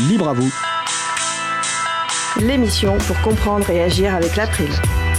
Libre 0.00 0.28
à 0.28 0.34
vous. 0.34 0.52
L'émission 2.38 2.98
pour 2.98 3.18
comprendre 3.22 3.70
et 3.70 3.82
agir 3.82 4.14
avec 4.14 4.36
l'April, 4.36 4.68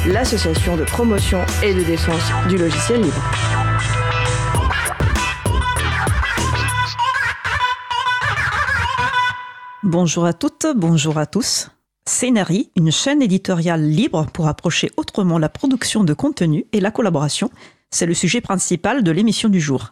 l'association 0.05 0.77
de 0.77 0.83
promotion 0.83 1.39
et 1.63 1.73
de 1.73 1.81
défense 1.81 2.21
du 2.47 2.57
logiciel 2.57 3.01
libre. 3.01 3.23
Bonjour 9.81 10.25
à 10.25 10.33
toutes, 10.33 10.67
bonjour 10.75 11.17
à 11.17 11.25
tous. 11.25 11.71
Scénarii, 12.05 12.69
une 12.75 12.91
chaîne 12.91 13.23
éditoriale 13.23 13.81
libre 13.81 14.27
pour 14.31 14.47
approcher 14.47 14.91
autrement 14.95 15.39
la 15.39 15.49
production 15.49 16.03
de 16.03 16.13
contenu 16.13 16.65
et 16.71 16.81
la 16.81 16.91
collaboration, 16.91 17.49
c'est 17.89 18.05
le 18.05 18.13
sujet 18.13 18.41
principal 18.41 19.03
de 19.03 19.09
l'émission 19.09 19.49
du 19.49 19.59
jour. 19.59 19.91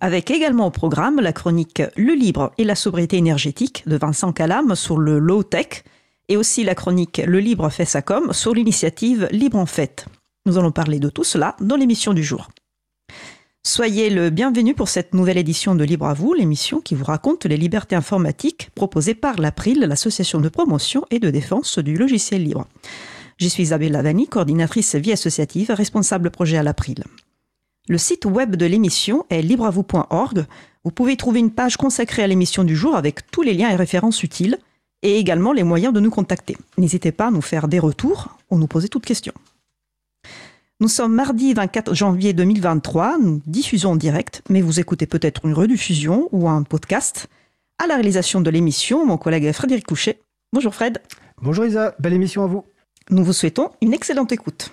Avec 0.00 0.30
également 0.30 0.66
au 0.66 0.70
programme 0.70 1.20
la 1.20 1.32
chronique 1.32 1.82
Le 1.96 2.14
libre 2.14 2.52
et 2.58 2.64
la 2.64 2.74
sobriété 2.74 3.16
énergétique 3.16 3.82
de 3.86 3.96
Vincent 3.96 4.32
Calam 4.32 4.74
sur 4.74 4.98
le 4.98 5.18
low-tech 5.18 5.84
et 6.28 6.36
aussi 6.36 6.64
la 6.64 6.74
chronique 6.74 7.22
Le 7.24 7.40
libre 7.40 7.68
fait 7.70 7.84
sa 7.84 8.02
com 8.02 8.32
sur 8.32 8.54
l'initiative 8.54 9.28
Libre 9.30 9.58
en 9.58 9.66
Fête. 9.66 10.06
Nous 10.46 10.58
allons 10.58 10.72
parler 10.72 10.98
de 10.98 11.08
tout 11.08 11.24
cela 11.24 11.56
dans 11.60 11.76
l'émission 11.76 12.12
du 12.12 12.22
jour. 12.22 12.48
Soyez 13.66 14.10
le 14.10 14.28
bienvenu 14.28 14.74
pour 14.74 14.88
cette 14.88 15.14
nouvelle 15.14 15.38
édition 15.38 15.74
de 15.74 15.84
Libre 15.84 16.06
à 16.06 16.12
vous, 16.12 16.34
l'émission 16.34 16.82
qui 16.82 16.94
vous 16.94 17.04
raconte 17.04 17.46
les 17.46 17.56
libertés 17.56 17.96
informatiques 17.96 18.68
proposées 18.74 19.14
par 19.14 19.40
l'April, 19.40 19.80
l'association 19.80 20.38
de 20.38 20.50
promotion 20.50 21.06
et 21.10 21.18
de 21.18 21.30
défense 21.30 21.78
du 21.78 21.96
logiciel 21.96 22.44
libre. 22.44 22.66
Je 23.38 23.48
suis 23.48 23.62
Isabelle 23.62 23.92
Lavani, 23.92 24.28
coordinatrice 24.28 24.96
vie 24.96 25.12
associative, 25.12 25.70
responsable 25.70 26.30
projet 26.30 26.58
à 26.58 26.62
l'April. 26.62 27.04
Le 27.86 27.98
site 27.98 28.24
web 28.24 28.56
de 28.56 28.64
l'émission 28.64 29.26
est 29.28 29.42
libreavou.org. 29.42 30.46
Vous 30.84 30.90
pouvez 30.90 31.12
y 31.12 31.16
trouver 31.18 31.40
une 31.40 31.50
page 31.50 31.76
consacrée 31.76 32.22
à 32.22 32.26
l'émission 32.26 32.64
du 32.64 32.74
jour 32.74 32.96
avec 32.96 33.30
tous 33.30 33.42
les 33.42 33.52
liens 33.52 33.68
et 33.68 33.76
références 33.76 34.22
utiles 34.22 34.58
et 35.02 35.18
également 35.18 35.52
les 35.52 35.64
moyens 35.64 35.92
de 35.92 36.00
nous 36.00 36.10
contacter. 36.10 36.56
N'hésitez 36.78 37.12
pas 37.12 37.26
à 37.26 37.30
nous 37.30 37.42
faire 37.42 37.68
des 37.68 37.78
retours 37.78 38.38
ou 38.50 38.58
nous 38.58 38.66
poser 38.66 38.88
toutes 38.88 39.04
questions. 39.04 39.34
Nous 40.80 40.88
sommes 40.88 41.14
mardi 41.14 41.52
24 41.52 41.94
janvier 41.94 42.32
2023, 42.32 43.18
nous 43.18 43.42
diffusons 43.46 43.92
en 43.92 43.96
direct, 43.96 44.42
mais 44.48 44.62
vous 44.62 44.80
écoutez 44.80 45.06
peut-être 45.06 45.44
une 45.44 45.52
rediffusion 45.52 46.28
ou 46.32 46.48
un 46.48 46.62
podcast. 46.62 47.28
À 47.78 47.86
la 47.86 47.94
réalisation 47.94 48.40
de 48.40 48.50
l'émission, 48.50 49.04
mon 49.04 49.18
collègue 49.18 49.52
Frédéric 49.52 49.86
Couchet. 49.86 50.20
Bonjour 50.54 50.74
Fred. 50.74 51.02
Bonjour 51.42 51.66
Isa, 51.66 51.94
belle 51.98 52.14
émission 52.14 52.44
à 52.44 52.46
vous. 52.46 52.64
Nous 53.10 53.24
vous 53.24 53.34
souhaitons 53.34 53.70
une 53.82 53.92
excellente 53.92 54.32
écoute. 54.32 54.72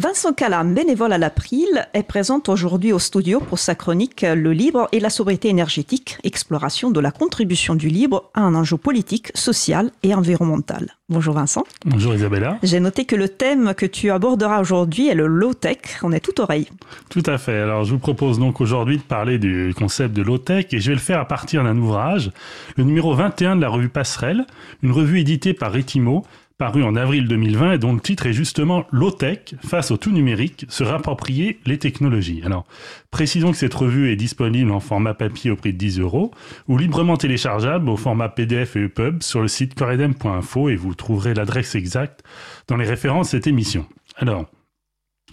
Vincent 0.00 0.32
Calam, 0.32 0.72
bénévole 0.72 1.12
à 1.12 1.18
l'April, 1.18 1.86
est 1.92 2.04
présent 2.04 2.42
aujourd'hui 2.48 2.90
au 2.90 2.98
studio 2.98 3.38
pour 3.38 3.58
sa 3.58 3.74
chronique 3.74 4.22
Le 4.22 4.50
libre 4.54 4.88
et 4.92 4.98
la 4.98 5.10
sobriété 5.10 5.50
énergétique, 5.50 6.16
exploration 6.24 6.90
de 6.90 7.00
la 7.00 7.10
contribution 7.10 7.74
du 7.74 7.88
libre 7.88 8.30
à 8.32 8.40
un 8.40 8.54
enjeu 8.54 8.78
politique, 8.78 9.30
social 9.34 9.90
et 10.02 10.14
environnemental. 10.14 10.96
Bonjour 11.10 11.34
Vincent. 11.34 11.64
Bonjour 11.84 12.14
Isabella. 12.14 12.56
J'ai 12.62 12.80
noté 12.80 13.04
que 13.04 13.14
le 13.14 13.28
thème 13.28 13.74
que 13.74 13.84
tu 13.84 14.10
aborderas 14.10 14.62
aujourd'hui 14.62 15.08
est 15.08 15.14
le 15.14 15.26
low-tech. 15.26 15.98
On 16.02 16.12
est 16.12 16.20
tout 16.20 16.40
oreille. 16.40 16.68
Tout 17.10 17.24
à 17.26 17.36
fait. 17.36 17.58
Alors 17.58 17.84
je 17.84 17.92
vous 17.92 17.98
propose 17.98 18.38
donc 18.38 18.62
aujourd'hui 18.62 18.96
de 18.96 19.02
parler 19.02 19.38
du 19.38 19.74
concept 19.76 20.14
de 20.14 20.22
low-tech 20.22 20.68
et 20.72 20.80
je 20.80 20.88
vais 20.88 20.94
le 20.94 21.00
faire 21.00 21.20
à 21.20 21.28
partir 21.28 21.62
d'un 21.62 21.76
ouvrage, 21.76 22.32
le 22.78 22.84
numéro 22.84 23.14
21 23.14 23.56
de 23.56 23.60
la 23.60 23.68
revue 23.68 23.90
Passerelle, 23.90 24.46
une 24.82 24.92
revue 24.92 25.20
éditée 25.20 25.52
par 25.52 25.72
Ritimo 25.72 26.24
paru 26.60 26.82
en 26.82 26.94
avril 26.94 27.26
2020 27.26 27.72
et 27.72 27.78
dont 27.78 27.94
le 27.94 28.00
titre 28.00 28.26
est 28.26 28.34
justement 28.34 28.84
Low-Tech, 28.92 29.54
face 29.66 29.90
au 29.90 29.96
tout 29.96 30.10
numérique, 30.10 30.66
se 30.68 30.84
rapproprier 30.84 31.58
les 31.64 31.78
technologies. 31.78 32.42
Alors, 32.44 32.66
précisons 33.10 33.50
que 33.50 33.56
cette 33.56 33.72
revue 33.72 34.12
est 34.12 34.16
disponible 34.16 34.70
en 34.70 34.78
format 34.78 35.14
papier 35.14 35.50
au 35.50 35.56
prix 35.56 35.72
de 35.72 35.78
10 35.78 36.00
euros 36.00 36.32
ou 36.68 36.76
librement 36.76 37.16
téléchargeable 37.16 37.88
au 37.88 37.96
format 37.96 38.28
PDF 38.28 38.76
et 38.76 38.84
EPUB 38.84 39.22
sur 39.22 39.40
le 39.40 39.48
site 39.48 39.74
coredem.info 39.74 40.68
et 40.68 40.76
vous 40.76 40.94
trouverez 40.94 41.32
l'adresse 41.32 41.74
exacte 41.76 42.22
dans 42.68 42.76
les 42.76 42.84
références 42.84 43.28
de 43.28 43.30
cette 43.30 43.46
émission. 43.46 43.86
Alors, 44.16 44.44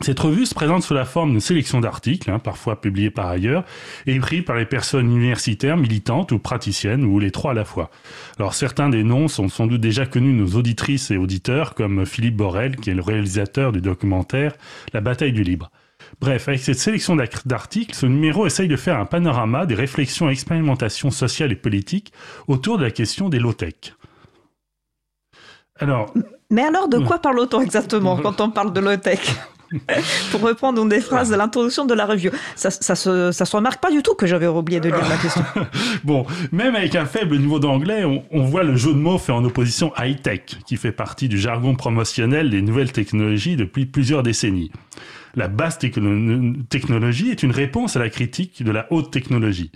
cette 0.01 0.19
revue 0.19 0.45
se 0.45 0.53
présente 0.53 0.83
sous 0.83 0.93
la 0.93 1.05
forme 1.05 1.31
d'une 1.31 1.39
sélection 1.39 1.81
d'articles, 1.81 2.29
hein, 2.29 2.39
parfois 2.39 2.79
publiés 2.79 3.09
par 3.09 3.27
ailleurs, 3.27 3.63
et 4.05 4.15
écrits 4.15 4.41
par 4.41 4.55
les 4.55 4.65
personnes 4.65 5.11
universitaires, 5.11 5.77
militantes 5.77 6.31
ou 6.31 6.39
praticiennes, 6.39 7.03
ou 7.03 7.19
les 7.19 7.31
trois 7.31 7.51
à 7.51 7.53
la 7.55 7.65
fois. 7.65 7.89
Alors 8.37 8.53
certains 8.53 8.89
des 8.89 9.03
noms 9.03 9.27
sont 9.27 9.49
sans 9.49 9.67
doute 9.67 9.81
déjà 9.81 10.05
connus 10.05 10.33
de 10.33 10.43
nos 10.43 10.57
auditrices 10.57 11.11
et 11.11 11.17
auditeurs, 11.17 11.73
comme 11.73 12.05
Philippe 12.05 12.37
Borel, 12.37 12.75
qui 12.75 12.89
est 12.89 12.93
le 12.93 13.01
réalisateur 13.01 13.71
du 13.71 13.81
documentaire 13.81 14.53
La 14.93 15.01
bataille 15.01 15.33
du 15.33 15.43
libre. 15.43 15.71
Bref, 16.21 16.47
avec 16.47 16.61
cette 16.61 16.79
sélection 16.79 17.17
d'articles, 17.45 17.93
ce 17.93 18.05
numéro 18.05 18.45
essaye 18.45 18.67
de 18.67 18.77
faire 18.77 18.99
un 18.99 19.05
panorama 19.05 19.65
des 19.65 19.75
réflexions 19.75 20.29
et 20.29 20.31
expérimentations 20.31 21.11
sociales 21.11 21.51
et 21.51 21.55
politiques 21.55 22.13
autour 22.47 22.77
de 22.77 22.83
la 22.83 22.91
question 22.91 23.29
des 23.29 23.39
low-tech. 23.39 23.95
Alors... 25.79 26.13
Mais 26.49 26.63
alors, 26.63 26.87
de 26.87 26.97
quoi 26.97 27.19
parle-t-on 27.19 27.61
exactement 27.61 28.15
quand 28.17 28.39
on 28.39 28.49
parle 28.49 28.71
de 28.71 28.79
low-tech? 28.79 29.19
pour 30.31 30.41
reprendre 30.41 30.81
une 30.81 30.89
des 30.89 31.01
phrases 31.01 31.29
de 31.29 31.35
l'introduction 31.35 31.85
de 31.85 31.93
la 31.93 32.05
revue. 32.05 32.31
Ça, 32.55 32.71
ça, 32.71 32.95
se, 32.95 33.31
ça 33.31 33.45
se 33.45 33.55
remarque 33.55 33.81
pas 33.81 33.91
du 33.91 34.01
tout 34.03 34.15
que 34.15 34.27
j'avais 34.27 34.47
oublié 34.47 34.79
de 34.79 34.89
lire 34.89 35.09
la 35.09 35.17
question. 35.17 35.43
bon, 36.03 36.25
même 36.51 36.75
avec 36.75 36.95
un 36.95 37.05
faible 37.05 37.37
niveau 37.37 37.59
d'anglais, 37.59 38.05
on, 38.05 38.23
on, 38.31 38.43
voit 38.43 38.63
le 38.63 38.75
jeu 38.75 38.93
de 38.93 38.99
mots 38.99 39.17
fait 39.17 39.31
en 39.31 39.43
opposition 39.43 39.91
high-tech, 39.97 40.41
qui 40.65 40.77
fait 40.77 40.91
partie 40.91 41.27
du 41.27 41.37
jargon 41.37 41.75
promotionnel 41.75 42.49
des 42.49 42.61
nouvelles 42.61 42.91
technologies 42.91 43.55
depuis 43.55 43.85
plusieurs 43.85 44.23
décennies. 44.23 44.71
La 45.35 45.47
basse 45.47 45.77
technologie 45.77 47.29
est 47.29 47.43
une 47.43 47.51
réponse 47.51 47.95
à 47.95 47.99
la 47.99 48.09
critique 48.09 48.63
de 48.63 48.71
la 48.71 48.87
haute 48.91 49.11
technologie. 49.11 49.71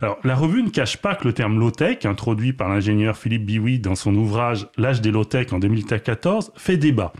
Alors, 0.00 0.18
la 0.24 0.34
revue 0.34 0.62
ne 0.62 0.70
cache 0.70 0.96
pas 0.98 1.14
que 1.14 1.26
le 1.26 1.32
terme 1.32 1.58
low-tech, 1.58 2.04
introduit 2.04 2.52
par 2.52 2.68
l'ingénieur 2.68 3.16
Philippe 3.16 3.46
Biwi 3.46 3.78
dans 3.78 3.94
son 3.94 4.14
ouvrage 4.14 4.68
L'âge 4.76 5.00
des 5.00 5.10
low-tech 5.10 5.52
en 5.52 5.58
2014, 5.58 6.52
fait 6.56 6.76
débat. 6.76 7.12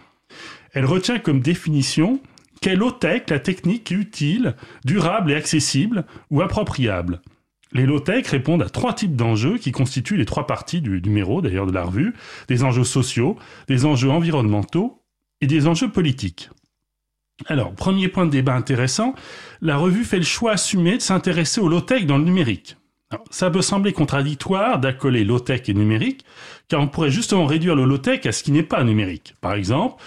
Elle 0.73 0.85
retient 0.85 1.19
comme 1.19 1.41
définition 1.41 2.21
qu'est 2.61 2.77
low-tech 2.77 3.23
la 3.29 3.39
technique 3.39 3.91
utile, 3.91 4.55
durable 4.85 5.33
et 5.33 5.35
accessible 5.35 6.05
ou 6.31 6.43
appropriable. 6.43 7.21
Les 7.73 7.85
low-tech 7.85 8.27
répondent 8.29 8.63
à 8.63 8.71
trois 8.71 8.95
types 8.95 9.15
d'enjeux 9.15 9.59
qui 9.59 9.73
constituent 9.73 10.17
les 10.17 10.25
trois 10.25 10.47
parties 10.47 10.81
du 10.81 11.03
numéro, 11.03 11.43
d'ailleurs 11.43 11.67
de 11.67 11.73
la 11.73 11.85
revue, 11.85 12.15
des 12.49 12.65
enjeux 12.65 12.85
sociaux, 12.85 13.37
des 13.69 13.85
enjeux 13.85 14.11
environnementaux 14.11 15.03
et 15.41 15.47
des 15.47 15.67
enjeux 15.67 15.91
politiques. 15.91 16.51
Alors, 17.47 17.73
premier 17.75 18.09
point 18.09 18.27
de 18.27 18.31
débat 18.31 18.55
intéressant, 18.55 19.15
la 19.61 19.77
revue 19.77 20.05
fait 20.05 20.17
le 20.17 20.25
choix 20.25 20.53
assumé 20.53 20.97
de 20.97 21.03
s'intéresser 21.03 21.61
au 21.61 21.69
low-tech 21.69 22.07
dans 22.07 22.19
le 22.19 22.25
numérique. 22.25 22.77
ça 23.31 23.51
peut 23.51 23.63
sembler 23.63 23.93
contradictoire 23.93 24.81
d'accoler 24.81 25.25
low-tech 25.25 25.69
et 25.69 25.75
numérique, 25.75 26.25
car 26.69 26.81
on 26.81 26.89
pourrait 26.89 27.11
justement 27.11 27.47
réduire 27.47 27.77
le 27.77 27.85
low-tech 27.85 28.27
à 28.27 28.33
ce 28.33 28.43
qui 28.43 28.51
n'est 28.51 28.63
pas 28.63 28.83
numérique. 28.83 29.35
Par 29.41 29.55
exemple, 29.55 30.03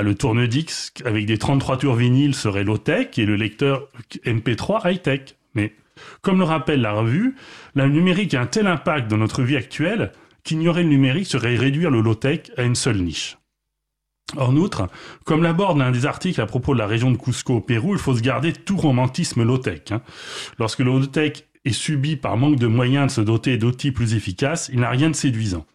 le 0.00 0.14
tourne-disque 0.14 1.02
avec 1.04 1.26
des 1.26 1.38
33 1.38 1.78
tours 1.78 1.94
vinyles 1.94 2.34
serait 2.34 2.64
low-tech 2.64 3.18
et 3.18 3.26
le 3.26 3.36
lecteur 3.36 3.88
MP3 4.24 4.90
high-tech. 4.90 5.36
Mais 5.54 5.74
comme 6.22 6.38
le 6.38 6.44
rappelle 6.44 6.80
la 6.80 6.92
revue, 6.92 7.36
le 7.74 7.88
numérique 7.88 8.34
a 8.34 8.40
un 8.40 8.46
tel 8.46 8.66
impact 8.66 9.08
dans 9.08 9.18
notre 9.18 9.42
vie 9.42 9.56
actuelle 9.56 10.12
qu'ignorer 10.42 10.82
le 10.82 10.88
numérique 10.90 11.26
serait 11.26 11.56
réduire 11.56 11.90
le 11.90 12.00
low-tech 12.00 12.50
à 12.56 12.62
une 12.62 12.74
seule 12.74 12.98
niche. 12.98 13.38
En 14.36 14.56
outre, 14.56 14.88
comme 15.24 15.42
l'aborde 15.42 15.78
l'un 15.78 15.90
des 15.90 16.06
articles 16.06 16.40
à 16.40 16.46
propos 16.46 16.74
de 16.74 16.78
la 16.78 16.86
région 16.86 17.10
de 17.10 17.16
Cusco 17.16 17.56
au 17.56 17.60
Pérou, 17.60 17.94
il 17.94 18.00
faut 18.00 18.16
se 18.16 18.22
garder 18.22 18.52
tout 18.52 18.76
romantisme 18.76 19.42
low-tech. 19.42 19.82
Hein. 19.90 20.00
Lorsque 20.58 20.80
le 20.80 20.86
low-tech 20.86 21.44
est 21.64 21.72
subi 21.72 22.16
par 22.16 22.36
manque 22.36 22.56
de 22.56 22.66
moyens 22.66 23.06
de 23.06 23.12
se 23.12 23.20
doter 23.20 23.58
d'outils 23.58 23.92
plus 23.92 24.14
efficaces, 24.14 24.70
il 24.72 24.80
n'a 24.80 24.90
rien 24.90 25.10
de 25.10 25.14
séduisant. 25.14 25.66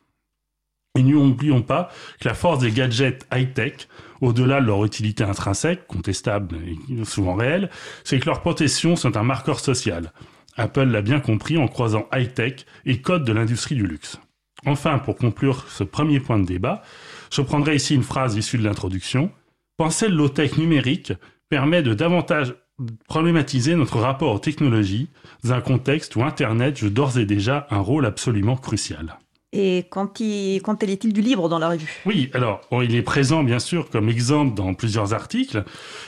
Et 1.00 1.04
n'oublions 1.04 1.62
pas 1.62 1.90
que 2.20 2.28
la 2.28 2.34
force 2.34 2.60
des 2.60 2.72
gadgets 2.72 3.26
high-tech, 3.34 3.88
au-delà 4.20 4.60
de 4.60 4.66
leur 4.66 4.84
utilité 4.84 5.24
intrinsèque, 5.24 5.88
contestable 5.88 6.58
et 6.58 7.06
souvent 7.06 7.36
réelle, 7.36 7.70
c'est 8.04 8.20
que 8.20 8.26
leurs 8.26 8.42
protections 8.42 8.98
sont 8.98 9.16
un 9.16 9.24
marqueur 9.24 9.62
social. 9.62 10.12
Apple 10.58 10.84
l'a 10.84 11.02
bien 11.02 11.22
compris 11.22 11.58
en 11.58 11.70
croisant 11.70 12.10
high-tech 12.14 12.66
et 12.86 13.00
code 13.00 13.24
de 13.24 13.32
l'industrie 13.32 13.76
du 13.76 13.88
luxe. 13.88 14.20
Enfin, 14.66 15.00
pour 15.00 15.16
conclure 15.16 15.66
ce 15.70 15.86
premier 15.86 16.20
point 16.20 16.38
de 16.38 16.46
débat, 16.46 16.82
je 17.32 17.42
prendrai 17.42 17.76
ici 17.76 17.96
une 17.96 18.04
phrase 18.04 18.36
issue 18.36 18.58
de 18.58 18.66
l'introduction. 18.66 19.32
Penser 19.78 20.10
le 20.10 20.16
low-tech 20.16 20.58
numérique 20.58 21.14
permet 21.48 21.82
de 21.82 21.94
davantage 21.94 22.56
problématiser 23.08 23.76
notre 23.76 24.00
rapport 24.00 24.36
aux 24.36 24.40
technologies 24.40 25.08
dans 25.46 25.54
un 25.54 25.62
contexte 25.62 26.18
où 26.18 26.24
Internet 26.24 26.78
joue 26.78 26.90
d'ores 26.90 27.18
et 27.18 27.26
déjà 27.26 27.68
un 27.70 27.80
rôle 27.80 28.06
absolument 28.06 28.58
crucial. 28.58 29.18
Et 29.52 29.86
quand, 29.90 30.20
il, 30.20 30.62
quand 30.62 30.84
est-il 30.84 31.12
du 31.12 31.22
libre 31.22 31.50
dans 31.50 31.58
la 31.58 31.70
revue? 31.70 32.02
Oui, 32.06 32.30
alors 32.36 32.62
il 32.84 32.94
est 32.94 33.02
présent 33.02 33.44
bien 33.44 33.58
sûr 33.58 33.90
comme 33.90 34.08
exemple 34.08 34.56
dans 34.56 34.76
plusieurs 34.76 35.16
articles. 35.16 35.64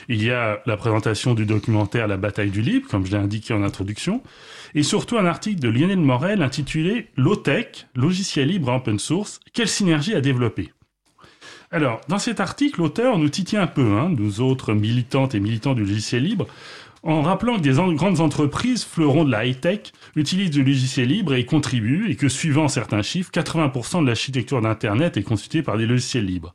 Il 0.08 0.22
y 0.22 0.30
a 0.30 0.60
la 0.64 0.76
présentation 0.76 1.34
du 1.34 1.44
documentaire 1.44 2.06
La 2.06 2.16
bataille 2.16 2.50
du 2.50 2.62
libre, 2.62 2.86
comme 2.88 3.04
je 3.04 3.10
l'ai 3.10 3.18
indiqué 3.18 3.52
en 3.52 3.64
introduction, 3.64 4.22
et 4.76 4.84
surtout 4.84 5.18
un 5.18 5.26
article 5.26 5.60
de 5.60 5.68
Lionel 5.68 5.98
Morel 5.98 6.40
intitulé 6.40 7.08
Low-Tech, 7.16 7.88
logiciel 7.96 8.46
libre 8.46 8.72
open 8.72 9.00
source, 9.00 9.40
quelle 9.52 9.68
synergie 9.68 10.14
à 10.14 10.20
développer? 10.20 10.70
Alors, 11.72 12.02
dans 12.06 12.18
cet 12.18 12.38
article, 12.38 12.80
l'auteur 12.80 13.18
nous 13.18 13.30
titille 13.30 13.58
un 13.58 13.66
peu, 13.66 13.96
hein, 13.98 14.10
nous 14.14 14.42
autres 14.42 14.74
militantes 14.74 15.34
et 15.34 15.40
militants 15.40 15.72
du 15.72 15.80
logiciel 15.80 16.22
libre, 16.22 16.46
en 17.02 17.22
rappelant 17.22 17.56
que 17.56 17.62
des 17.62 17.74
grandes 17.94 18.20
entreprises, 18.20 18.84
fleurons 18.84 19.24
de 19.24 19.30
la 19.30 19.44
high-tech, 19.44 19.92
utilisent 20.14 20.50
du 20.50 20.62
logiciel 20.62 21.08
libre 21.08 21.34
et 21.34 21.40
y 21.40 21.46
contribuent, 21.46 22.10
et 22.10 22.16
que 22.16 22.28
suivant 22.28 22.68
certains 22.68 23.02
chiffres, 23.02 23.30
80% 23.32 24.02
de 24.02 24.06
l'architecture 24.06 24.60
d'Internet 24.60 25.16
est 25.16 25.22
constituée 25.22 25.62
par 25.62 25.78
des 25.78 25.86
logiciels 25.86 26.26
libres. 26.26 26.54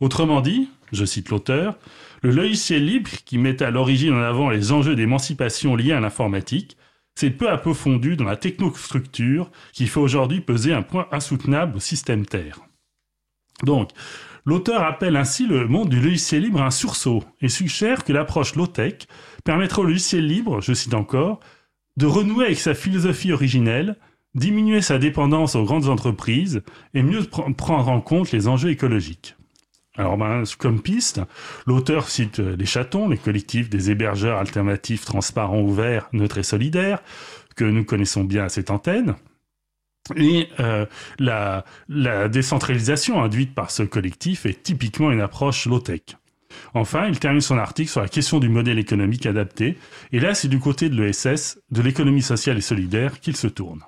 Autrement 0.00 0.40
dit, 0.40 0.68
je 0.92 1.04
cite 1.04 1.30
l'auteur, 1.30 1.78
le 2.22 2.30
logiciel 2.30 2.84
libre, 2.84 3.10
qui 3.24 3.38
met 3.38 3.62
à 3.62 3.70
l'origine 3.70 4.12
en 4.12 4.22
avant 4.22 4.50
les 4.50 4.72
enjeux 4.72 4.94
d'émancipation 4.94 5.74
liés 5.74 5.92
à 5.92 6.00
l'informatique, 6.00 6.76
s'est 7.14 7.30
peu 7.30 7.48
à 7.48 7.58
peu 7.58 7.72
fondu 7.72 8.16
dans 8.16 8.24
la 8.24 8.36
technostructure 8.36 9.50
qui 9.72 9.86
fait 9.86 10.00
aujourd'hui 10.00 10.40
peser 10.40 10.72
un 10.72 10.82
point 10.82 11.08
insoutenable 11.10 11.76
au 11.76 11.80
système 11.80 12.26
Terre. 12.26 12.60
Donc, 13.64 13.90
L'auteur 14.48 14.82
appelle 14.82 15.16
ainsi 15.16 15.46
le 15.46 15.68
monde 15.68 15.90
du 15.90 16.00
logiciel 16.00 16.44
libre 16.44 16.62
un 16.62 16.70
sursaut 16.70 17.22
et 17.42 17.50
suggère 17.50 18.02
que 18.02 18.14
l'approche 18.14 18.54
low-tech 18.54 18.94
permettra 19.44 19.82
au 19.82 19.84
logiciel 19.84 20.26
libre, 20.26 20.62
je 20.62 20.72
cite 20.72 20.94
encore, 20.94 21.40
de 21.98 22.06
renouer 22.06 22.46
avec 22.46 22.58
sa 22.58 22.72
philosophie 22.72 23.30
originelle, 23.30 23.96
diminuer 24.34 24.80
sa 24.80 24.96
dépendance 24.96 25.54
aux 25.54 25.64
grandes 25.64 25.90
entreprises 25.90 26.62
et 26.94 27.02
mieux 27.02 27.24
prendre 27.58 27.90
en 27.90 28.00
compte 28.00 28.32
les 28.32 28.48
enjeux 28.48 28.70
écologiques. 28.70 29.36
Alors, 29.98 30.16
ben, 30.16 30.44
comme 30.58 30.80
piste, 30.80 31.20
l'auteur 31.66 32.08
cite 32.08 32.38
les 32.38 32.64
chatons, 32.64 33.10
les 33.10 33.18
collectifs 33.18 33.68
des 33.68 33.90
hébergeurs 33.90 34.38
alternatifs 34.38 35.04
transparents, 35.04 35.60
ouverts, 35.60 36.08
neutres 36.14 36.38
et 36.38 36.42
solidaires, 36.42 37.02
que 37.54 37.66
nous 37.66 37.84
connaissons 37.84 38.24
bien 38.24 38.44
à 38.44 38.48
cette 38.48 38.70
antenne. 38.70 39.14
Et 40.16 40.48
euh, 40.60 40.86
la, 41.18 41.64
la, 41.88 42.28
décentralisation 42.28 43.22
induite 43.22 43.54
par 43.54 43.70
ce 43.70 43.82
collectif 43.82 44.46
est 44.46 44.62
typiquement 44.62 45.10
une 45.10 45.20
approche 45.20 45.66
low-tech. 45.66 46.02
Enfin, 46.74 47.06
il 47.06 47.18
termine 47.18 47.40
son 47.40 47.58
article 47.58 47.90
sur 47.90 48.00
la 48.00 48.08
question 48.08 48.38
du 48.38 48.48
modèle 48.48 48.78
économique 48.78 49.26
adapté, 49.26 49.78
et 50.12 50.20
là 50.20 50.34
c'est 50.34 50.48
du 50.48 50.58
côté 50.58 50.88
de 50.88 51.00
l'ESS, 51.00 51.58
de 51.70 51.82
l'économie 51.82 52.22
sociale 52.22 52.58
et 52.58 52.62
solidaire, 52.62 53.20
qu'il 53.20 53.36
se 53.36 53.46
tourne. 53.46 53.80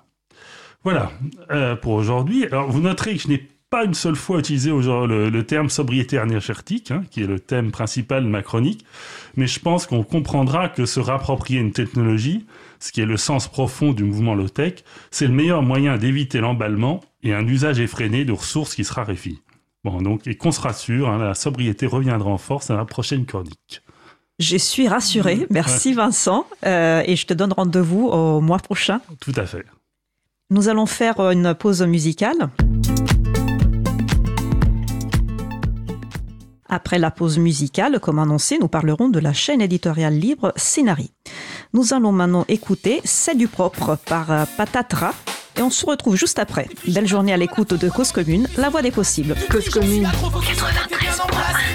Voilà 0.83 1.13
euh, 1.51 1.77
pour 1.77 1.93
aujourd'hui. 1.93 2.47
Alors 2.47 2.71
vous 2.71 2.81
noterez 2.81 3.17
que 3.17 3.23
je 3.23 3.29
n'ai 3.29 3.49
pas 3.71 3.85
une 3.85 3.95
seule 3.95 4.17
fois 4.17 4.41
utilisé 4.41 4.71
le, 4.71 5.29
le 5.31 5.47
terme 5.47 5.69
sobriété 5.69 6.17
énergétique, 6.17 6.91
hein, 6.91 7.05
qui 7.11 7.23
est 7.23 7.27
le 7.27 7.39
thème 7.39 7.71
principal 7.71 8.25
de 8.25 8.29
ma 8.29 8.43
chronique, 8.43 8.85
mais 9.37 9.47
je 9.47 9.61
pense 9.61 9.87
qu'on 9.87 10.03
comprendra 10.03 10.69
que 10.69 10.87
se 10.87 10.99
rapproprier 10.99 11.61
une 11.61 11.73
technologie, 11.73 12.47
ce 12.81 12.93
qui 12.93 13.01
est 13.01 13.07
le 13.07 13.17
sens 13.17 13.47
profond 13.47 13.93
du 13.93 14.05
mouvement 14.05 14.35
low-tech, 14.35 14.83
c'est 15.11 15.27
le 15.27 15.33
meilleur 15.33 15.63
moyen 15.63 15.97
d'éviter 15.97 16.41
l'emballement 16.41 17.01
et 17.23 17.35
un 17.35 17.47
usage 17.47 17.79
effréné 17.79 18.25
de 18.25 18.33
ressources 18.33 18.75
qui 18.75 18.85
se 18.85 18.93
raréfient. 18.93 19.41
Bon, 19.85 20.03
donc, 20.03 20.27
et 20.27 20.35
qu'on 20.35 20.53
se 20.53 20.61
rassure, 20.61 21.09
hein, 21.09 21.19
la 21.19 21.35
sobriété 21.35 21.87
reviendra 21.87 22.31
en 22.31 22.39
force 22.39 22.71
à 22.71 22.77
la 22.77 22.85
prochaine 22.85 23.25
chronique. 23.25 23.83
Je 24.39 24.57
suis 24.57 24.89
rassuré. 24.89 25.47
Merci 25.51 25.93
Vincent. 25.93 26.47
Euh, 26.65 27.03
et 27.07 27.15
je 27.17 27.27
te 27.27 27.35
donne 27.35 27.53
rendez-vous 27.53 28.09
au 28.09 28.41
mois 28.41 28.59
prochain. 28.59 29.01
Tout 29.21 29.35
à 29.37 29.45
fait. 29.45 29.67
Nous 30.49 30.69
allons 30.69 30.87
faire 30.87 31.21
une 31.31 31.55
pause 31.55 31.83
musicale. 31.83 32.49
Après 36.71 36.99
la 36.99 37.11
pause 37.11 37.39
musicale, 37.39 37.99
comme 38.01 38.19
annoncé, 38.19 38.57
nous 38.59 38.69
parlerons 38.69 39.09
de 39.09 39.19
la 39.19 39.33
chaîne 39.33 39.61
éditoriale 39.61 40.15
libre 40.15 40.53
Scénarii. 40.57 41.11
Nous 41.73 41.95
allons 41.95 42.11
maintenant 42.11 42.45
écouter 42.49 43.01
C'est 43.05 43.37
du 43.37 43.47
propre 43.47 43.97
par 44.07 44.33
euh, 44.33 44.45
Patatra 44.57 45.13
et 45.57 45.63
on 45.63 45.71
se 45.71 45.87
retrouve 45.87 46.17
juste 46.17 46.41
après. 46.41 46.69
Belle 46.89 47.07
journée 47.07 47.33
à 47.33 47.37
l'écoute 47.37 47.75
de 47.75 47.89
Cause 47.89 48.11
Commune, 48.11 48.49
la 48.57 48.71
voix 48.71 48.83
des 48.83 48.91
possibles. 48.91 49.37
Cause 49.49 49.69
Commune. 49.69 50.03
93 50.03 51.21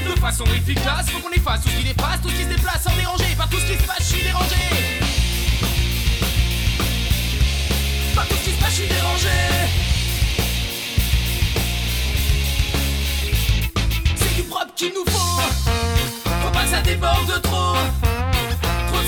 De 0.05 0.19
façon 0.19 0.43
efficace, 0.45 1.09
faut 1.09 1.19
qu'on 1.19 1.31
efface 1.31 1.61
tout 1.61 1.69
ce 1.69 1.77
qui 1.77 1.83
dépasse, 1.83 2.21
tout 2.21 2.29
ce 2.29 2.35
qui 2.35 2.43
se 2.43 2.49
déplace 2.49 2.83
sans 2.83 2.95
déranger, 2.97 3.35
par 3.37 3.49
tout 3.49 3.57
ce 3.57 3.71
qui 3.71 3.77
se 3.77 3.87
passe, 3.87 3.99
je 3.99 4.03
suis 4.03 4.23
dérangé. 4.23 4.55
Par 8.15 8.27
tout 8.27 8.35
ce 8.35 8.49
qui 8.49 8.55
se 8.55 8.59
passe, 8.59 8.69
je 8.69 8.75
suis 8.75 8.87
dérangé. 8.87 9.29
C'est 14.17 14.35
du 14.35 14.43
propre 14.43 14.73
qu'il 14.75 14.89
nous 14.93 15.05
faut. 15.09 15.41
Faut 16.25 16.51
pas 16.51 16.63
que 16.63 16.69
ça 16.69 16.81
déborde 16.81 17.41
trop. 17.43 17.75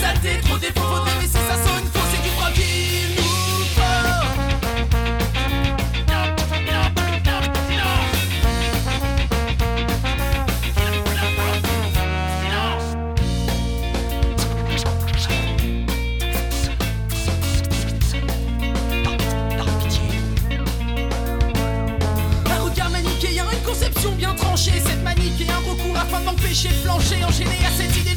Saleté, 0.07 0.39
trop 0.41 0.55
de 0.55 0.61
défauts, 0.61 0.79
faudrait 0.79 1.27
ça 1.27 1.55
sonne. 1.55 1.83
C'est 2.11 2.23
du 2.23 2.29
conception 23.65 24.11
bien 24.13 24.33
tranchée. 24.33 24.71
Cette 24.85 25.03
manique 25.03 25.41
et 25.41 25.51
un 25.51 25.57
recours 25.57 25.97
afin 25.97 26.21
d'empêcher 26.21 26.69
de 26.69 26.73
flancher. 26.75 27.23
Enchaîné 27.25 27.57
à 27.65 27.71
cette 27.71 27.95
idée 27.97 28.15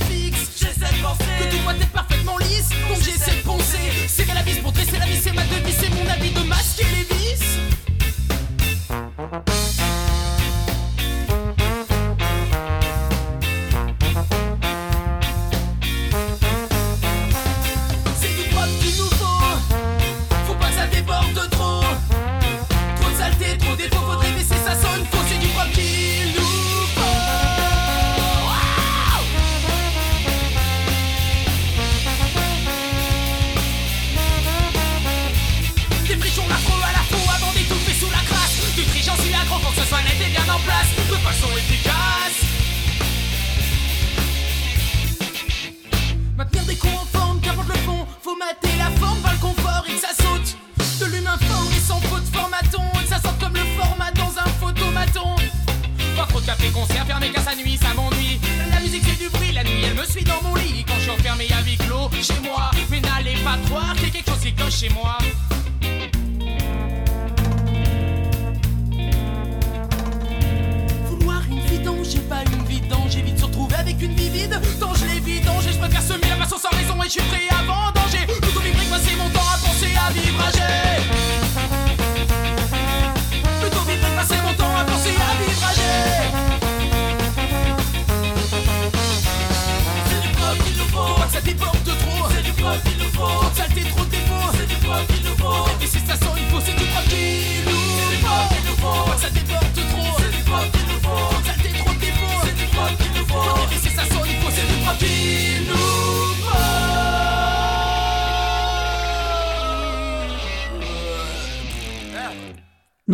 que 0.90 1.50
tout 1.50 1.62
doit 1.62 1.74
être 1.74 1.92
parfaitement 1.92 2.38
lisse. 2.38 2.68
Donc 2.88 3.02
j'essaie 3.02 3.36
de 3.36 3.42
poncer. 3.42 4.24
Qu'à 4.24 4.34
la 4.34 4.42
vis 4.42 4.58
pour 4.60 4.72
dresser 4.72 4.98
la 4.98 5.06
vis, 5.06 5.20
c'est 5.22 5.32
ma 5.32 5.44
devise. 5.44 5.76
C'est 5.78 5.90
mon 5.90 6.08
habit 6.10 6.30
de 6.30 6.40
masquer 6.40 6.84
les 6.84 7.04
vices. 7.16 7.58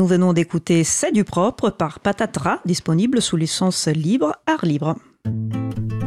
Nous 0.06 0.10
venons 0.10 0.32
d'écouter 0.32 0.84
C'est 0.84 1.10
du 1.10 1.24
propre 1.24 1.68
par 1.68 1.98
Patatra, 1.98 2.60
disponible 2.64 3.20
sous 3.20 3.36
licence 3.36 3.88
libre, 3.88 4.36
art 4.46 4.64
libre. 4.64 4.94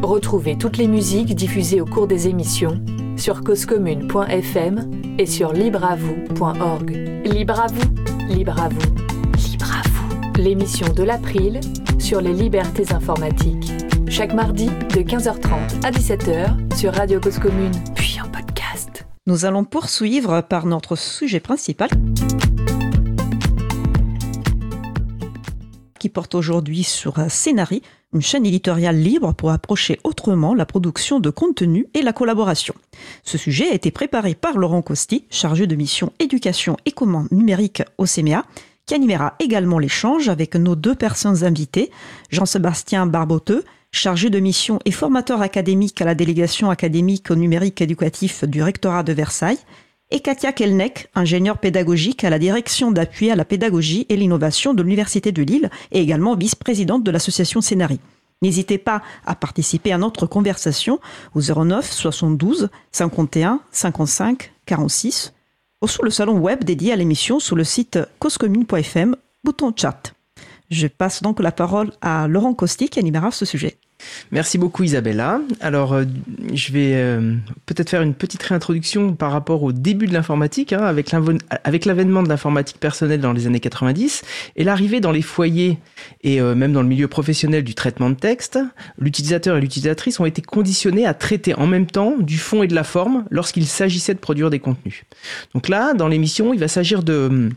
Retrouvez 0.02 0.58
toutes 0.58 0.78
les 0.78 0.88
musiques 0.88 1.36
diffusées 1.36 1.82
au 1.82 1.86
cours 1.86 2.08
des 2.08 2.30
émissions 2.30 2.82
sur 3.18 3.44
causecommune.fm 3.44 4.90
et 5.18 5.26
sur 5.26 5.52
libreavoue.org. 5.52 6.92
Libre 7.26 7.60
à 7.60 7.68
vous, 7.68 8.34
libre 8.34 8.58
à 8.62 8.70
vous, 8.70 9.52
libre 9.52 9.70
à 9.70 9.82
vous. 9.90 10.42
L'émission 10.42 10.88
de 10.94 11.04
l'April 11.04 11.60
sur 12.00 12.22
les 12.22 12.32
libertés 12.32 12.94
informatiques. 12.94 13.74
Chaque 14.08 14.34
mardi 14.34 14.68
de 14.68 15.02
15h30 15.02 15.84
à 15.84 15.92
17h 15.92 16.74
sur 16.78 16.94
Radio 16.94 17.20
Cause 17.20 17.40
Commune, 17.40 17.74
puis 17.96 18.18
en 18.26 18.30
podcast. 18.30 19.06
Nous 19.28 19.44
allons 19.44 19.66
poursuivre 19.66 20.40
par 20.40 20.68
notre 20.68 20.96
sujet 20.96 21.42
principal 21.42 21.90
qui 26.00 26.10
porte 26.10 26.34
aujourd'hui 26.34 26.84
sur 26.84 27.16
Scénari, 27.30 27.84
une 28.14 28.22
chaîne 28.22 28.46
éditoriale 28.46 28.98
libre 28.98 29.34
pour 29.34 29.52
approcher 29.52 30.00
autrement 30.04 30.56
la 30.56 30.66
production 30.66 31.20
de 31.20 31.30
contenu 31.30 31.86
et 31.94 32.02
la 32.02 32.14
collaboration. 32.14 32.74
Ce 33.24 33.38
sujet 33.38 33.70
a 33.70 33.76
été 33.76 33.92
préparé 33.92 34.34
par 34.34 34.58
Laurent 34.58 34.82
Costi, 34.82 35.26
chargé 35.30 35.68
de 35.68 35.76
mission 35.76 36.12
éducation 36.18 36.78
et 36.86 36.92
commande 36.92 37.28
numérique 37.32 37.84
au 38.00 38.06
CMA, 38.06 38.46
qui 38.88 38.96
animera 38.96 39.36
également 39.40 39.78
l'échange 39.78 40.30
avec 40.30 40.56
nos 40.56 40.76
deux 40.76 40.96
personnes 40.96 41.44
invitées, 41.44 41.92
Jean-Sébastien 42.32 43.06
Barboteux, 43.06 43.64
chargé 43.92 44.32
de 44.32 44.40
mission 44.40 44.80
et 44.86 44.92
formateur 44.92 45.42
académique 45.42 46.02
à 46.02 46.06
la 46.06 46.16
délégation 46.16 46.72
académique 46.72 47.30
au 47.30 47.36
numérique 47.36 47.82
éducatif 47.82 48.44
du 48.46 48.64
rectorat 48.64 49.04
de 49.04 49.14
Versailles, 49.14 49.60
et 50.12 50.22
Katia 50.22 50.52
Kelnek, 50.52 51.10
ingénieure 51.16 51.60
pédagogique 51.60 52.24
à 52.24 52.30
la 52.30 52.40
direction 52.40 52.92
d'appui 52.92 53.30
à 53.30 53.36
la 53.36 53.46
pédagogie 53.46 54.06
et 54.10 54.16
l'innovation 54.16 54.74
de 54.74 54.82
l'Université 54.82 55.32
de 55.32 55.44
Lille 55.44 55.70
et 55.92 56.02
également 56.02 56.36
vice-présidente 56.36 57.04
de 57.04 57.12
l'association 57.12 57.62
Scénari. 57.62 58.00
N'hésitez 58.42 58.78
pas 58.78 59.02
à 59.26 59.36
participer 59.36 59.92
à 59.92 59.98
notre 59.98 60.26
conversation 60.26 61.00
au 61.36 61.42
09 61.42 61.92
72 61.92 62.70
51 62.92 63.62
55 63.72 64.54
46 64.66 65.34
ou 65.82 65.88
sur 65.88 66.04
le 66.04 66.10
salon 66.10 66.38
web 66.40 66.64
dédié 66.64 66.94
à 66.94 66.96
l'émission 66.96 67.40
sur 67.40 67.56
le 67.56 67.64
site 67.64 68.00
causecommune.fm, 68.20 69.16
bouton 69.44 69.74
chat. 69.76 70.14
Je 70.70 70.88
passe 70.88 71.22
donc 71.22 71.40
la 71.40 71.52
parole 71.52 71.92
à 72.02 72.28
Laurent 72.28 72.54
Costi 72.54 72.90
qui 72.90 73.00
animera 73.00 73.32
ce 73.32 73.46
sujet. 73.46 73.78
Merci 74.32 74.58
beaucoup 74.58 74.84
Isabella. 74.84 75.42
Alors 75.60 75.94
euh, 75.94 76.06
je 76.54 76.72
vais 76.72 76.94
euh, 76.94 77.36
peut-être 77.66 77.90
faire 77.90 78.02
une 78.02 78.14
petite 78.14 78.44
réintroduction 78.44 79.14
par 79.14 79.32
rapport 79.32 79.64
au 79.64 79.72
début 79.72 80.08
de 80.08 80.14
l'informatique, 80.14 80.74
hein, 80.74 80.84
avec 80.84 81.86
l'avènement 81.86 82.24
de 82.24 82.30
l'informatique 82.30 82.80
personnelle 82.80 83.22
dans 83.22 83.34
les 83.34 83.48
années 83.48 83.60
90 83.60 84.24
et 84.56 84.64
l'arrivée 84.64 85.00
dans 85.00 85.12
les 85.12 85.22
foyers 85.22 85.80
et 86.22 86.42
euh, 86.42 86.56
même 86.56 86.74
dans 86.74 86.82
le 86.82 86.88
milieu 86.88 87.08
professionnel 87.08 87.64
du 87.64 87.76
traitement 87.76 88.10
de 88.10 88.16
texte. 88.16 88.60
L'utilisateur 89.00 89.58
et 89.58 89.62
l'utilisatrice 89.62 90.20
ont 90.20 90.26
été 90.26 90.42
conditionnés 90.42 91.06
à 91.06 91.14
traiter 91.14 91.56
en 91.56 91.68
même 91.68 91.88
temps 91.88 92.16
du 92.20 92.38
fond 92.38 92.64
et 92.64 92.68
de 92.68 92.76
la 92.76 92.84
forme 92.84 93.26
lorsqu'il 93.32 93.66
s'agissait 93.66 94.14
de 94.14 94.20
produire 94.20 94.50
des 94.50 94.60
contenus. 94.60 95.04
Donc 95.54 95.70
là, 95.70 95.94
dans 95.94 96.08
l'émission, 96.08 96.54
il 96.54 96.60
va 96.60 96.68
s'agir 96.68 97.04
de 97.04 97.50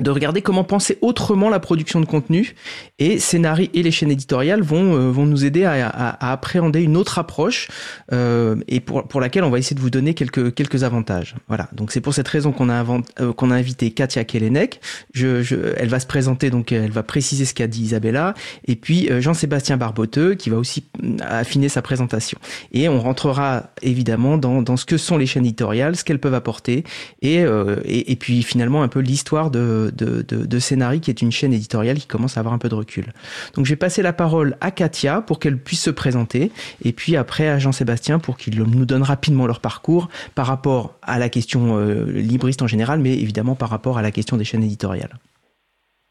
de 0.00 0.10
regarder 0.10 0.40
comment 0.40 0.64
penser 0.64 0.98
autrement 1.02 1.50
la 1.50 1.60
production 1.60 2.00
de 2.00 2.06
contenu 2.06 2.54
et 2.98 3.18
Scénarii 3.18 3.70
et 3.74 3.82
les 3.82 3.90
chaînes 3.90 4.10
éditoriales 4.10 4.62
vont 4.62 4.94
euh, 4.94 5.10
vont 5.10 5.26
nous 5.26 5.44
aider 5.44 5.64
à, 5.64 5.86
à, 5.86 6.32
appréhender 6.32 6.80
une 6.80 6.96
autre 6.96 7.18
approche 7.18 7.68
euh, 8.12 8.56
et 8.68 8.80
pour 8.80 9.06
pour 9.06 9.20
laquelle 9.20 9.44
on 9.44 9.50
va 9.50 9.58
essayer 9.58 9.76
de 9.76 9.80
vous 9.80 9.90
donner 9.90 10.14
quelques 10.14 10.54
quelques 10.54 10.82
avantages. 10.82 11.34
Voilà. 11.48 11.68
Donc 11.72 11.92
c'est 11.92 12.00
pour 12.00 12.14
cette 12.14 12.28
raison 12.28 12.52
qu'on 12.52 12.70
a 12.70 12.84
euh, 13.20 13.32
qu'on 13.34 13.50
a 13.50 13.54
invité 13.54 13.90
Katia 13.90 14.24
Kelenek. 14.24 14.80
Je, 15.12 15.42
je, 15.42 15.56
elle 15.76 15.88
va 15.88 16.00
se 16.00 16.06
présenter 16.06 16.48
donc 16.48 16.72
elle 16.72 16.90
va 16.90 17.02
préciser 17.02 17.44
ce 17.44 17.52
qu'a 17.52 17.66
dit 17.66 17.82
Isabella 17.82 18.32
et 18.66 18.76
puis 18.76 19.10
euh, 19.10 19.20
Jean-Sébastien 19.20 19.76
Barboteux 19.76 20.34
qui 20.36 20.48
va 20.48 20.56
aussi 20.56 20.84
affiner 21.20 21.68
sa 21.68 21.82
présentation. 21.82 22.38
Et 22.72 22.88
on 22.88 22.98
rentrera 22.98 23.64
évidemment 23.82 24.38
dans 24.38 24.62
dans 24.62 24.78
ce 24.78 24.86
que 24.86 24.96
sont 24.96 25.18
les 25.18 25.26
chaînes 25.26 25.44
éditoriales, 25.44 25.96
ce 25.96 26.04
qu'elles 26.04 26.18
peuvent 26.18 26.34
apporter 26.34 26.84
et, 27.20 27.44
et 27.84 28.12
et 28.12 28.16
puis 28.16 28.42
finalement 28.42 28.82
un 28.82 28.88
peu 28.88 29.00
l'histoire 29.00 29.50
de 29.50 29.81
de, 29.90 30.22
de, 30.22 30.98
qui 30.98 31.10
est 31.10 31.22
une 31.22 31.32
chaîne 31.32 31.52
éditoriale 31.52 31.98
qui 31.98 32.06
commence 32.06 32.36
à 32.36 32.40
avoir 32.40 32.54
un 32.54 32.58
peu 32.58 32.68
de 32.68 32.74
recul. 32.74 33.12
Donc 33.54 33.66
je 33.66 33.70
vais 33.72 33.76
passer 33.76 34.02
la 34.02 34.12
parole 34.12 34.56
à 34.60 34.70
Katia 34.70 35.20
pour 35.20 35.38
qu'elle 35.38 35.58
puisse 35.58 35.82
se 35.82 35.90
présenter, 35.90 36.52
et 36.84 36.92
puis 36.92 37.16
après 37.16 37.48
à 37.48 37.58
Jean-Sébastien 37.58 38.18
pour 38.18 38.36
qu'il 38.36 38.62
nous 38.62 38.84
donne 38.84 39.02
rapidement 39.02 39.46
leur 39.46 39.60
parcours 39.60 40.08
par 40.34 40.46
rapport 40.46 40.94
à 41.02 41.18
la 41.18 41.28
question 41.28 41.78
euh, 41.78 42.04
libriste 42.04 42.62
en 42.62 42.66
général, 42.66 43.00
mais 43.00 43.12
évidemment 43.14 43.54
par 43.54 43.70
rapport 43.70 43.98
à 43.98 44.02
la 44.02 44.10
question 44.10 44.36
des 44.36 44.44
chaînes 44.44 44.62
éditoriales. 44.62 45.14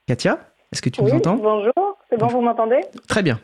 Katia, 0.07 0.39
est-ce 0.71 0.81
que 0.81 0.89
tu 0.89 1.01
nous 1.03 1.11
entends? 1.11 1.35
Bonjour, 1.35 1.97
c'est 2.09 2.17
bon, 2.17 2.27
vous 2.27 2.41
m'entendez? 2.41 2.81
Très 3.07 3.23
bien. 3.23 3.39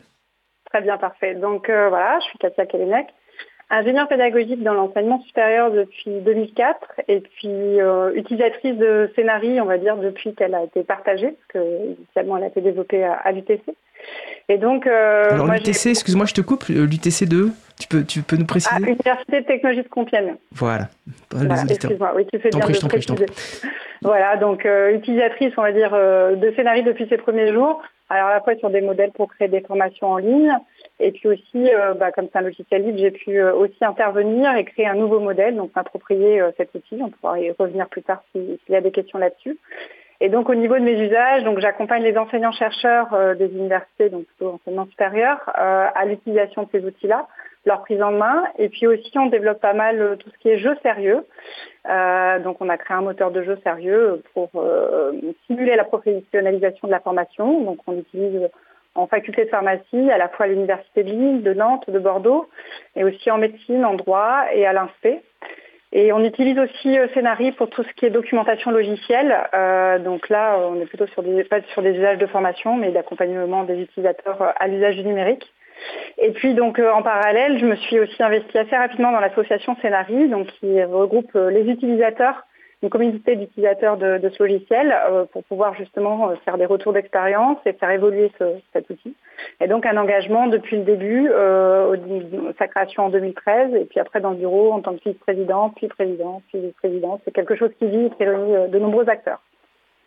Très 0.70 0.82
bien, 0.82 0.98
parfait. 0.98 1.34
Donc 1.34 1.70
euh, 1.70 1.88
voilà, 1.88 2.18
je 2.20 2.26
suis 2.26 2.38
Katia 2.38 2.66
Kelenek 2.66 3.06
ingénieure 3.70 4.08
pédagogique 4.08 4.62
dans 4.62 4.74
l'enseignement 4.74 5.20
supérieur 5.22 5.70
depuis 5.70 6.10
2004 6.20 7.02
et 7.08 7.20
puis 7.20 7.48
euh, 7.48 8.14
utilisatrice 8.14 8.76
de 8.76 9.10
scénarii, 9.14 9.60
on 9.60 9.66
va 9.66 9.78
dire, 9.78 9.96
depuis 9.96 10.34
qu'elle 10.34 10.54
a 10.54 10.64
été 10.64 10.82
partagée, 10.82 11.28
parce 11.28 11.64
que 11.64 11.94
initialement 11.98 12.38
elle 12.38 12.44
a 12.44 12.46
été 12.48 12.60
développée 12.60 13.04
à, 13.04 13.30
l'UTC. 13.32 13.62
Et 14.48 14.56
donc, 14.56 14.86
euh, 14.86 15.30
alors 15.30 15.48
l'UTC, 15.48 15.88
excuse-moi, 15.88 16.24
je 16.26 16.34
te 16.34 16.40
coupe, 16.40 16.64
euh, 16.70 16.86
l'UTC 16.86 17.28
2, 17.28 17.50
tu 17.78 17.88
peux, 17.88 18.04
tu 18.04 18.22
peux 18.22 18.36
nous 18.36 18.46
préciser? 18.46 18.74
Ah, 18.82 18.88
Université 18.88 19.40
de 19.40 19.46
technologie 19.46 19.82
de 19.82 19.88
Compiègne. 19.88 20.36
Voilà. 20.52 20.88
excuse-moi, 21.68 22.12
oui, 22.16 22.26
tu 22.32 22.38
fais 22.38 22.48
bien 22.48 22.66
de 22.66 22.88
préciser. 22.88 23.26
Voilà, 24.00 24.36
donc 24.36 24.66
utilisatrice, 24.94 25.52
on 25.56 25.62
va 25.62 25.72
dire, 25.72 25.90
de 25.90 26.52
scénarii 26.56 26.84
depuis 26.84 27.06
ses 27.08 27.18
premiers 27.18 27.52
jours. 27.52 27.82
Alors 28.10 28.28
à 28.28 28.34
la 28.34 28.40
fois 28.40 28.56
sur 28.56 28.70
des 28.70 28.80
modèles 28.80 29.10
pour 29.12 29.28
créer 29.28 29.48
des 29.48 29.60
formations 29.60 30.12
en 30.12 30.16
ligne, 30.16 30.54
et 31.00 31.12
puis 31.12 31.28
aussi, 31.28 31.72
euh, 31.72 31.94
bah, 31.94 32.10
comme 32.10 32.28
c'est 32.32 32.38
un 32.38 32.42
logiciel 32.42 32.82
libre, 32.84 32.98
j'ai 32.98 33.12
pu 33.12 33.38
euh, 33.38 33.54
aussi 33.54 33.84
intervenir 33.84 34.54
et 34.56 34.64
créer 34.64 34.86
un 34.86 34.94
nouveau 34.94 35.20
modèle, 35.20 35.54
donc 35.54 35.70
m'approprier 35.76 36.40
euh, 36.40 36.50
cet 36.56 36.74
outil. 36.74 36.98
On 37.00 37.10
pourra 37.10 37.38
y 37.38 37.52
revenir 37.52 37.88
plus 37.88 38.02
tard 38.02 38.22
s'il 38.32 38.58
y 38.68 38.76
a 38.76 38.80
des 38.80 38.90
questions 38.90 39.18
là-dessus. 39.18 39.58
Et 40.20 40.28
donc 40.28 40.48
au 40.48 40.56
niveau 40.56 40.74
de 40.74 40.82
mes 40.82 41.00
usages, 41.00 41.44
donc 41.44 41.60
j'accompagne 41.60 42.02
les 42.02 42.18
enseignants-chercheurs 42.18 43.36
des 43.36 43.46
universités, 43.46 44.10
donc 44.10 44.24
plutôt 44.24 44.54
enseignement 44.54 44.86
supérieur, 44.86 45.38
à 45.54 46.04
l'utilisation 46.06 46.64
de 46.64 46.68
ces 46.72 46.84
outils-là, 46.84 47.28
leur 47.64 47.82
prise 47.82 48.02
en 48.02 48.10
main. 48.10 48.42
Et 48.58 48.68
puis 48.68 48.88
aussi, 48.88 49.16
on 49.16 49.26
développe 49.26 49.60
pas 49.60 49.74
mal 49.74 50.16
tout 50.18 50.28
ce 50.28 50.38
qui 50.38 50.48
est 50.48 50.58
jeu 50.58 50.76
sérieux. 50.82 51.24
donc 52.42 52.56
on 52.58 52.68
a 52.68 52.76
créé 52.76 52.96
un 52.96 53.02
moteur 53.02 53.30
de 53.30 53.44
jeu 53.44 53.58
sérieux 53.62 54.20
pour 54.34 54.50
simuler 55.46 55.76
la 55.76 55.84
professionnalisation 55.84 56.88
de 56.88 56.92
la 56.92 56.98
formation. 56.98 57.62
Donc 57.62 57.78
on 57.86 57.96
utilise 57.96 58.50
en 58.98 59.06
faculté 59.06 59.44
de 59.44 59.50
pharmacie, 59.50 60.10
à 60.10 60.18
la 60.18 60.28
fois 60.28 60.46
à 60.46 60.48
l'université 60.48 61.04
de 61.04 61.10
Lille, 61.10 61.42
de 61.42 61.54
Nantes, 61.54 61.88
de 61.88 61.98
Bordeaux, 61.98 62.48
et 62.96 63.04
aussi 63.04 63.30
en 63.30 63.38
médecine, 63.38 63.84
en 63.84 63.94
droit 63.94 64.46
et 64.52 64.66
à 64.66 64.72
l'INSPE. 64.72 65.22
Et 65.92 66.12
on 66.12 66.22
utilise 66.22 66.58
aussi 66.58 66.98
euh, 66.98 67.06
pour 67.56 67.70
tout 67.70 67.82
ce 67.82 67.92
qui 67.94 68.04
est 68.04 68.10
documentation 68.10 68.70
logicielle. 68.70 69.34
Euh, 69.54 69.98
donc 69.98 70.28
là, 70.28 70.58
on 70.58 70.80
est 70.80 70.86
plutôt 70.86 71.06
sur 71.06 71.22
des, 71.22 71.44
pas 71.44 71.62
sur 71.72 71.80
des 71.80 71.92
usages 71.92 72.18
de 72.18 72.26
formation, 72.26 72.76
mais 72.76 72.90
d'accompagnement 72.90 73.64
des 73.64 73.80
utilisateurs 73.80 74.42
euh, 74.42 74.50
à 74.56 74.68
l'usage 74.68 74.96
du 74.96 75.04
numérique. 75.04 75.50
Et 76.18 76.32
puis 76.32 76.54
donc 76.54 76.78
euh, 76.78 76.90
en 76.90 77.02
parallèle, 77.02 77.58
je 77.58 77.64
me 77.64 77.76
suis 77.76 78.00
aussi 78.00 78.20
investie 78.22 78.58
assez 78.58 78.76
rapidement 78.76 79.12
dans 79.12 79.20
l'association 79.20 79.76
Scénarii, 79.80 80.28
donc 80.28 80.48
qui 80.58 80.82
regroupe 80.82 81.32
les 81.34 81.70
utilisateurs 81.70 82.44
une 82.82 82.90
communauté 82.90 83.34
d'utilisateurs 83.34 83.96
de, 83.96 84.20
ce 84.36 84.42
logiciel 84.42 84.92
euh, 84.92 85.24
pour 85.32 85.42
pouvoir 85.44 85.74
justement 85.74 86.30
euh, 86.30 86.34
faire 86.44 86.58
des 86.58 86.66
retours 86.66 86.92
d'expérience 86.92 87.58
et 87.66 87.72
faire 87.72 87.90
évoluer 87.90 88.30
cet 88.72 88.88
outil. 88.90 89.14
Et 89.60 89.66
donc 89.66 89.84
un 89.84 89.96
engagement 89.96 90.46
depuis 90.46 90.76
le 90.76 90.84
début, 90.84 91.28
euh, 91.30 91.96
sa 92.58 92.68
création 92.68 93.06
en 93.06 93.10
2013, 93.10 93.74
et 93.74 93.84
puis 93.84 93.98
après 93.98 94.20
dans 94.20 94.30
le 94.30 94.36
bureau 94.36 94.72
en 94.72 94.80
tant 94.80 94.94
que 94.94 95.08
vice-président, 95.08 95.70
puis 95.70 95.88
président, 95.88 96.42
puis 96.48 96.60
vice-président. 96.60 97.20
C'est 97.24 97.32
quelque 97.32 97.56
chose 97.56 97.70
qui 97.78 97.86
vit 97.86 98.06
et 98.06 98.10
qui 98.10 98.24
réunit 98.24 98.70
de 98.70 98.78
nombreux 98.78 99.08
acteurs. 99.08 99.40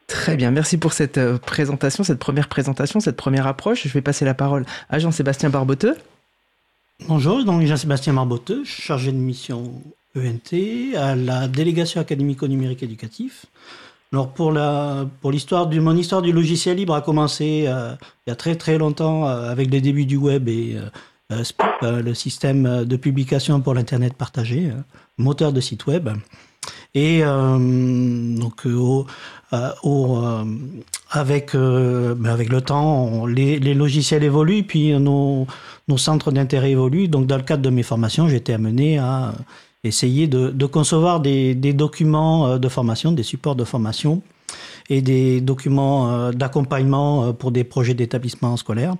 Très 0.07 0.35
bien, 0.35 0.51
merci 0.51 0.77
pour 0.77 0.93
cette 0.93 1.19
présentation, 1.39 2.03
cette 2.03 2.19
première 2.19 2.49
présentation, 2.49 2.99
cette 2.99 3.15
première 3.15 3.47
approche. 3.47 3.87
Je 3.87 3.93
vais 3.93 4.01
passer 4.01 4.25
la 4.25 4.33
parole 4.33 4.65
à 4.89 4.99
Jean-Sébastien 4.99 5.49
Barboteux. 5.49 5.95
Bonjour, 7.07 7.43
donc 7.43 7.61
Jean-Sébastien 7.63 8.13
Barboteux, 8.13 8.63
chargé 8.63 9.11
de 9.11 9.17
mission 9.17 9.71
ENT, 10.15 10.95
à 10.97 11.15
la 11.15 11.47
délégation 11.47 12.01
académique 12.01 12.43
au 12.43 12.47
numérique 12.47 12.83
éducatif. 12.83 13.45
Alors 14.13 14.33
pour 14.33 14.51
la 14.51 15.05
pour 15.21 15.31
l'histoire 15.31 15.67
du 15.67 15.79
mon 15.79 15.95
histoire 15.95 16.21
du 16.21 16.33
logiciel 16.33 16.75
libre 16.75 16.93
a 16.93 17.01
commencé 17.01 17.63
euh, 17.67 17.95
il 18.27 18.29
y 18.29 18.33
a 18.33 18.35
très 18.35 18.55
très 18.55 18.77
longtemps 18.77 19.25
euh, 19.25 19.49
avec 19.49 19.71
les 19.71 19.79
débuts 19.79 20.05
du 20.05 20.17
web 20.17 20.49
et 20.49 20.75
euh, 21.31 21.43
SPIP, 21.45 21.63
le 21.81 22.13
système 22.13 22.83
de 22.83 22.95
publication 22.97 23.61
pour 23.61 23.73
l'internet 23.73 24.13
partagé, 24.15 24.69
moteur 25.17 25.53
de 25.53 25.61
site 25.61 25.87
web. 25.87 26.09
Et 26.93 27.21
donc 27.21 28.65
au, 28.65 29.07
avec 31.09 31.55
ben 31.55 32.25
avec 32.25 32.49
le 32.49 32.59
temps, 32.59 33.25
les, 33.25 33.59
les, 33.59 33.73
logiciels 33.73 34.25
évoluent, 34.25 34.63
puis 34.63 34.91
nos 34.99 35.47
nos 35.87 35.97
centres 35.97 36.33
d'intérêt 36.33 36.71
évoluent. 36.71 37.07
Donc 37.07 37.27
dans 37.27 37.37
le 37.37 37.43
cadre 37.43 37.63
de 37.63 37.69
mes 37.69 37.83
formations, 37.83 38.27
j'étais 38.27 38.51
amené 38.51 38.97
à 38.97 39.33
essayer 39.83 40.27
de, 40.27 40.49
de 40.49 40.65
concevoir 40.65 41.19
des, 41.19 41.55
des, 41.55 41.73
documents 41.73 42.47
euh, 42.47 42.57
de 42.57 42.69
formation, 42.69 43.11
des 43.11 43.23
supports 43.23 43.55
de 43.55 43.63
formation. 43.63 44.21
et 44.89 45.01
des 45.01 45.39
documents 45.39 46.31
d'accompagnement 46.33 47.33
pour 47.33 47.51
des 47.51 47.63
projets 47.63 47.93
d'établissement 47.93 48.57
scolaire. 48.57 48.95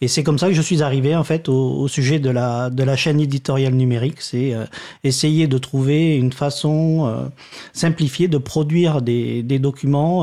Et 0.00 0.08
c'est 0.08 0.22
comme 0.22 0.38
ça 0.38 0.48
que 0.48 0.54
je 0.54 0.62
suis 0.62 0.82
arrivé 0.82 1.14
en 1.14 1.24
fait 1.24 1.48
au, 1.50 1.86
sujet 1.88 2.18
de 2.18 2.30
la 2.30 2.70
de 2.70 2.82
la 2.82 2.96
chaîne 2.96 3.20
éditoriale 3.20 3.74
numérique. 3.74 4.22
C'est 4.22 4.54
essayer 5.02 5.46
de 5.46 5.58
trouver 5.58 6.16
une 6.16 6.32
façon 6.32 7.28
simplifiée 7.74 8.28
de 8.28 8.38
produire 8.38 9.02
des, 9.02 9.42
des 9.42 9.58
documents 9.58 10.16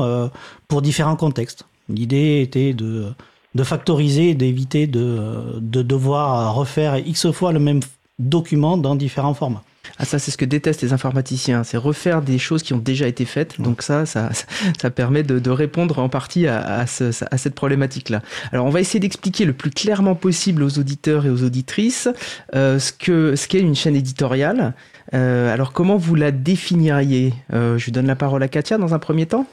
pour 0.66 0.82
différents 0.82 1.16
contextes. 1.16 1.62
L'idée 1.88 2.42
était 2.42 2.72
de 2.74 3.12
de 3.54 3.64
factoriser, 3.64 4.34
d'éviter 4.34 4.88
de, 4.88 5.60
de 5.60 5.82
devoir 5.82 6.54
refaire 6.54 6.96
X 6.96 7.30
fois 7.30 7.52
le 7.52 7.60
même 7.60 7.80
document 8.18 8.76
dans 8.76 8.96
différents 8.96 9.34
formats. 9.34 9.62
Ah 9.98 10.04
ça 10.04 10.18
c'est 10.18 10.30
ce 10.30 10.36
que 10.36 10.44
détestent 10.44 10.82
les 10.82 10.92
informaticiens, 10.92 11.64
c'est 11.64 11.76
refaire 11.76 12.22
des 12.22 12.38
choses 12.38 12.62
qui 12.62 12.72
ont 12.72 12.78
déjà 12.78 13.06
été 13.06 13.24
faites. 13.24 13.60
Donc 13.60 13.82
ça, 13.82 14.06
ça, 14.06 14.30
ça 14.80 14.90
permet 14.90 15.22
de, 15.22 15.38
de 15.38 15.50
répondre 15.50 15.98
en 15.98 16.08
partie 16.08 16.46
à, 16.46 16.60
à, 16.60 16.86
ce, 16.86 17.24
à 17.30 17.36
cette 17.36 17.54
problématique-là. 17.54 18.20
Alors 18.52 18.66
on 18.66 18.70
va 18.70 18.80
essayer 18.80 19.00
d'expliquer 19.00 19.44
le 19.44 19.52
plus 19.52 19.70
clairement 19.70 20.14
possible 20.14 20.62
aux 20.62 20.78
auditeurs 20.78 21.26
et 21.26 21.30
aux 21.30 21.42
auditrices 21.44 22.08
euh, 22.54 22.78
ce 22.78 22.92
que 22.92 23.36
ce 23.36 23.48
qu'est 23.48 23.60
une 23.60 23.74
chaîne 23.74 23.96
éditoriale. 23.96 24.74
Euh, 25.14 25.52
alors 25.52 25.72
comment 25.72 25.96
vous 25.96 26.14
la 26.14 26.30
définiriez? 26.30 27.32
Euh, 27.52 27.76
Je 27.78 27.90
donne 27.90 28.06
la 28.06 28.16
parole 28.16 28.42
à 28.42 28.48
Katia 28.48 28.78
dans 28.78 28.94
un 28.94 28.98
premier 28.98 29.26
temps. 29.26 29.46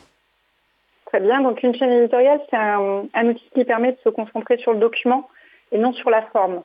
Très 1.07 1.19
bien. 1.19 1.41
Donc 1.41 1.63
une 1.63 1.75
chaîne 1.75 1.91
éditoriale, 1.91 2.39
c'est 2.49 2.55
un, 2.55 3.25
outil 3.25 3.43
qui 3.55 3.63
permet 3.65 3.93
de 3.93 3.97
se 4.03 4.09
concentrer 4.09 4.57
sur 4.57 4.73
le 4.73 4.79
document 4.79 5.27
et 5.71 5.77
non 5.77 5.91
sur 5.93 6.09
la 6.09 6.21
forme. 6.31 6.61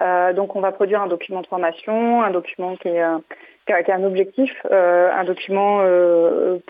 Euh, 0.00 0.32
donc 0.32 0.56
on 0.56 0.60
va 0.60 0.72
produire 0.72 1.00
un 1.02 1.06
document 1.06 1.40
de 1.40 1.46
formation, 1.46 2.22
un 2.22 2.30
document 2.30 2.76
qui, 2.76 2.88
est, 2.88 3.02
euh, 3.02 3.18
a, 3.68 3.94
un 3.94 4.04
objectif, 4.04 4.50
euh, 4.70 5.10
un 5.12 5.24
document 5.24 5.82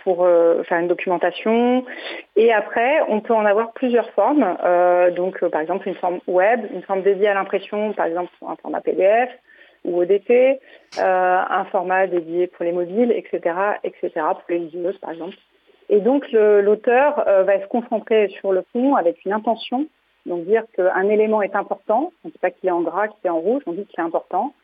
pour 0.03 0.27
faire 0.65 0.79
une 0.79 0.89
documentation. 0.89 1.85
Et 2.37 2.53
après, 2.53 3.01
on 3.09 3.21
peut 3.21 3.35
en 3.35 3.45
avoir 3.45 3.73
plusieurs 3.73 4.11
formes. 4.11 4.57
donc 5.17 5.45
par 5.49 5.61
exemple 5.61 5.89
une 5.89 5.97
forme 5.97 6.21
web, 6.27 6.61
une 6.73 6.83
forme 6.83 7.03
dédiée 7.03 7.29
à 7.29 7.35
l'impression, 7.35 7.93
par 7.93 8.07
exemple 8.07 8.31
un 8.47 8.57
format 8.57 8.81
PDF 8.81 9.31
ou 9.85 10.01
ODT, 10.01 10.61
un 10.99 11.65
format 11.71 12.07
dédié 12.07 12.47
pour 12.47 12.65
les 12.65 12.73
mobiles, 12.73 13.13
etc., 13.13 13.55
etc., 13.83 14.11
pour 14.15 14.45
les 14.49 14.59
liseuses 14.59 14.99
par 14.99 15.11
exemple. 15.11 15.37
Et 15.89 16.01
donc 16.01 16.31
l'auteur 16.33 17.27
euh, 17.29 17.43
va 17.43 17.61
se 17.61 17.67
concentrer 17.67 18.29
sur 18.41 18.53
le 18.53 18.65
fond 18.73 18.95
avec 18.97 19.25
une 19.25 19.33
intention, 19.33 19.87
donc 20.27 20.45
dire 20.45 20.65
qu'un 20.75 21.09
élément 21.09 21.43
est 21.43 21.55
important, 21.55 22.13
on 22.25 22.29
ne 22.29 22.33
dit 22.33 22.39
pas 22.39 22.51
qu'il 22.51 22.69
est 22.69 22.73
en 22.73 22.81
gras, 22.81 23.09
qu'il 23.09 23.27
est 23.27 23.31
en 23.31 23.39
rouge, 23.39 23.63
on 23.67 23.73
dit 23.73 23.87
qu'il 23.87 24.01
est 24.01 24.07
important. 24.07 24.55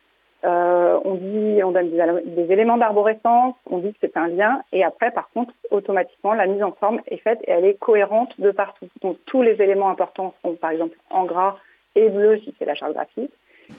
Euh, 0.43 0.99
on 1.05 1.17
dit, 1.17 1.63
on 1.63 1.71
donne 1.71 1.91
des, 1.91 2.51
éléments 2.51 2.79
d'arborescence, 2.79 3.55
on 3.67 3.79
dit 3.79 3.93
que 3.93 3.99
c'est 4.01 4.17
un 4.17 4.29
lien, 4.29 4.63
et 4.73 4.83
après, 4.83 5.11
par 5.11 5.29
contre, 5.31 5.53
automatiquement, 5.71 6.33
la 6.33 6.47
mise 6.47 6.63
en 6.63 6.73
forme 6.73 7.01
est 7.09 7.19
faite 7.19 7.41
et 7.47 7.51
elle 7.51 7.67
est 7.67 7.79
cohérente 7.79 8.41
de 8.41 8.51
partout. 8.51 8.89
Donc 9.03 9.19
tous 9.27 9.43
les 9.43 9.61
éléments 9.61 9.91
importants 9.91 10.35
sont, 10.43 10.55
par 10.55 10.71
exemple, 10.71 10.97
en 11.11 11.25
gras 11.25 11.59
et 11.95 12.09
bleu 12.09 12.39
si 12.39 12.55
c'est 12.59 12.65
la 12.65 12.75
charte 12.75 12.95
graphique. 12.95 13.33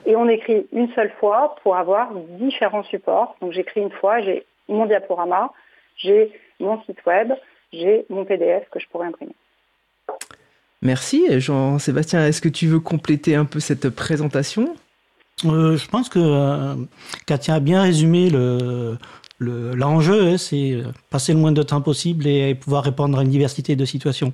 Et 0.05 0.15
on 0.15 0.29
écrit 0.29 0.67
une 0.71 0.89
seule 0.93 1.11
fois 1.19 1.55
pour 1.63 1.75
avoir 1.77 2.13
différents 2.13 2.83
supports. 2.83 3.35
Donc 3.41 3.53
j'écris 3.53 3.81
une 3.81 3.91
fois, 3.91 4.19
j'ai 4.21 4.45
mon 4.67 4.85
diaporama, 4.85 5.51
j'ai 5.97 6.31
mon 6.59 6.79
site 6.83 7.03
web, 7.05 7.33
j'ai 7.73 8.05
mon 8.09 8.23
PDF 8.23 8.69
que 8.69 8.79
je 8.79 8.87
pourrais 8.87 9.07
imprimer. 9.07 9.35
Merci 10.81 11.39
Jean-Sébastien. 11.39 12.25
Est-ce 12.25 12.41
que 12.41 12.49
tu 12.49 12.67
veux 12.67 12.79
compléter 12.79 13.35
un 13.35 13.45
peu 13.45 13.59
cette 13.59 13.89
présentation? 13.89 14.75
Euh, 15.45 15.77
Je 15.77 15.87
pense 15.87 16.09
que 16.09 16.19
euh, 16.19 16.75
Katia 17.27 17.55
a 17.55 17.59
bien 17.59 17.81
résumé 17.83 18.29
le, 18.29 18.97
l'enjeu, 19.39 20.27
hein, 20.27 20.37
c'est 20.37 20.77
passer 21.09 21.33
le 21.33 21.39
moins 21.39 21.51
de 21.51 21.63
temps 21.63 21.81
possible 21.81 22.27
et 22.27 22.55
pouvoir 22.55 22.83
répondre 22.83 23.19
à 23.19 23.23
une 23.23 23.29
diversité 23.29 23.75
de 23.75 23.85
situations. 23.85 24.33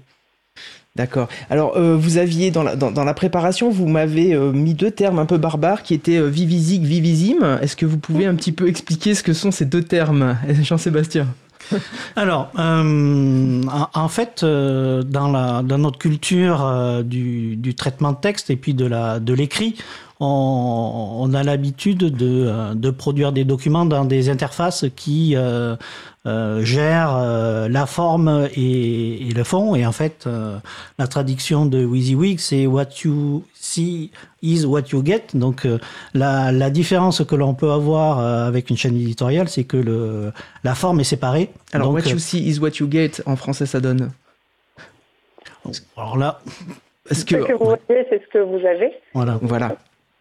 D'accord. 0.95 1.27
Alors, 1.49 1.77
euh, 1.77 1.95
vous 1.95 2.17
aviez 2.17 2.49
dans 2.49 2.63
la, 2.63 2.75
dans, 2.75 3.03
la, 3.03 3.13
préparation, 3.13 3.69
vous 3.69 3.85
m'avez 3.87 4.35
mis 4.35 4.73
deux 4.73 4.89
termes 4.89 5.19
un 5.19 5.25
peu 5.25 5.37
barbares 5.37 5.83
qui 5.83 5.93
étaient 5.93 6.21
vivisig, 6.27 6.83
vivisime. 6.83 7.59
Est-ce 7.61 7.75
que 7.75 7.85
vous 7.85 7.99
pouvez 7.99 8.25
un 8.25 8.35
petit 8.35 8.51
peu 8.51 8.67
expliquer 8.67 9.13
ce 9.13 9.21
que 9.21 9.33
sont 9.33 9.51
ces 9.51 9.65
deux 9.65 9.83
termes, 9.83 10.37
Jean-Sébastien? 10.63 11.27
Alors, 12.15 12.51
euh, 12.57 13.61
en, 13.93 14.07
fait, 14.07 14.43
euh, 14.43 15.03
dans, 15.03 15.31
la, 15.31 15.61
dans 15.63 15.77
notre 15.77 15.97
culture 15.97 16.65
euh, 16.65 17.03
du, 17.03 17.55
du, 17.55 17.75
traitement 17.75 18.13
de 18.13 18.17
texte 18.17 18.49
et 18.49 18.55
puis 18.55 18.73
de 18.73 18.85
la 18.85 19.19
de 19.19 19.33
l'écrit, 19.33 19.75
on, 20.19 21.19
on, 21.21 21.33
a 21.33 21.43
l'habitude 21.43 21.99
de, 21.99 22.73
de, 22.73 22.89
produire 22.89 23.31
des 23.31 23.43
documents 23.43 23.85
dans 23.85 24.05
des 24.05 24.29
interfaces 24.29 24.85
qui 24.95 25.35
euh, 26.27 26.61
gère 26.61 27.15
euh, 27.15 27.69
la 27.69 27.85
forme 27.85 28.49
et, 28.53 29.29
le 29.33 29.43
fond. 29.45 29.75
Et 29.75 29.85
en 29.85 29.93
fait, 29.93 30.25
euh, 30.27 30.57
la 30.99 31.07
traduction 31.07 31.65
de 31.65 31.85
WYSIWYG, 31.85 32.39
c'est 32.39 32.67
What 32.67 32.89
you 33.05 33.45
see 33.53 34.11
is 34.41 34.65
what 34.65 34.89
you 34.91 35.01
get. 35.05 35.27
Donc, 35.33 35.65
la, 36.13 36.51
la, 36.51 36.69
différence 36.69 37.23
que 37.23 37.35
l'on 37.35 37.53
peut 37.53 37.71
avoir 37.71 38.19
avec 38.19 38.69
une 38.69 38.75
chaîne 38.75 38.95
éditoriale, 38.95 39.47
c'est 39.47 39.63
que 39.63 39.77
le, 39.77 40.33
la 40.65 40.75
forme 40.75 40.99
est 40.99 41.05
séparée. 41.05 41.49
Alors, 41.71 41.93
What 41.93 42.09
you 42.09 42.19
see 42.19 42.45
is 42.45 42.59
what 42.59 42.71
you 42.79 42.89
get, 42.91 43.21
en 43.25 43.37
français, 43.37 43.65
ça 43.65 43.79
donne 43.79 44.11
Alors 45.95 46.17
là... 46.17 46.41
Ce 47.09 47.23
que, 47.23 47.35
que 47.35 47.53
vous 47.53 47.65
voyez, 47.87 48.05
c'est 48.09 48.21
ce 48.21 48.27
que 48.33 48.39
vous 48.39 48.65
avez. 48.65 48.91
Voilà. 49.13 49.39
Voilà. 49.41 49.77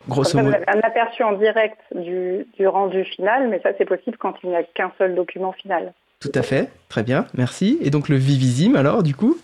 Grosso 0.09 0.39
modo. 0.39 0.57
un 0.67 0.81
aperçu 0.81 1.23
en 1.23 1.33
direct 1.33 1.79
du, 1.95 2.47
du 2.57 2.67
rendu 2.67 3.05
final, 3.05 3.49
mais 3.49 3.61
ça 3.61 3.71
c'est 3.77 3.85
possible 3.85 4.17
quand 4.17 4.35
il 4.43 4.51
n'y 4.51 4.57
a 4.57 4.63
qu'un 4.63 4.93
seul 4.99 5.15
document 5.15 5.53
final. 5.53 5.93
Tout 6.21 6.33
à 6.35 6.43
fait, 6.43 6.69
très 6.89 7.03
bien, 7.03 7.27
merci. 7.35 7.79
Et 7.83 7.91
donc 7.91 8.09
le 8.09 8.17
vivisime 8.17 8.77
alors, 8.77 9.03
du 9.03 9.15
coup? 9.15 9.37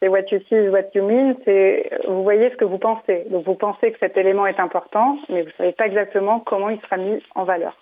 C'est 0.00 0.08
what 0.08 0.30
you 0.30 0.38
see 0.48 0.54
is 0.54 0.68
what 0.68 0.90
you 0.94 1.02
mean, 1.02 1.34
c'est 1.44 1.90
vous 2.06 2.22
voyez 2.22 2.50
ce 2.50 2.56
que 2.56 2.64
vous 2.64 2.78
pensez. 2.78 3.26
Donc 3.30 3.44
vous 3.44 3.54
pensez 3.54 3.92
que 3.92 3.98
cet 3.98 4.16
élément 4.16 4.46
est 4.46 4.60
important, 4.60 5.18
mais 5.28 5.42
vous 5.42 5.48
ne 5.48 5.54
savez 5.58 5.72
pas 5.72 5.86
exactement 5.86 6.40
comment 6.40 6.68
il 6.68 6.80
sera 6.80 6.96
mis 6.96 7.20
en 7.34 7.44
valeur. 7.44 7.76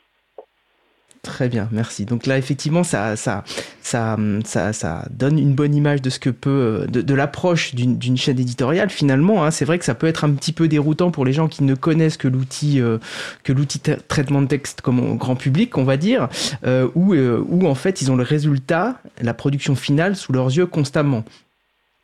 Très 1.26 1.48
bien, 1.48 1.68
merci. 1.72 2.04
Donc 2.04 2.24
là, 2.26 2.38
effectivement, 2.38 2.84
ça, 2.84 3.16
ça, 3.16 3.42
ça, 3.82 4.16
ça, 4.44 4.72
ça 4.72 5.04
donne 5.10 5.40
une 5.40 5.54
bonne 5.54 5.74
image 5.74 6.00
de 6.00 6.08
ce 6.08 6.20
que 6.20 6.30
peut, 6.30 6.86
de, 6.88 7.02
de 7.02 7.14
l'approche 7.14 7.74
d'une 7.74 8.16
chaîne 8.16 8.38
éditoriale. 8.38 8.90
Finalement, 8.90 9.44
hein. 9.44 9.50
c'est 9.50 9.64
vrai 9.64 9.76
que 9.80 9.84
ça 9.84 9.96
peut 9.96 10.06
être 10.06 10.22
un 10.22 10.30
petit 10.30 10.52
peu 10.52 10.68
déroutant 10.68 11.10
pour 11.10 11.24
les 11.24 11.32
gens 11.32 11.48
qui 11.48 11.64
ne 11.64 11.74
connaissent 11.74 12.16
que 12.16 12.28
l'outil, 12.28 12.80
euh, 12.80 12.98
que 13.42 13.52
l'outil 13.52 13.80
traitement 14.06 14.40
de 14.40 14.46
texte 14.46 14.82
comme 14.82 15.16
grand 15.16 15.34
public, 15.34 15.76
on 15.76 15.82
va 15.82 15.96
dire, 15.96 16.28
euh, 16.64 16.88
où, 16.94 17.12
euh, 17.12 17.44
où 17.48 17.66
en 17.66 17.74
fait 17.74 18.00
ils 18.02 18.12
ont 18.12 18.16
le 18.16 18.22
résultat, 18.22 19.00
la 19.20 19.34
production 19.34 19.74
finale 19.74 20.14
sous 20.14 20.32
leurs 20.32 20.56
yeux 20.56 20.66
constamment 20.66 21.24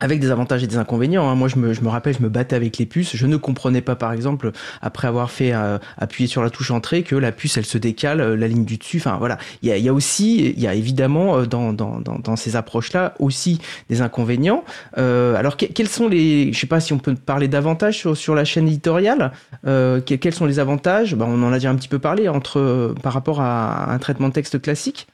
avec 0.03 0.19
des 0.19 0.31
avantages 0.31 0.61
et 0.61 0.67
des 0.67 0.75
inconvénients. 0.75 1.29
Hein. 1.29 1.35
Moi, 1.35 1.47
je 1.47 1.55
me, 1.55 1.71
je 1.71 1.79
me, 1.79 1.87
rappelle, 1.87 2.13
je 2.13 2.21
me 2.21 2.27
battais 2.27 2.57
avec 2.57 2.77
les 2.77 2.85
puces. 2.85 3.15
Je 3.15 3.25
ne 3.25 3.37
comprenais 3.37 3.79
pas, 3.79 3.95
par 3.95 4.11
exemple, 4.11 4.51
après 4.81 5.07
avoir 5.07 5.31
fait 5.31 5.53
euh, 5.53 5.77
appuyer 5.97 6.27
sur 6.27 6.43
la 6.43 6.49
touche 6.49 6.71
entrée, 6.71 7.03
que 7.03 7.15
la 7.15 7.31
puce, 7.31 7.55
elle 7.55 7.65
se 7.65 7.77
décale, 7.77 8.19
euh, 8.19 8.35
la 8.35 8.49
ligne 8.49 8.65
du 8.65 8.77
dessus. 8.77 8.97
Enfin, 8.97 9.15
voilà. 9.17 9.37
Il 9.61 9.69
y 9.69 9.71
a, 9.71 9.77
y 9.77 9.87
a 9.87 9.93
aussi, 9.93 10.49
il 10.49 10.59
y 10.59 10.67
a 10.67 10.73
évidemment 10.73 11.37
euh, 11.37 11.45
dans, 11.45 11.71
dans, 11.71 12.01
dans, 12.01 12.19
dans 12.19 12.35
ces 12.35 12.57
approches-là 12.57 13.13
aussi 13.19 13.61
des 13.89 14.01
inconvénients. 14.01 14.65
alors, 14.97 15.55
quels 15.55 15.87
sont 15.87 16.09
les, 16.09 16.51
je 16.51 16.59
sais 16.59 16.67
pas 16.67 16.81
si 16.81 16.91
on 16.91 16.99
peut 16.99 17.15
parler 17.15 17.47
d'avantages 17.47 17.97
sur, 17.97 18.17
sur 18.17 18.35
la 18.35 18.43
chaîne 18.43 18.67
éditoriale. 18.67 19.31
quels 19.63 20.33
sont 20.33 20.45
les 20.45 20.59
avantages? 20.59 21.15
Ben, 21.15 21.25
On 21.29 21.41
en 21.43 21.51
a 21.51 21.55
déjà 21.55 21.69
un 21.69 21.75
petit 21.75 21.87
peu 21.87 21.99
parlé 21.99 22.27
entre 22.27 22.93
par 23.01 23.13
rapport 23.13 23.39
à 23.39 23.93
un 23.93 23.99
traitement 23.99 24.27
de 24.27 24.33
texte 24.33 24.61
classique. 24.61 25.07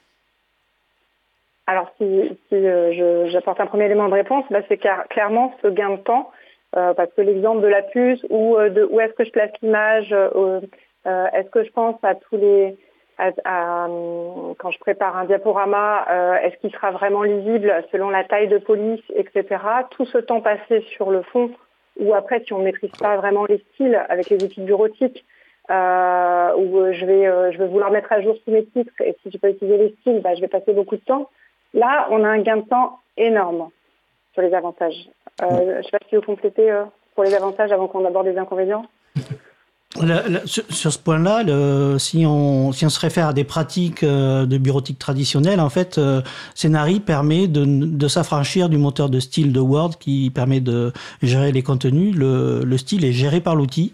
Alors, 1.69 1.91
si, 1.99 2.03
euh, 2.51 3.27
j'apporte 3.29 3.59
un 3.59 3.67
premier 3.67 3.85
élément 3.85 4.09
de 4.09 4.15
réponse, 4.15 4.43
bah, 4.49 4.61
c'est 4.67 4.81
clairement 5.09 5.53
ce 5.61 5.67
gain 5.67 5.91
de 5.91 5.97
temps, 5.97 6.31
euh, 6.75 6.95
parce 6.95 7.13
que 7.13 7.21
l'exemple 7.21 7.61
de 7.61 7.67
la 7.67 7.83
puce 7.83 8.25
ou 8.31 8.57
euh, 8.57 8.69
de 8.69 8.83
où 8.89 8.99
est-ce 8.99 9.13
que 9.13 9.23
je 9.23 9.29
place 9.29 9.51
l'image, 9.61 10.11
est-ce 10.11 11.49
que 11.51 11.63
je 11.63 11.69
pense 11.71 11.95
à 12.01 12.15
tous 12.15 12.37
les 12.37 12.75
quand 13.37 14.71
je 14.71 14.79
prépare 14.79 15.15
un 15.15 15.25
diaporama, 15.25 16.07
est-ce 16.41 16.55
qu'il 16.57 16.71
sera 16.71 16.89
vraiment 16.89 17.21
lisible 17.21 17.83
selon 17.91 18.09
la 18.09 18.23
taille 18.23 18.47
de 18.47 18.57
police, 18.57 19.03
etc. 19.13 19.43
Tout 19.91 20.05
ce 20.05 20.17
temps 20.17 20.41
passé 20.41 20.81
sur 20.95 21.11
le 21.11 21.21
fond, 21.21 21.51
ou 21.99 22.15
après 22.15 22.41
si 22.45 22.53
on 22.53 22.59
ne 22.59 22.63
maîtrise 22.63 22.93
pas 22.99 23.17
vraiment 23.17 23.45
les 23.45 23.59
styles 23.73 24.01
avec 24.09 24.29
les 24.29 24.41
outils 24.43 24.61
bureautiques, 24.61 25.23
où 25.69 25.73
je 25.73 27.05
vais 27.05 27.51
je 27.51 27.63
vouloir 27.63 27.91
mettre 27.91 28.11
à 28.11 28.21
jour 28.21 28.37
tous 28.43 28.51
mes 28.51 28.65
titres 28.65 29.01
et 29.01 29.15
si 29.21 29.29
je 29.31 29.37
peux 29.37 29.49
utiliser 29.49 29.77
les 29.77 29.95
styles, 29.99 30.21
bah, 30.21 30.33
je 30.33 30.41
vais 30.41 30.47
passer 30.47 30.73
beaucoup 30.73 30.95
de 30.95 31.03
temps. 31.03 31.29
Là, 31.73 32.07
on 32.11 32.23
a 32.23 32.27
un 32.27 32.41
gain 32.41 32.57
de 32.57 32.67
temps 32.67 32.99
énorme 33.17 33.69
sur 34.33 34.41
les 34.41 34.53
avantages. 34.53 35.09
Euh, 35.41 35.47
je 35.49 35.77
ne 35.77 35.83
sais 35.83 35.91
pas 35.91 35.99
si 36.09 36.15
vous 36.15 36.21
complétez 36.21 36.71
euh, 36.71 36.83
pour 37.15 37.23
les 37.23 37.33
avantages 37.33 37.71
avant 37.71 37.87
qu'on 37.87 38.05
aborde 38.05 38.27
les 38.27 38.37
inconvénients. 38.37 38.85
sur, 40.45 40.93
ce 40.93 40.99
point-là, 40.99 41.43
si 41.99 42.25
on, 42.25 42.71
si 42.71 42.85
on 42.85 42.89
se 42.89 42.99
réfère 42.99 43.27
à 43.27 43.33
des 43.33 43.43
pratiques 43.43 44.03
euh, 44.03 44.45
de 44.45 44.57
bureautique 44.57 44.99
traditionnelles, 44.99 45.59
en 45.59 45.69
fait, 45.69 45.97
euh, 45.97 46.21
Scénari 46.55 46.99
permet 46.99 47.47
de, 47.47 47.65
de 47.65 48.07
s'affranchir 48.07 48.69
du 48.69 48.77
moteur 48.77 49.09
de 49.09 49.19
style 49.19 49.51
de 49.51 49.59
Word 49.59 49.97
qui 49.99 50.31
permet 50.33 50.61
de 50.61 50.93
gérer 51.21 51.51
les 51.51 51.63
contenus. 51.63 52.15
Le, 52.15 52.63
le 52.63 52.77
style 52.77 53.03
est 53.03 53.11
géré 53.13 53.41
par 53.41 53.55
l'outil 53.55 53.93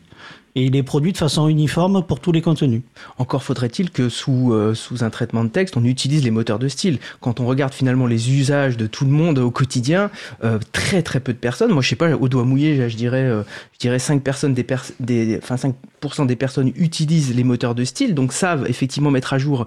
et 0.55 0.63
il 0.63 0.75
est 0.75 0.83
produit 0.83 1.11
de 1.11 1.17
façon 1.17 1.49
uniforme 1.49 2.01
pour 2.01 2.21
tous 2.21 2.31
les 2.31 2.41
contenus. 2.41 2.81
Encore 3.17 3.43
faudrait-il 3.43 3.91
que 3.91 4.07
sous, 4.07 4.53
euh, 4.53 4.73
sous 4.73 5.03
un 5.03 5.09
traitement 5.09 5.43
de 5.43 5.49
texte, 5.49 5.75
on 5.75 5.83
utilise 5.83 6.23
les 6.23 6.31
moteurs 6.31 6.59
de 6.59 6.69
style. 6.69 6.99
Quand 7.19 7.41
on 7.41 7.45
regarde 7.45 7.73
finalement 7.73 8.07
les 8.07 8.31
usages 8.31 8.77
de 8.77 8.87
tout 8.87 9.03
le 9.03 9.11
monde 9.11 9.37
au 9.39 9.51
quotidien, 9.51 10.09
euh, 10.45 10.57
très 10.71 11.01
très 11.01 11.19
peu 11.19 11.33
de 11.33 11.37
personnes, 11.37 11.71
moi 11.71 11.81
je 11.81 11.89
sais 11.89 11.97
pas, 11.97 12.15
au 12.15 12.29
doigt 12.29 12.45
mouillé, 12.45 12.89
je 12.89 12.95
dirais, 12.95 13.23
euh, 13.23 13.43
je 13.73 13.79
dirais 13.79 13.99
5 13.99 14.23
personnes 14.23 14.53
des, 14.53 14.65
des 15.01 15.39
enfin 15.43 15.55
5% 15.55 16.25
des 16.25 16.37
personnes 16.37 16.71
utilisent 16.75 17.35
les 17.35 17.43
moteurs 17.43 17.75
de 17.75 17.83
style, 17.83 18.15
donc 18.15 18.31
savent 18.31 18.65
effectivement 18.69 19.11
mettre 19.11 19.33
à 19.33 19.37
jour 19.37 19.65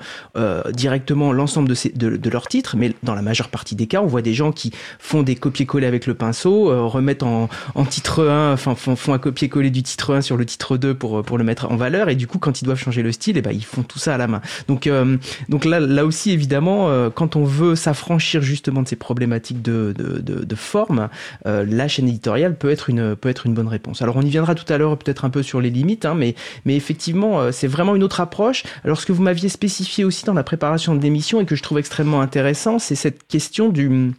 directement 0.73 1.33
l'ensemble 1.33 1.69
de, 1.69 2.17
de 2.17 2.31
leurs 2.31 2.47
titres, 2.47 2.77
mais 2.77 2.95
dans 3.03 3.15
la 3.15 3.23
majeure 3.23 3.49
partie 3.49 3.75
des 3.75 3.87
cas, 3.87 4.01
on 4.01 4.07
voit 4.07 4.23
des 4.23 4.35
gens 4.35 4.53
qui 4.53 4.73
font 4.99 5.23
des 5.23 5.35
copier-coller 5.35 5.87
avec 5.87 6.07
le 6.07 6.15
pinceau, 6.15 6.89
remettent 6.89 7.25
en, 7.25 7.49
en 7.75 7.85
titre 7.85 8.27
1, 8.27 8.53
enfin 8.53 8.75
font, 8.75 8.95
font 8.95 9.13
un 9.13 9.19
copier-coller 9.19 9.71
du 9.71 9.83
titre 9.83 10.15
1 10.15 10.21
sur 10.21 10.37
le 10.37 10.47
titre 10.47 10.78
2 10.79 10.95
pour, 10.95 11.39
le 11.39 11.45
mettre 11.45 11.71
en 11.71 11.77
valeur. 11.77 12.09
Et 12.09 12.15
du 12.15 12.27
coup, 12.27 12.39
quand 12.39 12.61
ils 12.61 12.65
doivent 12.65 12.79
changer 12.79 13.03
le 13.03 13.13
style, 13.13 13.37
et 13.37 13.41
eh 13.41 13.43
ben, 13.43 13.53
ils 13.53 13.65
font 13.65 13.83
tout 13.83 13.99
ça 13.99 14.15
à 14.15 14.19
la 14.19 14.27
main. 14.27 14.41
Donc, 14.67 14.87
euh, 14.87 15.17
donc 15.49 15.65
là, 15.65 16.05
aussi, 16.05 16.31
évidemment, 16.31 16.89
euh, 16.89 17.11
quand 17.11 17.37
on 17.37 17.45
veut 17.45 17.77
s'affranchir 17.77 18.43
justement 18.43 18.83
de 18.83 18.89
ces 18.89 18.97
problématiques 18.97 19.63
de, 19.63 19.95
forme, 20.57 21.09
euh, 21.47 21.65
la 21.69 21.89
chaîne 21.89 22.09
éditoriale 22.09 22.57
peut 22.57 22.71
être, 22.71 22.91
une, 22.91 23.15
peut 23.15 23.29
être 23.29 23.47
une 23.47 23.55
bonne 23.55 23.69
réponse. 23.69 24.03
Alors, 24.03 24.17
on 24.17 24.23
y 24.23 24.31
viendra 24.31 24.55
tout 24.55 24.71
à 24.73 24.79
l'heure 24.79 24.97
peut-être 24.97 25.25
un 25.25 25.31
peu 25.31 25.43
sur 25.43 25.61
les 25.61 25.71
limites, 25.71 26.05
hein, 26.05 26.15
mais, 26.15 26.35
mais 26.65 26.77
effectivement, 26.77 27.53
c'est 27.53 27.69
vraiment 27.69 27.95
une 27.95 28.03
autre 28.03 28.21
approche. 28.21 28.65
Alors, 28.85 29.01
ce 29.01 29.07
que 29.07 29.13
vous 29.13 29.23
m'aviez 29.23 29.49
spécifié 29.49 30.05
aussi 30.05 30.25
dans 30.25 30.35
la 30.35 30.43
préparation 30.43 30.95
de 30.95 31.03
l'émission 31.03 31.41
et 31.41 31.45
que 31.45 31.57
je 31.57 31.63
trouve 31.63 31.79
extrêmement 31.79 32.21
intéressant, 32.21 32.79
c'est 32.79 32.95
cette 32.95 33.27
question 33.27 33.69
du, 33.69 34.13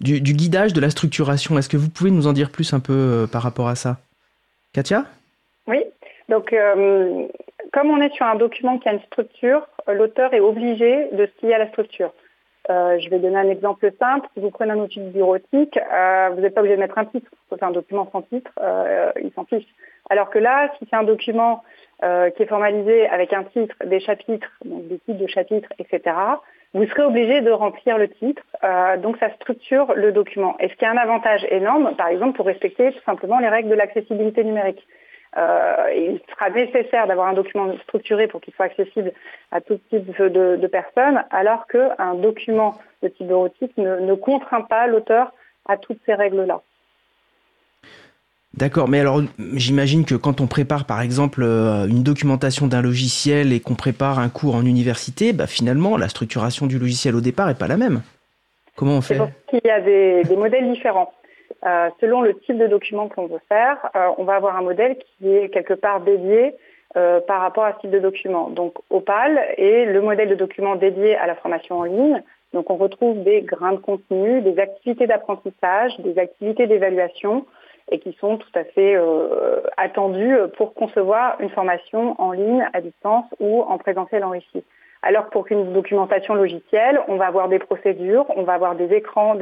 du, 0.00 0.20
guidage, 0.20 0.72
de 0.72 0.80
la 0.80 0.90
structuration. 0.90 1.58
Est-ce 1.58 1.68
que 1.68 1.76
vous 1.76 1.88
pouvez 1.88 2.10
nous 2.10 2.26
en 2.26 2.32
dire 2.32 2.50
plus 2.50 2.72
un 2.72 2.80
peu 2.80 3.26
par 3.30 3.42
rapport 3.42 3.68
à 3.68 3.74
ça? 3.74 4.00
Katia? 4.72 5.06
Donc 6.28 6.52
euh, 6.52 7.26
comme 7.72 7.90
on 7.90 8.00
est 8.00 8.14
sur 8.14 8.26
un 8.26 8.36
document 8.36 8.78
qui 8.78 8.88
a 8.88 8.92
une 8.92 9.02
structure, 9.02 9.66
l'auteur 9.88 10.32
est 10.34 10.40
obligé 10.40 11.08
de 11.12 11.26
se 11.26 11.30
plier 11.32 11.54
à 11.54 11.58
la 11.58 11.68
structure. 11.68 12.12
Euh, 12.70 12.98
je 12.98 13.10
vais 13.10 13.18
donner 13.18 13.36
un 13.36 13.50
exemple 13.50 13.90
simple. 13.98 14.26
Si 14.34 14.40
vous 14.40 14.50
prenez 14.50 14.72
un 14.72 14.78
outil 14.78 15.00
bureautique, 15.00 15.76
euh, 15.76 16.30
vous 16.32 16.40
n'êtes 16.40 16.54
pas 16.54 16.60
obligé 16.60 16.76
de 16.76 16.80
mettre 16.80 16.96
un 16.96 17.04
titre. 17.04 17.30
C'est 17.50 17.62
un 17.62 17.72
document 17.72 18.08
sans 18.10 18.22
titre, 18.22 18.50
euh, 18.60 19.12
il 19.22 19.32
s'en 19.32 19.44
fiche. 19.44 19.66
Alors 20.08 20.30
que 20.30 20.38
là, 20.38 20.70
si 20.78 20.86
c'est 20.88 20.96
un 20.96 21.02
document 21.02 21.62
euh, 22.02 22.30
qui 22.30 22.42
est 22.42 22.46
formalisé 22.46 23.06
avec 23.08 23.32
un 23.32 23.44
titre, 23.44 23.74
des 23.84 24.00
chapitres, 24.00 24.50
donc 24.64 24.88
des 24.88 24.98
titres 24.98 25.18
de 25.18 25.26
chapitres, 25.26 25.68
etc., 25.78 26.16
vous 26.72 26.86
serez 26.86 27.02
obligé 27.02 27.40
de 27.40 27.50
remplir 27.50 27.98
le 27.98 28.08
titre. 28.08 28.42
Euh, 28.64 28.96
donc 28.96 29.16
ça 29.18 29.30
structure 29.34 29.92
le 29.94 30.12
document. 30.12 30.56
Et 30.58 30.68
ce 30.68 30.74
qui 30.74 30.84
a 30.84 30.90
un 30.90 30.96
avantage 30.96 31.46
énorme, 31.50 31.94
par 31.96 32.08
exemple, 32.08 32.36
pour 32.36 32.46
respecter 32.46 32.92
tout 32.92 33.04
simplement 33.04 33.38
les 33.38 33.48
règles 33.48 33.68
de 33.68 33.74
l'accessibilité 33.74 34.42
numérique? 34.42 34.84
Euh, 35.36 35.74
il 35.94 36.20
sera 36.30 36.50
nécessaire 36.50 37.06
d'avoir 37.08 37.26
un 37.28 37.32
document 37.34 37.72
structuré 37.82 38.28
pour 38.28 38.40
qu'il 38.40 38.54
soit 38.54 38.66
accessible 38.66 39.12
à 39.50 39.60
tout 39.60 39.80
type 39.90 40.16
de, 40.20 40.56
de 40.56 40.66
personnes, 40.66 41.24
alors 41.30 41.66
qu'un 41.66 42.14
document 42.14 42.78
de 43.02 43.08
type 43.08 43.26
bureautique 43.26 43.76
ne, 43.76 43.98
ne 44.00 44.14
contraint 44.14 44.62
pas 44.62 44.86
l'auteur 44.86 45.32
à 45.66 45.76
toutes 45.76 45.98
ces 46.06 46.14
règles-là. 46.14 46.60
D'accord, 48.56 48.88
mais 48.88 49.00
alors 49.00 49.20
j'imagine 49.54 50.04
que 50.04 50.14
quand 50.14 50.40
on 50.40 50.46
prépare 50.46 50.84
par 50.84 51.00
exemple 51.00 51.42
euh, 51.42 51.88
une 51.88 52.04
documentation 52.04 52.68
d'un 52.68 52.82
logiciel 52.82 53.52
et 53.52 53.58
qu'on 53.58 53.74
prépare 53.74 54.20
un 54.20 54.28
cours 54.28 54.54
en 54.54 54.64
université, 54.64 55.32
bah, 55.32 55.48
finalement 55.48 55.96
la 55.96 56.08
structuration 56.08 56.66
du 56.66 56.78
logiciel 56.78 57.16
au 57.16 57.20
départ 57.20 57.48
n'est 57.48 57.54
pas 57.54 57.66
la 57.66 57.76
même. 57.76 58.02
Comment 58.76 58.98
on 58.98 59.00
fait? 59.00 59.18
Il 59.52 59.60
y 59.64 59.70
a 59.70 59.80
des, 59.80 60.22
des 60.22 60.36
modèles 60.36 60.70
différents. 60.72 61.12
Euh, 61.66 61.88
selon 62.00 62.20
le 62.20 62.38
type 62.40 62.58
de 62.58 62.66
document 62.66 63.08
qu'on 63.08 63.26
veut 63.26 63.40
faire, 63.48 63.90
euh, 63.96 64.08
on 64.18 64.24
va 64.24 64.34
avoir 64.34 64.56
un 64.56 64.62
modèle 64.62 64.98
qui 64.98 65.34
est 65.34 65.48
quelque 65.48 65.74
part 65.74 66.00
dédié 66.00 66.54
euh, 66.96 67.20
par 67.20 67.40
rapport 67.40 67.64
à 67.64 67.72
ce 67.74 67.80
type 67.80 67.90
de 67.90 67.98
document. 67.98 68.50
Donc 68.50 68.74
Opal 68.90 69.40
est 69.56 69.86
le 69.86 70.00
modèle 70.02 70.28
de 70.28 70.34
document 70.34 70.76
dédié 70.76 71.16
à 71.16 71.26
la 71.26 71.34
formation 71.34 71.78
en 71.78 71.84
ligne. 71.84 72.22
Donc 72.52 72.70
on 72.70 72.76
retrouve 72.76 73.22
des 73.24 73.40
grains 73.42 73.72
de 73.72 73.78
contenu, 73.78 74.42
des 74.42 74.58
activités 74.58 75.06
d'apprentissage, 75.06 75.98
des 76.00 76.18
activités 76.18 76.66
d'évaluation 76.66 77.46
et 77.90 77.98
qui 77.98 78.16
sont 78.20 78.36
tout 78.36 78.52
à 78.54 78.64
fait 78.64 78.94
euh, 78.94 79.60
attendues 79.76 80.36
pour 80.56 80.74
concevoir 80.74 81.36
une 81.40 81.50
formation 81.50 82.14
en 82.20 82.32
ligne, 82.32 82.64
à 82.72 82.80
distance 82.80 83.26
ou 83.40 83.62
en 83.62 83.78
présentiel 83.78 84.22
enrichi. 84.22 84.62
Alors 85.02 85.30
pour 85.30 85.46
qu'une 85.46 85.72
documentation 85.72 86.34
logicielle, 86.34 87.00
on 87.08 87.16
va 87.16 87.26
avoir 87.26 87.48
des 87.48 87.58
procédures, 87.58 88.24
on 88.36 88.42
va 88.42 88.54
avoir 88.54 88.74
des 88.74 88.92
écrans 88.94 89.36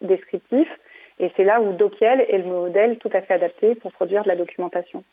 descriptifs, 0.00 0.78
et 1.20 1.30
c'est 1.36 1.44
là 1.44 1.60
où 1.60 1.72
Dokiel 1.72 2.24
est 2.28 2.38
le 2.38 2.44
modèle 2.44 2.98
tout 2.98 3.10
à 3.12 3.20
fait 3.22 3.34
adapté 3.34 3.74
pour 3.74 3.92
produire 3.92 4.22
de 4.22 4.28
la 4.28 4.36
documentation. 4.36 5.04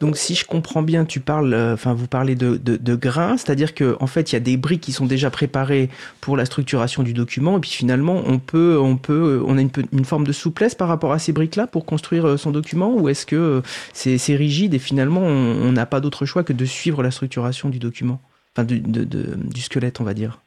Donc 0.00 0.16
si 0.16 0.34
je 0.34 0.44
comprends 0.44 0.82
bien, 0.82 1.04
tu 1.04 1.18
parles, 1.18 1.52
euh, 1.52 1.74
enfin 1.74 1.92
vous 1.92 2.06
parlez 2.06 2.36
de, 2.36 2.56
de, 2.56 2.76
de 2.76 2.94
grains, 2.94 3.36
c'est-à-dire 3.36 3.74
qu'en 3.74 3.96
en 3.98 4.06
fait 4.06 4.30
il 4.30 4.34
y 4.34 4.36
a 4.36 4.40
des 4.40 4.56
briques 4.56 4.80
qui 4.80 4.92
sont 4.92 5.06
déjà 5.06 5.30
préparées 5.30 5.88
pour 6.20 6.36
la 6.36 6.44
structuration 6.44 7.02
du 7.02 7.12
document, 7.12 7.56
et 7.56 7.60
puis 7.60 7.70
finalement 7.70 8.22
on 8.24 8.38
peut, 8.38 8.78
on 8.80 8.96
peut, 8.96 9.42
on 9.44 9.58
a 9.58 9.60
une, 9.60 10.04
forme 10.04 10.26
de 10.26 10.32
souplesse 10.32 10.76
par 10.76 10.86
rapport 10.86 11.12
à 11.12 11.18
ces 11.18 11.32
briques-là 11.32 11.66
pour 11.66 11.86
construire 11.86 12.26
euh, 12.26 12.36
son 12.36 12.52
document, 12.52 12.94
ou 12.94 13.08
est-ce 13.08 13.26
que 13.26 13.36
euh, 13.36 13.60
c'est 13.92 14.36
rigide 14.36 14.74
et 14.74 14.78
finalement 14.78 15.22
on 15.22 15.72
n'a 15.72 15.86
pas 15.86 16.00
d'autre 16.00 16.24
choix 16.24 16.44
que 16.44 16.52
de 16.52 16.64
suivre 16.64 17.02
la 17.02 17.10
structuration 17.10 17.68
du 17.68 17.80
document, 17.80 18.20
enfin 18.54 18.64
du, 18.64 18.80
du 18.80 19.60
squelette 19.60 20.00
on 20.00 20.04
va 20.04 20.14
dire. 20.14 20.40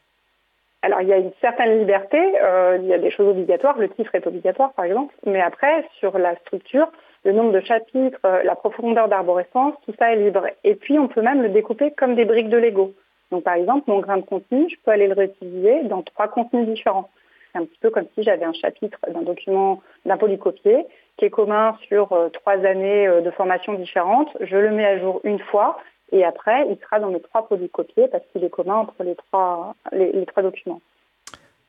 Alors 0.83 1.01
il 1.01 1.07
y 1.07 1.13
a 1.13 1.17
une 1.17 1.31
certaine 1.41 1.77
liberté, 1.77 2.17
euh, 2.41 2.79
il 2.81 2.87
y 2.87 2.93
a 2.93 2.97
des 2.97 3.11
choses 3.11 3.27
obligatoires, 3.27 3.77
le 3.77 3.89
titre 3.89 4.15
est 4.15 4.25
obligatoire 4.25 4.73
par 4.73 4.85
exemple, 4.85 5.13
mais 5.25 5.41
après 5.41 5.85
sur 5.99 6.17
la 6.17 6.35
structure, 6.37 6.91
le 7.23 7.33
nombre 7.33 7.51
de 7.51 7.59
chapitres, 7.59 8.17
euh, 8.25 8.41
la 8.43 8.55
profondeur 8.55 9.07
d'arborescence, 9.07 9.75
tout 9.85 9.93
ça 9.99 10.11
est 10.11 10.15
libre. 10.15 10.47
Et 10.63 10.73
puis 10.73 10.97
on 10.97 11.07
peut 11.07 11.21
même 11.21 11.43
le 11.43 11.49
découper 11.49 11.91
comme 11.91 12.15
des 12.15 12.25
briques 12.25 12.49
de 12.49 12.57
Lego. 12.57 12.93
Donc 13.29 13.43
par 13.43 13.53
exemple 13.53 13.83
mon 13.87 13.99
grain 13.99 14.17
de 14.17 14.25
contenu, 14.25 14.67
je 14.69 14.75
peux 14.83 14.91
aller 14.91 15.07
le 15.07 15.13
réutiliser 15.13 15.83
dans 15.83 16.01
trois 16.01 16.27
contenus 16.27 16.67
différents. 16.67 17.09
C'est 17.51 17.59
un 17.59 17.65
petit 17.65 17.79
peu 17.79 17.91
comme 17.91 18.05
si 18.15 18.23
j'avais 18.23 18.45
un 18.45 18.53
chapitre 18.53 18.97
d'un 19.07 19.21
document 19.21 19.81
d'un 20.05 20.17
polycopier 20.17 20.85
qui 21.17 21.25
est 21.25 21.29
commun 21.29 21.77
sur 21.87 22.11
euh, 22.13 22.29
trois 22.29 22.65
années 22.65 23.07
euh, 23.07 23.21
de 23.21 23.29
formation 23.29 23.73
différentes. 23.73 24.35
Je 24.39 24.57
le 24.57 24.71
mets 24.71 24.85
à 24.85 24.99
jour 24.99 25.21
une 25.23 25.39
fois 25.39 25.77
et 26.11 26.23
après, 26.25 26.67
il 26.69 26.77
sera 26.77 26.99
dans 26.99 27.09
mes 27.09 27.21
trois 27.21 27.47
polycopiés 27.47 28.07
parce 28.07 28.23
qu'il 28.31 28.43
est 28.43 28.49
commun 28.49 28.75
entre 28.75 29.03
les 29.03 29.15
trois, 29.15 29.75
les, 29.91 30.11
les 30.11 30.25
trois 30.25 30.43
documents. 30.43 30.81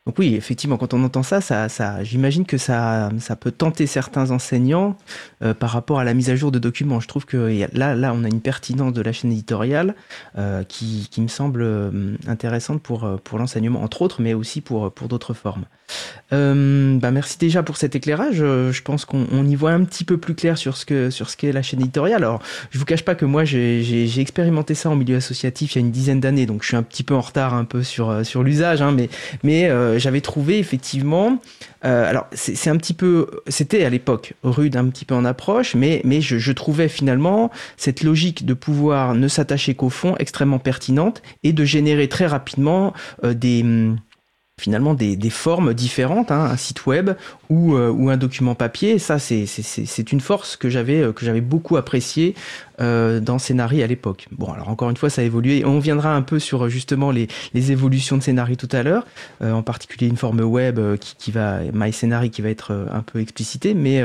Donc 0.04 0.18
oui, 0.18 0.34
effectivement, 0.34 0.78
quand 0.78 0.94
on 0.94 1.04
entend 1.04 1.22
ça, 1.22 1.40
ça, 1.40 1.68
ça 1.68 2.02
j'imagine 2.02 2.44
que 2.44 2.58
ça, 2.58 3.10
ça 3.20 3.36
peut 3.36 3.52
tenter 3.52 3.86
certains 3.86 4.32
enseignants 4.32 4.96
euh, 5.44 5.54
par 5.54 5.70
rapport 5.70 6.00
à 6.00 6.04
la 6.04 6.12
mise 6.12 6.28
à 6.28 6.34
jour 6.34 6.50
de 6.50 6.58
documents. 6.58 6.98
Je 6.98 7.06
trouve 7.06 7.24
que 7.24 7.68
là, 7.72 7.94
là, 7.94 8.12
on 8.12 8.24
a 8.24 8.28
une 8.28 8.40
pertinence 8.40 8.92
de 8.92 9.00
la 9.00 9.12
chaîne 9.12 9.30
éditoriale 9.30 9.94
euh, 10.36 10.64
qui, 10.64 11.06
qui, 11.08 11.20
me 11.20 11.28
semble 11.28 11.62
euh, 11.62 12.16
intéressante 12.26 12.82
pour, 12.82 13.04
euh, 13.04 13.16
pour 13.22 13.38
l'enseignement, 13.38 13.84
entre 13.84 14.02
autres, 14.02 14.20
mais 14.20 14.34
aussi 14.34 14.60
pour, 14.60 14.92
pour 14.92 15.06
d'autres 15.06 15.34
formes. 15.34 15.66
Euh, 16.32 16.98
bah 16.98 17.10
merci 17.10 17.38
déjà 17.38 17.62
pour 17.62 17.76
cet 17.76 17.94
éclairage. 17.94 18.38
Je 18.38 18.82
pense 18.82 19.04
qu'on 19.04 19.46
y 19.46 19.54
voit 19.54 19.72
un 19.72 19.84
petit 19.84 20.04
peu 20.04 20.16
plus 20.16 20.34
clair 20.34 20.56
sur 20.56 20.76
ce 20.78 20.86
que 20.86 21.10
sur 21.10 21.28
ce 21.28 21.36
qu'est 21.36 21.52
la 21.52 21.62
chaîne 21.62 21.80
éditoriale. 21.80 22.24
Alors, 22.24 22.42
je 22.70 22.78
vous 22.78 22.86
cache 22.86 23.04
pas 23.04 23.14
que 23.14 23.26
moi 23.26 23.44
j'ai 23.44 24.20
expérimenté 24.20 24.74
ça 24.74 24.88
en 24.88 24.96
milieu 24.96 25.16
associatif 25.16 25.74
il 25.74 25.78
y 25.78 25.82
a 25.82 25.84
une 25.84 25.92
dizaine 25.92 26.18
d'années, 26.18 26.46
donc 26.46 26.62
je 26.62 26.68
suis 26.68 26.76
un 26.76 26.82
petit 26.82 27.02
peu 27.02 27.14
en 27.14 27.20
retard 27.20 27.52
un 27.52 27.64
peu 27.64 27.82
sur 27.82 28.24
sur 28.24 28.42
l'usage, 28.42 28.80
hein, 28.80 28.90
mais 28.90 29.10
mais 29.42 29.70
euh, 29.92 29.98
j'avais 29.98 30.20
trouvé 30.20 30.58
effectivement. 30.58 31.38
Euh, 31.84 32.08
alors 32.08 32.26
c'est 32.32 32.70
un 32.70 32.76
petit 32.76 32.94
peu, 32.94 33.28
c'était 33.48 33.84
à 33.84 33.90
l'époque 33.90 34.34
rude 34.42 34.76
un 34.76 34.88
petit 34.88 35.04
peu 35.04 35.14
en 35.14 35.24
approche, 35.24 35.74
mais 35.74 36.00
mais 36.04 36.20
je, 36.20 36.52
trouvais 36.52 36.88
finalement 36.88 37.50
cette 37.76 38.02
logique 38.02 38.44
de 38.44 38.54
pouvoir 38.54 39.14
ne 39.14 39.26
s'attacher 39.26 39.74
qu'au 39.74 39.88
fond 39.88 40.14
extrêmement 40.18 40.58
pertinente 40.58 41.22
et 41.42 41.52
de 41.52 41.64
générer 41.64 42.08
très 42.08 42.26
rapidement 42.26 42.92
euh, 43.24 43.34
des 43.34 43.64
finalement 44.62 44.94
des, 44.94 45.16
des, 45.16 45.30
formes 45.30 45.74
différentes, 45.74 46.30
hein, 46.30 46.44
un 46.44 46.56
site 46.56 46.86
web 46.86 47.10
ou, 47.50 47.74
euh, 47.74 47.90
ou 47.90 48.10
un 48.10 48.16
document 48.16 48.54
papier. 48.54 48.98
ça, 49.00 49.18
c'est 49.18 50.12
une 50.12 50.20
force 50.20 50.56
que 50.56 50.70
j'avais 50.70 51.02
euh, 51.02 51.12
que 51.12 51.26
j'avais 51.26 51.40
beaucoup 51.40 51.76
appréciée 51.76 52.34
euh, 52.82 53.20
dans 53.20 53.38
Scénarii 53.38 53.82
à 53.82 53.86
l'époque. 53.86 54.26
Bon, 54.32 54.50
alors 54.50 54.68
encore 54.68 54.90
une 54.90 54.96
fois, 54.96 55.10
ça 55.10 55.22
a 55.22 55.24
évolué. 55.24 55.64
On 55.64 55.78
viendra 55.78 56.14
un 56.16 56.22
peu 56.22 56.38
sur 56.38 56.68
justement 56.68 57.10
les, 57.10 57.28
les 57.54 57.70
évolutions 57.70 58.16
de 58.16 58.22
Scénarii 58.22 58.56
tout 58.56 58.68
à 58.72 58.82
l'heure, 58.82 59.06
euh, 59.42 59.52
en 59.52 59.62
particulier 59.62 60.08
une 60.08 60.16
forme 60.16 60.40
web 60.40 60.78
euh, 60.78 60.96
qui, 60.96 61.14
qui 61.16 61.30
va, 61.30 61.60
My 61.72 61.92
Scénarii 61.92 62.30
qui 62.30 62.42
va 62.42 62.48
être 62.48 62.86
un 62.90 63.02
peu 63.02 63.20
explicitée, 63.20 63.74
mais 63.74 64.02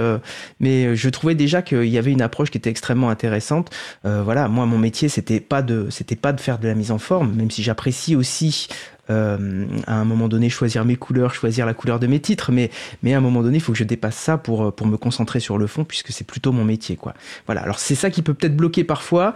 mais 0.60 0.96
je 0.96 1.10
trouvais 1.10 1.36
déjà 1.36 1.62
qu'il 1.62 1.86
y 1.86 1.98
avait 1.98 2.12
une 2.12 2.22
approche 2.22 2.52
qui 2.52 2.58
était 2.58 2.70
extrêmement 2.70 3.10
intéressante. 3.10 3.70
voilà, 4.04 4.48
moi, 4.48 4.65
mon 4.65 4.78
métier, 4.78 5.10
c'était 5.10 5.39
pas 5.39 5.62
de 5.62 5.88
c'était 5.89 6.15
pas 6.15 6.34
de 6.34 6.41
faire 6.41 6.60
de 6.60 6.67
la 6.67 6.76
mise 6.76 6.91
en 6.91 6.98
forme, 6.98 7.34
même 7.34 7.52
si 7.52 7.63
j'apprécie 7.63 8.15
aussi 8.15 8.67
euh, 9.10 9.65
à 9.86 9.96
un 9.96 10.06
moment 10.06 10.28
donné 10.28 10.50
choisir 10.50 10.86
mes 10.86 10.96
couleurs, 10.96 11.34
choisir 11.34 11.65
la 11.65 11.74
couleur 11.74 12.00
de 12.00 12.08
mes 12.08 12.20
titres, 12.20 12.52
mais, 12.52 12.72
mais 13.04 13.13
à 13.13 13.17
un 13.17 13.22
moment 13.22 13.41
donné, 13.41 13.58
il 13.58 13.62
faut 13.62 13.72
que 13.72 13.78
je 13.78 13.84
dépasse 13.84 14.15
ça 14.15 14.38
pour, 14.38 14.74
pour 14.74 14.88
me 14.88 14.98
concentrer 14.98 15.39
sur 15.39 15.58
le 15.58 15.67
fond, 15.67 15.84
puisque 15.84 16.12
c'est 16.12 16.26
plutôt 16.26 16.52
mon 16.52 16.63
métier. 16.65 16.96
Quoi. 16.96 17.13
Voilà. 17.46 17.62
Alors 17.62 17.80
c'est 17.80 17.96
ça 17.96 18.10
qui 18.10 18.22
peut 18.22 18.34
peut-être 18.34 18.56
bloquer 18.56 18.84
parfois 18.84 19.34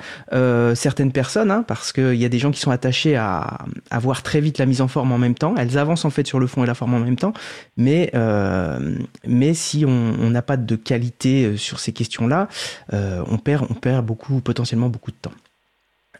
certaines 0.75 1.11
personnes, 1.11 1.51
hein, 1.51 1.63
parce 1.67 1.91
qu'il 1.93 2.15
y 2.15 2.25
a 2.25 2.29
des 2.29 2.39
gens 2.39 2.51
qui 2.51 2.59
sont 2.59 2.71
attachés 2.71 3.15
à, 3.15 3.59
à 3.89 3.99
voir 3.99 4.23
très 4.23 4.41
vite 4.41 4.57
la 4.57 4.65
mise 4.65 4.81
en 4.81 4.87
forme 4.87 5.11
en 5.11 5.17
même 5.17 5.35
temps. 5.35 5.55
Elles 5.57 5.77
avancent 5.77 6.05
en 6.05 6.09
fait 6.09 6.27
sur 6.27 6.39
le 6.39 6.47
fond 6.47 6.63
et 6.63 6.67
la 6.67 6.73
forme 6.73 6.93
en 6.93 6.99
même 6.99 7.15
temps, 7.15 7.33
mais, 7.77 8.11
mais 9.25 9.53
si 9.53 9.85
on 9.85 10.29
n'a 10.29 10.41
pas 10.41 10.57
de 10.57 10.75
qualité 10.75 11.57
sur 11.57 11.79
ces 11.79 11.93
questions-là, 11.93 12.47
on, 12.91 13.37
perd, 13.37 13.67
on 13.69 13.73
perd 13.73 14.05
beaucoup, 14.05 14.39
potentiellement 14.41 14.89
beaucoup 14.89 15.11
de 15.11 15.17
temps. 15.21 15.31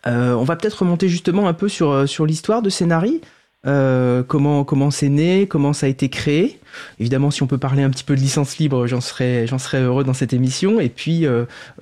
Euh, 0.08 0.34
on 0.34 0.44
va 0.44 0.56
peut-être 0.56 0.80
remonter 0.80 1.08
justement 1.08 1.48
un 1.48 1.54
peu 1.54 1.70
sur, 1.70 1.92
euh, 1.92 2.06
sur 2.08 2.26
l'histoire 2.26 2.62
de 2.62 2.70
Scénari. 2.70 3.22
Euh, 3.68 4.24
comment 4.24 4.64
comment 4.64 4.90
c'est 4.90 5.10
né, 5.10 5.48
comment 5.48 5.74
ça 5.74 5.86
a 5.86 5.90
été 5.90 6.10
créé. 6.10 6.60
Évidemment, 7.00 7.30
si 7.30 7.44
on 7.44 7.48
peut 7.48 7.60
parler 7.60 7.84
un 7.84 7.92
petit 7.92 8.04
peu 8.04 8.16
de 8.16 8.20
licence 8.20 8.58
libre, 8.58 8.88
j'en 8.88 9.02
serais 9.02 9.46
j'en 9.46 9.60
serais 9.60 9.82
heureux 9.82 10.04
dans 10.04 10.14
cette 10.14 10.34
émission. 10.34 10.80
Et 10.80 10.90
puis 10.90 11.28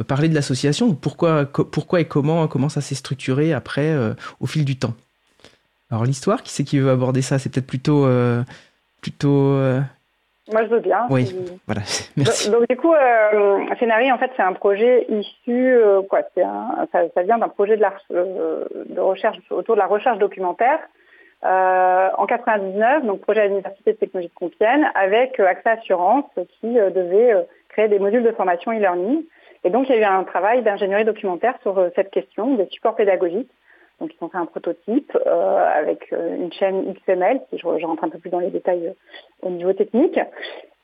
parler 0.07 0.27
de 0.27 0.35
l'association, 0.35 0.93
pourquoi 0.93 1.45
pourquoi 1.45 2.01
et 2.01 2.05
comment 2.05 2.47
comment 2.47 2.69
ça 2.69 2.81
s'est 2.81 2.95
structuré 2.95 3.53
après 3.53 3.95
au 4.41 4.45
fil 4.45 4.65
du 4.65 4.77
temps. 4.77 4.93
Alors 5.89 6.03
l'histoire, 6.03 6.43
qui 6.43 6.51
c'est 6.51 6.65
qui 6.65 6.79
veut 6.79 6.89
aborder 6.89 7.21
ça? 7.21 7.39
C'est 7.39 7.49
peut-être 7.49 7.67
plutôt 7.67 8.05
plutôt 9.01 9.57
moi, 10.51 10.63
je 10.63 10.69
veux 10.69 10.79
bien. 10.79 11.05
Oui, 11.09 11.35
voilà, 11.67 11.81
merci. 12.17 12.49
Donc, 12.49 12.67
du 12.67 12.75
coup, 12.75 12.93
euh, 12.93 13.59
en 13.69 14.17
fait, 14.17 14.31
c'est 14.35 14.41
un 14.41 14.53
projet 14.53 15.05
issu, 15.09 15.75
euh, 15.75 16.01
quoi, 16.01 16.21
un, 16.37 16.87
ça, 16.91 17.01
ça, 17.13 17.23
vient 17.23 17.37
d'un 17.37 17.49
projet 17.49 17.77
de, 17.77 17.81
la, 17.81 17.93
euh, 18.11 18.65
de 18.87 18.99
recherche 18.99 19.37
autour 19.51 19.75
de 19.75 19.79
la 19.79 19.85
recherche 19.85 20.17
documentaire 20.17 20.79
euh, 21.45 22.09
en 22.17 22.25
99, 22.25 23.05
donc 23.05 23.21
projet 23.21 23.41
à 23.41 23.47
l'Université 23.47 23.93
de 23.93 23.97
technologie 23.97 24.29
de 24.29 24.33
Compiègne, 24.33 24.89
avec 24.95 25.39
AXA 25.39 25.71
Assurance 25.71 26.25
qui 26.59 26.73
devait 26.73 27.33
créer 27.69 27.87
des 27.87 27.99
modules 27.99 28.23
de 28.23 28.31
formation 28.31 28.71
e-learning. 28.71 29.23
Et 29.63 29.69
donc, 29.69 29.89
il 29.89 29.95
y 29.95 29.97
a 29.97 30.01
eu 30.01 30.03
un 30.03 30.23
travail 30.23 30.61
d'ingénierie 30.63 31.05
documentaire 31.05 31.55
sur 31.61 31.89
cette 31.95 32.11
question 32.11 32.55
des 32.55 32.67
supports 32.67 32.95
pédagogiques. 32.95 33.49
Donc 33.99 34.11
ils 34.13 34.23
ont 34.23 34.29
fait 34.29 34.37
un 34.37 34.45
prototype 34.45 35.17
euh, 35.25 35.65
avec 35.75 36.11
euh, 36.13 36.35
une 36.37 36.53
chaîne 36.53 36.93
XML, 36.93 37.41
si 37.49 37.57
je, 37.57 37.65
rentre 37.85 38.03
un 38.03 38.09
peu 38.09 38.17
plus 38.17 38.29
dans 38.29 38.39
les 38.39 38.49
détails 38.49 38.87
euh, 38.87 38.93
au 39.41 39.49
niveau 39.49 39.73
technique. 39.73 40.19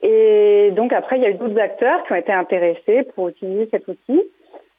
Et 0.02 0.72
donc 0.76 0.92
après, 0.92 1.18
il 1.18 1.24
y 1.24 1.26
a 1.26 1.30
eu 1.30 1.36
d'autres 1.36 1.60
acteurs 1.60 2.04
qui 2.04 2.12
ont 2.12 2.18
été 2.18 2.34
intéressés 2.34 3.04
pour 3.16 3.30
utiliser 3.30 3.70
cet 3.72 3.88
outil. 3.88 4.22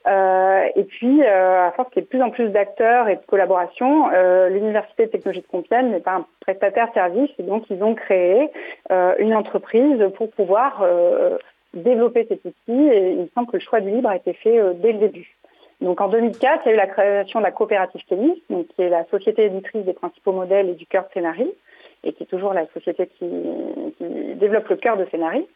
Et 0.07 0.85
puis, 0.85 1.25
à 1.25 1.73
force 1.73 1.91
qu'il 1.91 2.01
y 2.01 2.03
ait 2.03 2.05
de 2.05 2.09
plus 2.09 2.23
en 2.23 2.31
plus 2.31 2.49
d'acteurs 2.49 3.09
et 3.09 3.17
de 3.17 3.23
collaboration, 3.27 4.09
l'Université 4.49 5.07
de 5.07 5.11
technologie 5.11 5.41
de 5.41 5.47
Compiègne 5.47 5.91
n'est 5.91 6.01
pas 6.01 6.17
un 6.17 6.27
prestataire 6.41 6.89
service, 6.95 7.31
et 7.39 7.43
donc 7.43 7.65
ils 7.71 7.83
ont 7.83 7.95
créé 7.95 8.51
une 9.19 9.35
entreprise 9.35 10.03
pour 10.17 10.31
pouvoir 10.31 10.85
développer 11.75 12.27
cet 12.29 12.45
outil. 12.45 12.89
Et 12.89 13.13
il 13.13 13.23
me 13.23 13.29
semble 13.35 13.49
que 13.49 13.57
le 13.57 13.63
choix 13.63 13.81
du 13.81 13.91
libre 13.91 14.09
a 14.09 14.17
été 14.17 14.33
fait 14.33 14.61
dès 14.75 14.93
le 14.93 14.99
début. 14.99 15.37
Donc 15.81 16.01
en 16.01 16.09
2004, 16.09 16.63
il 16.65 16.69
y 16.69 16.71
a 16.71 16.75
eu 16.75 16.77
la 16.77 16.87
création 16.87 17.41
de 17.41 17.45
la 17.45 17.51
coopérative 17.51 18.03
Télis, 18.09 18.43
donc 18.49 18.67
qui 18.69 18.83
est 18.83 18.89
la 18.89 19.05
société 19.07 19.45
éditrice 19.45 19.85
des 19.85 19.93
principaux 19.93 20.33
modèles 20.33 20.71
et 20.71 20.75
du 20.75 20.87
cœur 20.87 21.05
de 21.05 21.09
Scénarii, 21.13 21.53
et 22.03 22.13
qui 22.13 22.23
est 22.23 22.27
toujours 22.27 22.55
la 22.55 22.67
société 22.69 23.07
qui, 23.07 23.27
développe 24.37 24.69
le 24.69 24.77
cœur 24.77 24.97
de 24.97 25.07
Scénarii. 25.11 25.47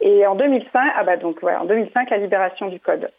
Et 0.00 0.26
en 0.26 0.34
2005, 0.36 0.68
ah 0.96 1.04
bah 1.04 1.16
donc 1.16 1.42
en 1.42 1.64
2005, 1.64 2.10
la 2.10 2.18
libération 2.18 2.68
du 2.68 2.78
code. 2.78 3.10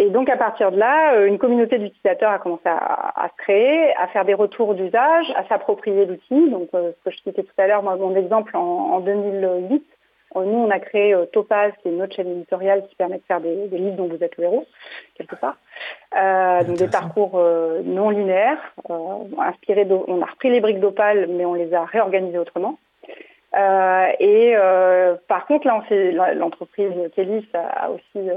Et 0.00 0.10
donc 0.10 0.30
à 0.30 0.36
partir 0.36 0.70
de 0.70 0.78
là, 0.78 1.14
euh, 1.14 1.26
une 1.26 1.38
communauté 1.38 1.76
d'utilisateurs 1.76 2.30
a 2.30 2.38
commencé 2.38 2.62
à, 2.66 3.28
se 3.32 3.42
créer, 3.42 3.92
à 3.96 4.06
faire 4.06 4.24
des 4.24 4.32
retours 4.32 4.74
d'usage, 4.74 5.26
à 5.34 5.44
s'approprier 5.48 6.06
l'outil. 6.06 6.50
Donc 6.50 6.68
euh, 6.72 6.92
ce 6.92 7.04
que 7.04 7.10
je 7.10 7.16
citais 7.16 7.42
tout 7.42 7.52
à 7.58 7.66
l'heure, 7.66 7.82
moi 7.82 7.96
mon 7.96 8.14
exemple 8.14 8.56
en, 8.56 8.60
en 8.60 9.00
2008, 9.00 9.84
euh, 10.36 10.44
nous, 10.44 10.58
on 10.58 10.70
a 10.70 10.78
créé 10.78 11.14
euh, 11.14 11.26
Topaz, 11.26 11.72
qui 11.82 11.88
est 11.88 11.90
une 11.90 12.00
autre 12.00 12.14
chaîne 12.14 12.28
éditoriale 12.28 12.86
qui 12.88 12.94
permet 12.94 13.16
de 13.16 13.24
faire 13.24 13.40
des, 13.40 13.66
livres 13.72 13.96
dont 13.96 14.06
vous 14.06 14.22
êtes 14.22 14.36
le 14.36 14.44
héros, 14.44 14.66
quelque 15.16 15.34
part. 15.34 15.56
Donc 16.64 16.76
des 16.76 16.86
parcours 16.86 17.42
non 17.84 18.10
linéaires, 18.10 18.74
inspirés 19.38 19.86
on 19.90 20.22
a 20.22 20.26
repris 20.26 20.50
les 20.50 20.60
briques 20.60 20.80
d'Opal, 20.80 21.26
mais 21.28 21.44
on 21.44 21.54
les 21.54 21.74
a 21.74 21.84
réorganisées 21.84 22.38
autrement. 22.38 22.78
Et 23.54 24.54
par 25.26 25.46
contre, 25.46 25.66
là, 25.66 26.34
l'entreprise 26.34 26.92
Kélis 27.14 27.46
a, 27.54 27.90
aussi 27.90 28.28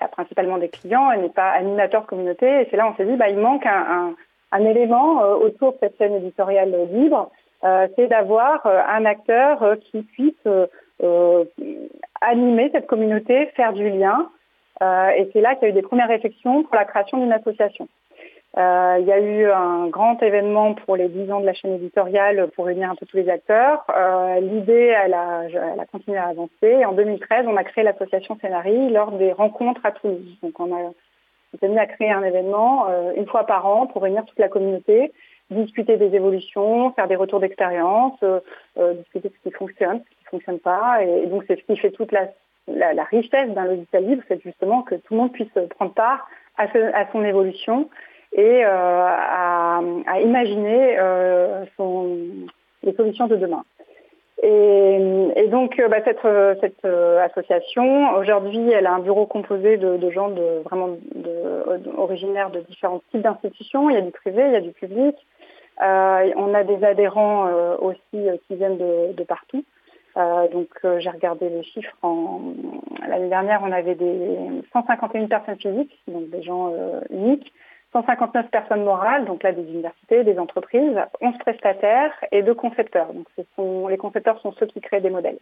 a, 0.00 0.08
principalement 0.08 0.58
des 0.58 0.68
clients, 0.68 1.10
elle 1.10 1.22
n'est 1.22 1.28
pas 1.28 1.50
animateur 1.50 2.06
communauté. 2.06 2.46
Et 2.46 2.68
c'est 2.70 2.76
là 2.76 2.88
on 2.88 2.96
s'est 2.96 3.06
dit, 3.06 3.16
bah, 3.16 3.28
il 3.28 3.38
manque 3.38 3.66
un, 3.66 4.14
un 4.52 4.64
élément 4.64 5.20
autour 5.34 5.72
de 5.72 5.78
cette 5.80 5.98
chaîne 5.98 6.14
éditoriale 6.14 6.74
libre 6.92 7.30
euh, 7.64 7.88
c'est 7.96 8.06
d'avoir 8.06 8.64
euh, 8.66 8.80
un 8.86 9.04
acteur 9.06 9.62
euh, 9.62 9.76
qui 9.76 10.02
puisse 10.02 10.34
animer 12.20 12.70
cette 12.72 12.86
communauté, 12.86 13.46
faire 13.56 13.72
du 13.72 13.88
lien. 13.90 14.30
et 14.80 15.28
c'est 15.32 15.40
là 15.40 15.54
qu'il 15.54 15.64
y 15.64 15.66
a 15.66 15.68
eu 15.68 15.72
des 15.72 15.82
premières 15.82 16.08
réflexions 16.08 16.62
pour 16.62 16.74
la 16.74 16.86
création 16.86 17.18
d'une 17.18 17.32
association. 17.32 17.86
Il 18.56 19.04
y 19.06 19.12
a 19.12 19.20
eu 19.20 19.50
un 19.50 19.88
grand 19.88 20.22
événement 20.22 20.74
pour 20.74 20.96
les 20.96 21.08
10 21.08 21.30
ans 21.30 21.40
de 21.40 21.46
la 21.46 21.52
chaîne 21.52 21.74
éditoriale 21.74 22.48
pour 22.56 22.66
réunir 22.66 22.90
un 22.90 22.94
peu 22.94 23.04
tous 23.04 23.18
les 23.18 23.28
acteurs. 23.28 23.84
L'idée, 24.40 24.94
elle 25.04 25.12
a, 25.12 25.42
elle 25.44 25.78
a, 25.80 25.84
continué 25.84 26.16
à 26.16 26.28
avancer. 26.28 26.84
En 26.86 26.92
2013, 26.92 27.46
on 27.48 27.56
a 27.56 27.64
créé 27.64 27.84
l'association 27.84 28.38
Scénarii 28.40 28.90
lors 28.90 29.12
des 29.12 29.32
rencontres 29.32 29.84
à 29.84 29.92
Toulouse. 29.92 30.38
Donc 30.42 30.58
on 30.58 30.74
a 30.74 30.90
on 31.54 31.58
s'est 31.58 31.68
mis 31.68 31.78
à 31.78 31.86
créer 31.86 32.10
un 32.10 32.22
événement 32.22 32.86
une 33.14 33.26
fois 33.26 33.44
par 33.44 33.66
an 33.66 33.86
pour 33.86 34.02
réunir 34.02 34.24
toute 34.24 34.38
la 34.38 34.48
communauté 34.48 35.12
discuter 35.50 35.96
des 35.96 36.14
évolutions, 36.14 36.92
faire 36.92 37.08
des 37.08 37.16
retours 37.16 37.40
d'expérience, 37.40 38.18
euh, 38.22 38.40
euh, 38.78 38.94
discuter 38.94 39.28
de 39.28 39.34
ce 39.34 39.48
qui 39.48 39.54
fonctionne, 39.54 40.00
ce 40.00 40.10
qui 40.10 40.24
ne 40.24 40.30
fonctionne 40.30 40.58
pas. 40.58 41.02
Et, 41.02 41.26
donc 41.26 41.44
c'est 41.46 41.56
ce 41.56 41.64
qui 41.64 41.76
fait 41.76 41.90
toute 41.90 42.12
la, 42.12 42.28
la, 42.68 43.04
richesse 43.04 43.50
d'un 43.50 43.64
logiciel 43.64 44.08
libre, 44.08 44.22
c'est 44.28 44.42
justement 44.42 44.82
que 44.82 44.96
tout 44.96 45.14
le 45.14 45.18
monde 45.18 45.32
puisse 45.32 45.52
prendre 45.70 45.94
part 45.94 46.28
à, 46.56 46.64
à 46.64 47.10
son 47.12 47.24
évolution 47.24 47.88
et 48.32 48.64
euh, 48.64 48.68
à, 48.68 49.80
à, 50.06 50.20
imaginer 50.20 50.98
euh, 50.98 51.64
son, 51.76 52.16
les 52.82 52.94
solutions 52.94 53.26
de 53.26 53.36
demain. 53.36 53.64
Et, 54.42 54.98
et 55.36 55.48
donc 55.48 55.80
bah, 55.88 55.98
cette, 56.04 56.20
cette 56.60 56.84
association, 56.84 58.14
aujourd'hui, 58.16 58.70
elle 58.70 58.86
a 58.86 58.92
un 58.92 58.98
bureau 58.98 59.26
composé 59.26 59.78
de, 59.78 59.96
de 59.96 60.10
gens 60.10 60.28
de, 60.28 60.62
vraiment 60.64 60.90
de, 61.14 61.90
originaires 61.96 62.50
de 62.50 62.60
différents 62.60 63.00
types 63.10 63.22
d'institutions. 63.22 63.88
Il 63.88 63.94
y 63.94 63.98
a 63.98 64.02
du 64.02 64.10
privé, 64.10 64.44
il 64.46 64.52
y 64.52 64.56
a 64.56 64.60
du 64.60 64.72
public. 64.72 65.16
Euh, 65.82 66.32
on 66.36 66.54
a 66.54 66.64
des 66.64 66.82
adhérents 66.84 67.46
euh, 67.46 67.76
aussi 67.78 68.00
euh, 68.14 68.36
qui 68.46 68.56
viennent 68.56 68.78
de, 68.78 69.24
partout. 69.24 69.64
donc 70.52 70.68
j'ai 70.98 71.10
regardé 71.10 71.48
les 71.48 71.62
chiffres. 71.62 71.94
L'année 73.06 73.28
dernière, 73.28 73.60
on 73.62 73.72
avait 73.72 73.94
des 73.94 74.62
151 74.72 75.26
personnes 75.26 75.58
physiques, 75.58 75.98
donc 76.08 76.30
des 76.30 76.42
gens 76.42 76.72
uniques. 77.10 77.52
159 78.02 78.50
personnes 78.50 78.84
morales, 78.84 79.24
donc 79.24 79.42
là 79.42 79.52
des 79.52 79.62
universités, 79.62 80.24
des 80.24 80.38
entreprises, 80.38 80.98
11 81.20 81.38
prestataires 81.38 82.12
et 82.32 82.42
deux 82.42 82.54
concepteurs. 82.54 83.12
Donc 83.12 83.26
ce 83.36 83.88
les 83.88 83.96
concepteurs 83.96 84.40
sont 84.40 84.52
ceux 84.52 84.66
qui 84.66 84.80
créent 84.80 85.00
des 85.00 85.10
modèles. 85.10 85.38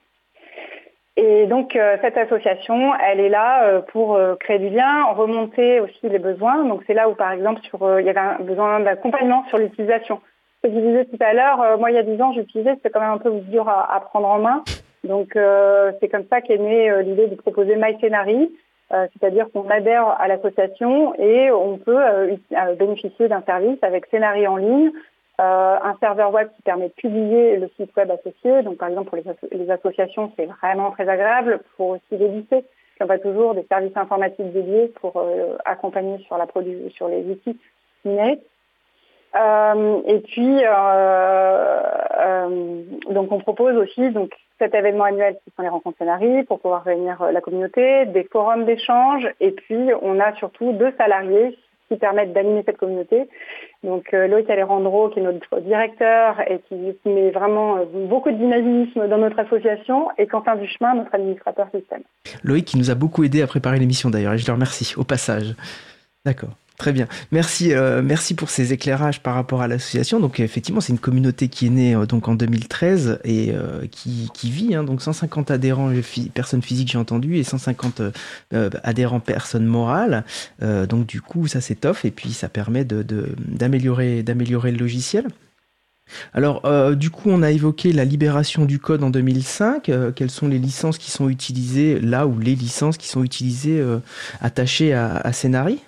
Et 1.16 1.46
donc 1.46 1.78
cette 2.02 2.16
association, 2.16 2.92
elle 2.96 3.20
est 3.20 3.28
là 3.28 3.80
pour 3.92 4.18
créer 4.40 4.58
du 4.58 4.68
lien, 4.68 5.04
remonter 5.12 5.78
aussi 5.78 6.08
les 6.08 6.18
besoins. 6.18 6.64
Donc 6.64 6.82
c'est 6.88 6.94
là 6.94 7.08
où 7.08 7.14
par 7.14 7.30
exemple 7.30 7.60
il 7.62 8.04
y 8.04 8.10
avait 8.10 8.18
un 8.18 8.40
besoin 8.40 8.80
d'accompagnement 8.80 9.44
sur 9.48 9.58
l'utilisation 9.58 10.20
que 10.64 10.74
je 10.74 10.80
disais 10.80 11.04
tout 11.04 11.18
à 11.20 11.32
l'heure, 11.34 11.60
euh, 11.60 11.76
moi 11.76 11.90
il 11.90 11.94
y 11.94 11.98
a 11.98 12.02
10 12.02 12.20
ans 12.22 12.32
j'utilisais, 12.32 12.74
c'était 12.76 12.90
quand 12.90 13.00
même 13.00 13.10
un 13.10 13.18
peu 13.18 13.30
dur 13.30 13.68
à, 13.68 14.00
prendre 14.00 14.28
en 14.28 14.38
main. 14.38 14.64
Donc 15.04 15.36
euh, 15.36 15.92
c'est 16.00 16.08
comme 16.08 16.24
ça 16.30 16.40
qu'est 16.40 16.58
née 16.58 16.90
euh, 16.90 17.02
l'idée 17.02 17.26
de 17.26 17.34
proposer 17.34 17.76
MyScenari, 17.76 18.50
c'est-à-dire 18.90 19.46
qu'on 19.52 19.68
adhère 19.70 20.06
à 20.20 20.28
l'association 20.28 21.14
et 21.16 21.50
on 21.50 21.78
peut 21.78 22.36
bénéficier 22.78 23.28
d'un 23.28 23.42
service 23.42 23.78
avec 23.82 24.06
Scénarii 24.06 24.46
en 24.46 24.56
ligne, 24.56 24.92
un 25.38 25.96
serveur 25.98 26.32
web 26.32 26.48
qui 26.54 26.62
permet 26.62 26.88
de 26.88 26.92
publier 26.92 27.56
le 27.56 27.68
site 27.76 27.90
web 27.96 28.10
associé. 28.10 28.62
Donc 28.62 28.76
par 28.76 28.88
exemple 28.90 29.10
pour 29.10 29.18
les, 29.52 29.70
associations 29.70 30.32
c'est 30.36 30.46
vraiment 30.46 30.92
très 30.92 31.08
agréable, 31.08 31.60
pour 31.76 31.88
aussi 31.88 32.02
les 32.12 32.28
lycées. 32.28 32.64
Y 33.00 33.10
a 33.10 33.18
toujours 33.18 33.54
des 33.54 33.64
services 33.64 33.96
informatiques 33.96 34.52
dédiés 34.52 34.92
pour 35.00 35.20
accompagner 35.64 36.18
sur, 36.26 36.38
la 36.38 36.46
sur 36.90 37.08
les 37.08 37.24
outils 37.24 37.58
numériques. 38.04 38.44
Euh, 39.36 40.00
et 40.06 40.20
puis, 40.20 40.64
euh, 40.64 41.80
euh, 42.18 42.82
donc 43.10 43.32
on 43.32 43.40
propose 43.40 43.76
aussi 43.76 44.10
donc 44.10 44.30
cet 44.58 44.74
événement 44.74 45.04
annuel 45.04 45.36
qui 45.44 45.52
sont 45.56 45.62
les 45.62 45.68
rencontres 45.68 45.98
scénarii 45.98 46.44
pour 46.44 46.60
pouvoir 46.60 46.84
réunir 46.84 47.22
la 47.32 47.40
communauté, 47.40 48.06
des 48.06 48.24
forums 48.24 48.64
d'échange, 48.64 49.26
et 49.40 49.50
puis 49.50 49.90
on 50.02 50.20
a 50.20 50.34
surtout 50.36 50.72
deux 50.72 50.92
salariés 50.96 51.58
qui 51.88 51.96
permettent 51.96 52.32
d'animer 52.32 52.62
cette 52.64 52.78
communauté. 52.78 53.28
Donc 53.82 54.10
Loïc 54.12 54.48
Alejandro, 54.48 55.10
qui 55.10 55.18
est 55.18 55.22
notre 55.22 55.60
directeur 55.60 56.40
et 56.50 56.60
qui 56.68 57.08
met 57.08 57.30
vraiment 57.30 57.84
beaucoup 58.08 58.30
de 58.30 58.36
dynamisme 58.36 59.06
dans 59.06 59.18
notre 59.18 59.38
association, 59.38 60.08
et 60.16 60.26
Quentin 60.26 60.56
Duchemin, 60.56 60.94
notre 60.94 61.14
administrateur 61.14 61.68
système. 61.74 62.02
Loïc 62.42 62.64
qui 62.64 62.78
nous 62.78 62.90
a 62.90 62.94
beaucoup 62.94 63.22
aidé 63.22 63.42
à 63.42 63.46
préparer 63.46 63.78
l'émission 63.78 64.08
d'ailleurs, 64.08 64.32
et 64.32 64.38
je 64.38 64.46
le 64.46 64.52
remercie 64.52 64.94
au 64.96 65.04
passage. 65.04 65.54
D'accord. 66.24 66.50
Très 66.76 66.92
bien. 66.92 67.06
Merci, 67.30 67.72
euh, 67.72 68.02
merci 68.02 68.34
pour 68.34 68.50
ces 68.50 68.72
éclairages 68.72 69.22
par 69.22 69.34
rapport 69.34 69.62
à 69.62 69.68
l'association. 69.68 70.18
Donc 70.18 70.40
effectivement, 70.40 70.80
c'est 70.80 70.92
une 70.92 70.98
communauté 70.98 71.46
qui 71.46 71.66
est 71.66 71.70
née 71.70 71.94
euh, 71.94 72.04
donc 72.04 72.26
en 72.26 72.34
2013 72.34 73.20
et 73.22 73.52
euh, 73.52 73.86
qui, 73.92 74.28
qui, 74.34 74.50
vit. 74.50 74.74
Hein, 74.74 74.82
donc 74.82 75.00
150 75.00 75.52
adhérents 75.52 75.92
personnes 76.34 76.62
physiques, 76.62 76.90
j'ai 76.90 76.98
entendu, 76.98 77.36
et 77.36 77.44
150 77.44 78.02
adhérents 78.82 79.20
personnes 79.20 79.66
morales. 79.66 80.24
donc 80.60 81.06
du 81.06 81.20
coup, 81.20 81.46
ça 81.46 81.60
s'étoffe 81.60 82.04
et 82.04 82.10
puis 82.10 82.32
ça 82.32 82.48
permet 82.48 82.84
de, 82.84 83.02
d'améliorer, 83.38 84.22
le 84.24 84.78
logiciel. 84.78 85.26
Alors, 86.32 86.62
du 86.96 87.10
coup, 87.10 87.30
on 87.30 87.42
a 87.42 87.50
évoqué 87.50 87.92
la 87.92 88.04
libération 88.04 88.64
du 88.64 88.78
code 88.78 89.02
en 89.02 89.10
2005. 89.10 89.90
quelles 90.14 90.30
sont 90.30 90.48
les 90.48 90.58
licences 90.58 90.98
qui 90.98 91.10
sont 91.10 91.28
utilisées 91.28 92.00
là 92.00 92.26
ou 92.26 92.38
les 92.38 92.54
licences 92.54 92.96
qui 92.98 93.08
sont 93.08 93.22
utilisées 93.22 93.82
attachées 94.40 94.92
à, 94.92 95.16
à 95.16 95.32
Scénari 95.32 95.80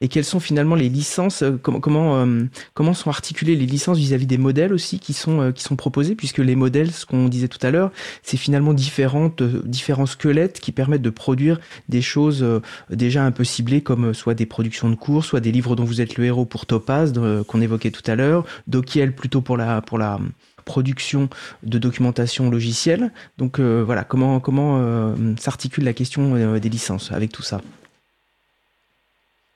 et 0.00 0.08
quelles 0.08 0.24
sont 0.24 0.40
finalement 0.40 0.74
les 0.74 0.88
licences, 0.88 1.42
euh, 1.42 1.58
comment, 1.60 2.16
euh, 2.16 2.44
comment 2.72 2.94
sont 2.94 3.10
articulées 3.10 3.54
les 3.54 3.66
licences 3.66 3.98
vis-à-vis 3.98 4.26
des 4.26 4.38
modèles 4.38 4.72
aussi 4.72 4.98
qui 4.98 5.12
sont, 5.12 5.40
euh, 5.40 5.52
qui 5.52 5.62
sont 5.62 5.76
proposés, 5.76 6.14
puisque 6.14 6.38
les 6.38 6.56
modèles, 6.56 6.90
ce 6.90 7.04
qu'on 7.04 7.28
disait 7.28 7.48
tout 7.48 7.64
à 7.66 7.70
l'heure, 7.70 7.90
c'est 8.22 8.38
finalement 8.38 8.72
différentes, 8.72 9.42
différents 9.42 10.06
squelettes 10.06 10.60
qui 10.60 10.72
permettent 10.72 11.02
de 11.02 11.10
produire 11.10 11.60
des 11.88 12.02
choses 12.02 12.44
déjà 12.88 13.24
un 13.24 13.30
peu 13.30 13.44
ciblées, 13.44 13.82
comme 13.82 14.14
soit 14.14 14.34
des 14.34 14.46
productions 14.46 14.88
de 14.88 14.94
cours, 14.94 15.24
soit 15.24 15.40
des 15.40 15.52
livres 15.52 15.76
dont 15.76 15.84
vous 15.84 16.00
êtes 16.00 16.16
le 16.16 16.24
héros 16.24 16.44
pour 16.44 16.66
Topaz, 16.66 17.12
qu'on 17.46 17.60
évoquait 17.60 17.90
tout 17.90 18.08
à 18.10 18.14
l'heure, 18.14 18.44
Dokiel 18.66 19.14
plutôt 19.14 19.40
pour 19.40 19.56
la, 19.56 19.80
pour 19.82 19.98
la 19.98 20.18
production 20.64 21.28
de 21.62 21.78
documentation 21.78 22.50
logicielle. 22.50 23.12
Donc 23.38 23.60
voilà, 23.60 24.04
comment, 24.04 24.40
comment 24.40 25.14
s'articule 25.38 25.84
la 25.84 25.92
question 25.92 26.58
des 26.58 26.68
licences 26.68 27.12
avec 27.12 27.32
tout 27.32 27.42
ça? 27.42 27.60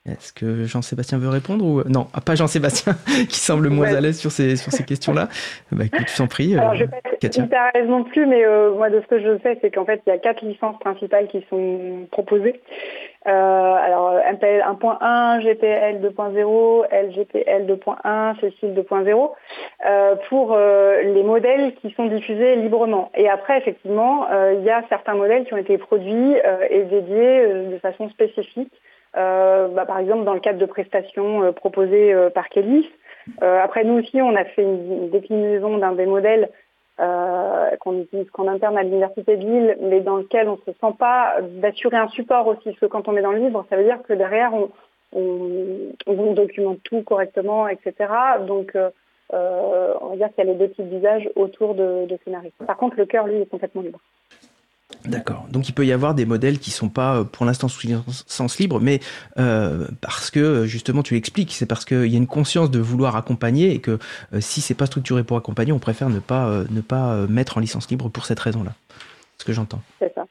Est-ce 0.07 0.33
que 0.33 0.65
Jean-Sébastien 0.65 1.17
veut 1.17 1.29
répondre 1.29 1.65
ou 1.65 1.81
non 1.89 2.07
ah, 2.13 2.21
Pas 2.21 2.35
Jean-Sébastien 2.35 2.93
qui 3.29 3.39
semble 3.39 3.69
moins 3.69 3.93
à 3.93 4.01
l'aise 4.01 4.19
sur 4.19 4.31
ces 4.31 4.55
sur 4.55 4.71
ces 4.71 4.83
questions-là. 4.83 5.29
bah 5.71 5.85
écoute, 5.85 6.07
je 6.07 6.17
t'en 6.17 6.27
prie. 6.27 6.55
Alors, 6.57 6.75
je 6.75 6.83
vais 6.83 6.89
pas 6.89 7.71
être 7.73 7.87
non 7.87 8.03
plus, 8.03 8.25
mais 8.27 8.45
euh, 8.45 8.73
moi 8.75 8.89
de 8.89 9.01
ce 9.01 9.07
que 9.07 9.19
je 9.19 9.39
sais, 9.39 9.57
c'est 9.61 9.71
qu'en 9.71 9.85
fait 9.85 10.01
il 10.05 10.09
y 10.09 10.13
a 10.13 10.19
quatre 10.19 10.45
licences 10.45 10.77
principales 10.79 11.27
qui 11.27 11.43
sont 11.49 12.07
proposées. 12.11 12.61
Euh, 13.27 13.31
alors 13.31 14.13
MPL 14.33 14.61
1.1, 14.61 15.41
GPL 15.41 15.99
2.0, 15.99 16.85
LGPL 16.91 17.65
2.1, 17.65 18.39
Cécile 18.39 18.75
2.0 18.75 19.31
euh, 19.87 20.15
pour 20.29 20.53
euh, 20.53 21.01
les 21.01 21.23
modèles 21.23 21.73
qui 21.81 21.91
sont 21.97 22.05
diffusés 22.05 22.55
librement. 22.57 23.11
Et 23.15 23.27
après 23.27 23.57
effectivement, 23.57 24.27
euh, 24.31 24.53
il 24.59 24.63
y 24.63 24.69
a 24.69 24.83
certains 24.89 25.15
modèles 25.15 25.45
qui 25.45 25.55
ont 25.55 25.57
été 25.57 25.79
produits 25.79 26.35
et 26.69 26.83
dédiés 26.83 27.47
de 27.71 27.77
façon 27.79 28.09
spécifique 28.09 28.71
euh, 28.71 28.84
bah, 29.15 29.85
par 29.85 29.99
exemple 29.99 30.25
dans 30.25 30.33
le 30.33 30.39
cadre 30.39 30.59
de 30.59 30.65
prestations 30.65 31.43
euh, 31.43 31.51
proposées 31.51 32.13
euh, 32.13 32.29
par 32.29 32.49
Kélis. 32.49 32.89
après, 33.41 33.83
nous 33.83 33.99
aussi, 33.99 34.21
on 34.21 34.35
a 34.35 34.43
fait 34.45 34.61
une, 34.61 35.09
déclinaison 35.09 35.77
d'un 35.77 35.93
des 35.93 36.05
modèles 36.05 36.49
qu'on 36.97 37.99
utilise 37.99 38.29
qu'en 38.31 38.47
interne 38.47 38.77
à 38.77 38.83
l'université 38.83 39.35
de 39.35 39.41
Lille, 39.41 39.77
mais 39.81 39.99
dans 39.99 40.15
lequel 40.15 40.47
on 40.47 40.53
ne 40.53 40.73
se 40.73 40.79
sent 40.79 40.93
pas 40.97 41.35
d'assurer 41.41 41.97
un 41.97 42.07
support 42.07 42.47
aussi. 42.47 42.63
Parce 42.63 42.79
que 42.79 42.85
quand 42.85 43.09
on 43.09 43.17
est 43.17 43.21
dans 43.21 43.33
le 43.33 43.39
livre, 43.39 43.65
ça 43.69 43.75
veut 43.75 43.83
dire 43.83 44.01
que 44.03 44.13
derrière, 44.13 44.53
on, 44.53 44.69
on, 45.11 46.33
documente 46.33 46.81
tout 46.83 47.01
correctement, 47.01 47.67
etc. 47.67 47.93
Donc, 48.47 48.77
euh, 49.33 49.93
on 50.01 50.09
va 50.09 50.15
dire 50.15 50.27
qu'il 50.29 50.45
y 50.45 50.49
a 50.49 50.51
les 50.51 50.59
deux 50.59 50.69
types 50.69 50.89
d'usages 50.89 51.29
autour 51.35 51.75
de, 51.75 52.05
de. 52.05 52.17
Par 52.65 52.77
contre, 52.77 52.97
le 52.97 53.05
cœur, 53.05 53.27
lui, 53.27 53.41
est 53.41 53.49
complètement 53.49 53.81
libre. 53.81 53.99
D'accord. 55.07 55.47
Donc 55.51 55.69
il 55.69 55.73
peut 55.73 55.85
y 55.85 55.91
avoir 55.91 56.13
des 56.15 56.25
modèles 56.25 56.59
qui 56.59 56.71
sont 56.71 56.89
pas 56.89 57.17
euh, 57.17 57.23
pour 57.23 57.45
l'instant 57.45 57.67
sous 57.67 57.87
licence 57.87 58.59
libre, 58.59 58.79
mais 58.79 58.99
euh, 59.37 59.87
parce 60.01 60.31
que 60.31 60.65
justement 60.65 61.03
tu 61.03 61.13
l'expliques, 61.13 61.53
c'est 61.53 61.65
parce 61.65 61.85
qu'il 61.85 62.07
y 62.07 62.15
a 62.15 62.17
une 62.17 62.27
conscience 62.27 62.71
de 62.71 62.79
vouloir 62.79 63.15
accompagner 63.15 63.73
et 63.73 63.79
que 63.79 63.97
si 64.31 64.35
euh, 64.35 64.41
si 64.55 64.61
c'est 64.61 64.73
pas 64.73 64.85
structuré 64.85 65.25
pour 65.25 65.35
accompagner, 65.35 65.73
on 65.73 65.79
préfère 65.79 66.09
ne 66.09 66.19
pas 66.19 66.63
ne 66.69 66.79
pas 66.79 67.27
mettre 67.27 67.57
en 67.57 67.59
licence 67.59 67.89
libre 67.89 68.07
pour 68.07 68.25
cette 68.25 68.39
raison-là. 68.39 68.73
Ce 69.37 69.43
que 69.43 69.51
j'entends. 69.51 69.81
C'est 69.99 70.13
ça. 70.15 70.25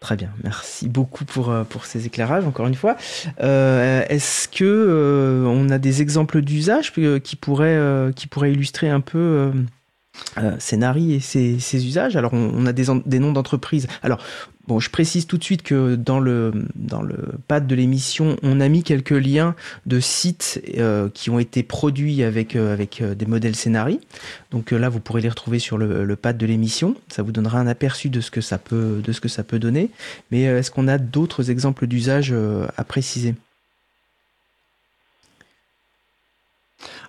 Très 0.00 0.16
bien, 0.16 0.30
merci 0.42 0.88
beaucoup 0.88 1.26
pour, 1.26 1.52
pour 1.68 1.84
ces 1.84 2.06
éclairages, 2.06 2.46
encore 2.46 2.66
une 2.66 2.74
fois. 2.74 2.96
Est-ce 3.38 4.48
que 4.48 5.44
on 5.46 5.68
a 5.68 5.76
des 5.76 6.00
exemples 6.00 6.40
d'usage 6.40 6.92
qui 6.92 7.36
pourraient, 7.36 8.10
qui 8.16 8.26
pourraient 8.26 8.52
illustrer 8.52 8.88
un 8.88 9.00
peu 9.00 9.52
euh, 10.38 10.56
Scénari 10.58 11.14
et 11.14 11.20
ses, 11.20 11.86
usages. 11.86 12.16
Alors, 12.16 12.32
on, 12.32 12.66
a 12.66 12.72
des, 12.72 13.18
noms 13.18 13.32
d'entreprises. 13.32 13.86
Alors, 14.02 14.18
bon, 14.66 14.80
je 14.80 14.90
précise 14.90 15.26
tout 15.26 15.38
de 15.38 15.44
suite 15.44 15.62
que 15.62 15.94
dans 15.94 16.20
le, 16.20 16.52
dans 16.74 17.02
pad 17.48 17.66
de 17.66 17.74
l'émission, 17.74 18.36
on 18.42 18.60
a 18.60 18.68
mis 18.68 18.82
quelques 18.82 19.10
liens 19.10 19.54
de 19.86 20.00
sites 20.00 20.62
euh, 20.76 21.08
qui 21.12 21.30
ont 21.30 21.38
été 21.38 21.62
produits 21.62 22.22
avec, 22.22 22.56
euh, 22.56 22.72
avec 22.72 23.02
des 23.02 23.26
modèles 23.26 23.56
Scénari. 23.56 24.00
Donc 24.50 24.70
là, 24.72 24.88
vous 24.88 25.00
pourrez 25.00 25.22
les 25.22 25.28
retrouver 25.28 25.58
sur 25.58 25.78
le, 25.78 26.04
le 26.04 26.16
pad 26.16 26.36
de 26.36 26.46
l'émission. 26.46 26.96
Ça 27.08 27.22
vous 27.22 27.32
donnera 27.32 27.58
un 27.58 27.66
aperçu 27.66 28.10
de 28.10 28.20
ce 28.20 28.30
que 28.30 28.40
ça 28.40 28.58
peut, 28.58 29.02
donner. 29.58 29.90
Mais 30.30 30.42
est-ce 30.42 30.70
qu'on 30.70 30.88
a 30.88 30.98
d'autres 30.98 31.50
exemples 31.50 31.86
d'usage 31.86 32.34
à 32.76 32.84
préciser? 32.84 33.34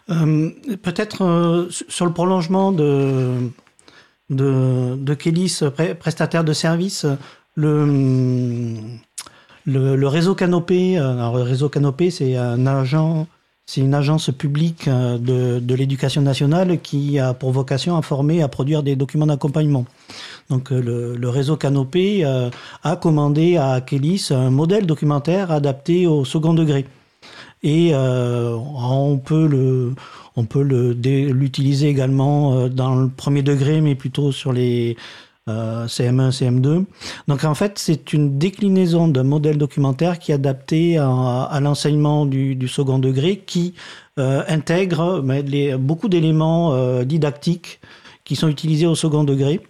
Euh, 0.09 0.49
peut-être 0.81 1.23
euh, 1.23 1.67
sur 1.69 2.05
le 2.05 2.13
prolongement 2.13 2.71
de, 2.71 3.51
de, 4.29 4.95
de 4.95 5.13
Kélis, 5.13 5.61
prestataire 5.99 6.43
de 6.43 6.53
services, 6.53 7.05
le, 7.55 8.77
le, 9.65 10.07
réseau 10.07 10.33
Canopé, 10.33 10.97
euh, 10.97 11.13
alors 11.13 11.37
le 11.37 11.43
réseau 11.43 11.67
Canopé, 11.67 12.09
c'est 12.09 12.37
un 12.37 12.65
agent, 12.67 13.27
c'est 13.65 13.81
une 13.81 13.93
agence 13.93 14.31
publique 14.31 14.87
de, 14.87 15.59
de 15.59 15.75
l'éducation 15.75 16.21
nationale 16.21 16.79
qui 16.79 17.19
a 17.19 17.33
pour 17.33 17.51
vocation 17.51 17.97
à 17.97 18.01
former, 18.01 18.41
à 18.41 18.47
produire 18.47 18.83
des 18.83 18.95
documents 18.95 19.27
d'accompagnement. 19.27 19.85
Donc 20.49 20.69
le, 20.69 21.17
le, 21.17 21.29
réseau 21.29 21.57
Canopé 21.57 22.23
a 22.23 22.95
commandé 22.95 23.57
à 23.57 23.81
Kélis 23.81 24.29
un 24.31 24.51
modèle 24.51 24.85
documentaire 24.85 25.51
adapté 25.51 26.07
au 26.07 26.23
second 26.23 26.53
degré 26.53 26.85
et 27.63 27.91
euh, 27.93 28.55
on 28.55 29.17
peut 29.17 29.47
le 29.47 29.93
on 30.35 30.45
peut 30.45 30.63
le 30.63 30.93
l'utiliser 30.93 31.87
également 31.87 32.53
euh, 32.53 32.69
dans 32.69 32.95
le 32.95 33.09
premier 33.09 33.41
degré, 33.41 33.81
mais 33.81 33.95
plutôt 33.95 34.31
sur 34.31 34.53
les 34.53 34.95
euh, 35.49 35.85
CM1, 35.87 36.31
CM2. 36.31 36.83
Donc 37.29 37.45
en 37.45 37.55
fait, 37.55 37.79
c'est 37.79 38.11
une 38.11 38.37
déclinaison 38.37 39.07
d'un 39.07 39.23
modèle 39.23 39.57
documentaire 39.57 40.19
qui 40.19 40.31
est 40.31 40.35
adapté 40.35 40.97
à, 40.97 41.57
l'enseignement 41.61 42.25
du, 42.25 42.67
second 42.67 42.99
degré, 42.99 43.37
qui 43.37 43.73
euh, 44.19 44.43
intègre 44.49 45.23
les, 45.45 45.77
beaucoup 45.77 46.09
d'éléments 46.09 46.73
euh, 46.73 47.05
didactiques 47.05 47.79
qui 48.25 48.35
sont 48.35 48.49
utilisés 48.49 48.87
au 48.87 48.95
second 48.95 49.23
degré. 49.23 49.61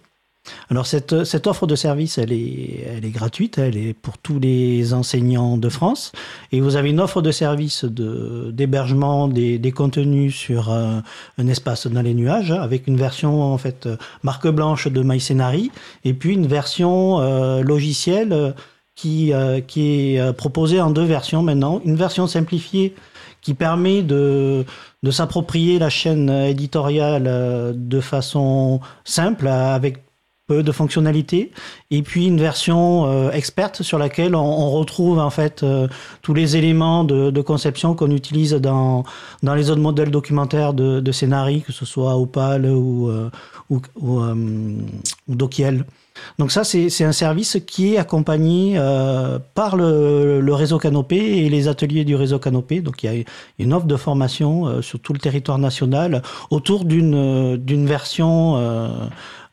Alors 0.70 0.86
cette, 0.86 1.12
offre 1.46 1.66
de 1.66 1.74
service, 1.74 2.18
elle 2.18 2.32
est, 2.32 3.10
gratuite, 3.10 3.58
elle 3.58 3.76
est 3.76 3.94
pour 3.94 4.18
tous 4.18 4.38
les 4.38 4.94
enseignants 4.94 5.56
de 5.56 5.68
France. 5.68 6.12
Et 6.52 6.60
vous 6.60 6.76
avez 6.76 6.90
une 6.90 7.00
offre 7.00 7.22
de 7.22 7.30
service 7.30 7.84
d'hébergement 7.84 9.28
des, 9.28 9.72
contenus 9.74 10.34
sur 10.34 10.70
un, 10.70 11.02
un, 11.38 11.46
espace 11.46 11.86
dans 11.86 12.02
les 12.02 12.14
nuages, 12.14 12.50
avec 12.50 12.86
une 12.86 12.96
version 12.96 13.42
en 13.42 13.58
fait 13.58 13.88
marque 14.22 14.48
blanche 14.48 14.88
de 14.88 15.02
MyScenari, 15.02 15.70
et 16.04 16.14
puis 16.14 16.34
une 16.34 16.46
version 16.46 17.20
euh, 17.20 17.62
logicielle 17.62 18.54
qui, 18.94 19.32
euh, 19.32 19.60
qui 19.60 20.16
est 20.16 20.32
proposée 20.32 20.80
en 20.80 20.90
deux 20.90 21.04
versions 21.04 21.42
maintenant. 21.42 21.80
Une 21.84 21.96
version 21.96 22.26
simplifiée 22.26 22.94
qui 23.40 23.54
permet 23.54 24.02
de, 24.02 24.64
de 25.02 25.10
s'approprier 25.10 25.78
la 25.78 25.90
chaîne 25.90 26.28
éditoriale 26.28 27.24
euh, 27.26 27.72
de 27.74 28.00
façon 28.00 28.80
simple, 29.04 29.46
avec 29.46 29.98
de 30.48 30.72
fonctionnalités, 30.72 31.52
et 31.90 32.02
puis 32.02 32.26
une 32.26 32.40
version 32.40 33.04
euh, 33.06 33.30
experte 33.32 33.82
sur 33.82 33.98
laquelle 33.98 34.34
on, 34.34 34.70
retrouve 34.70 35.18
en 35.18 35.30
fait 35.30 35.62
euh, 35.62 35.88
tous 36.22 36.34
les 36.34 36.56
éléments 36.56 37.04
de, 37.04 37.40
conception 37.42 37.94
qu'on 37.94 38.10
utilise 38.10 38.52
dans 38.54 39.04
dans 39.42 39.54
les 39.54 39.70
autres 39.70 39.80
modèles 39.80 40.10
documentaires 40.10 40.74
de, 40.74 41.00
de 41.00 41.58
que 41.60 41.72
ce 41.72 41.84
soit 41.84 42.16
Opal 42.16 42.66
ou 42.66 43.08
euh, 43.08 43.30
ou, 43.70 43.80
ou, 44.00 44.20
ou 44.20 45.34
Dokiel. 45.34 45.84
Donc 46.38 46.52
ça, 46.52 46.64
c'est 46.64 47.04
un 47.04 47.12
service 47.12 47.58
qui 47.66 47.94
est 47.94 47.98
accompagné 47.98 48.74
euh, 48.76 49.38
par 49.54 49.76
le, 49.76 50.52
réseau 50.52 50.78
Canopé 50.78 51.16
et 51.16 51.48
les 51.48 51.68
ateliers 51.68 52.04
du 52.04 52.14
réseau 52.14 52.38
Canopé. 52.38 52.80
Donc 52.80 53.02
il 53.02 53.12
y 53.12 53.20
a 53.20 53.24
une 53.58 53.72
offre 53.72 53.86
de 53.86 53.96
formation 53.96 54.66
euh, 54.66 54.82
sur 54.82 55.00
tout 55.00 55.12
le 55.12 55.18
territoire 55.18 55.58
national 55.58 56.22
autour 56.50 56.84
d'une 56.84 57.86
version 57.86 58.56
euh, 58.56 58.58
euh, 58.58 59.08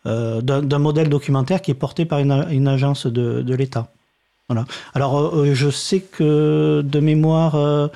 d'un 0.05 0.79
modèle 0.79 1.09
documentaire 1.09 1.61
qui 1.61 1.71
est 1.71 1.75
porté 1.75 2.05
par 2.05 2.19
une, 2.19 2.67
agence 2.67 3.07
de, 3.07 3.55
l'État. 3.55 3.91
Alors, 4.93 5.17
euh, 5.17 5.47
euh, 5.47 5.55
je 5.55 5.69
sais 5.71 6.01
que 6.01 6.83
de 6.85 6.99
mémoire, 6.99 7.55
euh, 7.55 7.87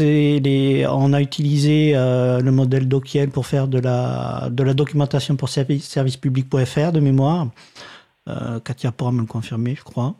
on 0.00 1.12
a 1.14 1.20
utilisé 1.20 1.92
euh, 1.94 2.40
le 2.40 2.52
modèle 2.52 2.88
Dokiel 2.88 3.30
pour 3.30 3.46
faire 3.46 3.68
de 3.68 3.78
la, 3.78 4.48
de 4.50 4.72
documentation 4.74 5.36
pour 5.36 5.48
service, 5.48 5.88
servicepublic.fr 5.88 6.92
de 6.92 7.00
mémoire. 7.00 7.48
Katia 8.64 8.92
pourra 8.92 9.10
me 9.12 9.20
le 9.20 9.26
confirmer, 9.26 9.74
je 9.74 9.82
crois. 9.82 10.14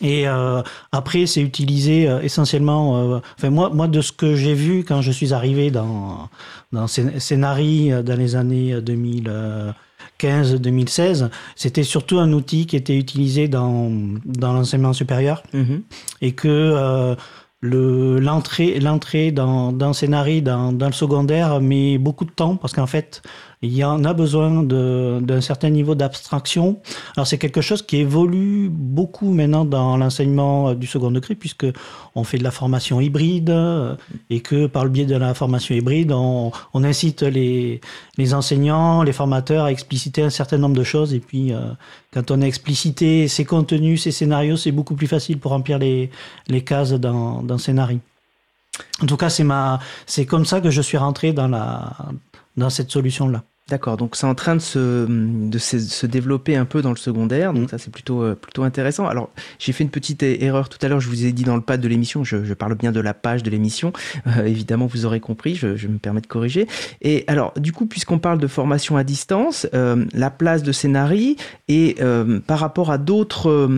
Et 0.00 0.28
euh, 0.28 0.62
après, 0.92 1.26
c'est 1.26 1.42
utilisé 1.42 2.08
euh, 2.08 2.20
essentiellement. 2.20 3.14
Euh, 3.14 3.18
enfin, 3.36 3.50
moi, 3.50 3.70
moi, 3.70 3.88
de 3.88 4.00
ce 4.00 4.12
que 4.12 4.36
j'ai 4.36 4.54
vu 4.54 4.84
quand 4.84 5.02
je 5.02 5.10
suis 5.10 5.34
arrivé 5.34 5.70
dans 5.70 6.30
dans 6.72 6.86
Scénarii 6.86 7.90
dans 8.04 8.16
les 8.16 8.36
années 8.36 8.78
2015-2016, 8.80 11.30
c'était 11.56 11.82
surtout 11.82 12.18
un 12.18 12.32
outil 12.32 12.66
qui 12.66 12.76
était 12.76 12.96
utilisé 12.96 13.48
dans 13.48 13.90
dans 14.24 14.52
l'enseignement 14.52 14.92
supérieur 14.92 15.42
mm-hmm. 15.54 15.80
et 16.20 16.32
que 16.32 17.16
le 17.60 18.20
l'entrée 18.20 18.78
l'entrée 18.78 19.32
dans 19.32 19.72
dans 19.72 19.92
Scénarii 19.92 20.42
dans 20.42 20.72
dans 20.72 20.86
le 20.86 20.92
secondaire 20.92 21.60
met 21.60 21.98
beaucoup 21.98 22.24
de 22.24 22.30
temps 22.30 22.54
parce 22.56 22.72
qu'en 22.72 22.86
fait 22.86 23.20
il 23.62 23.74
y 23.74 23.82
en 23.82 24.04
a 24.04 24.14
besoin 24.14 24.62
d'un 24.62 25.40
certain 25.40 25.70
niveau 25.70 25.94
d'abstraction. 25.94 26.78
Alors 27.16 27.26
c'est 27.26 27.38
quelque 27.38 27.60
chose 27.60 27.82
qui 27.82 27.96
évolue 27.96 28.68
beaucoup 28.70 29.32
maintenant 29.32 29.64
dans 29.64 29.96
l'enseignement 29.96 30.68
euh, 30.70 30.74
du 30.74 30.86
second 30.86 31.10
degré 31.10 31.34
puisque 31.34 31.66
on 32.14 32.22
fait 32.22 32.38
de 32.38 32.44
la 32.44 32.52
formation 32.52 33.00
hybride 33.00 33.50
euh, 33.50 33.96
et 34.30 34.40
que 34.40 34.66
par 34.66 34.84
le 34.84 34.90
biais 34.90 35.06
de 35.06 35.16
la 35.16 35.34
formation 35.34 35.74
hybride, 35.74 36.12
on, 36.12 36.52
on 36.72 36.84
incite 36.84 37.22
les, 37.22 37.80
les 38.16 38.34
enseignants, 38.34 39.02
les 39.02 39.12
formateurs 39.12 39.64
à 39.64 39.72
expliciter 39.72 40.22
un 40.22 40.30
certain 40.30 40.58
nombre 40.58 40.76
de 40.76 40.84
choses 40.84 41.12
et 41.12 41.20
puis 41.20 41.52
euh, 41.52 41.58
quand 42.12 42.30
on 42.30 42.40
a 42.42 42.46
explicité 42.46 43.26
ces 43.26 43.44
contenus, 43.44 44.02
ces 44.04 44.12
scénarios, 44.12 44.56
c'est 44.56 44.72
beaucoup 44.72 44.94
plus 44.94 45.08
facile 45.08 45.38
pour 45.38 45.50
remplir 45.50 45.78
les, 45.78 46.10
les 46.46 46.62
cases 46.62 46.92
dans, 46.92 47.42
dans 47.42 47.58
scénario. 47.58 47.98
En 49.02 49.06
tout 49.06 49.16
cas, 49.16 49.28
c'est 49.28 49.44
ma, 49.44 49.80
c'est 50.06 50.26
comme 50.26 50.44
ça 50.44 50.60
que 50.60 50.70
je 50.70 50.80
suis 50.80 50.96
rentré 50.96 51.32
dans 51.32 51.48
la, 51.48 51.96
dans 52.58 52.70
cette 52.70 52.90
solution-là. 52.90 53.44
D'accord, 53.68 53.98
donc 53.98 54.16
c'est 54.16 54.26
en 54.26 54.34
train 54.34 54.56
de 54.56 54.62
se, 54.62 55.06
de 55.06 55.58
se, 55.58 56.06
développer 56.06 56.56
un 56.56 56.64
peu 56.64 56.80
dans 56.80 56.88
le 56.88 56.96
secondaire, 56.96 57.52
donc 57.52 57.64
mm. 57.64 57.68
ça 57.68 57.76
c'est 57.76 57.92
plutôt, 57.92 58.22
euh, 58.22 58.34
plutôt 58.34 58.62
intéressant. 58.62 59.06
Alors 59.06 59.28
j'ai 59.58 59.72
fait 59.72 59.84
une 59.84 59.90
petite 59.90 60.22
erreur 60.22 60.70
tout 60.70 60.78
à 60.80 60.88
l'heure, 60.88 61.00
je 61.00 61.08
vous 61.08 61.26
ai 61.26 61.32
dit 61.32 61.44
dans 61.44 61.54
le 61.54 61.60
pad 61.60 61.78
de 61.78 61.86
l'émission, 61.86 62.24
je, 62.24 62.44
je, 62.44 62.54
parle 62.54 62.74
bien 62.76 62.92
de 62.92 63.00
la 63.00 63.12
page 63.12 63.42
de 63.42 63.50
l'émission, 63.50 63.92
euh, 64.26 64.44
évidemment 64.46 64.86
vous 64.86 65.04
aurez 65.04 65.20
compris, 65.20 65.54
je, 65.54 65.76
je, 65.76 65.86
me 65.86 65.98
permets 65.98 66.22
de 66.22 66.26
corriger. 66.26 66.66
Et 67.02 67.24
alors 67.26 67.52
du 67.58 67.72
coup, 67.72 67.84
puisqu'on 67.84 68.18
parle 68.18 68.38
de 68.38 68.46
formation 68.46 68.96
à 68.96 69.04
distance, 69.04 69.66
euh, 69.74 70.06
la 70.14 70.30
place 70.30 70.62
de 70.62 70.72
Scénarii 70.72 71.36
et 71.68 71.96
par 72.46 72.60
rapport 72.60 72.90
à 72.90 72.96
d'autres 72.96 73.68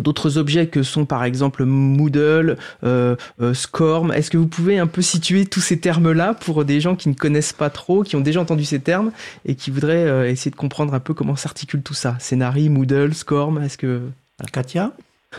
d'autres 0.00 0.38
objets 0.38 0.66
que 0.66 0.82
sont 0.82 1.04
par 1.04 1.24
exemple 1.24 1.64
Moodle, 1.64 2.56
euh, 2.84 3.16
euh, 3.40 3.54
SCORM. 3.54 4.12
Est-ce 4.12 4.30
que 4.30 4.36
vous 4.36 4.48
pouvez 4.48 4.78
un 4.78 4.86
peu 4.86 5.02
situer 5.02 5.46
tous 5.46 5.60
ces 5.60 5.80
termes-là 5.80 6.34
pour 6.34 6.64
des 6.64 6.80
gens 6.80 6.96
qui 6.96 7.08
ne 7.08 7.14
connaissent 7.14 7.52
pas 7.52 7.70
trop, 7.70 8.02
qui 8.02 8.16
ont 8.16 8.20
déjà 8.20 8.40
entendu 8.40 8.64
ces 8.64 8.80
termes 8.80 9.12
et 9.44 9.54
qui 9.54 9.70
voudraient 9.70 10.06
euh, 10.06 10.28
essayer 10.28 10.50
de 10.50 10.56
comprendre 10.56 10.94
un 10.94 11.00
peu 11.00 11.14
comment 11.14 11.36
s'articule 11.36 11.82
tout 11.82 11.94
ça? 11.94 12.14
Scénarii, 12.18 12.68
Moodle, 12.68 13.14
SCORM, 13.14 13.62
est-ce 13.62 13.78
que... 13.78 14.00
Katia? 14.54 14.92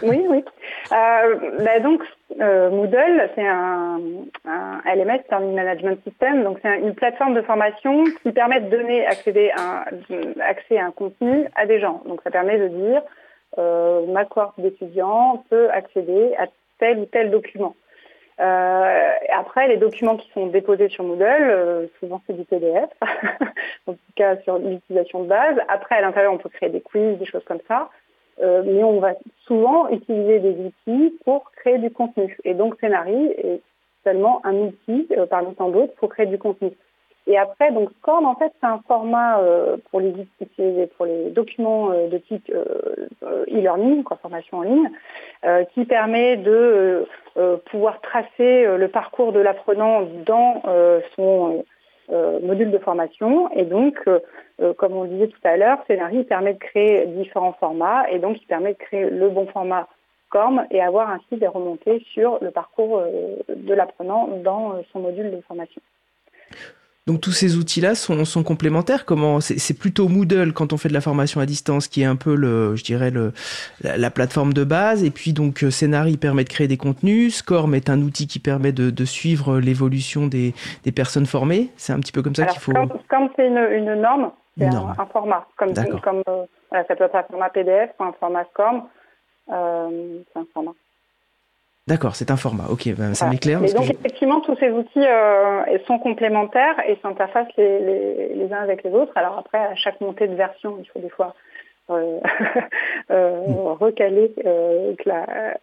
Oui, 0.04 0.22
oui. 0.30 0.44
Bah 0.92 1.80
donc, 1.84 2.02
Moodle, 2.38 3.30
c'est 3.34 3.48
un, 3.48 4.00
un, 4.48 4.82
LMS, 4.86 5.22
Learning 5.30 5.56
Management 5.56 6.00
System, 6.08 6.44
donc 6.44 6.60
c'est 6.62 6.80
une 6.80 6.94
plateforme 6.94 7.34
de 7.34 7.42
formation 7.42 8.04
qui 8.22 8.32
permet 8.32 8.62
de 8.62 8.70
donner 8.70 9.06
accéder 9.08 9.52
un, 9.58 9.84
accès 10.40 10.78
à 10.78 10.86
un 10.86 10.92
contenu 10.92 11.48
à 11.56 11.66
des 11.66 11.80
gens. 11.80 12.04
Donc 12.08 12.22
ça 12.24 12.30
permet 12.30 12.60
de 12.60 12.68
dire 12.68 13.02
ma 13.58 14.26
cohorte 14.26 14.60
d'étudiants 14.60 15.44
peut 15.50 15.70
accéder 15.72 16.34
à 16.38 16.48
tel 16.80 17.00
ou 17.00 17.06
tel 17.06 17.32
document. 17.32 17.76
Euh, 18.42 19.12
après, 19.30 19.68
les 19.68 19.78
documents 19.78 20.18
qui 20.18 20.30
sont 20.32 20.48
déposés 20.48 20.90
sur 20.90 21.04
Moodle, 21.04 21.24
euh, 21.24 21.88
souvent 22.00 22.22
c'est 22.26 22.34
du 22.34 22.44
PDF, 22.44 22.90
en 23.88 23.94
tout 23.94 24.00
cas 24.16 24.38
sur 24.38 24.58
l'utilisation 24.58 25.24
de 25.24 25.28
base. 25.28 25.58
Après, 25.68 25.96
à 25.96 26.02
l'intérieur, 26.02 26.34
on 26.34 26.38
peut 26.38 26.50
créer 26.50 26.70
des 26.70 26.82
quiz, 26.82 27.20
des 27.20 27.26
choses 27.26 27.44
comme 27.44 27.60
ça. 27.68 27.90
Euh, 28.42 28.64
mais 28.66 28.84
on 28.84 29.00
va 29.00 29.14
souvent 29.46 29.90
utiliser 29.90 30.40
des 30.40 30.56
outils 30.66 31.14
pour 31.24 31.52
créer 31.52 31.78
du 31.78 31.92
contenu. 31.92 32.36
Et 32.44 32.56
donc, 32.56 32.76
Scénarii 32.80 33.28
est 33.38 33.62
seulement 34.04 34.44
un 34.44 34.56
outil 34.56 35.08
euh, 35.12 35.28
parmi 35.28 35.54
tant 35.54 35.70
d'autres 35.70 35.94
pour 35.96 36.10
créer 36.10 36.26
du 36.26 36.40
contenu. 36.40 36.72
Et 37.32 37.38
après, 37.38 37.72
donc 37.72 37.90
Scorn, 38.00 38.26
en 38.26 38.36
fait, 38.36 38.52
c'est 38.60 38.68
un 38.68 38.82
format 38.86 39.40
euh, 39.40 39.78
pour 39.90 40.02
les 40.02 40.14
pour 40.98 41.06
les 41.06 41.30
documents 41.30 41.90
euh, 41.90 42.10
de 42.10 42.18
type 42.18 42.52
euh, 42.54 43.08
e-learning, 43.48 44.04
quoi, 44.04 44.18
formation 44.18 44.58
en 44.58 44.64
ligne, 44.64 44.90
qui 45.74 45.86
permet 45.86 46.36
de 46.36 47.08
pouvoir 47.66 48.02
tracer 48.02 48.66
le 48.78 48.88
parcours 48.90 49.32
de 49.32 49.40
l'apprenant 49.40 50.02
dans 50.26 50.62
son 51.16 51.64
module 52.44 52.70
de 52.70 52.78
formation. 52.78 53.50
Et 53.54 53.64
donc, 53.64 53.98
comme 54.78 54.94
on 54.94 55.04
le 55.04 55.10
disait 55.10 55.28
tout 55.28 55.40
à 55.44 55.58
l'heure, 55.58 55.80
Scénarii 55.88 56.26
permet 56.26 56.54
de 56.54 56.60
créer 56.60 57.08
différents 57.08 57.54
formats 57.54 58.10
et 58.12 58.20
donc 58.20 58.42
il 58.42 58.46
permet 58.46 58.74
de 58.74 58.78
créer 58.78 59.10
le 59.10 59.30
bon 59.30 59.48
format 59.48 59.88
et 60.70 60.82
avoir 60.82 61.10
ainsi 61.10 61.38
des 61.38 61.48
remontées 61.48 62.06
sur 62.14 62.38
le 62.42 62.52
parcours 62.52 63.02
de 63.50 63.74
l'apprenant 63.74 64.28
dans 64.44 64.76
son 64.92 65.00
module 65.00 65.32
de 65.32 65.42
formation. 65.42 65.82
Donc 67.08 67.20
tous 67.20 67.32
ces 67.32 67.58
outils-là 67.58 67.96
sont, 67.96 68.26
sont, 68.26 68.44
complémentaires. 68.44 69.06
Comment 69.06 69.42
c'est 69.42 69.78
plutôt 69.78 70.08
Moodle 70.08 70.54
quand 70.54 70.72
on 70.72 70.78
fait 70.78 70.88
de 70.88 70.94
la 70.94 71.02
formation 71.02 71.42
à 71.42 71.48
distance 71.48 71.88
qui 71.88 72.04
est 72.04 72.06
un 72.06 72.16
peu 72.16 72.36
le, 72.36 72.76
je 72.76 72.84
dirais 72.84 73.10
le, 73.10 73.34
la, 73.82 74.12
plateforme 74.12 74.54
de 74.54 74.64
base. 74.64 75.04
Et 75.04 75.10
puis 75.10 75.34
donc 75.34 75.66
Scénarii 75.72 76.18
permet 76.18 76.44
de 76.44 76.50
créer 76.50 76.68
des 76.68 76.78
contenus. 76.78 77.38
SCORM 77.38 77.74
est 77.74 77.90
un 77.90 78.02
outil 78.02 78.28
qui 78.28 78.38
permet 78.38 78.72
de, 78.72 78.92
de 78.92 79.06
suivre 79.06 79.60
l'évolution 79.60 80.28
des, 80.28 80.54
des, 80.84 80.92
personnes 80.92 81.26
formées. 81.26 81.70
C'est 81.76 81.92
un 81.92 82.00
petit 82.00 82.12
peu 82.12 82.22
comme 82.22 82.36
ça 82.36 82.46
qu'il 82.46 82.62
faut. 82.62 82.72
SCORM 82.72 83.30
c'est 83.36 83.48
une, 83.48 83.58
une, 83.58 83.96
norme, 83.96 84.32
c'est 84.56 84.66
un, 84.66 84.94
un, 84.96 85.06
format. 85.08 85.48
Comme, 85.58 85.74
comme 86.04 86.22
euh, 86.30 86.46
voilà, 86.70 86.86
ça 86.88 86.96
peut 86.96 87.06
être 87.06 87.16
un 87.16 87.24
format 87.24 87.50
PDF 87.50 87.90
ou 88.00 88.04
un 88.04 88.14
format 88.20 88.46
SCORM. 88.54 88.84
Euh, 89.52 90.20
c'est 90.32 90.40
un 90.40 90.46
format. 90.54 90.74
D'accord, 91.88 92.16
c'est 92.16 92.30
un 92.30 92.38
format. 92.38 92.66
Ok, 92.70 92.88
ben, 92.96 93.16
ça 93.16 93.28
m'éclaire. 93.28 93.64
Et 93.64 93.74
donc 93.74 93.90
effectivement, 93.90 94.40
tous 94.42 94.56
ces 94.60 94.70
outils 94.70 95.00
euh, 95.00 95.78
sont 95.88 95.98
complémentaires 95.98 96.76
et 96.88 96.98
s'interfacent 97.02 97.56
les, 97.58 98.34
les, 98.36 98.54
uns 98.54 98.62
avec 98.62 98.84
les 98.84 98.92
autres. 98.92 99.12
Alors 99.16 99.40
après, 99.40 99.58
à 99.58 99.76
chaque 99.76 100.00
montée 100.00 100.28
de 100.28 100.36
version, 100.36 100.78
il 100.80 100.86
faut 100.90 101.00
des 101.00 101.10
fois 101.10 101.34
euh, 101.90 102.20
euh, 103.12 103.40
recaler 103.80 104.32
que 104.38 105.10
la, 105.10 105.58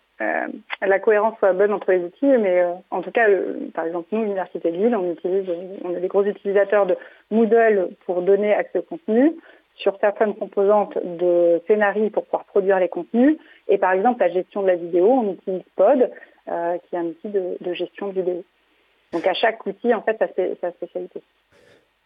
la 0.82 0.98
cohérence 0.98 1.38
soit 1.38 1.52
bonne 1.52 1.72
entre 1.72 1.92
les 1.92 2.04
outils. 2.04 2.26
Mais 2.26 2.64
en 2.90 3.00
tout 3.00 3.12
cas, 3.12 3.26
par 3.72 3.86
exemple, 3.86 4.08
nous, 4.10 4.22
l'Université 4.22 4.72
de 4.72 4.76
Lille, 4.76 4.96
on 4.96 5.12
utilise, 5.12 5.48
on 5.84 5.94
est 5.94 6.00
des 6.00 6.08
gros 6.08 6.24
utilisateurs 6.24 6.86
de 6.86 6.96
Moodle 7.30 7.90
pour 8.06 8.22
donner 8.22 8.52
accès 8.54 8.80
au 8.80 8.82
contenu 8.82 9.36
sur 9.78 9.96
certaines 10.00 10.34
composantes 10.34 10.98
de 11.04 11.62
scénarii 11.66 12.10
pour 12.10 12.24
pouvoir 12.24 12.44
produire 12.44 12.78
les 12.78 12.88
contenus. 12.88 13.36
Et 13.68 13.78
par 13.78 13.92
exemple, 13.92 14.20
la 14.20 14.30
gestion 14.30 14.62
de 14.62 14.68
la 14.68 14.76
vidéo, 14.76 15.06
on 15.06 15.32
utilise 15.32 15.62
Pod, 15.76 16.10
euh, 16.48 16.78
qui 16.78 16.94
est 16.94 16.98
un 16.98 17.06
outil 17.06 17.28
de, 17.28 17.74
gestion 17.74 18.08
de 18.08 18.12
vidéo. 18.20 18.44
Donc 19.12 19.26
à 19.26 19.34
chaque 19.34 19.64
outil, 19.66 19.94
en 19.94 20.02
fait, 20.02 20.16
sa, 20.18 20.26
sa 20.60 20.72
spécialité. 20.72 21.22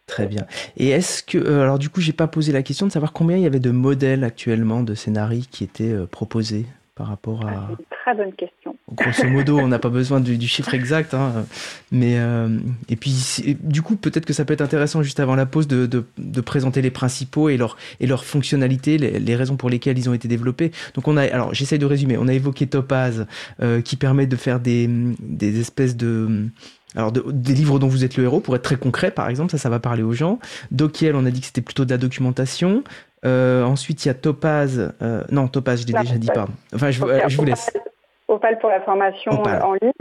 Très 0.05 0.27
bien. 0.27 0.45
Et 0.77 0.89
est-ce 0.89 1.23
que, 1.23 1.37
euh, 1.37 1.63
alors 1.63 1.79
du 1.79 1.89
coup, 1.89 2.01
j'ai 2.01 2.13
pas 2.13 2.27
posé 2.27 2.51
la 2.51 2.61
question 2.61 2.85
de 2.85 2.91
savoir 2.91 3.13
combien 3.13 3.37
il 3.37 3.43
y 3.43 3.47
avait 3.47 3.59
de 3.59 3.71
modèles 3.71 4.23
actuellement 4.23 4.83
de 4.83 4.93
scénarii 4.93 5.47
qui 5.49 5.63
étaient 5.63 5.93
euh, 5.93 6.05
proposés? 6.05 6.65
Par 6.95 7.07
rapport 7.07 7.45
à... 7.45 7.49
Ah, 7.49 7.67
c'est 7.69 7.79
une 7.79 7.85
très 7.89 8.15
bonne 8.15 8.33
question. 8.33 8.75
Grosso 8.91 9.27
modo, 9.27 9.57
on 9.57 9.67
n'a 9.67 9.79
pas 9.79 9.89
besoin 9.89 10.19
du, 10.19 10.47
chiffre 10.47 10.73
exact, 10.73 11.13
hein, 11.13 11.45
mais 11.91 12.17
euh, 12.17 12.59
et 12.89 12.95
puis 12.95 13.15
du 13.61 13.81
coup, 13.81 13.95
peut-être 13.95 14.25
que 14.25 14.33
ça 14.33 14.45
peut 14.45 14.53
être 14.53 14.61
intéressant 14.61 15.01
juste 15.01 15.19
avant 15.19 15.35
la 15.35 15.45
pause 15.45 15.67
de, 15.67 15.85
de, 15.87 16.05
de 16.17 16.41
présenter 16.41 16.81
les 16.81 16.91
principaux 16.91 17.49
et 17.49 17.57
leurs 17.57 17.77
et 17.99 18.05
leurs 18.05 18.25
fonctionnalités, 18.25 18.97
les, 18.97 19.19
les, 19.19 19.35
raisons 19.35 19.57
pour 19.57 19.69
lesquelles 19.69 19.97
ils 19.97 20.09
ont 20.09 20.13
été 20.13 20.27
développés. 20.27 20.71
Donc 20.93 21.07
on 21.07 21.17
a, 21.17 21.23
alors 21.23 21.53
j'essaye 21.53 21.79
de 21.79 21.85
résumer. 21.85 22.17
On 22.17 22.27
a 22.27 22.33
évoqué 22.33 22.67
Topaz, 22.67 23.25
euh, 23.61 23.81
qui 23.81 23.95
permet 23.95 24.27
de 24.27 24.35
faire 24.35 24.59
des 24.59 24.87
des 25.19 25.59
espèces 25.59 25.97
de 25.97 26.47
alors 26.95 27.11
des 27.11 27.53
livres 27.53 27.79
dont 27.79 27.87
vous 27.87 28.03
êtes 28.03 28.17
le 28.17 28.23
héros, 28.25 28.39
pour 28.39 28.55
être 28.55 28.61
très 28.61 28.75
concret 28.75 29.09
par 29.09 29.29
exemple, 29.29 29.51
ça 29.51 29.57
ça 29.57 29.69
va 29.69 29.79
parler 29.79 30.03
aux 30.03 30.13
gens. 30.13 30.37
Dokiel, 30.69 31.15
on 31.15 31.25
a 31.25 31.31
dit 31.31 31.39
que 31.39 31.47
c'était 31.47 31.61
plutôt 31.61 31.85
de 31.85 31.89
la 31.89 31.97
documentation. 31.97 32.83
Euh, 33.25 33.63
ensuite, 33.63 34.05
il 34.05 34.07
y 34.09 34.11
a 34.11 34.13
Topaz. 34.13 34.93
Euh, 35.01 35.21
non, 35.31 35.47
Topaz, 35.47 35.81
je 35.81 35.87
l'ai 35.87 35.99
déjà 35.99 36.15
dit, 36.15 36.27
pardon. 36.33 36.53
Enfin, 36.73 36.91
je, 36.91 37.01
je 37.27 37.37
vous 37.37 37.45
laisse. 37.45 37.71
Opal 38.29 38.57
pour 38.59 38.69
la 38.69 38.81
formation 38.81 39.31
en 39.31 39.73
ligne. 39.73 39.91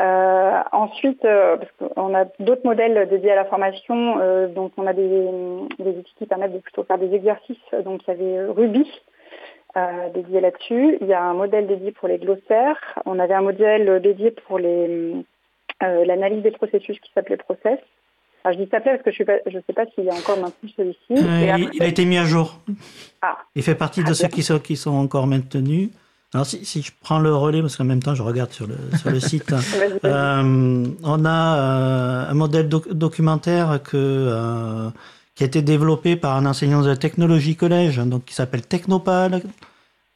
Euh, 0.00 0.62
ensuite, 0.72 1.22
parce 1.22 1.70
qu'on 1.78 2.14
a 2.14 2.24
d'autres 2.40 2.64
modèles 2.64 3.08
dédiés 3.08 3.32
à 3.32 3.36
la 3.36 3.44
formation, 3.44 4.16
donc 4.48 4.72
on 4.76 4.86
a 4.86 4.92
des, 4.92 5.08
des, 5.78 5.90
outils 5.90 6.14
qui 6.18 6.26
permettent 6.26 6.52
de 6.52 6.58
plutôt 6.58 6.82
faire 6.82 6.98
des 6.98 7.14
exercices. 7.14 7.56
Donc 7.84 8.02
il 8.06 8.10
y 8.10 8.10
avait 8.10 8.50
Ruby 8.50 8.90
dédié 10.14 10.40
là-dessus. 10.40 10.98
Il 11.00 11.06
y 11.06 11.14
a 11.14 11.22
un 11.22 11.34
modèle 11.34 11.66
dédié 11.66 11.92
pour 11.92 12.08
les 12.08 12.18
glossaires. 12.18 12.98
On 13.06 13.18
avait 13.18 13.34
un 13.34 13.42
modèle 13.42 14.00
dédié 14.02 14.32
pour 14.32 14.58
les 14.58 15.24
l'analyse 15.80 16.42
des 16.42 16.50
processus 16.50 16.98
qui 17.00 17.12
s'appelait 17.12 17.36
Process 17.36 17.78
je 18.52 18.58
dis 18.58 18.68
s'appelait 18.70 18.98
parce 18.98 19.16
que 19.16 19.24
je 19.50 19.56
ne 19.56 19.62
sais 19.66 19.72
pas 19.72 19.84
s'il 19.94 20.08
a 20.10 20.14
encore 20.14 20.38
maintenu 20.38 20.70
celui-ci. 20.76 21.12
Euh, 21.12 21.68
il 21.72 21.82
a 21.82 21.86
été 21.86 22.04
mis 22.04 22.18
à 22.18 22.24
jour. 22.24 22.60
Ah. 23.22 23.38
Il 23.54 23.62
fait 23.62 23.74
partie 23.74 24.04
de 24.04 24.12
ceux 24.12 24.28
qui 24.28 24.42
sont, 24.42 24.58
qui 24.58 24.76
sont 24.76 24.92
encore 24.92 25.26
maintenus. 25.26 25.90
Alors 26.34 26.46
si, 26.46 26.64
si, 26.64 26.82
je 26.82 26.90
prends 27.00 27.20
le 27.20 27.32
relais, 27.34 27.60
parce 27.60 27.76
qu'en 27.76 27.84
même 27.84 28.02
temps 28.02 28.16
je 28.16 28.22
regarde 28.22 28.50
sur 28.50 28.66
le, 28.66 28.74
sur 28.98 29.10
le 29.10 29.20
site, 29.20 29.54
euh, 30.04 30.86
on 31.04 31.24
a 31.24 31.58
euh, 31.58 32.30
un 32.30 32.34
modèle 32.34 32.68
documentaire 32.68 33.80
que, 33.84 33.92
euh, 33.94 34.90
qui 35.36 35.44
a 35.44 35.46
été 35.46 35.62
développé 35.62 36.16
par 36.16 36.36
un 36.36 36.44
enseignant 36.44 36.82
de 36.82 36.92
technologie 36.96 37.54
collège, 37.54 37.98
donc 37.98 38.24
qui 38.24 38.34
s'appelle 38.34 38.62
Technopal, 38.62 39.42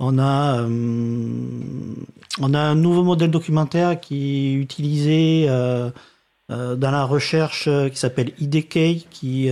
On 0.01 0.19
a, 0.19 0.67
on 2.41 2.55
a 2.55 2.59
un 2.59 2.75
nouveau 2.75 3.05
modèle 3.05 3.31
documentaire 3.31 4.01
qui 4.01 4.49
est 4.49 5.83
utilisé 6.49 6.77
dans 6.77 6.91
la 6.91 7.05
recherche 7.05 7.69
qui 7.91 7.97
s'appelle 7.99 8.33
IDK, 8.39 9.07
qui, 9.11 9.51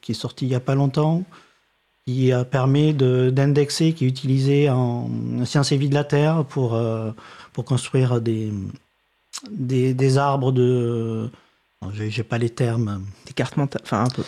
qui 0.00 0.12
est 0.12 0.14
sorti 0.14 0.46
il 0.46 0.48
n'y 0.48 0.54
a 0.54 0.60
pas 0.60 0.74
longtemps, 0.74 1.22
qui 2.06 2.32
permet 2.50 2.92
d'indexer, 2.92 3.92
qui 3.92 4.06
est 4.06 4.08
utilisé 4.08 4.68
en 4.68 5.08
sciences 5.44 5.72
et 5.72 5.76
vie 5.76 5.88
de 5.88 5.94
la 5.94 6.04
Terre 6.04 6.44
pour, 6.44 6.80
pour 7.52 7.64
construire 7.64 8.20
des, 8.20 8.52
des, 9.50 9.94
des 9.94 10.18
arbres 10.18 10.52
de 10.52 11.30
j'ai 11.92 12.22
pas 12.22 12.38
les 12.38 12.50
termes. 12.50 13.02
Des 13.26 13.32
cartes 13.32 13.56
mentales, 13.56 13.82
enfin 13.84 14.04
un 14.04 14.08
peu. 14.08 14.22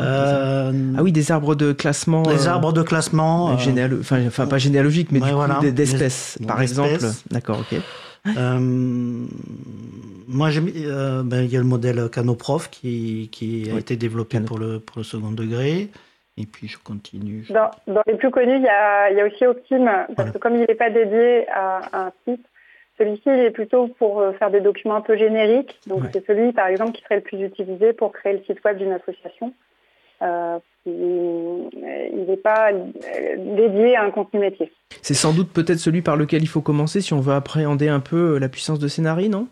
Euh, 0.00 0.94
ah 0.96 1.02
oui, 1.02 1.12
des 1.12 1.32
arbres 1.32 1.54
de 1.54 1.72
classement. 1.72 2.22
Des 2.22 2.46
euh, 2.46 2.50
arbres 2.50 2.72
de 2.72 2.82
classement. 2.82 3.56
Euh, 3.58 4.00
enfin, 4.00 4.46
pas 4.46 4.58
généalogique, 4.58 5.08
mais 5.10 5.20
du 5.20 5.30
coup, 5.30 5.70
d'espèces, 5.70 6.38
par 6.46 6.60
exemple. 6.62 7.00
D'accord, 7.30 7.60
ok. 7.60 7.80
Moi, 10.32 10.48
ben, 10.50 11.42
il 11.42 11.52
y 11.52 11.56
a 11.56 11.60
le 11.60 11.66
modèle 11.66 12.08
Canoprof 12.10 12.70
qui, 12.70 13.28
qui 13.30 13.70
a 13.70 13.78
été 13.78 13.96
développé 13.96 14.40
pour 14.40 14.58
le, 14.58 14.80
pour 14.80 14.98
le 14.98 15.04
second 15.04 15.30
degré. 15.30 15.88
Et 16.38 16.46
puis 16.46 16.66
je 16.66 16.78
continue. 16.78 17.44
Dans, 17.50 17.70
dans 17.86 18.00
les 18.06 18.14
plus 18.14 18.30
connus, 18.30 18.56
il 18.56 18.62
y 18.62 18.68
a, 18.68 19.10
il 19.10 19.18
y 19.18 19.20
a 19.20 19.26
aussi 19.26 19.44
Optim, 19.44 19.84
parce 20.16 20.30
que 20.30 20.38
comme 20.38 20.54
il 20.54 20.60
n'est 20.60 20.74
pas 20.74 20.88
dédié 20.88 21.46
à, 21.50 21.82
à 21.92 22.06
un 22.06 22.12
site, 22.26 22.40
celui-ci, 22.98 23.22
il 23.26 23.40
est 23.40 23.50
plutôt 23.50 23.88
pour 23.88 24.20
euh, 24.20 24.32
faire 24.32 24.50
des 24.50 24.62
documents 24.62 24.96
un 24.96 25.02
peu 25.02 25.16
génériques. 25.16 25.78
Donc, 25.86 26.04
c'est 26.12 26.24
celui, 26.26 26.52
par 26.52 26.68
exemple, 26.68 26.92
qui 26.92 27.02
serait 27.02 27.16
le 27.16 27.22
plus 27.22 27.42
utilisé 27.42 27.92
pour 27.92 28.12
créer 28.12 28.32
le 28.32 28.42
site 28.46 28.64
web 28.64 28.78
d'une 28.78 28.92
association. 28.92 29.52
Euh, 30.22 30.58
il 30.86 32.24
n'est 32.28 32.36
pas 32.36 32.70
euh, 32.72 33.36
dédié 33.36 33.96
à 33.96 34.04
un 34.04 34.10
contenu 34.10 34.40
métier. 34.40 34.72
C'est 35.02 35.14
sans 35.14 35.34
doute 35.34 35.50
peut-être 35.52 35.78
celui 35.78 36.00
par 36.00 36.16
lequel 36.16 36.42
il 36.42 36.48
faut 36.48 36.62
commencer 36.62 37.00
si 37.02 37.12
on 37.12 37.20
veut 37.20 37.34
appréhender 37.34 37.88
un 37.88 38.00
peu 38.00 38.38
la 38.38 38.48
puissance 38.48 38.78
de 38.78 38.88
Scénarii, 38.88 39.28
non? 39.28 39.48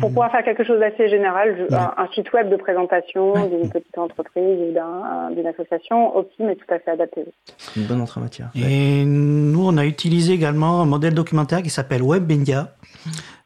Pour 0.00 0.08
pouvoir 0.10 0.30
faire 0.30 0.44
quelque 0.44 0.64
chose 0.64 0.80
d'assez 0.80 1.08
général, 1.08 1.68
un, 1.70 2.08
site 2.14 2.32
web 2.32 2.50
de 2.50 2.56
présentation 2.56 3.32
d'une 3.48 3.70
petite 3.70 3.96
entreprise 3.96 4.58
ou 4.60 5.34
d'une 5.34 5.46
association, 5.46 6.16
Optim 6.16 6.48
est 6.48 6.56
tout 6.56 6.74
à 6.74 6.78
fait 6.78 6.90
adapté. 6.90 7.24
C'est 7.58 7.80
une 7.80 7.86
bonne 7.86 8.00
entrée 8.00 8.20
en 8.20 8.24
matière. 8.24 8.50
Et 8.54 9.04
nous, 9.04 9.66
on 9.66 9.76
a 9.76 9.84
utilisé 9.84 10.32
également 10.32 10.82
un 10.82 10.86
modèle 10.86 11.14
documentaire 11.14 11.62
qui 11.62 11.70
s'appelle 11.70 12.02
WebMedia. 12.02 12.74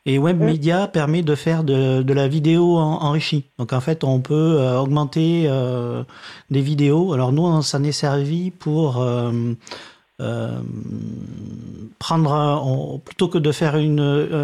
Et 0.06 0.18
WebMedia 0.18 0.86
permet 0.88 1.22
de 1.22 1.34
faire 1.34 1.64
de, 1.64 2.12
la 2.12 2.28
vidéo 2.28 2.78
enrichie. 2.78 3.50
Donc 3.58 3.74
en 3.74 3.80
fait, 3.80 4.04
on 4.04 4.20
peut 4.20 4.56
euh, 4.58 4.78
augmenter 4.78 5.44
euh, 5.46 6.02
des 6.50 6.62
vidéos. 6.62 7.12
Alors 7.12 7.30
nous, 7.32 7.42
on 7.42 7.60
s'en 7.62 7.82
est 7.82 7.92
servi 7.92 8.50
pour... 8.50 9.02
Euh, 9.02 9.30
euh, 10.20 10.58
prendre 11.98 13.00
plutôt 13.04 13.28
que 13.28 13.38
de 13.38 13.52
faire 13.52 13.76
une, 13.76 14.00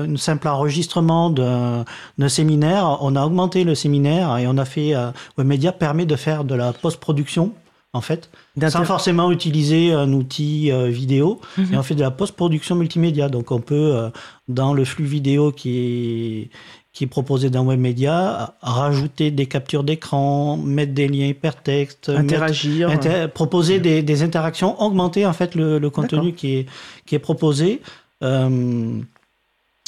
une 0.07 0.17
simple 0.17 0.49
enregistrement 0.49 1.31
d'un 1.31 2.29
séminaire, 2.29 2.99
on 3.01 3.17
a 3.17 3.25
augmenté 3.25 3.65
le 3.65 3.75
séminaire 3.75 4.37
et 4.39 4.47
on 4.47 4.57
a 4.59 4.65
fait 4.65 4.95
euh, 4.95 5.11
Webmedia 5.37 5.73
permet 5.73 6.07
de 6.07 6.17
faire 6.17 6.45
de 6.45 6.55
la 6.55 6.73
post-production 6.73 7.53
en 7.95 8.01
fait, 8.01 8.29
sans 8.69 8.85
forcément 8.85 9.31
utiliser 9.31 9.93
un 9.93 10.13
outil 10.13 10.73
euh, 10.73 10.89
vidéo. 10.89 11.41
Mhm. 11.57 11.75
Et 11.75 11.77
on 11.77 11.83
fait 11.85 11.95
de 11.95 12.01
la 12.01 12.11
post-production 12.11 12.75
multimédia. 12.75 13.29
Donc 13.29 13.53
on 13.53 13.61
peut, 13.61 13.95
euh, 13.95 14.11
dans 14.49 14.75
le 14.75 14.85
flux 14.85 15.05
vidéo 15.05 15.53
qui 15.53 15.79
est, 15.79 16.51
qui 16.95 17.05
est 17.05 17.09
proposé 17.09 17.51
dans 17.51 17.67
Webmedia, 17.67 18.55
rajouter 18.63 19.33
des 19.33 19.47
captures 19.47 19.83
d'écran, 19.83 20.57
mettre 20.57 20.95
des 20.95 21.09
liens 21.09 21.27
hypertextes, 21.27 22.09
interagir, 22.09 22.89
proposer 23.35 23.81
des, 23.81 24.03
des, 24.03 24.23
interactions, 24.23 24.81
augmenter 24.81 25.27
en 25.27 25.33
fait 25.33 25.57
le, 25.57 25.81
le 25.81 25.91
contenu 25.91 26.35
qui 26.35 26.55
est, 26.55 26.67
qui 27.05 27.17
est 27.17 27.19
proposé. 27.21 27.83
Euh, 28.23 29.01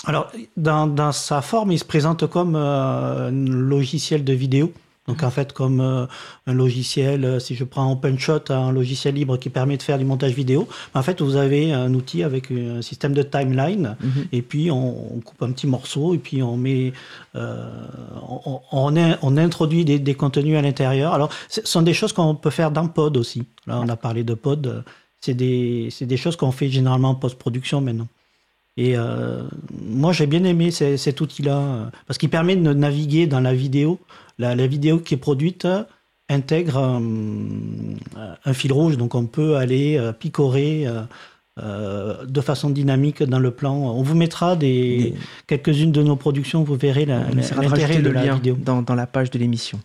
alors, 0.05 0.33
dans, 0.57 0.89
dans, 0.89 1.13
sa 1.13 1.43
forme, 1.43 1.71
il 1.71 1.79
se 1.79 1.85
présente 1.85 2.27
comme 2.27 2.57
euh, 2.57 3.29
un 3.29 3.31
logiciel 3.31 4.25
de 4.25 4.33
vidéo. 4.33 4.73
Donc 5.09 5.23
en 5.23 5.31
fait, 5.31 5.53
comme 5.53 5.81
euh, 5.81 6.07
un 6.47 6.53
logiciel, 6.53 7.25
euh, 7.25 7.39
si 7.39 7.55
je 7.55 7.65
prends 7.65 7.91
OpenShot, 7.93 8.51
un 8.51 8.73
logiciel 8.73 9.15
libre 9.15 9.37
qui 9.37 9.51
permet 9.51 9.77
de 9.77 9.83
faire 9.83 9.99
du 9.99 10.05
montage 10.05 10.33
vidéo, 10.33 10.69
en 10.95 11.03
fait, 11.03 11.23
vous 11.23 11.37
avez 11.37 11.73
un 11.73 11.93
outil 11.95 12.23
avec 12.23 12.51
un 12.51 12.83
système 12.83 13.13
de 13.13 13.23
timeline, 13.23 13.97
mhm. 14.01 14.27
et 14.33 14.43
puis 14.43 14.71
on, 14.71 15.21
coupe 15.25 15.43
un 15.43 15.53
petit 15.53 15.67
morceau, 15.67 16.15
et 16.15 16.19
puis 16.19 16.43
on 16.43 16.57
met, 16.57 16.93
euh, 17.35 17.71
on, 18.29 18.61
on, 18.73 19.37
introduit 19.37 19.85
des, 19.85 19.99
des, 19.99 20.15
contenus 20.15 20.57
à 20.59 20.63
l'intérieur. 20.63 21.15
Alors, 21.15 21.31
ce 21.49 21.61
sont 21.65 21.83
des 21.83 21.95
choses 21.95 22.13
qu'on 22.13 22.35
peut 22.35 22.51
faire 22.51 22.71
dans 22.71 22.89
Pod 22.89 23.17
aussi. 23.17 23.45
Là, 23.67 23.81
on 23.83 23.89
a 23.89 23.97
parlé 23.97 24.25
de 24.25 24.35
Pod. 24.35 24.85
C'est 25.21 25.35
des, 25.35 25.93
des 26.01 26.17
choses 26.17 26.37
qu'on 26.37 26.53
fait 26.53 26.69
généralement 26.69 27.11
en 27.11 27.15
post-production 27.15 27.81
maintenant. 27.81 28.09
Et 28.77 28.97
euh, 28.97 29.43
moi, 29.73 30.13
j'ai 30.13 30.27
bien 30.27 30.45
aimé 30.45 30.71
cet 30.71 31.21
outil-là, 31.21 31.91
parce 32.07 32.19
qu'il 32.19 32.29
permet 32.29 32.57
de 32.57 32.73
naviguer 32.73 33.27
dans 33.27 33.41
la 33.41 33.55
vidéo 33.55 33.99
la, 34.39 34.67
vidéo 34.67 34.99
qui 34.99 35.15
est 35.15 35.19
produite 35.19 35.67
intègre 36.29 36.79
un, 38.45 38.53
fil 38.53 38.73
rouge, 38.73 38.97
donc 38.97 39.15
on 39.15 39.27
peut 39.27 39.57
aller 39.57 39.97
euh, 39.97 40.13
picorer 40.13 40.87
euh, 40.87 41.03
euh, 41.61 42.25
de 42.27 42.41
façon 42.41 42.71
dynamique 42.71 43.23
dans 43.23 43.39
le 43.39 43.51
plan. 43.51 43.75
On 43.75 44.03
vous 44.03 44.17
mettra 44.17 44.57
des, 44.57 45.15
quelques-unes 45.47 45.93
de 45.93 46.03
nos 46.03 46.17
productions, 46.17 46.65
vous 46.65 46.75
verrez 46.75 47.07
l'intérêt 47.07 48.03
de, 48.03 48.11
la 48.11 48.35
vidéo. 48.35 48.57
Dans, 48.59 48.83
dans, 48.83 48.95
la 48.95 49.07
page 49.07 49.31
de 49.31 49.39
l'émission. 49.39 49.79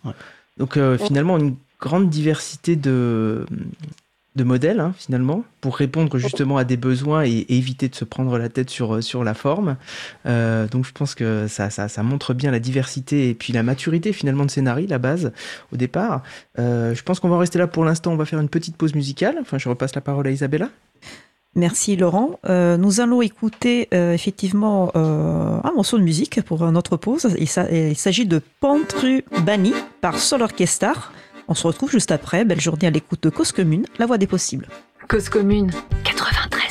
Donc 0.58 0.78
finalement, 0.98 1.38
une 1.38 1.54
grande 1.80 2.10
diversité 2.10 2.76
de, 2.76 3.46
de 4.34 4.44
modèles 4.44 4.80
hein, 4.80 4.94
finalement 4.96 5.44
pour 5.60 5.76
répondre 5.76 6.16
justement 6.16 6.56
à 6.56 6.64
des 6.64 6.76
besoins 6.76 7.24
et, 7.24 7.44
éviter 7.48 7.88
de 7.88 7.94
se 7.94 8.04
prendre 8.04 8.38
la 8.38 8.48
tête 8.48 8.70
sur, 8.70 8.94
euh, 8.94 9.00
sur 9.00 9.24
la 9.24 9.34
forme. 9.34 9.76
Euh, 10.26 10.66
donc 10.68 10.86
je 10.86 10.92
pense 10.92 11.14
que 11.14 11.46
ça, 11.48 11.70
ça, 11.70 12.02
montre 12.02 12.32
bien 12.32 12.50
la 12.50 12.58
diversité 12.58 13.28
et 13.28 13.34
puis 13.34 13.52
la 13.52 13.62
maturité 13.62 14.12
finalement 14.12 14.44
de 14.44 14.50
scénario, 14.50 14.86
la 14.88 14.98
base 14.98 15.32
au 15.72 15.76
départ. 15.76 16.22
Euh, 16.58 16.94
je 16.94 17.02
pense 17.02 17.20
qu'on 17.20 17.28
va 17.28 17.38
rester 17.38 17.58
là 17.58 17.66
pour 17.66 17.84
l'instant. 17.84 18.12
On 18.12 18.16
va 18.16 18.24
faire 18.24 18.40
une 18.40 18.48
petite 18.48 18.76
pause 18.76 18.94
musicale. 18.94 19.36
Enfin, 19.40 19.58
je 19.58 19.68
repasse 19.68 19.94
la 19.94 20.00
parole 20.00 20.26
à 20.26 20.30
Isabella. 20.30 20.68
Merci 21.54 21.96
Laurent. 21.96 22.40
nous 22.48 23.00
allons 23.00 23.20
écouter 23.20 23.88
effectivement 23.92 24.90
un 24.94 25.72
morceau 25.74 25.98
de 25.98 26.02
musique 26.02 26.40
pour 26.40 26.72
notre 26.72 26.96
pause. 26.96 27.36
Il, 27.38 27.46
s'agit 27.96 28.24
de 28.24 28.40
Pantru 28.60 29.22
Bani 29.44 29.74
par 30.00 30.18
Sol 30.18 30.40
Orchestra. 30.40 30.94
On 31.48 31.54
se 31.54 31.66
retrouve 31.66 31.90
juste 31.90 32.10
après. 32.10 32.44
Belle 32.44 32.60
journée 32.60 32.86
à 32.86 32.90
l'écoute 32.90 33.22
de 33.22 33.30
Cause 33.30 33.52
Commune, 33.52 33.86
la 33.98 34.06
voix 34.06 34.18
des 34.18 34.26
possibles. 34.26 34.68
Cause 35.08 35.28
Commune 35.28 35.70
93. 36.04 36.61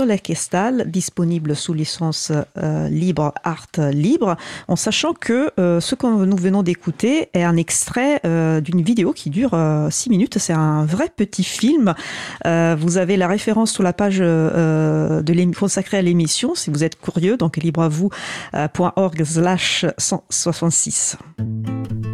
Soleil 0.00 0.22
Estal, 0.30 0.90
disponible 0.90 1.54
sous 1.54 1.74
licence 1.74 2.32
euh, 2.56 2.88
libre, 2.88 3.34
art 3.44 3.66
libre, 3.92 4.38
en 4.66 4.74
sachant 4.74 5.12
que 5.12 5.50
euh, 5.60 5.78
ce 5.78 5.94
que 5.94 6.06
nous 6.06 6.38
venons 6.38 6.62
d'écouter 6.62 7.28
est 7.34 7.42
un 7.42 7.58
extrait 7.58 8.18
euh, 8.24 8.62
d'une 8.62 8.80
vidéo 8.80 9.12
qui 9.12 9.28
dure 9.28 9.50
6 9.90 10.08
minutes. 10.08 10.38
C'est 10.38 10.54
un 10.54 10.86
vrai 10.86 11.10
petit 11.14 11.44
film. 11.44 11.92
vous 12.46 12.96
avez 12.96 13.18
la 13.18 13.28
référence 13.28 13.72
sur 13.72 13.82
la 13.82 13.92
page 13.92 14.24
consacrée 15.58 15.98
à 15.98 16.02
l'émission 16.02 16.54
si 16.54 16.70
vous 16.70 16.82
êtes 16.82 16.98
curieux, 16.98 17.36
donc 17.36 17.58
libreavou.org 17.58 19.24
slash 19.24 19.84
166. 19.98 21.18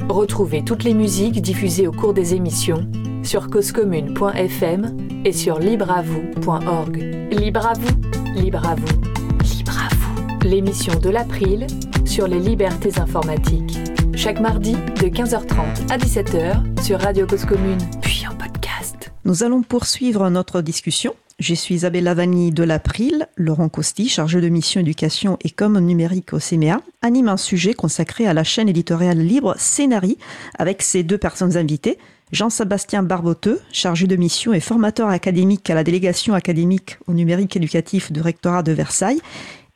Retrouvez 0.08 0.64
toutes 0.64 0.82
les 0.82 0.94
musiques 0.94 1.40
diffusées 1.40 1.86
au 1.86 1.92
cours 1.92 2.14
des 2.14 2.34
émissions 2.34 2.90
sur 3.26 3.50
causecommune.fm 3.50 4.96
et 5.24 5.32
sur 5.32 5.58
libreavou.org. 5.58 6.96
Libre 7.32 7.66
à 7.66 7.72
vous, 7.72 8.40
libre 8.40 8.62
vous, 8.76 9.00
libre 9.42 9.72
vous. 9.90 10.48
L'émission 10.48 10.94
de 11.00 11.10
l'April 11.10 11.66
sur 12.04 12.28
les 12.28 12.38
libertés 12.38 13.00
informatiques. 13.00 13.78
Chaque 14.14 14.40
mardi 14.40 14.74
de 14.74 15.08
15h30 15.08 15.90
à 15.90 15.98
17h 15.98 16.82
sur 16.82 17.00
Radio 17.00 17.26
Cause 17.26 17.44
Commune, 17.44 17.80
puis 18.00 18.24
en 18.30 18.36
podcast. 18.36 19.12
Nous 19.24 19.42
allons 19.42 19.62
poursuivre 19.62 20.30
notre 20.30 20.62
discussion. 20.62 21.16
Je 21.40 21.52
suis 21.52 21.74
Isabelle 21.74 22.04
Lavani 22.04 22.52
de 22.52 22.62
l'April. 22.62 23.26
Laurent 23.36 23.68
Costi, 23.68 24.08
chargé 24.08 24.40
de 24.40 24.48
mission 24.48 24.80
éducation 24.80 25.36
et 25.42 25.50
com 25.50 25.78
numérique 25.80 26.32
au 26.32 26.38
CMA, 26.38 26.80
anime 27.02 27.28
un 27.28 27.36
sujet 27.36 27.74
consacré 27.74 28.26
à 28.26 28.32
la 28.32 28.44
chaîne 28.44 28.68
éditoriale 28.68 29.18
libre 29.18 29.54
Scénarii 29.58 30.16
avec 30.58 30.80
ses 30.80 31.02
deux 31.02 31.18
personnes 31.18 31.56
invitées. 31.56 31.98
Jean-Sébastien 32.32 33.02
Barboteux, 33.02 33.60
chargé 33.72 34.06
de 34.06 34.16
mission 34.16 34.52
et 34.52 34.60
formateur 34.60 35.08
académique 35.08 35.70
à 35.70 35.74
la 35.74 35.84
délégation 35.84 36.34
académique 36.34 36.98
au 37.06 37.12
numérique 37.12 37.56
éducatif 37.56 38.10
du 38.10 38.20
rectorat 38.20 38.64
de 38.64 38.72
Versailles, 38.72 39.20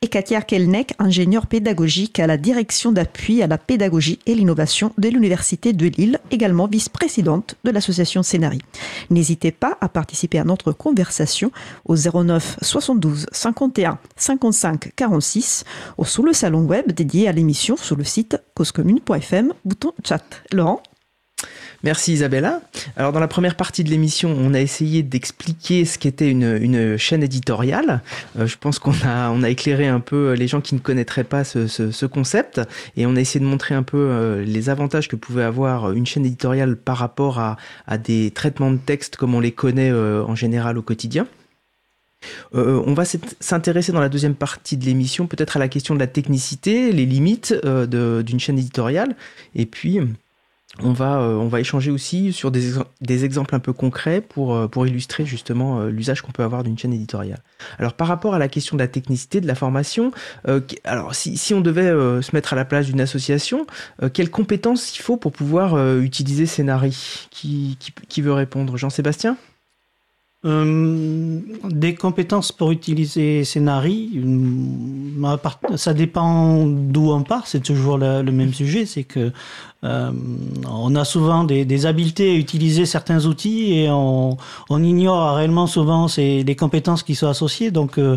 et 0.02 0.08
Katia 0.08 0.40
Kelnek, 0.40 0.94
ingénieur 0.98 1.46
pédagogique 1.46 2.18
à 2.20 2.26
la 2.26 2.38
direction 2.38 2.90
d'appui 2.90 3.42
à 3.42 3.46
la 3.46 3.58
pédagogie 3.58 4.18
et 4.24 4.34
l'innovation 4.34 4.94
de 4.96 5.08
l'Université 5.10 5.74
de 5.74 5.86
Lille, 5.86 6.18
également 6.30 6.66
vice-présidente 6.66 7.56
de 7.64 7.70
l'association 7.70 8.22
Scénarii. 8.22 8.62
N'hésitez 9.10 9.52
pas 9.52 9.76
à 9.82 9.90
participer 9.90 10.38
à 10.38 10.44
notre 10.44 10.72
conversation 10.72 11.52
au 11.84 11.96
09 11.96 12.56
72 12.62 13.26
51 13.30 13.98
55 14.16 14.92
46 14.96 15.64
ou 15.98 16.06
sous 16.06 16.22
le 16.22 16.32
salon 16.32 16.62
web 16.62 16.92
dédié 16.92 17.28
à 17.28 17.32
l'émission 17.32 17.76
sur 17.76 17.96
le 17.96 18.04
site 18.04 18.38
causecommune.fm, 18.54 19.52
bouton 19.66 19.92
chat. 20.02 20.24
Laurent 20.50 20.82
Merci 21.82 22.12
Isabella. 22.12 22.60
Alors 22.96 23.10
dans 23.12 23.20
la 23.20 23.28
première 23.28 23.56
partie 23.56 23.84
de 23.84 23.88
l'émission, 23.88 24.36
on 24.38 24.52
a 24.52 24.60
essayé 24.60 25.02
d'expliquer 25.02 25.86
ce 25.86 25.96
qu'était 25.98 26.30
une, 26.30 26.98
chaîne 26.98 27.22
éditoriale. 27.22 28.02
Euh, 28.38 28.46
je 28.46 28.58
pense 28.58 28.78
qu'on 28.78 28.92
a, 29.02 29.48
éclairé 29.48 29.88
un 29.88 30.00
peu 30.00 30.34
les 30.34 30.46
gens 30.46 30.60
qui 30.60 30.74
ne 30.74 30.80
connaîtraient 30.80 31.24
pas 31.24 31.42
ce, 31.42 31.66
ce, 31.66 31.90
ce 31.90 32.04
concept 32.04 32.60
et 32.96 33.06
on 33.06 33.16
a 33.16 33.20
essayé 33.20 33.40
de 33.40 33.48
montrer 33.48 33.74
un 33.74 33.82
peu 33.82 33.96
euh, 33.96 34.44
les 34.44 34.68
avantages 34.68 35.08
que 35.08 35.16
pouvait 35.16 35.42
avoir 35.42 35.92
une 35.92 36.04
chaîne 36.04 36.26
éditoriale 36.26 36.76
par 36.76 36.98
rapport 36.98 37.38
à, 37.38 37.56
des 37.96 38.30
traitements 38.30 38.70
de 38.70 38.76
texte 38.76 39.16
comme 39.16 39.34
on 39.34 39.40
les 39.40 39.52
connaît 39.52 39.90
euh, 39.90 40.22
en 40.24 40.34
général 40.34 40.76
au 40.76 40.82
quotidien. 40.82 41.26
On 42.52 42.92
va 42.92 43.04
s'intéresser 43.06 43.92
dans 43.92 44.00
la 44.00 44.10
deuxième 44.10 44.34
partie 44.34 44.76
de 44.76 44.84
l'émission 44.84 45.26
peut-être 45.26 45.56
à 45.56 45.58
la 45.58 45.68
question 45.68 45.94
de 45.94 46.00
la 46.00 46.06
technicité, 46.06 46.92
les 46.92 47.06
limites 47.06 47.54
d'une 47.64 48.38
chaîne 48.38 48.58
éditoriale, 48.58 49.16
et 49.54 49.64
puis 49.64 50.00
on 50.78 50.92
va, 50.92 51.20
euh, 51.20 51.34
on 51.34 51.48
va 51.48 51.60
échanger 51.60 51.90
aussi 51.90 52.32
sur 52.32 52.50
des, 52.50 52.72
des, 53.00 53.24
exemples 53.24 53.54
un 53.54 53.58
peu 53.58 53.72
concrets 53.72 54.20
pour, 54.20 54.54
euh, 54.54 54.68
pour 54.68 54.86
illustrer 54.86 55.26
justement 55.26 55.80
euh, 55.80 55.90
l'usage 55.90 56.22
qu'on 56.22 56.30
peut 56.30 56.44
avoir 56.44 56.62
d'une 56.62 56.78
chaîne 56.78 56.92
éditoriale. 56.92 57.42
Alors 57.78 57.94
par 57.94 58.06
rapport 58.06 58.34
à 58.34 58.38
la 58.38 58.48
question 58.48 58.76
de 58.76 58.82
la 58.82 58.88
technicité, 58.88 59.40
de 59.40 59.46
la 59.46 59.54
formation, 59.56 60.12
alors 60.84 61.14
si, 61.14 61.36
si, 61.36 61.54
on 61.54 61.60
devait 61.60 61.90
se 62.22 62.34
mettre 62.34 62.52
à 62.52 62.56
la 62.56 62.64
place 62.64 62.86
d'une 62.86 63.00
association, 63.00 63.66
quelles 64.12 64.30
compétences 64.30 64.96
il 64.96 65.02
faut 65.02 65.16
pour 65.16 65.32
pouvoir 65.32 65.98
utiliser 65.98 66.46
Scénari 66.46 67.26
qui, 67.30 67.76
qui, 67.78 67.92
qui 68.08 68.22
veut 68.22 68.32
répondre? 68.32 68.76
Jean-Sébastien? 68.76 69.36
Euh, 70.46 71.38
des 71.68 71.94
compétences 71.94 72.50
pour 72.50 72.70
utiliser 72.70 73.44
Scénari, 73.44 74.22
ça 75.76 75.92
dépend 75.92 76.64
d'où 76.66 77.10
on 77.10 77.22
part, 77.22 77.46
c'est 77.46 77.60
toujours 77.60 77.98
le, 77.98 78.22
même 78.22 78.54
sujet, 78.54 78.86
c'est 78.86 79.04
que 79.04 79.32
euh, 79.84 80.10
on 80.66 80.96
a 80.96 81.04
souvent 81.04 81.44
des, 81.44 81.84
habiletés 81.84 82.30
à 82.30 82.34
utiliser 82.36 82.86
certains 82.86 83.26
outils 83.26 83.74
et 83.74 83.90
on, 83.90 84.38
ignore 84.70 85.36
réellement 85.36 85.66
souvent 85.66 86.06
les 86.16 86.56
compétences 86.56 87.02
qui 87.02 87.14
sont 87.14 87.28
associées. 87.28 87.70
Donc, 87.70 87.98
euh 87.98 88.16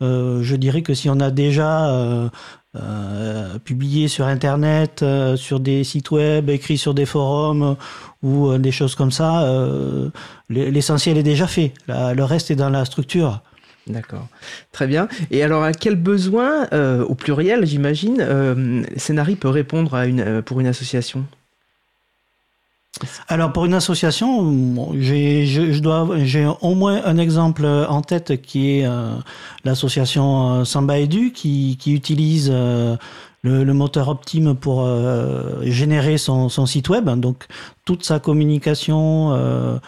je 0.00 0.56
dirais 0.56 0.82
que 0.82 0.94
si 0.94 1.08
on 1.08 1.20
a 1.20 1.30
déjà 1.30 2.28
euh, 2.76 3.42
euh, 3.52 3.58
publié 3.58 4.08
sur 4.08 4.26
Internet, 4.26 5.02
euh, 5.02 5.36
sur 5.36 5.60
des 5.60 5.84
sites 5.84 6.10
web, 6.10 6.48
écrit 6.50 6.78
sur 6.78 6.94
des 6.94 7.06
forums 7.06 7.76
ou 8.22 8.48
euh, 8.48 8.58
des 8.58 8.72
choses 8.72 8.94
comme 8.94 9.10
ça, 9.10 9.44
euh, 9.44 10.10
l'essentiel 10.48 11.18
est 11.18 11.22
déjà 11.22 11.46
fait. 11.46 11.72
Le 11.88 12.22
reste 12.22 12.50
est 12.50 12.56
dans 12.56 12.70
la 12.70 12.84
structure. 12.84 13.40
D'accord. 13.86 14.28
Très 14.70 14.86
bien. 14.86 15.08
Et 15.30 15.42
alors, 15.42 15.64
à 15.64 15.72
quel 15.72 15.96
besoin, 15.96 16.68
euh, 16.72 17.04
au 17.04 17.14
pluriel, 17.14 17.66
j'imagine, 17.66 18.18
euh, 18.20 18.82
Scénarii 18.96 19.34
peut 19.34 19.48
répondre 19.48 19.94
à 19.94 20.06
une, 20.06 20.20
euh, 20.20 20.42
pour 20.42 20.60
une 20.60 20.68
association? 20.68 21.24
Alors 23.28 23.52
pour 23.52 23.64
une 23.64 23.74
association, 23.74 24.92
j'ai 24.98 25.46
je, 25.46 25.72
je 25.72 25.80
dois 25.80 26.06
j'ai 26.24 26.46
au 26.60 26.74
moins 26.74 27.00
un 27.04 27.16
exemple 27.16 27.64
en 27.64 28.02
tête 28.02 28.42
qui 28.42 28.78
est 28.78 28.86
euh, 28.86 29.14
l'association 29.64 30.60
euh, 30.60 30.64
Samba 30.64 30.98
Edu 30.98 31.32
qui, 31.32 31.78
qui 31.80 31.94
utilise 31.94 32.50
euh, 32.52 32.96
le, 33.42 33.64
le, 33.64 33.72
moteur 33.74 34.08
Optime 34.08 34.54
pour 34.54 34.86
générer 35.62 36.16
son, 36.18 36.48
son, 36.48 36.66
site 36.66 36.88
web. 36.90 37.08
Donc 37.18 37.46
toute 37.84 38.04
sa 38.04 38.20
communication 38.20 39.80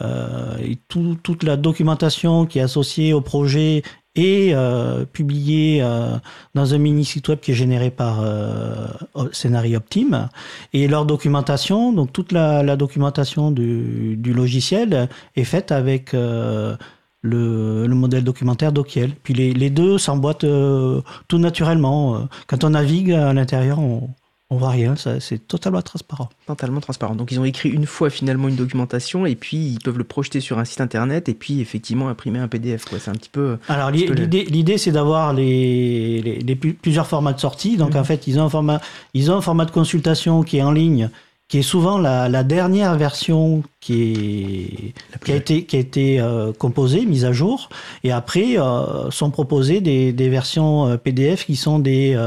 euh, 0.00 0.56
et 0.58 0.76
tout, 0.88 1.18
toute 1.22 1.42
la 1.42 1.58
documentation 1.58 2.46
qui 2.46 2.58
est 2.58 2.62
associée 2.62 3.12
au 3.12 3.20
projet 3.20 3.82
et 4.14 4.50
euh, 4.54 5.04
publié 5.06 5.80
euh, 5.82 6.16
dans 6.54 6.74
un 6.74 6.78
mini 6.78 7.04
site 7.04 7.28
web 7.28 7.40
qui 7.40 7.52
est 7.52 7.54
généré 7.54 7.90
par 7.90 8.20
euh, 8.20 8.86
Scénario 9.32 9.78
Optime. 9.78 10.28
Et 10.72 10.86
leur 10.86 11.06
documentation, 11.06 11.92
donc 11.92 12.12
toute 12.12 12.32
la, 12.32 12.62
la 12.62 12.76
documentation 12.76 13.50
du, 13.50 14.16
du, 14.16 14.34
logiciel 14.34 15.08
est 15.36 15.44
faite 15.44 15.72
avec 15.72 16.12
euh, 16.12 16.76
le, 17.22 17.86
le, 17.86 17.94
modèle 17.94 18.24
documentaire 18.24 18.72
Dokiel. 18.72 19.14
Puis 19.22 19.32
les, 19.32 19.54
les 19.54 19.70
deux 19.70 19.96
s'emboîtent 19.96 20.44
euh, 20.44 21.00
tout 21.28 21.38
naturellement. 21.38 22.28
Quand 22.46 22.64
on 22.64 22.70
navigue 22.70 23.12
à 23.12 23.32
l'intérieur, 23.32 23.78
on, 23.78 24.10
on 24.52 24.56
voit 24.56 24.68
rien, 24.68 24.94
c'est 24.96 25.48
totalement 25.48 25.80
transparent. 25.80 26.28
Totalement 26.46 26.80
transparent. 26.80 27.14
Donc 27.14 27.32
ils 27.32 27.40
ont 27.40 27.44
écrit 27.44 27.70
une 27.70 27.86
fois 27.86 28.10
finalement 28.10 28.48
une 28.48 28.54
documentation 28.54 29.24
et 29.24 29.34
puis 29.34 29.56
ils 29.56 29.78
peuvent 29.82 29.96
le 29.96 30.04
projeter 30.04 30.40
sur 30.40 30.58
un 30.58 30.66
site 30.66 30.82
internet 30.82 31.30
et 31.30 31.34
puis 31.34 31.60
effectivement 31.60 32.10
imprimer 32.10 32.38
un 32.38 32.48
PDF. 32.48 32.84
C'est 32.98 33.10
un 33.10 33.14
petit 33.14 33.30
peu. 33.30 33.56
Alors 33.68 33.90
l'idée, 33.90 34.76
c'est 34.76 34.92
d'avoir 34.92 35.32
les, 35.32 36.20
les, 36.20 36.38
les, 36.40 36.54
plusieurs 36.54 37.06
formats 37.06 37.32
de 37.32 37.40
sortie. 37.40 37.78
Donc 37.78 37.94
mmh. 37.94 37.98
en 37.98 38.04
fait, 38.04 38.26
ils 38.26 38.38
ont 38.38 38.44
un 38.44 38.50
format, 38.50 38.82
ils 39.14 39.30
ont 39.30 39.36
un 39.36 39.40
format 39.40 39.64
de 39.64 39.70
consultation 39.70 40.42
qui 40.42 40.58
est 40.58 40.62
en 40.62 40.72
ligne 40.72 41.08
qui 41.52 41.58
est 41.58 41.62
souvent 41.62 41.98
la, 41.98 42.44
dernière 42.44 42.96
version 42.96 43.62
qui, 43.78 44.94
est, 45.12 45.22
qui 45.22 45.32
a 45.32 45.36
été, 45.36 45.66
qui 45.66 45.76
a 45.76 45.80
été 45.80 46.18
euh, 46.18 46.50
composée, 46.54 47.04
mise 47.04 47.26
à 47.26 47.32
jour, 47.34 47.68
et 48.04 48.10
après 48.10 48.58
euh, 48.58 49.10
sont 49.10 49.30
proposées 49.30 49.82
des, 49.82 50.14
des 50.14 50.30
versions 50.30 50.86
euh, 50.86 50.96
PDF 50.96 51.44
qui 51.44 51.56
sont 51.56 51.78
des 51.78 52.18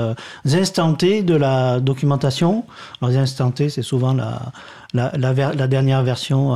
instantés 0.46 1.24
de 1.24 1.34
la 1.34 1.80
documentation. 1.80 2.66
Alors 3.02 3.10
les 3.10 3.18
instantés, 3.18 3.70
c'est 3.70 3.82
souvent 3.82 4.14
la, 4.14 4.52
la, 4.94 5.12
la, 5.18 5.34
la, 5.34 5.68
dernière 5.68 6.04
version 6.04 6.56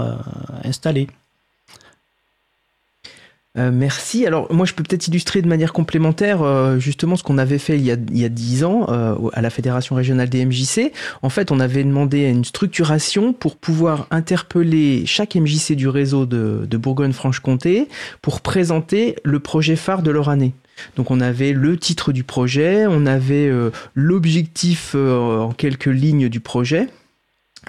installée. 0.63 1.07
Euh, 3.57 3.71
merci. 3.73 4.27
Alors 4.27 4.53
moi 4.53 4.67
je 4.67 4.75
peux 4.75 4.83
peut-être 4.83 5.07
illustrer 5.07 5.41
de 5.41 5.47
manière 5.47 5.73
complémentaire 5.73 6.43
euh, 6.43 6.77
justement 6.77 7.15
ce 7.15 7.23
qu'on 7.23 7.39
avait 7.39 7.57
fait 7.57 7.79
il 7.79 7.83
y 7.83 7.91
a, 7.91 8.29
10 8.29 8.63
ans 8.63 8.85
euh, 8.89 9.15
à 9.33 9.41
la 9.41 9.49
Fédération 9.49 9.95
régionale 9.95 10.29
des 10.29 10.45
MJC. 10.45 10.91
En 11.23 11.29
fait 11.29 11.51
on 11.51 11.59
avait 11.59 11.83
demandé 11.83 12.29
une 12.29 12.45
structuration 12.45 13.33
pour 13.33 13.55
pouvoir 13.55 14.05
interpeller 14.11 15.03
chaque 15.07 15.33
MJC 15.33 15.73
du 15.73 15.87
réseau 15.87 16.27
de, 16.27 16.67
de 16.69 16.77
Bourgogne-Franche-Comté 16.77 17.87
pour 18.21 18.41
présenter 18.41 19.15
le 19.23 19.39
projet 19.39 19.75
phare 19.75 20.03
de 20.03 20.11
leur 20.11 20.29
année. 20.29 20.53
Donc 20.95 21.09
on 21.09 21.19
avait 21.19 21.51
le 21.51 21.75
titre 21.75 22.11
du 22.11 22.23
projet, 22.23 22.85
on 22.87 23.07
avait 23.07 23.51
l'objectif 23.95 24.95
en 24.95 25.51
quelques 25.51 25.87
lignes 25.87 26.29
du 26.29 26.39
projet 26.39 26.87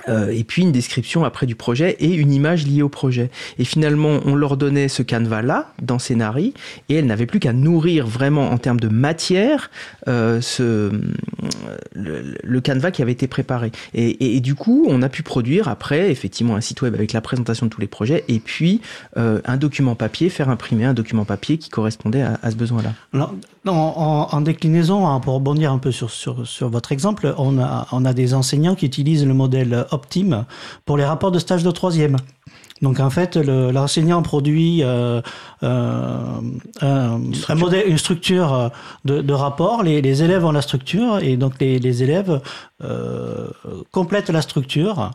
euh, 0.08 0.28
et 0.30 0.44
puis 0.44 0.62
une 0.62 0.72
description 0.72 1.24
après 1.24 1.46
du 1.46 1.54
projet 1.54 1.96
et 2.00 2.12
une 2.12 2.32
image 2.32 2.66
liée 2.66 2.82
au 2.82 2.88
projet. 2.88 3.30
Et 3.58 3.64
finalement, 3.64 4.20
on 4.24 4.34
leur 4.34 4.56
donnait 4.56 4.88
ce 4.88 5.02
canevas-là 5.02 5.72
dans 5.82 5.98
Scénari 5.98 6.54
et 6.88 6.96
elles 6.96 7.06
n'avaient 7.06 7.26
plus 7.26 7.40
qu'à 7.40 7.52
nourrir 7.52 8.06
vraiment 8.06 8.50
en 8.50 8.58
termes 8.58 8.80
de 8.80 8.88
matière 8.88 9.70
euh, 10.08 10.40
ce, 10.40 10.90
le, 11.94 12.34
le, 12.42 12.60
canevas 12.60 12.90
qui 12.90 13.02
avait 13.02 13.12
été 13.12 13.26
préparé. 13.26 13.72
Et, 13.94 14.40
du 14.40 14.54
coup, 14.54 14.86
on 14.88 15.02
a 15.02 15.08
pu 15.08 15.22
produire 15.22 15.68
après 15.68 16.10
effectivement 16.10 16.56
un 16.56 16.60
site 16.60 16.82
web 16.82 16.94
avec 16.94 17.12
la 17.12 17.20
présentation 17.20 17.66
de 17.66 17.70
tous 17.70 17.80
les 17.80 17.86
projets 17.86 18.24
et 18.28 18.38
puis 18.38 18.80
euh, 19.16 19.40
un 19.44 19.56
document 19.56 19.94
papier, 19.94 20.28
faire 20.28 20.48
imprimer 20.48 20.84
un 20.84 20.94
document 20.94 21.24
papier 21.24 21.58
qui 21.58 21.70
correspondait 21.70 22.22
à 22.22 22.50
ce 22.50 22.56
besoin-là. 22.56 22.92
Non, 23.66 23.74
en, 23.74 24.28
en, 24.32 24.40
déclinaison, 24.40 25.06
hein, 25.06 25.20
pour 25.20 25.34
rebondir 25.34 25.70
un 25.70 25.76
peu 25.76 25.92
sur, 25.92 26.10
sur, 26.10 26.46
sur 26.46 26.70
votre 26.70 26.92
exemple, 26.92 27.34
on 27.36 27.58
a, 27.58 27.86
on 27.92 28.06
a 28.06 28.14
des 28.14 28.32
enseignants 28.32 28.74
qui 28.74 28.86
utilisent 28.86 29.26
le 29.26 29.34
modèle 29.34 29.86
Optim 29.90 30.46
pour 30.86 30.96
les 30.96 31.04
rapports 31.04 31.30
de 31.30 31.38
stage 31.38 31.62
de 31.62 31.70
troisième. 31.70 32.16
Donc 32.80 32.98
en 33.00 33.10
fait, 33.10 33.36
l'enseignant 33.36 34.22
produit 34.22 34.82
euh, 34.82 35.20
euh, 35.62 36.38
un, 36.80 37.54
modèle, 37.54 37.86
une 37.86 37.98
structure 37.98 38.70
de, 39.04 39.20
de 39.20 39.32
rapport. 39.34 39.82
Les, 39.82 40.00
les, 40.00 40.22
élèves 40.22 40.44
ont 40.44 40.52
la 40.52 40.62
structure 40.62 41.18
et 41.18 41.36
donc 41.36 41.60
les, 41.60 41.78
les 41.78 42.02
élèves 42.02 42.40
euh, 42.82 43.48
complètent 43.90 44.30
la 44.30 44.40
structure 44.40 45.10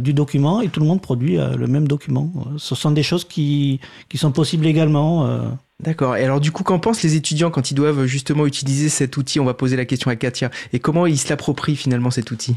du 0.00 0.14
document 0.14 0.60
et 0.60 0.68
tout 0.68 0.80
le 0.80 0.86
monde 0.86 1.00
produit 1.00 1.38
euh, 1.38 1.56
le 1.56 1.66
même 1.66 1.86
document. 1.86 2.30
Ce 2.58 2.74
sont 2.74 2.90
des 2.90 3.02
choses 3.02 3.24
qui, 3.24 3.80
qui 4.08 4.18
sont 4.18 4.32
possibles 4.32 4.66
également. 4.66 5.26
Euh. 5.26 5.38
D'accord. 5.80 6.16
Et 6.16 6.24
alors 6.24 6.40
du 6.40 6.52
coup, 6.52 6.62
qu'en 6.62 6.78
pensent 6.78 7.02
les 7.02 7.16
étudiants 7.16 7.50
quand 7.50 7.70
ils 7.70 7.74
doivent 7.74 8.04
justement 8.04 8.46
utiliser 8.46 8.88
cet 8.88 9.16
outil? 9.16 9.40
On 9.40 9.44
va 9.44 9.54
poser 9.54 9.76
la 9.76 9.84
question 9.84 10.10
à 10.10 10.16
Katia. 10.16 10.50
Et 10.72 10.78
comment 10.78 11.06
ils 11.06 11.18
se 11.18 11.28
l'approprient 11.28 11.76
finalement 11.76 12.10
cet 12.10 12.30
outil? 12.30 12.56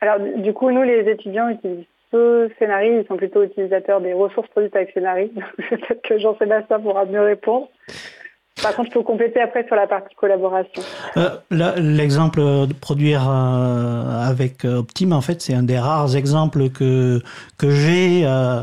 Alors, 0.00 0.18
du 0.36 0.52
coup, 0.52 0.70
nous, 0.70 0.82
les 0.82 1.10
étudiants 1.10 1.48
utilisent 1.48 1.86
ce 2.10 2.50
scénario, 2.58 3.00
ils 3.00 3.06
sont 3.06 3.16
plutôt 3.16 3.42
utilisateurs 3.42 4.00
des 4.00 4.14
ressources 4.14 4.48
produites 4.48 4.74
avec 4.74 4.92
scénario. 4.92 5.28
Peut-être 5.70 6.02
que 6.02 6.18
Jean-Sébastien 6.18 6.80
pourra 6.80 7.04
mieux 7.04 7.20
répondre. 7.20 7.68
Par 8.62 8.74
contre, 8.74 8.90
je 8.90 8.94
peux 8.94 9.02
compléter 9.02 9.40
après 9.40 9.66
sur 9.66 9.76
la 9.76 9.86
partie 9.86 10.14
collaboration. 10.14 10.82
Euh, 11.16 11.30
L'exemple 11.76 12.40
de 12.40 12.72
produire 12.72 13.28
euh, 13.28 14.28
avec 14.28 14.64
Optim, 14.64 15.12
en 15.12 15.20
fait, 15.20 15.40
c'est 15.40 15.54
un 15.54 15.62
des 15.62 15.78
rares 15.78 16.16
exemples 16.16 16.70
que, 16.70 17.20
que 17.56 17.70
j'ai. 17.70 18.22
Euh, 18.26 18.62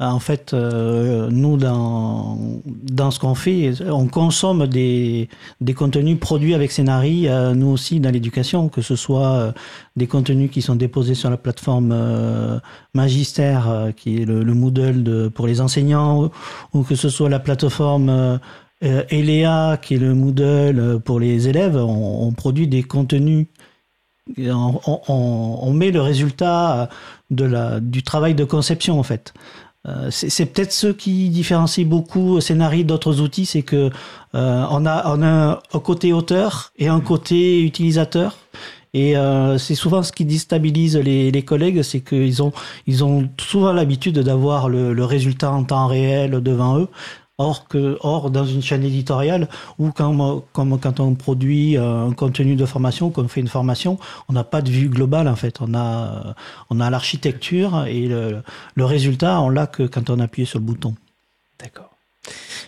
en 0.00 0.18
fait, 0.18 0.52
euh, 0.52 1.28
nous, 1.30 1.56
dans, 1.56 2.36
dans 2.66 3.12
ce 3.12 3.20
qu'on 3.20 3.36
fait, 3.36 3.74
on 3.88 4.08
consomme 4.08 4.66
des, 4.66 5.28
des 5.60 5.74
contenus 5.74 6.18
produits 6.18 6.54
avec 6.54 6.72
Scénari, 6.72 7.28
euh, 7.28 7.54
nous 7.54 7.68
aussi 7.68 8.00
dans 8.00 8.10
l'éducation, 8.10 8.68
que 8.68 8.82
ce 8.82 8.96
soit 8.96 9.32
euh, 9.34 9.52
des 9.94 10.08
contenus 10.08 10.50
qui 10.50 10.62
sont 10.62 10.74
déposés 10.74 11.14
sur 11.14 11.30
la 11.30 11.36
plateforme 11.36 11.94
Magister, 12.92 13.58
qui 13.96 14.22
est 14.22 14.24
le, 14.24 14.42
Moodle 14.54 15.04
de, 15.04 15.28
pour 15.28 15.46
les 15.46 15.60
enseignants, 15.60 16.30
ou 16.72 16.82
que 16.82 16.96
ce 16.96 17.08
soit 17.08 17.28
la 17.28 17.38
plateforme 17.38 18.40
Elea, 18.80 19.78
qui 19.80 19.94
est 19.94 19.98
le 19.98 20.14
Moodle 20.14 21.00
pour 21.04 21.20
les 21.20 21.48
élèves. 21.48 21.76
On, 21.76 22.32
produit 22.32 22.68
des 22.68 22.82
contenus 22.82 23.46
on, 24.38 25.72
met 25.72 25.90
le 25.90 26.00
résultat 26.00 26.88
de 27.30 27.44
la, 27.44 27.80
du 27.80 28.02
travail 28.02 28.34
de 28.34 28.44
conception 28.44 28.98
en 28.98 29.02
fait. 29.02 29.32
Euh, 29.86 30.08
c'est 30.10 30.46
peut-être 30.46 30.72
ce 30.72 30.86
qui 30.86 31.28
différencie 31.28 31.86
beaucoup 31.86 32.40
Scénarii 32.40 32.84
d'autres 32.84 33.20
outils, 33.20 33.44
c'est 33.44 33.62
que 33.62 33.90
euh, 34.34 34.66
on, 34.70 34.86
a, 34.86 35.60
un 35.72 35.78
côté 35.80 36.12
auteur 36.12 36.72
et 36.78 36.88
un 36.88 37.00
côté 37.00 37.62
utilisateur. 37.62 38.38
Et 38.94 39.16
euh, 39.16 39.58
c'est 39.58 39.74
souvent 39.74 40.02
ce 40.02 40.12
qui 40.12 40.24
déstabilise 40.24 40.96
les, 40.96 41.30
les 41.30 41.42
collègues, 41.42 41.82
c'est 41.82 42.00
qu'ils 42.00 42.42
ont, 42.42 42.52
ils 42.86 43.04
ont 43.04 43.28
souvent 43.40 43.72
l'habitude 43.72 44.20
d'avoir 44.20 44.68
le, 44.68 45.04
résultat 45.04 45.50
en 45.50 45.64
temps 45.64 45.86
réel 45.88 46.40
devant 46.40 46.78
eux. 46.78 46.88
Or, 47.36 47.66
que, 47.66 47.98
or, 48.00 48.30
dans 48.30 48.44
une 48.46 48.62
chaîne 48.62 48.84
éditoriale, 48.84 49.48
ou 49.78 49.90
quand, 49.90 50.44
comme 50.52 50.78
quand 50.78 51.00
on 51.00 51.14
produit 51.16 51.76
un 51.76 52.12
contenu 52.12 52.54
de 52.54 52.64
formation, 52.64 53.10
qu'on 53.10 53.26
fait 53.26 53.40
une 53.40 53.48
formation, 53.48 53.98
on 54.28 54.34
n'a 54.34 54.44
pas 54.44 54.62
de 54.62 54.70
vue 54.70 54.88
globale 54.88 55.26
en 55.26 55.34
fait. 55.34 55.60
On 55.60 55.74
a, 55.74 56.36
on 56.70 56.78
a 56.78 56.90
l'architecture 56.90 57.86
et 57.86 58.06
le, 58.06 58.42
le 58.76 58.84
résultat, 58.84 59.40
on 59.40 59.48
l'a 59.48 59.66
que 59.66 59.82
quand 59.82 60.10
on 60.10 60.20
appuie 60.20 60.46
sur 60.46 60.60
le 60.60 60.64
bouton. 60.64 60.94
D'accord. 61.58 61.93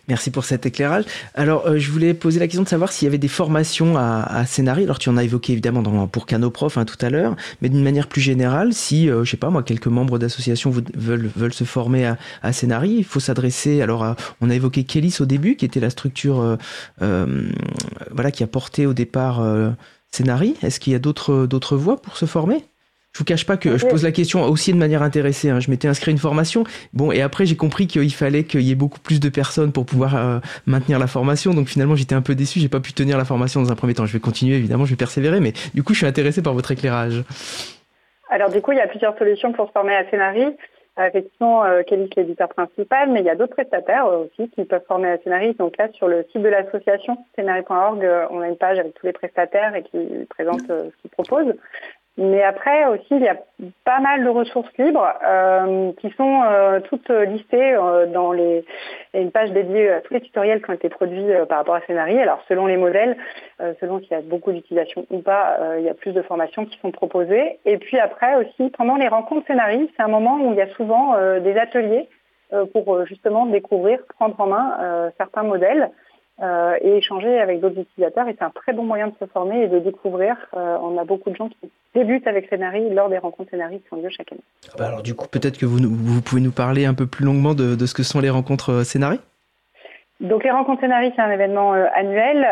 Merci 0.08 0.30
pour 0.30 0.44
cet 0.44 0.66
éclairage. 0.66 1.04
Alors, 1.34 1.66
euh, 1.66 1.78
je 1.78 1.90
voulais 1.90 2.14
poser 2.14 2.38
la 2.38 2.46
question 2.46 2.62
de 2.62 2.68
savoir 2.68 2.92
s'il 2.92 3.06
y 3.06 3.08
avait 3.08 3.18
des 3.18 3.28
formations 3.28 3.96
à, 3.96 4.20
à. 4.20 4.44
Alors, 4.66 4.98
tu 4.98 5.08
en 5.08 5.16
as 5.16 5.24
évoqué 5.24 5.52
évidemment 5.52 6.06
pour 6.06 6.26
Canoprof 6.26 6.78
hein, 6.78 6.84
tout 6.84 6.96
à 7.04 7.10
l'heure, 7.10 7.34
mais 7.60 7.68
d'une 7.68 7.82
manière 7.82 8.06
plus 8.06 8.20
générale, 8.20 8.72
si, 8.72 9.10
euh, 9.10 9.24
je 9.24 9.30
sais 9.30 9.36
pas 9.36 9.50
moi, 9.50 9.62
quelques 9.62 9.88
membres 9.88 10.18
d'associations 10.18 10.72
veulent, 10.94 11.52
se 11.52 11.64
former 11.64 12.06
à, 12.06 12.18
à 12.42 12.52
il 12.84 13.04
faut 13.04 13.20
s'adresser. 13.20 13.82
Alors, 13.82 14.14
on 14.40 14.50
a 14.50 14.54
évoqué 14.54 14.84
Kélis 14.84 15.16
au 15.20 15.26
début, 15.26 15.56
qui 15.56 15.64
était 15.64 15.80
la 15.80 15.90
structure, 15.90 16.40
euh, 16.40 16.56
euh 17.02 17.50
voilà, 18.10 18.30
qui 18.30 18.42
a 18.42 18.46
porté 18.46 18.86
au 18.86 18.92
départ 18.92 19.42
scénario. 20.10 20.54
Est-ce 20.62 20.80
qu'il 20.80 20.92
y 20.92 20.96
a 20.96 20.98
d'autres 20.98 21.76
voies 21.76 22.00
pour 22.00 22.16
se 22.16 22.26
former? 22.26 22.64
Je 23.16 23.20
vous 23.20 23.24
cache 23.24 23.46
pas 23.46 23.56
que 23.56 23.78
je 23.78 23.86
pose 23.86 24.04
la 24.04 24.12
question 24.12 24.42
aussi 24.44 24.74
de 24.74 24.76
manière 24.76 25.00
intéressée. 25.00 25.48
Hein. 25.48 25.58
Je 25.58 25.70
m'étais 25.70 25.88
inscrit 25.88 26.10
à 26.10 26.12
une 26.12 26.18
formation. 26.18 26.64
Bon, 26.92 27.12
et 27.12 27.22
après, 27.22 27.46
j'ai 27.46 27.56
compris 27.56 27.86
qu'il 27.86 28.12
fallait 28.12 28.44
qu'il 28.44 28.60
y 28.60 28.72
ait 28.72 28.74
beaucoup 28.74 29.00
plus 29.00 29.20
de 29.20 29.30
personnes 29.30 29.72
pour 29.72 29.86
pouvoir 29.86 30.16
euh, 30.16 30.38
maintenir 30.66 30.98
la 30.98 31.06
formation. 31.06 31.54
Donc 31.54 31.68
finalement, 31.68 31.96
j'étais 31.96 32.14
un 32.14 32.20
peu 32.20 32.34
déçu. 32.34 32.60
J'ai 32.60 32.68
pas 32.68 32.80
pu 32.80 32.92
tenir 32.92 33.16
la 33.16 33.24
formation 33.24 33.62
dans 33.62 33.72
un 33.72 33.74
premier 33.74 33.94
temps. 33.94 34.04
Je 34.04 34.12
vais 34.12 34.20
continuer, 34.20 34.56
évidemment, 34.56 34.84
je 34.84 34.90
vais 34.90 34.98
persévérer. 34.98 35.40
Mais 35.40 35.54
du 35.72 35.82
coup, 35.82 35.94
je 35.94 36.00
suis 36.00 36.06
intéressé 36.06 36.42
par 36.42 36.52
votre 36.52 36.70
éclairage. 36.72 37.24
Alors, 38.28 38.50
du 38.50 38.60
coup, 38.60 38.72
il 38.72 38.78
y 38.78 38.82
a 38.82 38.86
plusieurs 38.86 39.16
solutions 39.16 39.50
pour 39.54 39.68
se 39.68 39.72
former 39.72 39.94
à 39.94 40.06
Scénarii. 40.10 40.54
Euh, 40.98 41.08
effectivement, 41.08 41.62
euh, 41.64 41.82
Kelly 41.82 42.04
est 42.04 42.16
l'éditeur 42.16 42.48
principal, 42.48 43.10
mais 43.10 43.20
il 43.20 43.26
y 43.26 43.30
a 43.30 43.34
d'autres 43.34 43.54
prestataires 43.54 44.06
euh, 44.06 44.24
aussi 44.24 44.48
qui 44.50 44.64
peuvent 44.64 44.84
former 44.88 45.10
à 45.10 45.18
Scénarii. 45.18 45.52
Donc 45.54 45.76
là, 45.76 45.88
sur 45.92 46.08
le 46.08 46.24
site 46.32 46.40
de 46.40 46.48
l'association 46.48 47.18
scénarii.org, 47.34 48.08
on 48.30 48.40
a 48.40 48.48
une 48.48 48.56
page 48.56 48.78
avec 48.78 48.94
tous 48.94 49.04
les 49.04 49.12
prestataires 49.12 49.74
et 49.74 49.82
qui 49.82 49.98
présente 50.30 50.62
ce 50.66 50.90
qu'ils 51.02 51.10
proposent. 51.10 51.54
Mais 52.18 52.42
après 52.42 52.86
aussi, 52.86 53.06
il 53.10 53.20
y 53.20 53.28
a 53.28 53.36
pas 53.84 54.00
mal 54.00 54.24
de 54.24 54.28
ressources 54.30 54.72
libres 54.78 55.06
euh, 55.22 55.92
qui 56.00 56.10
sont 56.16 56.42
euh, 56.44 56.80
toutes 56.80 57.10
listées 57.10 57.74
euh, 57.74 58.06
dans 58.06 58.32
les 58.32 58.64
une 59.12 59.30
page 59.30 59.50
dédiée 59.52 59.90
à 59.90 60.00
tous 60.00 60.14
les 60.14 60.20
tutoriels 60.22 60.62
qui 60.62 60.70
ont 60.70 60.74
été 60.74 60.88
produits 60.88 61.30
euh, 61.30 61.44
par 61.44 61.58
rapport 61.58 61.74
à 61.74 61.82
Scénarii. 61.82 62.18
Alors 62.18 62.42
selon 62.48 62.66
les 62.66 62.78
modèles, 62.78 63.18
euh, 63.60 63.74
selon 63.80 64.00
s'il 64.00 64.12
y 64.12 64.14
a 64.14 64.22
beaucoup 64.22 64.50
d'utilisation 64.50 65.04
ou 65.10 65.18
pas, 65.18 65.58
il 65.78 65.84
y 65.84 65.90
a 65.90 65.94
plus 65.94 66.12
de 66.12 66.22
formations 66.22 66.64
qui 66.64 66.78
sont 66.78 66.90
proposées. 66.90 67.58
Et 67.66 67.76
puis 67.76 67.98
après 67.98 68.34
aussi, 68.36 68.70
pendant 68.70 68.96
les 68.96 69.08
rencontres 69.08 69.46
Scénarii, 69.46 69.90
c'est 69.96 70.02
un 70.02 70.08
moment 70.08 70.38
où 70.40 70.52
il 70.52 70.56
y 70.56 70.62
a 70.62 70.68
souvent 70.74 71.16
des 71.40 71.56
ateliers 71.58 72.08
pour 72.72 73.04
justement 73.06 73.46
découvrir, 73.46 73.98
prendre 74.18 74.40
en 74.40 74.46
main 74.46 75.10
certains 75.18 75.42
modèles. 75.42 75.90
Euh, 76.42 76.76
et 76.82 76.98
échanger 76.98 77.38
avec 77.38 77.60
d'autres 77.60 77.80
utilisateurs. 77.80 78.28
Et 78.28 78.36
c'est 78.38 78.44
un 78.44 78.50
très 78.50 78.74
bon 78.74 78.84
moyen 78.84 79.06
de 79.06 79.14
se 79.18 79.24
former 79.24 79.62
et 79.62 79.68
de 79.68 79.78
découvrir. 79.78 80.36
Euh, 80.54 80.76
on 80.82 80.98
a 80.98 81.04
beaucoup 81.04 81.30
de 81.30 81.36
gens 81.36 81.48
qui 81.48 81.70
débutent 81.94 82.26
avec 82.26 82.50
Scénarii 82.50 82.90
lors 82.90 83.08
des 83.08 83.16
rencontres 83.16 83.52
Scénarii 83.52 83.80
qui 83.80 83.94
ont 83.94 84.02
lieu 84.02 84.10
chaque 84.10 84.32
année. 84.32 84.42
Ah 84.68 84.74
bah 84.78 84.88
alors 84.88 85.02
du 85.02 85.14
coup, 85.14 85.28
peut-être 85.28 85.56
que 85.56 85.64
vous, 85.64 85.78
vous 85.78 86.20
pouvez 86.20 86.42
nous 86.42 86.52
parler 86.52 86.84
un 86.84 86.92
peu 86.92 87.06
plus 87.06 87.24
longuement 87.24 87.54
de, 87.54 87.74
de 87.74 87.86
ce 87.86 87.94
que 87.94 88.02
sont 88.02 88.20
les 88.20 88.28
rencontres 88.28 88.70
euh, 88.70 88.84
Scénarii 88.84 89.20
donc 90.18 90.44
les 90.44 90.50
rencontres 90.50 90.80
Scénarii, 90.80 91.12
c'est 91.14 91.20
un 91.20 91.30
événement 91.30 91.74
euh, 91.74 91.84
annuel 91.94 92.46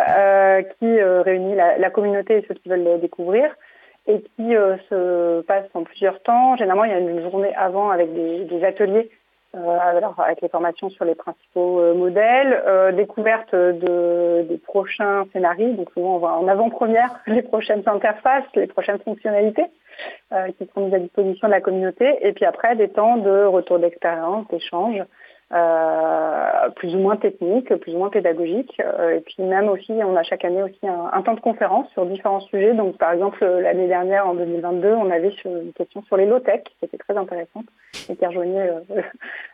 qui 0.78 1.02
réunit 1.02 1.54
la, 1.54 1.78
la, 1.78 1.88
communauté 1.88 2.36
et 2.36 2.44
ceux 2.46 2.52
qui 2.52 2.68
veulent 2.68 2.84
les 2.84 2.98
découvrir 2.98 3.54
et 4.06 4.20
qui 4.20 4.50
se 4.90 5.40
passe 5.40 5.64
en 5.72 5.82
plusieurs 5.82 6.22
temps. 6.22 6.56
Généralement, 6.56 6.84
il 6.84 6.90
y 6.90 6.94
a 6.94 6.98
une 6.98 7.22
journée 7.22 7.54
avant 7.56 7.88
avec 7.88 8.12
des, 8.12 8.44
des 8.44 8.64
ateliers 8.64 9.10
alors 9.80 10.18
avec 10.18 10.40
les 10.40 10.48
formations 10.48 10.90
sur 10.90 11.04
les 11.04 11.14
principaux 11.14 11.80
euh, 11.80 11.94
modèles, 11.94 12.62
euh, 12.66 12.92
découverte 12.92 13.54
de, 13.54 14.46
des 14.48 14.58
prochains 14.58 15.24
scénarios, 15.32 15.72
donc 15.74 15.90
souvent 15.92 16.16
on 16.16 16.18
voit 16.18 16.32
en 16.32 16.48
avant-première 16.48 17.20
les 17.26 17.42
prochaines 17.42 17.82
interfaces, 17.86 18.44
les 18.54 18.66
prochaines 18.66 18.98
fonctionnalités. 18.98 19.66
qui 20.58 20.66
seront 20.66 20.88
mis 20.88 20.94
à 20.94 20.98
disposition 20.98 21.46
de 21.46 21.52
la 21.52 21.60
communauté. 21.60 22.18
Et 22.26 22.32
puis 22.32 22.44
après, 22.44 22.74
des 22.74 22.88
temps 22.88 23.16
de 23.16 23.44
retour 23.44 23.78
d'expérience, 23.78 24.46
d'échange. 24.48 25.00
Euh, 25.54 26.68
plus 26.74 26.96
ou 26.96 26.98
moins 26.98 27.16
technique, 27.16 27.72
plus 27.76 27.94
ou 27.94 27.98
moins 27.98 28.10
pédagogique. 28.10 28.80
Euh, 28.80 29.18
et 29.18 29.20
puis 29.20 29.40
même 29.44 29.68
aussi, 29.68 29.92
on 29.92 30.16
a 30.16 30.24
chaque 30.24 30.44
année 30.44 30.62
aussi 30.64 30.80
un, 30.82 31.22
temps 31.22 31.34
de 31.34 31.40
conférence 31.40 31.88
sur 31.92 32.06
différents 32.06 32.40
sujets. 32.40 32.74
Donc 32.74 32.98
par 32.98 33.12
exemple, 33.12 33.44
l'année 33.44 33.86
dernière, 33.86 34.26
en 34.26 34.34
2022, 34.34 34.88
on 34.88 35.10
avait 35.10 35.32
une 35.44 35.72
question 35.72 36.02
sur 36.02 36.16
les 36.16 36.26
low-tech, 36.26 36.62
qui 36.64 36.84
était 36.84 36.98
très 36.98 37.16
intéressante 37.16 37.66
et 38.08 38.16
qui 38.16 38.26
rejoignait 38.26 38.68
euh, 38.68 39.02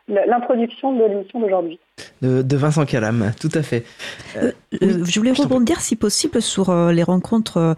l'introduction 0.25 0.93
de 0.93 1.05
l'émission 1.05 1.39
d'aujourd'hui. 1.39 1.79
De, 2.21 2.55
Vincent 2.55 2.85
Calam, 2.85 3.31
tout 3.39 3.49
à 3.53 3.63
fait. 3.63 3.83
je 4.71 5.19
voulais 5.19 5.31
rebondir, 5.31 5.81
si 5.81 5.95
possible, 5.95 6.41
sur 6.41 6.73
les 6.91 7.03
rencontres 7.03 7.75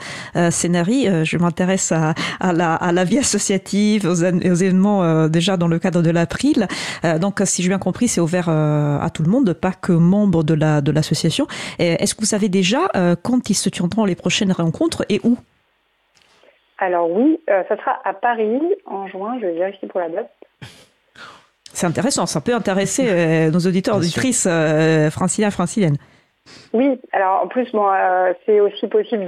Scénarii. 0.50 1.08
je 1.24 1.38
m'intéresse 1.38 1.92
à, 1.92 2.14
la, 2.52 3.04
vie 3.04 3.20
associative, 3.20 4.06
aux, 4.06 4.24
aux 4.24 4.56
événements 4.56 5.28
déjà 5.28 5.58
dans 5.58 5.68
le 5.68 5.80
cadre 5.80 6.02
de 6.02 6.10
l'April. 6.10 6.68
donc, 7.20 7.42
si 7.46 7.62
j'ai 7.62 7.70
bien 7.70 7.80
compris, 7.80 8.08
c'est 8.08 8.22
ouvert 8.22 8.50
euh, 8.50 9.00
à 9.00 9.10
tout 9.10 9.24
le 9.24 9.30
monde, 9.30 9.54
pas 9.54 9.72
que 9.72 9.92
membres 9.92 10.44
de 10.44 10.54
la 10.54 10.82
de 10.82 10.92
l'association. 10.92 11.46
Est-ce 11.80 12.16
que 12.16 12.22
vous 12.22 12.28
savez 12.28 12.50
déjà 12.50 12.88
euh, 12.96 13.16
quand 13.22 13.50
ils 13.50 13.56
se 13.56 13.70
tiendront 13.70 14.06
les 14.06 14.16
prochaines 14.16 14.52
rencontres 14.52 15.04
et 15.10 15.20
où? 15.24 15.38
Alors 16.78 17.10
oui, 17.10 17.40
euh, 17.50 17.64
ça 17.70 17.78
sera 17.78 18.00
à 18.04 18.14
Paris 18.14 18.62
en 18.86 19.08
juin. 19.08 19.38
Je 19.40 19.48
vais 19.48 19.54
vérifier 19.54 19.88
pour 19.88 20.00
la 20.00 20.10
date. 20.10 20.32
C'est 21.74 21.88
intéressant, 21.88 22.26
ça 22.26 22.40
peut 22.40 22.54
intéresser 22.54 23.50
nos 23.52 23.60
auditeurs, 23.60 23.98
auditrices 23.98 24.48
franciliens, 25.12 25.50
franciliennes. 25.50 25.98
Oui, 26.74 27.00
alors 27.12 27.44
en 27.44 27.48
plus, 27.48 27.72
bon, 27.72 27.88
c'est 28.46 28.60
aussi 28.60 28.88
possible 28.88 29.26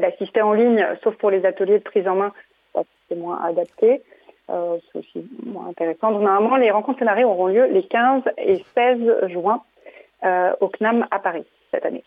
d'assister 0.00 0.42
en 0.42 0.52
ligne, 0.52 0.86
sauf 1.02 1.14
pour 1.16 1.30
les 1.30 1.46
ateliers 1.46 1.78
de 1.78 1.84
prise 1.84 2.06
en 2.06 2.16
main, 2.16 2.32
c'est 3.08 3.16
moins 3.16 3.40
adapté. 3.42 4.02
Euh, 4.50 4.76
c'est 4.92 4.98
aussi 4.98 5.26
intéressant. 5.68 6.10
normalement, 6.10 6.56
les 6.56 6.70
rencontres 6.70 6.98
scénarii 6.98 7.24
auront 7.24 7.46
lieu 7.46 7.66
les 7.66 7.82
15 7.84 8.22
et 8.36 8.62
16 8.74 9.28
juin 9.30 9.62
euh, 10.24 10.52
au 10.60 10.68
CNAM 10.68 11.06
à 11.10 11.18
Paris 11.18 11.44
cette 11.70 11.86
année. 11.86 12.04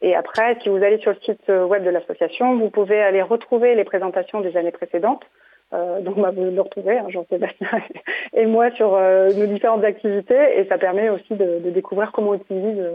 Et 0.00 0.14
après, 0.14 0.56
si 0.62 0.68
vous 0.68 0.76
allez 0.76 0.98
sur 0.98 1.10
le 1.10 1.18
site 1.20 1.48
web 1.48 1.84
de 1.84 1.90
l'association, 1.90 2.56
vous 2.56 2.70
pouvez 2.70 3.02
aller 3.02 3.22
retrouver 3.22 3.74
les 3.74 3.84
présentations 3.84 4.40
des 4.40 4.56
années 4.56 4.70
précédentes. 4.70 5.24
Euh, 5.72 6.00
donc 6.00 6.16
bah, 6.20 6.30
vous 6.34 6.44
le 6.44 6.60
retrouvez, 6.60 6.98
hein, 6.98 7.06
Jean-Sébastien 7.08 7.68
et 8.32 8.46
moi, 8.46 8.70
sur 8.72 8.98
nos 8.98 9.46
différentes 9.46 9.84
activités. 9.84 10.58
Et 10.58 10.66
ça 10.66 10.78
permet 10.78 11.10
aussi 11.10 11.34
de, 11.34 11.70
découvrir 11.70 12.12
comment 12.12 12.34
utilisent 12.34 12.90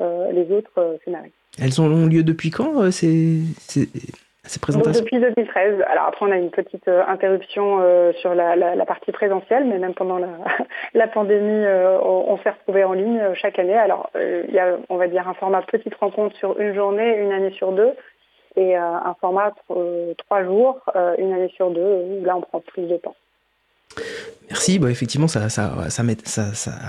les 0.00 0.52
autres 0.52 0.98
scénarios. 1.04 1.32
Elles 1.60 1.80
ont 1.80 2.06
lieu 2.06 2.22
depuis 2.22 2.50
quand 2.50 2.90
ces, 2.90 3.40
depuis 4.58 5.20
2013. 5.20 5.82
Alors 5.88 6.06
après, 6.06 6.26
on 6.26 6.32
a 6.32 6.36
une 6.36 6.50
petite 6.50 6.88
euh, 6.88 7.02
interruption 7.06 7.78
euh, 7.80 8.12
sur 8.14 8.34
la, 8.34 8.86
partie 8.86 9.12
présentielle, 9.12 9.64
mais 9.66 9.78
même 9.78 9.94
pendant 9.94 10.18
la, 10.18 11.06
pandémie, 11.08 11.64
euh, 11.64 11.98
on, 12.00 12.36
s'est 12.38 12.50
retrouvé 12.50 12.84
en 12.84 12.94
ligne 12.94 13.20
chaque 13.34 13.58
année. 13.58 13.76
Alors, 13.76 14.10
il 14.14 14.52
y 14.52 14.58
a, 14.58 14.78
on 14.88 14.96
va 14.96 15.08
dire, 15.08 15.28
un 15.28 15.34
format 15.34 15.62
petite 15.62 15.94
rencontre 15.94 16.36
sur 16.36 16.58
une 16.58 16.74
journée, 16.74 17.18
une 17.18 17.32
année 17.32 17.52
sur 17.52 17.72
deux, 17.72 17.92
et 18.56 18.76
un 18.76 19.14
format 19.20 19.52
trois 20.18 20.44
jours, 20.44 20.80
une 21.18 21.32
année 21.32 21.52
sur 21.56 21.70
deux, 21.70 22.20
là, 22.22 22.36
on 22.36 22.40
prend 22.40 22.60
plus 22.60 22.86
de 22.86 22.96
temps. 22.96 23.14
Merci. 24.50 24.80
Bon, 24.80 24.88
effectivement, 24.88 25.28
ça, 25.28 25.48
ça, 25.48 25.72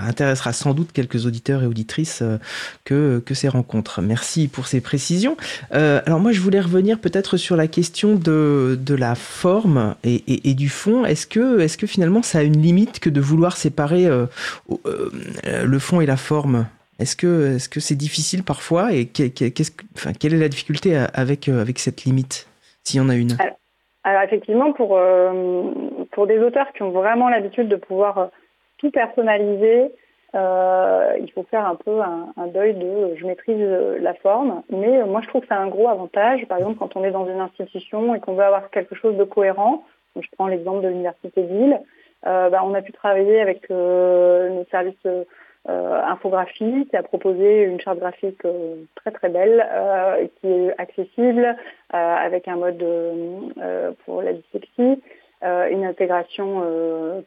intéressera 0.04 0.52
sans 0.52 0.74
doute 0.74 0.90
quelques 0.92 1.26
auditeurs 1.26 1.62
et 1.62 1.66
auditrices 1.66 2.20
euh, 2.22 2.38
que, 2.84 3.22
que 3.24 3.34
ces 3.34 3.48
rencontres. 3.48 4.02
Merci 4.02 4.48
pour 4.48 4.66
ces 4.66 4.80
précisions. 4.80 5.36
Euh, 5.72 6.00
alors 6.04 6.18
moi, 6.18 6.32
je 6.32 6.40
voulais 6.40 6.60
revenir 6.60 6.98
peut-être 6.98 7.36
sur 7.36 7.54
la 7.54 7.68
question 7.68 8.16
de, 8.16 8.76
de 8.80 8.94
la 8.96 9.14
forme 9.14 9.94
et, 10.02 10.50
et, 10.50 10.54
du 10.54 10.68
fond. 10.68 11.04
Est-ce 11.04 11.26
que, 11.26 11.60
est 11.60 11.76
que 11.76 11.86
finalement, 11.86 12.22
ça 12.22 12.40
a 12.40 12.42
une 12.42 12.60
limite 12.60 12.98
que 12.98 13.10
de 13.10 13.20
vouloir 13.20 13.56
séparer 13.56 14.06
euh, 14.06 14.26
le 14.84 15.78
fond 15.78 16.00
et 16.00 16.06
la 16.06 16.16
forme? 16.16 16.66
Est-ce 17.02 17.16
que 17.16 17.58
c'est 17.58 17.70
-ce 17.74 17.80
c'est 17.80 17.98
difficile 17.98 18.42
parfois 18.44 18.92
Et 18.92 19.06
quelle 19.06 20.34
est 20.34 20.44
la 20.46 20.48
difficulté 20.48 20.88
avec, 21.22 21.48
avec 21.48 21.78
cette 21.78 22.04
limite, 22.04 22.46
s'il 22.84 23.00
y 23.00 23.04
en 23.04 23.08
a 23.08 23.16
une? 23.16 23.36
Alors 24.04 24.22
effectivement, 24.22 24.72
pour, 24.72 24.96
euh, 24.96 25.70
pour 26.10 26.26
des 26.26 26.40
auteurs 26.40 26.72
qui 26.72 26.82
ont 26.82 26.90
vraiment 26.90 27.28
l'habitude 27.28 27.68
de 27.68 27.76
pouvoir 27.76 28.18
euh, 28.18 28.26
tout 28.78 28.90
personnaliser, 28.90 29.92
euh, 30.34 31.16
il 31.20 31.30
faut 31.32 31.44
faire 31.50 31.66
un 31.66 31.76
peu 31.76 32.00
un, 32.00 32.46
deuil 32.48 32.74
de 32.74 33.14
je 33.16 33.26
maîtrise 33.26 33.60
la 34.00 34.14
forme, 34.14 34.62
mais 34.70 35.04
moi 35.04 35.20
je 35.22 35.28
trouve 35.28 35.42
que 35.42 35.48
c'est 35.48 35.54
un 35.54 35.68
gros 35.68 35.88
avantage. 35.88 36.46
Par 36.46 36.58
exemple, 36.58 36.78
quand 36.78 36.96
on 36.96 37.04
est 37.04 37.10
dans 37.10 37.26
une 37.26 37.40
institution 37.40 38.14
et 38.14 38.20
qu'on 38.20 38.34
veut 38.34 38.44
avoir 38.44 38.70
quelque 38.70 38.94
chose 38.94 39.16
de 39.16 39.24
cohérent, 39.24 39.84
je 40.18 40.26
prends 40.36 40.48
l'exemple 40.48 40.82
de 40.82 40.88
l'université 40.88 41.42
de 41.42 41.48
Lille, 41.48 41.80
bah, 42.24 42.62
on 42.64 42.74
a 42.74 42.82
pu 42.82 42.92
travailler 42.92 43.40
avec 43.40 43.68
nos 43.68 44.64
services 44.70 44.94
euh, 45.06 45.24
infographie 45.68 46.86
qui 46.90 46.96
a 46.96 47.02
proposé 47.02 47.62
une 47.62 47.80
charte 47.80 47.98
graphique 47.98 48.44
euh, 48.44 48.76
très 48.96 49.10
très 49.10 49.28
belle 49.28 49.64
euh, 49.70 50.26
qui 50.40 50.48
est 50.48 50.74
accessible 50.78 51.56
avec 51.90 52.48
un 52.48 52.56
mode 52.56 52.82
pour 54.06 54.22
la 54.22 54.32
dyslexie. 54.32 55.02
Une 55.42 55.84
intégration 55.84 56.62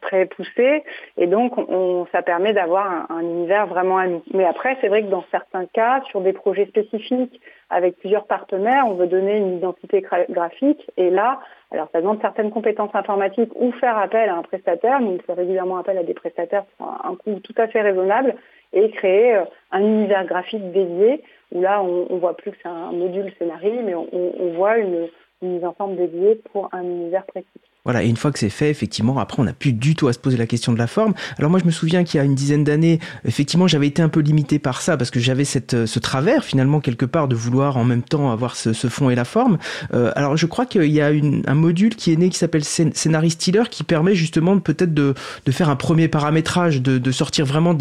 très 0.00 0.26
poussée 0.26 0.82
et 1.18 1.26
donc 1.26 1.58
on, 1.58 2.06
ça 2.12 2.22
permet 2.22 2.52
d'avoir 2.52 3.10
un, 3.10 3.20
univers 3.20 3.66
vraiment 3.66 3.98
à 3.98 4.06
nous. 4.06 4.22
Mais 4.32 4.44
après, 4.44 4.76
c'est 4.80 4.88
vrai 4.88 5.02
que 5.02 5.08
dans 5.08 5.24
certains 5.30 5.66
cas, 5.66 6.02
sur 6.10 6.20
des 6.20 6.32
projets 6.32 6.66
spécifiques 6.66 7.40
avec 7.70 7.98
plusieurs 7.98 8.26
partenaires, 8.26 8.84
on 8.86 8.94
veut 8.94 9.06
donner 9.06 9.36
une 9.36 9.56
identité 9.56 10.04
graphique 10.30 10.90
et 10.96 11.10
là, 11.10 11.40
alors 11.70 11.88
ça 11.92 12.00
demande 12.00 12.20
certaines 12.20 12.50
compétences 12.50 12.94
informatiques 12.94 13.50
ou 13.56 13.72
faire 13.72 13.98
appel 13.98 14.28
à 14.28 14.36
un 14.36 14.42
prestataire, 14.42 15.00
mais 15.00 15.08
on 15.08 15.18
fait 15.18 15.32
régulièrement 15.32 15.78
appel 15.78 15.98
à 15.98 16.04
des 16.04 16.14
prestataires 16.14 16.64
pour 16.78 16.86
un 16.86 17.16
coût 17.16 17.40
tout 17.40 17.54
à 17.56 17.66
fait 17.66 17.82
raisonnable 17.82 18.36
et 18.72 18.90
créer 18.90 19.36
euh, 19.36 19.44
un 19.72 19.80
univers 19.80 20.24
graphique 20.26 20.72
dédié 20.72 21.22
où 21.52 21.60
là 21.60 21.82
on, 21.82 22.06
on 22.10 22.18
voit 22.18 22.36
plus 22.36 22.52
que 22.52 22.56
c'est 22.62 22.68
un 22.68 22.92
module 22.92 23.32
scénario, 23.38 23.80
mais 23.84 23.94
on, 23.94 24.08
on 24.12 24.52
voit 24.54 24.78
une, 24.78 25.08
une 25.42 25.54
mise 25.54 25.64
en 25.64 25.72
forme 25.72 25.96
dédiée 25.96 26.40
pour 26.52 26.68
un 26.72 26.82
univers 26.82 27.24
précis. 27.26 27.46
Voilà, 27.86 28.02
et 28.02 28.08
une 28.08 28.16
fois 28.16 28.32
que 28.32 28.40
c'est 28.40 28.50
fait, 28.50 28.68
effectivement, 28.68 29.20
après, 29.20 29.40
on 29.40 29.44
n'a 29.44 29.52
plus 29.52 29.72
du 29.72 29.94
tout 29.94 30.08
à 30.08 30.12
se 30.12 30.18
poser 30.18 30.36
la 30.36 30.48
question 30.48 30.72
de 30.72 30.78
la 30.78 30.88
forme. 30.88 31.14
Alors 31.38 31.52
moi, 31.52 31.60
je 31.60 31.64
me 31.66 31.70
souviens 31.70 32.02
qu'il 32.02 32.18
y 32.18 32.20
a 32.20 32.24
une 32.24 32.34
dizaine 32.34 32.64
d'années, 32.64 32.98
effectivement, 33.24 33.68
j'avais 33.68 33.86
été 33.86 34.02
un 34.02 34.08
peu 34.08 34.18
limité 34.18 34.58
par 34.58 34.82
ça, 34.82 34.96
parce 34.96 35.12
que 35.12 35.20
j'avais 35.20 35.44
cette, 35.44 35.74
euh, 35.74 35.86
ce 35.86 36.00
travers, 36.00 36.42
finalement, 36.44 36.80
quelque 36.80 37.04
part, 37.06 37.28
de 37.28 37.36
vouloir 37.36 37.76
en 37.76 37.84
même 37.84 38.02
temps 38.02 38.32
avoir 38.32 38.56
ce, 38.56 38.72
ce 38.72 38.88
fond 38.88 39.08
et 39.08 39.14
la 39.14 39.24
forme. 39.24 39.58
Euh, 39.94 40.10
alors, 40.16 40.36
je 40.36 40.46
crois 40.46 40.66
qu'il 40.66 40.90
y 40.90 41.00
a 41.00 41.12
une, 41.12 41.44
un 41.46 41.54
module 41.54 41.94
qui 41.94 42.12
est 42.12 42.16
né, 42.16 42.28
qui 42.28 42.38
s'appelle 42.38 42.64
Scenarii 42.64 43.30
Stealer, 43.30 43.70
qui 43.70 43.84
permet 43.84 44.16
justement 44.16 44.58
peut-être 44.58 44.92
de, 44.92 45.14
de, 45.44 45.52
faire 45.52 45.70
un 45.70 45.76
premier 45.76 46.08
paramétrage, 46.08 46.82
de, 46.82 46.98
de 46.98 47.12
sortir 47.12 47.46
vraiment 47.46 47.72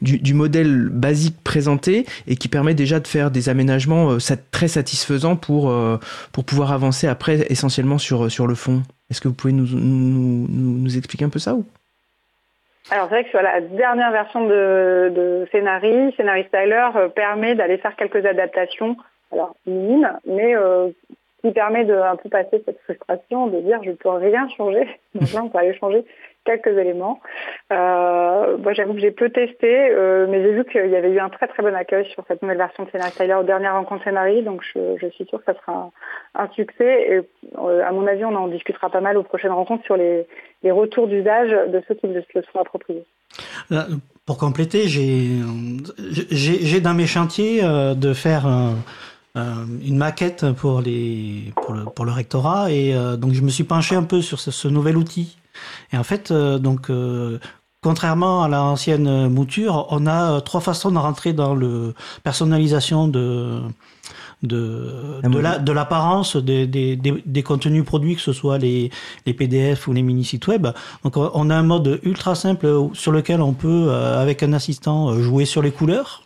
du, 0.00 0.18
du, 0.18 0.32
modèle 0.32 0.88
basique 0.88 1.36
présenté, 1.44 2.06
et 2.26 2.36
qui 2.36 2.48
permet 2.48 2.72
déjà 2.72 3.00
de 3.00 3.06
faire 3.06 3.30
des 3.30 3.50
aménagements 3.50 4.12
euh, 4.12 4.36
très 4.50 4.68
satisfaisants 4.68 5.36
pour, 5.36 5.68
euh, 5.68 5.98
pour 6.32 6.44
pouvoir 6.44 6.72
avancer 6.72 7.06
après, 7.06 7.46
essentiellement, 7.50 7.98
sur, 7.98 8.32
sur 8.32 8.46
le 8.46 8.54
fond. 8.54 8.82
Est-ce 9.12 9.20
que 9.20 9.28
vous 9.28 9.34
pouvez 9.34 9.52
nous, 9.52 10.96
expliquer 10.96 11.26
un 11.26 11.28
peu 11.28 11.38
ça 11.38 11.54
ou? 11.54 11.66
Alors 12.90 13.08
c'est 13.08 13.14
vrai 13.16 13.24
que 13.24 13.30
sur 13.30 13.42
la 13.42 13.60
dernière 13.60 14.10
version 14.10 14.46
de, 14.46 15.12
de 15.14 15.48
Scénarii, 15.52 16.14
Scénarii 16.16 16.44
Styler 16.44 16.88
euh, 16.96 17.08
permet 17.08 17.54
d'aller 17.54 17.76
faire 17.76 17.94
quelques 17.94 18.24
adaptations, 18.24 18.96
alors 19.30 19.54
minimes, 19.66 20.18
mais 20.24 20.56
euh, 20.56 20.88
qui 21.42 21.52
permet 21.52 21.84
de 21.84 21.94
un 21.94 22.16
peu 22.16 22.30
passer 22.30 22.62
cette 22.64 22.80
frustration 22.84 23.48
de 23.48 23.60
dire 23.60 23.80
je 23.84 23.90
ne 23.90 23.96
peux 23.96 24.08
rien 24.08 24.48
changer. 24.56 24.88
Donc 25.14 25.30
là 25.34 25.42
on 25.44 25.50
peut 25.50 25.58
aller 25.58 25.76
changer 25.76 26.06
quelques 26.44 26.76
éléments. 26.78 27.20
Euh, 27.72 28.56
moi, 28.58 28.72
j'avoue 28.72 28.94
que 28.94 29.00
j'ai 29.00 29.10
peu 29.10 29.30
testé, 29.30 29.90
euh, 29.90 30.26
mais 30.28 30.42
j'ai 30.42 30.52
vu 30.52 30.64
qu'il 30.64 30.90
y 30.90 30.96
avait 30.96 31.10
eu 31.10 31.20
un 31.20 31.28
très 31.28 31.46
très 31.48 31.62
bon 31.62 31.74
accueil 31.74 32.08
sur 32.12 32.24
cette 32.26 32.42
nouvelle 32.42 32.58
version 32.58 32.84
de 32.84 32.90
Scénarii 32.90 33.12
Styler 33.12 33.34
aux 33.34 33.44
dernières 33.44 33.74
rencontres 33.74 34.04
Scénarii, 34.04 34.42
donc 34.42 34.62
je, 34.74 35.08
suis 35.10 35.24
sûre 35.26 35.38
que 35.38 35.52
ça 35.52 35.58
sera 35.60 35.90
un, 36.34 36.48
succès. 36.54 37.06
Et 37.08 37.20
euh, 37.58 37.86
à 37.86 37.92
mon 37.92 38.06
avis, 38.06 38.24
on 38.24 38.34
en 38.34 38.48
discutera 38.48 38.90
pas 38.90 39.00
mal 39.00 39.16
aux 39.16 39.22
prochaines 39.22 39.52
rencontres 39.52 39.84
sur 39.84 39.96
les, 39.96 40.26
retours 40.64 41.08
d'usage 41.08 41.50
de 41.50 41.82
ceux 41.86 41.94
qui 41.94 42.06
le 42.06 42.22
sont 42.52 42.60
appropriés. 42.60 43.04
Pour 44.26 44.38
compléter, 44.38 44.84
j'ai 44.86 45.40
dans 46.80 46.94
mes 46.94 47.06
chantiers 47.06 47.62
de 47.62 48.12
faire 48.12 48.46
une 49.34 49.96
maquette 49.96 50.52
pour 50.52 50.80
les 50.80 51.52
pour 51.56 51.74
le, 51.74 51.84
pour 51.84 52.04
le 52.04 52.12
rectorat 52.12 52.70
et 52.70 52.94
donc 53.18 53.32
je 53.32 53.42
me 53.42 53.48
suis 53.48 53.64
penché 53.64 53.96
un 53.96 54.04
peu 54.04 54.22
sur 54.22 54.38
ce 54.38 54.68
nouvel 54.68 54.96
outil 54.96 55.36
et 55.92 55.98
en 55.98 56.04
fait, 56.04 56.30
euh, 56.30 56.58
donc, 56.58 56.90
euh, 56.90 57.38
contrairement 57.82 58.42
à 58.42 58.48
l'ancienne 58.48 59.28
mouture, 59.28 59.86
on 59.90 60.06
a 60.06 60.36
euh, 60.36 60.40
trois 60.40 60.60
façons 60.60 60.90
de 60.90 60.98
rentrer 60.98 61.32
dans 61.32 61.54
le 61.54 61.94
personnalisation 62.22 63.08
de 63.08 63.60
de, 64.42 65.20
de 65.22 65.72
l'apparence 65.72 66.34
des, 66.34 66.66
des, 66.66 66.96
des, 66.96 67.42
contenus 67.44 67.84
produits, 67.84 68.16
que 68.16 68.20
ce 68.20 68.32
soit 68.32 68.58
les, 68.58 68.90
les 69.24 69.34
PDF 69.34 69.86
ou 69.86 69.92
les 69.92 70.02
mini-sites 70.02 70.48
web. 70.48 70.66
Donc 71.04 71.16
on 71.16 71.48
a 71.48 71.54
un 71.54 71.62
mode 71.62 72.00
ultra 72.02 72.34
simple 72.34 72.88
sur 72.92 73.12
lequel 73.12 73.40
on 73.40 73.52
peut, 73.52 73.92
avec 73.92 74.42
un 74.42 74.52
assistant, 74.52 75.16
jouer 75.20 75.44
sur 75.44 75.62
les 75.62 75.70
couleurs. 75.70 76.24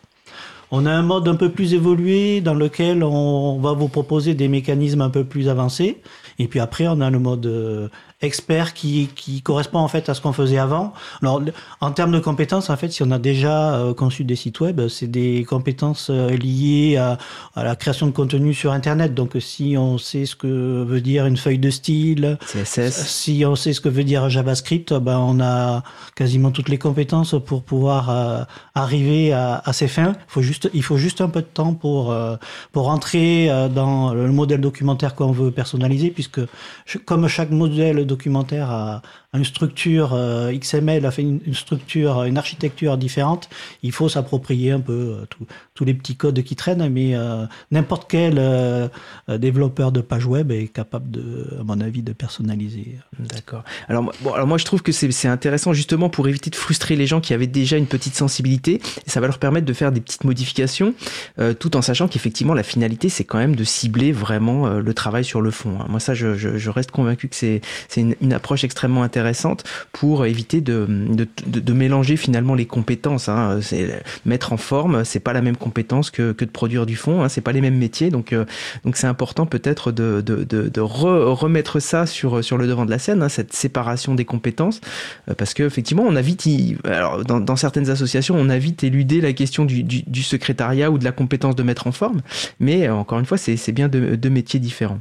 On 0.71 0.87
a 0.87 0.91
un 0.91 1.03
mode 1.03 1.27
un 1.27 1.35
peu 1.35 1.49
plus 1.51 1.75
évolué 1.75 2.41
dans 2.41 2.55
lequel 2.55 3.03
on 3.03 3.59
va 3.59 3.73
vous 3.73 3.87
proposer 3.87 4.33
des 4.33 4.47
mécanismes 4.47 5.01
un 5.01 5.11
peu 5.11 5.23
plus 5.23 5.47
avancés. 5.47 6.01
Et 6.39 6.47
puis 6.47 6.59
après, 6.59 6.87
on 6.87 7.01
a 7.01 7.11
le 7.11 7.19
mode 7.19 7.91
expert 8.21 8.73
qui, 8.73 9.09
qui 9.15 9.43
correspond 9.43 9.77
en 9.77 9.87
fait 9.87 10.09
à 10.09 10.15
ce 10.15 10.21
qu'on 10.21 10.33
faisait 10.33 10.57
avant. 10.57 10.91
Alors, 11.21 11.39
en 11.81 11.91
termes 11.91 12.11
de 12.11 12.19
compétences, 12.19 12.71
en 12.71 12.75
fait, 12.75 12.91
si 12.91 13.03
on 13.03 13.11
a 13.11 13.19
déjà 13.19 13.75
euh, 13.75 13.93
conçu 13.93 14.23
des 14.23 14.35
sites 14.35 14.59
web, 14.59 14.87
c'est 14.87 15.07
des 15.07 15.45
compétences 15.47 16.09
euh, 16.09 16.29
liées 16.31 16.97
à, 16.97 17.19
à, 17.55 17.63
la 17.63 17.75
création 17.75 18.07
de 18.07 18.11
contenu 18.11 18.55
sur 18.55 18.71
Internet. 18.71 19.13
Donc, 19.13 19.37
si 19.39 19.75
on 19.77 19.99
sait 19.99 20.25
ce 20.25 20.35
que 20.35 20.83
veut 20.83 21.01
dire 21.01 21.27
une 21.27 21.37
feuille 21.37 21.59
de 21.59 21.69
style, 21.69 22.39
CSS, 22.41 23.05
si 23.07 23.45
on 23.45 23.55
sait 23.55 23.73
ce 23.73 23.81
que 23.81 23.89
veut 23.89 24.03
dire 24.03 24.29
JavaScript, 24.29 24.93
ben 24.93 25.19
on 25.19 25.39
a 25.39 25.83
quasiment 26.15 26.49
toutes 26.49 26.69
les 26.69 26.79
compétences 26.79 27.35
pour 27.45 27.61
pouvoir 27.61 28.47
arriver 28.73 29.31
à, 29.31 29.61
à, 29.63 29.73
ces 29.73 29.87
fins. 29.87 30.13
Il 30.13 30.31
faut 30.31 30.41
juste, 30.41 30.69
il 30.73 30.81
faut 30.81 30.97
juste 30.97 31.21
un 31.21 31.29
peu 31.29 31.41
de 31.41 31.47
temps 31.47 31.73
pour 31.73 32.15
pour 32.71 32.85
rentrer 32.85 33.49
dans 33.73 34.13
le 34.13 34.31
modèle 34.31 34.61
documentaire 34.61 35.13
qu'on 35.13 35.31
veut 35.31 35.51
personnaliser, 35.51 36.09
puisque 36.09 36.41
comme 37.05 37.27
chaque 37.27 37.51
modèle 37.51 38.06
documentaire 38.07 38.69
a, 38.69 39.01
une 39.37 39.45
structure 39.45 40.13
euh, 40.13 40.51
XML, 40.51 41.05
a 41.05 41.11
fait 41.11 41.21
une, 41.21 41.53
structure, 41.53 42.23
une 42.23 42.37
architecture 42.37 42.97
différente, 42.97 43.49
il 43.83 43.91
faut 43.91 44.09
s'approprier 44.09 44.71
un 44.71 44.79
peu 44.79 44.91
euh, 44.93 45.25
tous 45.73 45.85
les 45.85 45.93
petits 45.93 46.15
codes 46.15 46.41
qui 46.43 46.55
traînent, 46.55 46.89
mais 46.89 47.15
euh, 47.15 47.45
n'importe 47.71 48.07
quel 48.09 48.41
développeur 49.29 49.91
de 49.91 50.01
page 50.01 50.25
web 50.25 50.51
est 50.51 50.67
capable, 50.67 51.11
de, 51.11 51.57
à 51.59 51.63
mon 51.63 51.79
avis, 51.79 52.01
de 52.01 52.13
personnaliser. 52.13 52.97
D'accord. 53.19 53.63
Alors, 53.87 54.11
moi, 54.45 54.57
je 54.57 54.65
trouve 54.65 54.81
que 54.81 54.91
c'est 54.91 55.27
intéressant 55.27 55.73
justement 55.73 56.09
pour 56.09 56.27
éviter 56.27 56.49
de 56.49 56.55
frustrer 56.55 56.95
les 56.95 57.05
gens 57.07 57.21
qui 57.21 57.33
avaient 57.33 57.47
déjà 57.47 57.77
une 57.77 57.85
petite 57.85 58.15
sensibilité, 58.15 58.81
et 59.05 59.09
ça 59.09 59.19
va 59.19 59.27
leur 59.27 59.37
permettre 59.37 59.65
de 59.65 59.73
faire 59.73 59.91
des 59.91 60.01
petites 60.01 60.23
modifications, 60.23 60.93
tout 61.59 61.77
en 61.77 61.81
sachant 61.81 62.07
qu'effectivement, 62.07 62.53
la 62.53 62.63
finalité, 62.63 63.09
c'est 63.09 63.23
quand 63.23 63.37
même 63.37 63.55
de 63.55 63.63
cibler 63.63 64.11
vraiment 64.11 64.67
le 64.67 64.93
travail 64.93 65.23
sur 65.23 65.41
le 65.41 65.51
fond. 65.51 65.77
Hein. 65.79 65.85
Moi, 65.89 65.99
ça, 65.99 66.13
je, 66.13 66.35
je 66.35 66.69
reste 66.69 66.91
convaincu 66.91 67.27
que 67.27 67.35
c'est 67.35 67.61
une, 67.95 68.15
une, 68.21 68.33
approche 68.33 68.63
extrêmement 68.63 69.03
intéressante 69.03 69.26
pour 69.91 70.25
éviter 70.25 70.61
de, 70.61 70.87
mélanger 71.71 72.17
finalement 72.17 72.55
les 72.55 72.65
compétences. 72.65 73.29
Hein. 73.29 73.59
Mettre 74.25 74.53
en 74.53 74.57
forme, 74.57 75.03
c'est 75.05 75.19
pas 75.19 75.33
la 75.33 75.41
même 75.41 75.57
compétence 75.57 76.11
que, 76.11 76.33
de 76.33 76.45
produire 76.45 76.85
du 76.85 76.95
fond. 76.95 77.23
Hein. 77.23 77.29
C'est 77.29 77.41
pas 77.41 77.51
les 77.51 77.61
mêmes 77.61 77.77
métiers, 77.77 78.09
donc 78.09 78.33
euh, 78.33 78.45
c'est 78.93 79.07
important 79.07 79.45
peut-être 79.45 79.91
de, 79.91 80.79
remettre 80.79 81.79
ça 81.79 82.05
sur 82.05 82.37
le 82.37 82.67
devant 82.67 82.85
de 82.85 82.91
la 82.91 82.99
scène, 82.99 83.21
hein, 83.21 83.29
cette 83.29 83.53
séparation 83.53 84.15
des 84.15 84.25
compétences, 84.25 84.81
euh, 85.29 85.33
parce 85.35 85.53
que 85.53 85.63
effectivement 85.63 86.03
on 86.03 86.15
a 86.15 86.21
dans, 87.23 87.55
certaines 87.55 87.89
associations 87.89 88.35
on 88.37 88.49
a 88.49 88.57
vite 88.57 88.83
éludé 88.83 89.21
la 89.21 89.33
question 89.33 89.65
du, 89.65 90.23
secrétariat 90.23 90.91
ou 90.91 90.97
de 90.97 91.03
la 91.03 91.11
compétence 91.11 91.55
de 91.55 91.63
mettre 91.63 91.87
en 91.87 91.91
forme, 91.91 92.21
mais 92.59 92.89
encore 92.89 93.19
une 93.19 93.25
fois 93.25 93.37
c'est 93.37 93.71
bien 93.71 93.87
deux 93.87 94.29
métiers 94.29 94.59
différents. 94.59 94.99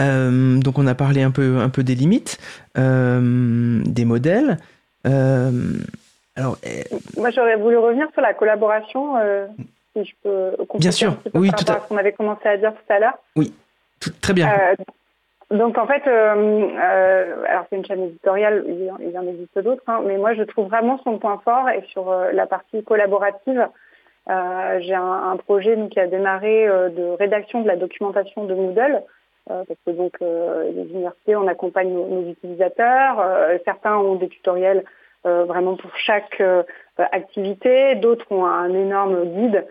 Euh, 0.00 0.58
donc 0.58 0.78
on 0.78 0.86
a 0.86 0.94
parlé 0.94 1.22
un 1.22 1.30
peu, 1.30 1.58
un 1.58 1.68
peu 1.68 1.82
des 1.82 1.94
limites, 1.94 2.38
euh, 2.76 3.80
des 3.84 4.04
modèles. 4.04 4.58
Euh, 5.06 5.50
alors, 6.36 6.56
Moi 7.16 7.30
j'aurais 7.30 7.56
voulu 7.56 7.76
revenir 7.78 8.08
sur 8.12 8.22
la 8.22 8.34
collaboration, 8.34 9.14
si 9.94 10.04
je 10.04 10.14
peux 10.22 10.50
Bien 10.78 10.90
sûr, 10.90 11.16
oui, 11.34 11.50
tout 11.56 11.70
à... 11.70 11.80
ce 11.80 11.88
qu'on 11.88 11.96
avait 11.96 12.12
commencé 12.12 12.48
à 12.48 12.56
dire 12.56 12.72
tout 12.72 12.92
à 12.92 12.98
l'heure. 12.98 13.18
Oui, 13.36 13.54
très 14.20 14.32
bien. 14.32 14.50
donc 15.50 15.78
en 15.78 15.86
fait, 15.86 16.02
alors 16.08 17.66
c'est 17.70 17.76
une 17.76 17.86
chaîne 17.86 18.02
éditoriale, 18.02 18.64
il, 18.66 19.12
y 19.12 19.18
en 19.18 19.26
existe 19.28 19.58
d'autres, 19.60 19.84
hein, 19.86 20.02
mais 20.04 20.16
moi 20.16 20.34
je 20.34 20.42
trouve 20.42 20.68
vraiment 20.68 20.98
son 21.04 21.18
point 21.18 21.40
fort 21.44 21.68
et 21.70 21.84
sur 21.92 22.12
la 22.32 22.46
partie 22.46 22.82
collaborative. 22.82 23.68
J'ai 24.26 24.94
un, 24.94 25.30
un, 25.30 25.36
projet 25.36 25.78
qui 25.90 26.00
a 26.00 26.08
démarré 26.08 26.66
de 26.66 27.16
rédaction 27.16 27.60
de 27.62 27.68
la 27.68 27.76
documentation 27.76 28.44
de 28.44 28.54
Moodle 28.54 29.02
parce 29.46 29.78
que 29.86 29.90
donc 29.90 30.14
euh, 30.22 30.70
les 30.72 30.90
universités, 30.90 31.36
on 31.36 31.46
accompagne 31.46 31.92
nos, 31.92 32.30
utilisateurs. 32.30 33.20
Euh, 33.20 33.58
certains 33.64 33.96
ont 33.96 34.16
des 34.16 34.28
tutoriels 34.28 34.84
vraiment 35.26 35.74
pour 35.74 35.96
chaque 35.96 36.42
activité, 36.98 37.94
d'autres 37.94 38.30
ont 38.30 38.44
un 38.44 38.68
énorme 38.74 39.24
guide 39.24 39.64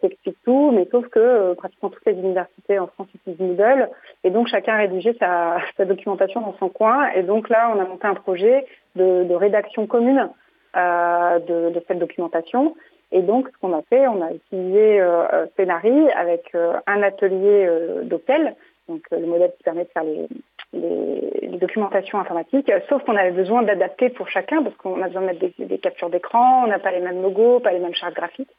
qui 0.00 0.06
explique 0.06 0.38
tout, 0.46 0.70
mais 0.70 0.88
sauf 0.90 1.06
que 1.08 1.52
pratiquement 1.52 1.90
toutes 1.90 2.06
les 2.06 2.14
universités 2.14 2.78
en 2.78 2.86
France 2.86 3.08
utilisent 3.14 3.38
Moodle, 3.38 3.90
et 4.24 4.30
donc 4.30 4.46
chacun 4.46 4.78
rédigé 4.78 5.14
sa, 5.20 5.58
sa, 5.76 5.84
documentation 5.84 6.40
dans 6.40 6.56
son 6.58 6.70
coin, 6.70 7.10
et 7.10 7.22
donc 7.22 7.50
là 7.50 7.70
on 7.76 7.80
a 7.80 7.84
monté 7.84 8.06
un 8.06 8.14
projet 8.14 8.64
de, 8.96 9.24
de 9.24 9.34
rédaction 9.34 9.86
commune 9.86 10.30
euh, 10.74 11.38
de, 11.40 11.74
de, 11.74 11.84
cette 11.86 11.98
documentation, 11.98 12.74
et 13.12 13.20
donc 13.20 13.50
ce 13.52 13.58
qu'on 13.60 13.76
a 13.76 13.82
fait, 13.82 14.08
on 14.08 14.22
a 14.22 14.32
utilisé 14.32 15.02
euh, 15.02 15.44
Scénari 15.54 16.08
avec 16.12 16.56
un 16.86 17.02
atelier 17.02 17.68
d'hôtel 18.04 18.56
donc 18.88 19.02
euh, 19.12 19.18
le 19.18 19.26
modèle 19.26 19.52
qui 19.56 19.62
permet 19.62 19.84
de 19.84 19.90
faire 19.90 20.04
les, 20.04 20.28
les, 20.72 21.58
documentations 21.58 22.18
informatiques, 22.18 22.70
sauf 22.88 23.02
qu'on 23.04 23.16
avait 23.16 23.30
besoin 23.30 23.62
d'adapter 23.62 24.10
pour 24.10 24.28
chacun 24.28 24.62
parce 24.62 24.76
qu'on 24.76 25.00
a 25.00 25.06
besoin 25.06 25.22
de 25.22 25.26
mettre 25.26 25.46
des, 25.58 25.78
captures 25.78 26.10
d'écran, 26.10 26.64
on 26.64 26.66
n'a 26.66 26.78
pas 26.78 26.90
les 26.90 27.00
mêmes 27.00 27.22
logos, 27.22 27.60
pas 27.60 27.72
les 27.72 27.78
mêmes 27.78 27.94
chartes 27.94 28.14
graphiques. 28.14 28.50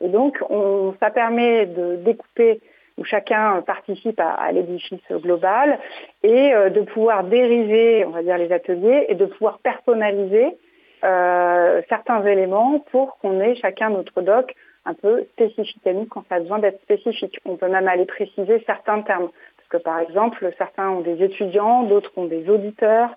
Et 0.00 0.08
donc 0.08 0.38
on, 0.48 0.94
ça 1.00 1.10
permet 1.10 1.66
de 1.66 1.96
découper 1.96 2.60
où 2.98 3.04
chacun 3.04 3.62
participe 3.62 4.20
à, 4.20 4.50
l'édifice 4.52 5.00
global 5.10 5.78
et 6.22 6.52
euh, 6.54 6.70
de 6.70 6.80
pouvoir 6.80 7.24
dériver, 7.24 8.04
on 8.04 8.10
va 8.10 8.22
dire, 8.22 8.38
les 8.38 8.52
ateliers 8.52 9.06
et 9.08 9.14
de 9.14 9.26
pouvoir 9.26 9.58
personnaliser 9.58 10.56
euh, 11.04 11.80
certains 11.88 12.24
éléments 12.26 12.80
pour 12.90 13.18
qu'on 13.18 13.40
ait 13.40 13.54
chacun 13.56 13.90
notre 13.90 14.20
doc 14.22 14.54
un 14.84 14.94
peu 14.94 15.24
spécifique 15.32 15.86
à 15.86 15.92
nous 15.92 16.06
quand 16.06 16.24
ça 16.28 16.36
a 16.36 16.40
besoin 16.40 16.58
d'être 16.58 16.80
spécifique. 16.82 17.38
On 17.44 17.56
peut 17.56 17.68
même 17.68 17.88
aller 17.88 18.06
préciser 18.06 18.62
certains 18.66 19.02
termes 19.02 19.30
que 19.70 19.76
par 19.76 20.00
exemple, 20.00 20.52
certains 20.58 20.90
ont 20.90 21.00
des 21.00 21.22
étudiants, 21.22 21.84
d'autres 21.84 22.12
ont 22.16 22.26
des 22.26 22.50
auditeurs, 22.50 23.10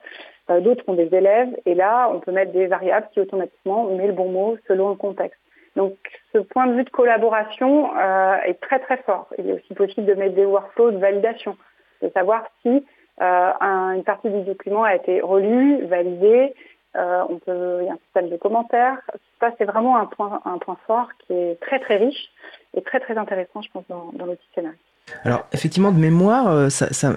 euh, 0.49 0.61
d'autres 0.61 0.83
ont 0.87 0.93
des 0.93 1.13
élèves, 1.13 1.49
et 1.65 1.73
là, 1.73 2.09
on 2.13 2.19
peut 2.19 2.31
mettre 2.31 2.51
des 2.51 2.67
variables 2.67 3.07
qui 3.13 3.19
automatiquement 3.19 3.85
met 3.85 4.07
le 4.07 4.13
bon 4.13 4.29
mot 4.29 4.57
selon 4.67 4.89
le 4.89 4.95
contexte. 4.95 5.39
Donc, 5.75 5.97
ce 6.33 6.37
point 6.37 6.67
de 6.67 6.73
vue 6.73 6.83
de 6.83 6.89
collaboration 6.89 7.97
euh, 7.97 8.35
est 8.45 8.61
très 8.61 8.79
très 8.79 8.97
fort. 8.97 9.27
Il 9.39 9.49
est 9.49 9.53
aussi 9.53 9.73
possible 9.73 10.05
de 10.05 10.13
mettre 10.13 10.35
des 10.35 10.45
workflows 10.45 10.91
de 10.91 10.97
validation, 10.97 11.57
de 12.03 12.09
savoir 12.09 12.43
si 12.61 12.85
euh, 13.21 13.51
une 13.95 14.03
partie 14.03 14.29
du 14.29 14.41
document 14.41 14.83
a 14.83 14.95
été 14.95 15.21
relue, 15.21 15.83
validée. 15.85 16.53
on 16.93 17.39
peut, 17.43 17.79
il 17.81 17.87
y 17.87 17.89
a 17.89 17.93
un 17.93 18.03
système 18.05 18.29
de 18.29 18.37
commentaires. 18.37 18.99
Ça, 19.39 19.51
c'est 19.57 19.65
vraiment 19.65 19.97
un 19.97 20.05
point, 20.05 20.41
un 20.45 20.59
point 20.59 20.77
fort 20.85 21.09
qui 21.25 21.33
est 21.33 21.59
très 21.59 21.79
très 21.79 21.95
riche 21.95 22.29
et 22.75 22.83
très 22.83 22.99
très 22.99 23.17
intéressant, 23.17 23.63
je 23.63 23.71
pense, 23.71 23.87
dans, 23.87 24.11
dans 24.13 24.27
l'outil 24.27 24.47
scénario. 24.53 24.77
Alors 25.25 25.45
effectivement, 25.53 25.91
de 25.91 25.99
mémoire, 25.99 26.49
euh, 26.49 26.69
ça, 26.69 26.87
euh, 27.09 27.13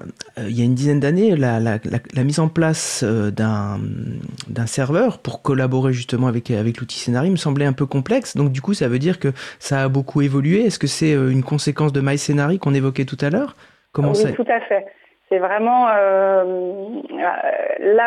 il 0.48 0.58
y 0.58 0.62
a 0.62 0.64
une 0.64 0.74
dizaine 0.74 1.00
d'années, 1.00 1.36
la, 1.36 1.60
la, 1.60 1.78
la, 2.14 2.24
mise 2.24 2.40
en 2.40 2.48
place 2.48 3.04
euh, 3.04 3.30
d'un, 3.30 3.78
d'un 4.48 4.66
serveur 4.66 5.18
pour 5.18 5.42
collaborer 5.42 5.92
justement 5.92 6.26
avec, 6.26 6.50
avec 6.50 6.78
l'outil 6.78 6.98
Scénarii 6.98 7.30
me 7.30 7.36
semblait 7.36 7.64
un 7.64 7.72
peu 7.72 7.86
complexe. 7.86 8.36
Donc 8.36 8.52
du 8.52 8.60
coup, 8.60 8.74
ça 8.74 8.88
veut 8.88 8.98
dire 8.98 9.18
que 9.18 9.28
ça 9.58 9.82
a 9.82 9.88
beaucoup 9.88 10.20
évolué. 10.20 10.66
Est-ce 10.66 10.78
que 10.78 10.86
c'est 10.86 11.12
une 11.12 11.42
conséquence 11.42 11.92
de 11.92 12.00
MyScénarii 12.00 12.58
qu'on 12.58 12.74
évoquait 12.74 13.04
tout 13.04 13.18
à 13.20 13.30
l'heure? 13.30 13.56
Comment 13.92 14.12
oui, 14.12 14.34
tout 14.34 14.46
à 14.48 14.60
fait. 14.60 14.86
C'est 15.28 15.38
vraiment 15.38 15.86
là 15.86 16.44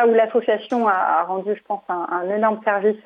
où 0.08 0.14
l'association 0.14 0.88
a, 0.88 1.24
rendu, 1.24 1.56
je 1.56 1.62
pense, 1.68 1.82
un, 1.90 2.08
un 2.12 2.30
énorme 2.36 2.60
service 2.64 3.04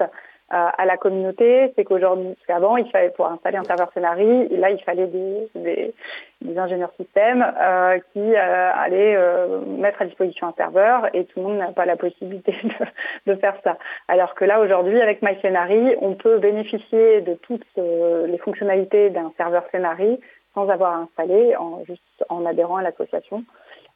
à 0.53 0.85
la 0.85 0.97
communauté, 0.97 1.73
c'est 1.75 1.83
qu'aujourd'hui, 1.83 2.35
parce 2.35 2.45
qu'avant, 2.45 2.77
il 2.77 2.89
fallait 2.91 3.09
pour 3.09 3.25
installer 3.27 3.57
un 3.57 3.63
serveur 3.63 3.91
Scénarii, 3.93 4.49
là, 4.49 4.69
il 4.69 4.81
fallait 4.83 5.07
des, 5.07 5.49
des, 5.55 6.57
ingénieurs 6.57 6.93
système 6.99 7.43
euh, 7.59 7.97
qui 8.11 8.19
euh, 8.19 8.71
allaient 8.75 9.15
euh, 9.15 9.61
mettre 9.65 10.01
à 10.01 10.05
disposition 10.05 10.47
un 10.47 10.53
serveur, 10.53 11.07
et 11.15 11.25
tout 11.25 11.39
le 11.39 11.47
monde 11.47 11.57
n'a 11.57 11.71
pas 11.71 11.85
la 11.85 11.95
possibilité 11.95 12.53
de, 12.63 13.33
de, 13.33 13.39
faire 13.39 13.55
ça. 13.63 13.77
Alors 14.07 14.35
que 14.35 14.45
là, 14.45 14.59
aujourd'hui, 14.59 15.01
avec 15.01 15.23
MyScénarii, 15.23 15.95
on 16.01 16.13
peut 16.13 16.37
bénéficier 16.37 17.21
de 17.21 17.33
toutes 17.33 17.65
euh, 17.79 18.27
les 18.27 18.37
fonctionnalités 18.37 19.09
d'un 19.09 19.31
serveur 19.37 19.63
Scénarii 19.71 20.19
sans 20.53 20.69
avoir 20.69 20.97
installé, 20.97 21.55
en, 21.55 21.83
juste 21.85 22.23
en 22.29 22.45
adhérant 22.45 22.77
à 22.77 22.83
l'association. 22.83 23.43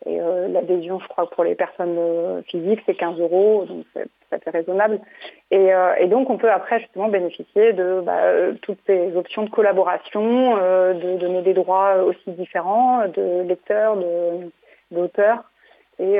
Et 0.06 0.22
euh, 0.22 0.48
l'adhésion, 0.48 1.00
je 1.00 1.08
crois, 1.08 1.30
pour 1.30 1.43
les 1.43 1.56
personnes 1.56 1.98
euh, 1.98 2.41
physiques, 2.43 2.82
c'est 2.86 2.93
15 2.93 3.20
euros, 3.20 3.66
donc 3.66 3.86
c'est 3.93 4.08
fait 4.43 4.50
raisonnable. 4.50 5.00
Et, 5.50 5.74
euh, 5.74 5.95
et, 5.95 6.08
donc, 6.08 6.30
on 6.30 6.38
peut 6.38 6.52
après 6.52 6.80
justement 6.80 7.08
bénéficier 7.08 7.74
de 7.74 8.02
bah, 8.06 8.54
toutes 8.62 8.80
ces 8.86 9.16
options 9.16 9.43
de 9.43 9.50
collaboration, 9.50 10.56
de 10.58 11.18
donner 11.18 11.41
des 11.41 11.54
droits 11.54 12.04
aussi 12.04 12.32
différents, 12.32 13.08
de 13.08 13.41
lecteurs, 13.41 13.98
d'auteurs, 14.91 15.43
et, 16.00 16.20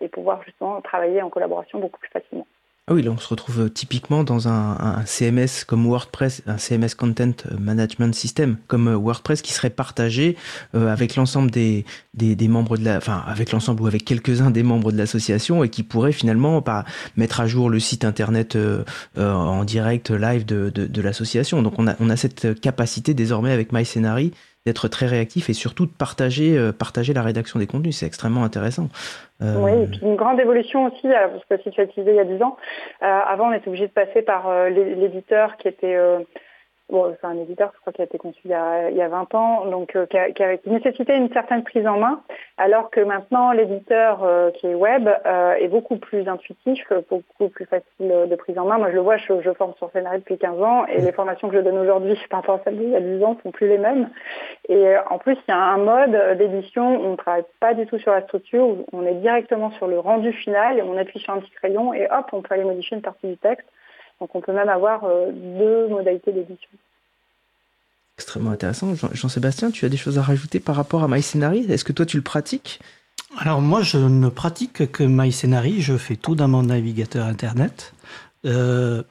et 0.00 0.08
pouvoir 0.08 0.42
justement 0.44 0.80
travailler 0.80 1.20
en 1.20 1.28
collaboration 1.28 1.78
beaucoup 1.78 1.98
plus 1.98 2.10
facilement. 2.10 2.46
Ah 2.90 2.94
oui, 2.94 3.02
là 3.02 3.12
on 3.12 3.18
se 3.18 3.28
retrouve 3.28 3.60
euh, 3.60 3.68
typiquement 3.68 4.24
dans 4.24 4.48
un, 4.48 5.04
CMS 5.06 5.64
comme 5.64 5.86
WordPress, 5.86 6.42
un 6.48 6.58
CMS 6.58 6.96
Content 6.98 7.34
Management 7.56 8.12
System 8.12 8.56
comme 8.66 8.88
euh, 8.88 8.96
WordPress 8.96 9.42
qui 9.42 9.52
serait 9.52 9.70
partagé 9.70 10.36
euh, 10.74 10.88
avec 10.88 11.14
l'ensemble 11.14 11.52
des, 11.52 11.84
des, 12.14 12.48
membres 12.48 12.76
de 12.76 12.84
la, 12.84 12.96
enfin 12.96 13.22
avec 13.28 13.52
l'ensemble 13.52 13.82
ou 13.82 13.86
avec 13.86 14.04
quelques-uns 14.04 14.50
des 14.50 14.64
membres 14.64 14.90
de 14.90 14.98
l'association 14.98 15.62
et 15.62 15.68
qui 15.68 15.84
pourrait 15.84 16.10
finalement 16.10 16.62
pas 16.62 16.84
mettre 17.16 17.38
à 17.38 17.46
jour 17.46 17.70
le 17.70 17.78
site 17.78 18.04
internet 18.04 18.58
en 19.16 19.62
direct 19.62 20.10
live 20.10 20.44
de, 20.44 20.68
de, 20.70 21.02
l'association. 21.02 21.62
Donc 21.62 21.74
on 21.78 21.86
a, 21.86 21.94
on 22.00 22.10
a 22.10 22.16
cette 22.16 22.60
capacité 22.60 23.14
désormais 23.14 23.52
avec 23.52 23.70
MyScenary 23.72 24.32
d'être 24.66 24.88
très 24.88 25.06
réactif 25.06 25.48
et 25.48 25.54
surtout 25.54 25.86
de 25.86 25.92
partager, 25.92 26.56
euh, 26.56 26.72
partager 26.72 27.14
la 27.14 27.22
rédaction 27.22 27.58
des 27.58 27.66
contenus. 27.66 27.98
C'est 27.98 28.06
extrêmement 28.06 28.44
intéressant. 28.44 28.88
Euh, 29.40 29.56
oui, 29.58 29.84
et 29.84 29.86
puis 29.86 30.00
une 30.02 30.16
grande 30.16 30.38
évolution 30.38 30.86
aussi, 30.86 31.06
euh, 31.06 31.28
parce 31.28 31.44
que 31.46 31.62
si 31.62 31.70
tu 31.70 31.80
as 31.80 31.84
utilisé 31.84 32.10
il 32.12 32.16
y 32.16 32.20
a 32.20 32.24
10 32.24 32.42
ans, 32.42 32.56
avant 33.00 33.48
on 33.48 33.52
était 33.52 33.68
obligé 33.68 33.86
de 33.86 33.92
passer 33.92 34.22
par 34.22 34.68
l'éditeur 34.68 35.56
qui 35.56 35.68
était 35.68 35.96
bon, 36.90 37.14
c'est 37.20 37.26
un 37.26 37.38
éditeur, 37.38 37.70
je 37.74 37.80
crois, 37.80 37.92
qui 37.92 38.00
a 38.02 38.04
été 38.04 38.18
conçu 38.18 38.40
il 38.44 38.50
y 38.50 38.54
a, 38.54 38.90
il 38.90 38.96
y 38.96 39.02
a 39.02 39.08
20 39.08 39.34
ans, 39.34 39.66
donc 39.66 39.96
euh, 39.96 40.06
qui, 40.06 40.16
a, 40.18 40.30
qui, 40.30 40.70
nécessitait 40.70 41.16
une 41.16 41.32
certaine 41.32 41.62
prise 41.62 41.86
en 41.86 41.98
main, 41.98 42.20
alors 42.56 42.90
que 42.90 43.00
maintenant 43.00 43.52
l'éditeur 43.52 44.22
euh, 44.24 44.50
qui 44.50 44.66
est 44.66 44.74
web 44.74 45.08
euh, 45.26 45.54
est 45.54 45.68
beaucoup 45.68 45.96
plus 45.96 46.28
intuitif, 46.28 46.84
beaucoup 47.08 47.48
plus 47.48 47.66
facile 47.66 48.28
de 48.28 48.36
prise 48.36 48.58
en 48.58 48.64
main. 48.64 48.78
Moi, 48.78 48.90
je 48.90 48.94
le 48.94 49.00
vois, 49.00 49.16
je, 49.16 49.40
je 49.40 49.52
forme 49.52 49.74
sur 49.74 49.90
Scénario 49.92 50.18
depuis 50.18 50.38
15 50.38 50.62
ans, 50.62 50.86
et 50.86 51.00
les 51.00 51.12
formations 51.12 51.48
que 51.48 51.56
je 51.56 51.60
donne 51.60 51.78
aujourd'hui 51.78 52.18
par 52.28 52.40
rapport 52.40 52.56
à 52.56 52.60
celles 52.64 52.78
d'il 52.78 52.90
y 52.90 52.96
a 52.96 53.00
10 53.00 53.24
ans 53.24 53.36
sont 53.42 53.50
plus 53.50 53.68
les 53.68 53.78
mêmes. 53.78 54.08
Et 54.68 54.94
en 55.08 55.18
plus, 55.18 55.36
il 55.48 55.50
y 55.50 55.54
a 55.54 55.58
un 55.58 55.78
mode 55.78 56.38
d'édition 56.38 56.96
où 56.96 57.06
on 57.06 57.10
ne 57.12 57.16
travaille 57.16 57.44
pas 57.60 57.74
du 57.74 57.86
tout 57.86 57.98
sur 57.98 58.12
la 58.12 58.22
structure, 58.22 58.76
on 58.92 59.06
est 59.06 59.14
directement 59.14 59.70
sur 59.72 59.86
le 59.86 59.98
rendu 59.98 60.32
final, 60.32 60.78
et 60.78 60.82
on 60.82 60.96
appuie 60.96 61.20
sur 61.20 61.32
un 61.34 61.40
petit 61.40 61.50
crayon, 61.52 61.94
et 61.94 62.06
hop, 62.06 62.26
on 62.32 62.42
peut 62.42 62.54
aller 62.54 62.64
modifier 62.64 62.96
une 62.96 63.02
partie 63.02 63.26
du 63.26 63.36
texte. 63.36 63.66
Donc 64.20 64.34
on 64.34 64.40
peut 64.40 64.52
même 64.52 64.68
avoir 64.68 65.04
euh, 65.04 65.30
deux 65.32 65.88
modalités 65.88 66.32
d'édition. 66.32 66.68
Extrêmement 68.16 68.50
intéressant. 68.50 68.92
Jean-Sébastien, 69.12 69.70
tu 69.70 69.86
as 69.86 69.88
des 69.88 69.96
choses 69.96 70.18
à 70.18 70.22
rajouter 70.22 70.60
par 70.60 70.76
rapport 70.76 71.02
à 71.02 71.08
MyScenary 71.08 71.70
Est-ce 71.70 71.84
que 71.84 71.92
toi 71.92 72.04
tu 72.04 72.18
le 72.18 72.22
pratiques? 72.22 72.80
Alors 73.38 73.62
moi 73.62 73.82
je 73.82 73.96
ne 73.96 74.28
pratique 74.28 74.90
que 74.90 75.04
MyScenary, 75.04 75.80
je 75.80 75.96
fais 75.96 76.16
tout 76.16 76.34
dans 76.34 76.48
mon 76.48 76.64
navigateur 76.64 77.26
internet. 77.26 77.94
Euh, 78.44 79.02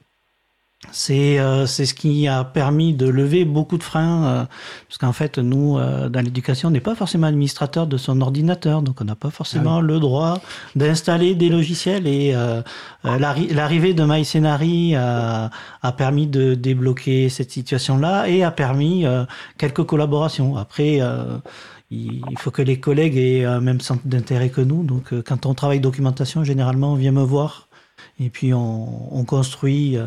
euh, 1.09 1.65
c'est 1.65 1.86
ce 1.86 1.93
qui 1.93 2.27
a 2.27 2.43
permis 2.45 2.93
de 2.93 3.05
lever 3.07 3.43
beaucoup 3.43 3.77
de 3.77 3.84
freins, 3.84 4.23
euh, 4.23 4.45
parce 4.88 4.97
qu'en 4.97 5.11
fait, 5.11 5.38
nous, 5.38 5.77
euh, 5.77 6.07
dans 6.07 6.21
l'éducation, 6.21 6.69
on 6.69 6.71
n'est 6.71 6.80
pas 6.80 6.95
forcément 6.95 7.27
administrateur 7.27 7.86
de 7.86 7.97
son 7.97 8.21
ordinateur, 8.21 8.82
donc 8.82 9.01
on 9.01 9.03
n'a 9.03 9.15
pas 9.15 9.30
forcément 9.30 9.80
ah 9.80 9.82
le 9.82 9.99
droit 9.99 10.39
d'installer 10.75 11.36
des 11.36 11.49
logiciels. 11.49 12.07
Et 12.07 12.34
l'arrivée 13.03 13.93
de 13.93 14.03
MyScenary 14.03 14.95
a, 14.95 15.51
a 15.82 15.91
permis 15.91 16.27
de 16.27 16.53
débloquer 16.55 17.30
cette 17.30 17.51
situation-là 17.51 18.30
et 18.30 18.43
a 18.43 18.51
permis 18.51 19.05
quelques 19.57 19.84
collaborations. 19.84 20.55
Après, 20.55 21.01
il 21.91 22.38
faut 22.38 22.51
que 22.51 22.61
les 22.61 22.80
collègues 22.80 23.17
aient 23.17 23.45
un 23.45 23.59
même 23.59 23.82
centre 23.82 24.03
d'intérêt 24.05 24.49
que 24.49 24.61
nous. 24.61 24.84
Donc, 24.84 25.13
quand 25.23 25.45
on 25.45 25.53
travaille 25.53 25.82
documentation, 25.82 26.43
généralement, 26.43 26.93
on 26.93 26.95
vient 26.95 27.11
me 27.11 27.23
voir 27.23 27.67
et 28.19 28.30
puis 28.30 28.53
on, 28.53 29.15
on 29.15 29.25
construit 29.25 29.97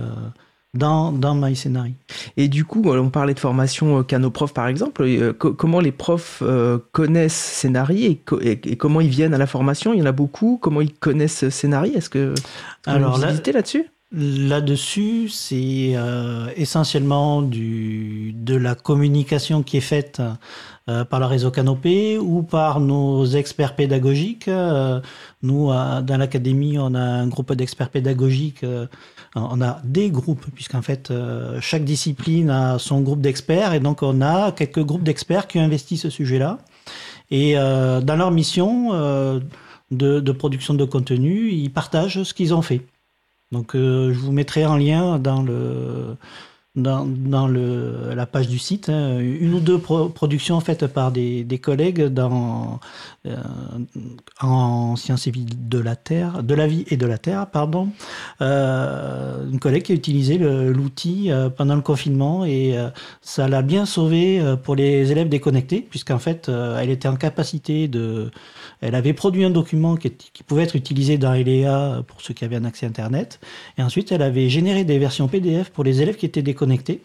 dans, 0.74 1.12
dans 1.12 1.34
MyScenary. 1.34 1.94
Et 2.36 2.48
du 2.48 2.64
coup, 2.64 2.82
on 2.86 3.10
parlait 3.10 3.34
de 3.34 3.40
formation 3.40 4.02
Canoprof 4.02 4.50
euh, 4.50 4.54
par 4.54 4.68
exemple. 4.68 5.02
Euh, 5.02 5.32
comment 5.32 5.80
les 5.80 5.92
profs 5.92 6.42
euh, 6.42 6.78
connaissent 6.92 7.34
Scénari 7.34 8.20
et, 8.40 8.76
comment 8.76 9.00
ils 9.00 9.10
viennent 9.10 9.34
à 9.34 9.38
la 9.38 9.46
formation? 9.46 9.92
Il 9.92 10.00
y 10.00 10.02
en 10.02 10.06
a 10.06 10.12
beaucoup. 10.12 10.58
Comment 10.60 10.80
ils 10.80 10.92
connaissent 10.92 11.48
Scénari 11.50 11.90
Est-ce 11.90 12.10
que 12.10 12.34
Alors 12.86 13.18
là, 13.18 13.32
là-dessus? 13.32 13.86
Là-dessus, 14.14 15.30
c'est 15.30 15.94
essentiellement 16.56 17.40
du, 17.40 18.34
de 18.34 18.54
la 18.54 18.74
communication 18.74 19.62
qui 19.62 19.78
est 19.78 19.80
faite 19.80 20.20
par 20.86 21.20
le 21.20 21.26
réseau 21.26 21.50
Canopé 21.50 22.18
ou 22.18 22.42
par 22.42 22.80
nos 22.80 23.24
experts 23.24 23.76
pédagogiques. 23.76 24.50
nous, 25.42 25.66
dans 25.68 26.16
l'académie, 26.18 26.78
on 26.78 26.94
a 26.94 27.00
un 27.00 27.28
groupe 27.28 27.52
d'experts 27.52 27.90
pédagogiques 27.90 28.64
on 29.34 29.62
a 29.62 29.80
des 29.84 30.10
groupes, 30.10 30.44
puisqu'en 30.54 30.82
fait, 30.82 31.10
euh, 31.10 31.58
chaque 31.60 31.84
discipline 31.84 32.50
a 32.50 32.78
son 32.78 33.00
groupe 33.00 33.20
d'experts, 33.20 33.72
et 33.72 33.80
donc 33.80 34.02
on 34.02 34.20
a 34.20 34.52
quelques 34.52 34.84
groupes 34.84 35.02
d'experts 35.02 35.46
qui 35.46 35.58
investissent 35.58 36.02
ce 36.02 36.10
sujet-là. 36.10 36.58
Et 37.30 37.56
euh, 37.56 38.00
dans 38.02 38.16
leur 38.16 38.30
mission 38.30 38.90
euh, 38.92 39.40
de, 39.90 40.32
production 40.32 40.74
de 40.74 40.84
contenu, 40.84 41.50
ils 41.50 41.70
partagent 41.70 42.22
ce 42.22 42.34
qu'ils 42.34 42.52
ont 42.52 42.62
fait. 42.62 42.82
Donc 43.52 43.72
je 43.74 44.18
vous 44.18 44.32
mettrai 44.32 44.64
en 44.64 44.78
lien 44.78 45.18
dans 45.18 45.42
le 45.42 46.16
dans, 46.74 47.48
la 47.48 48.26
page 48.26 48.48
du 48.48 48.58
site, 48.58 48.88
hein, 48.88 49.18
une 49.18 49.52
ou 49.54 49.60
deux 49.60 49.78
productions 49.78 50.58
faites 50.60 50.86
par 50.86 51.12
des, 51.12 51.60
collègues 51.62 52.04
dans, 52.04 52.80
euh, 53.26 53.36
en 54.40 54.96
sciences 54.96 55.26
et 55.26 55.32
de 55.32 55.78
la 55.78 55.96
terre, 55.96 56.42
de 56.42 56.54
la 56.54 56.66
vie 56.66 56.86
et 56.88 56.96
de 56.96 57.04
la 57.04 57.18
terre, 57.18 57.46
pardon. 57.50 57.88
Euh, 58.40 59.50
une 59.50 59.60
collègue 59.60 59.82
qui 59.82 59.92
a 59.92 59.94
utilisé 59.94 60.38
l'outil 60.38 61.30
euh, 61.30 61.50
pendant 61.50 61.74
le 61.74 61.82
confinement 61.82 62.46
et 62.46 62.74
ça 63.20 63.48
l'a 63.48 63.62
bien 63.62 63.84
sauvé 63.84 64.42
pour 64.62 64.74
les 64.74 65.12
élèves 65.12 65.28
déconnectés, 65.28 65.86
puisqu'en 65.88 66.18
fait, 66.18 66.48
elle 66.48 66.90
était 66.90 67.08
en 67.08 67.16
capacité 67.16 67.86
de, 67.86 68.30
elle 68.80 68.94
avait 68.94 69.12
produit 69.12 69.44
un 69.44 69.50
document 69.50 69.96
qui, 69.96 70.10
qui 70.10 70.42
pouvait 70.42 70.62
être 70.62 70.76
utilisé 70.76 71.18
dans 71.18 71.34
ELEA 71.34 72.02
pour 72.06 72.22
ceux 72.22 72.32
qui 72.32 72.44
avaient 72.44 72.56
un 72.56 72.64
accès 72.64 72.86
Internet, 72.86 73.40
et 73.76 73.82
ensuite 73.82 74.10
elle 74.10 74.22
avait 74.22 74.48
généré 74.48 74.84
des 74.84 74.98
versions 74.98 75.28
PDF 75.28 75.70
pour 75.70 75.84
les 75.84 76.00
élèves 76.00 76.16
qui 76.16 76.26
étaient 76.26 76.42
déconnectés 76.42 76.61
connectés. 76.62 76.98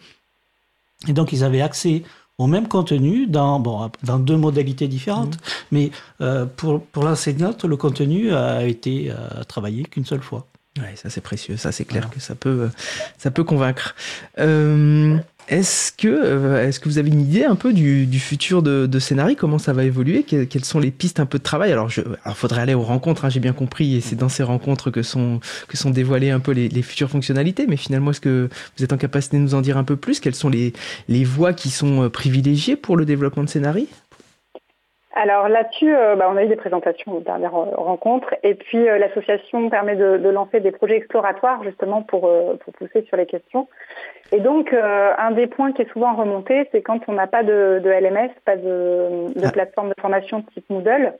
Et 1.08 1.12
donc, 1.12 1.32
ils 1.32 1.42
avaient 1.44 1.64
accès 1.70 1.96
au 2.38 2.46
même 2.46 2.68
contenu 2.68 3.26
dans, 3.26 3.58
bon, 3.58 3.90
dans 4.04 4.18
deux 4.18 4.36
modalités 4.36 4.88
différentes. 4.88 5.36
Mmh. 5.36 5.74
Mais 5.74 5.90
euh, 6.20 6.46
pour, 6.46 6.84
pour 6.92 7.02
l'enseignante, 7.04 7.64
le 7.64 7.76
contenu 7.76 8.32
a 8.32 8.64
été 8.64 9.10
euh, 9.10 9.42
travaillé 9.52 9.82
qu'une 9.84 10.06
seule 10.06 10.22
fois. 10.22 10.46
Oui, 10.78 10.90
ça 10.94 11.10
c'est 11.10 11.20
précieux, 11.20 11.56
ça 11.56 11.72
c'est 11.72 11.84
clair 11.84 12.08
que 12.08 12.20
ça 12.20 12.36
peut, 12.36 12.70
ça 13.16 13.30
peut 13.32 13.42
convaincre. 13.42 13.96
Euh, 14.38 15.18
est-ce 15.48 15.92
que, 15.92 16.08
euh, 16.08 16.68
est-ce 16.68 16.78
que 16.78 16.88
vous 16.88 16.98
avez 16.98 17.08
une 17.08 17.22
idée 17.22 17.44
un 17.44 17.54
peu 17.54 17.72
du, 17.72 18.06
futur 18.18 18.62
de, 18.62 18.86
de 18.86 19.34
Comment 19.34 19.58
ça 19.58 19.72
va 19.72 19.84
évoluer? 19.84 20.22
Quelles 20.22 20.64
sont 20.64 20.78
les 20.78 20.90
pistes 20.90 21.20
un 21.20 21.26
peu 21.26 21.38
de 21.38 21.42
travail? 21.42 21.72
Alors, 21.72 21.90
il 21.96 22.34
faudrait 22.34 22.60
aller 22.60 22.74
aux 22.74 22.82
rencontres, 22.82 23.24
hein, 23.24 23.30
j'ai 23.30 23.40
bien 23.40 23.54
compris, 23.54 23.96
et 23.96 24.00
c'est 24.00 24.16
dans 24.16 24.28
ces 24.28 24.42
rencontres 24.42 24.90
que 24.90 25.02
sont, 25.02 25.40
que 25.66 25.76
sont 25.76 25.90
dévoilées 25.90 26.30
un 26.30 26.40
peu 26.40 26.52
les, 26.52 26.82
futures 26.82 27.08
fonctionnalités. 27.08 27.66
Mais 27.66 27.76
finalement, 27.76 28.10
est-ce 28.10 28.20
que 28.20 28.48
vous 28.76 28.84
êtes 28.84 28.92
en 28.92 28.98
capacité 28.98 29.38
de 29.38 29.42
nous 29.42 29.54
en 29.54 29.62
dire 29.62 29.78
un 29.78 29.84
peu 29.84 29.96
plus? 29.96 30.20
Quelles 30.20 30.34
sont 30.34 30.50
les, 30.50 30.74
les 31.08 31.24
voies 31.24 31.54
qui 31.54 31.70
sont 31.70 32.04
euh, 32.04 32.08
privilégiées 32.10 32.76
pour 32.76 32.96
le 32.96 33.06
développement 33.06 33.44
de 33.44 33.48
Scénarii 33.48 33.88
alors 35.20 35.48
là-dessus, 35.48 35.94
euh, 35.94 36.16
bah, 36.16 36.28
on 36.30 36.36
a 36.36 36.44
eu 36.44 36.48
des 36.48 36.56
présentations 36.56 37.12
aux 37.12 37.20
dernières 37.20 37.52
rencontres 37.52 38.34
et 38.42 38.54
puis 38.54 38.84
l'association 38.84 39.68
permet 39.68 39.96
de, 39.96 40.16
de, 40.18 40.28
lancer 40.28 40.60
des 40.60 40.70
projets 40.70 40.96
exploratoires 40.96 41.62
justement 41.64 42.02
pour, 42.02 42.30
pour 42.60 42.72
pousser 42.74 43.02
sur 43.02 43.16
les 43.16 43.26
questions. 43.26 43.68
Et 44.30 44.40
donc, 44.40 44.72
euh, 44.72 45.12
un 45.16 45.30
des 45.30 45.46
points 45.46 45.72
qui 45.72 45.82
est 45.82 45.92
souvent 45.92 46.14
remonté, 46.14 46.68
c'est 46.70 46.82
quand 46.82 47.00
on 47.08 47.12
n'a 47.12 47.26
pas 47.26 47.42
de, 47.42 47.80
de, 47.82 47.88
LMS, 47.88 48.30
pas 48.44 48.56
de, 48.56 49.32
de 49.34 49.46
ah. 49.46 49.50
plateforme 49.50 49.88
de 49.88 49.94
formation 50.00 50.42
type 50.42 50.68
Moodle. 50.68 51.14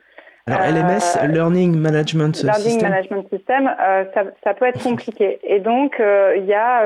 Alors, 0.51 0.67
LMS, 0.67 1.17
euh, 1.17 1.27
Learning 1.27 1.77
Management 1.77 2.35
System. 2.35 2.55
Learning 2.55 2.83
Management 2.83 3.29
System, 3.31 3.69
euh, 3.69 4.05
ça, 4.15 4.25
ça, 4.43 4.55
peut 4.55 4.65
être 4.65 4.83
compliqué. 4.83 5.39
Et 5.43 5.61
donc, 5.61 6.01
euh, 6.01 6.35
il 6.37 6.47
y 6.47 6.55
a 6.55 6.85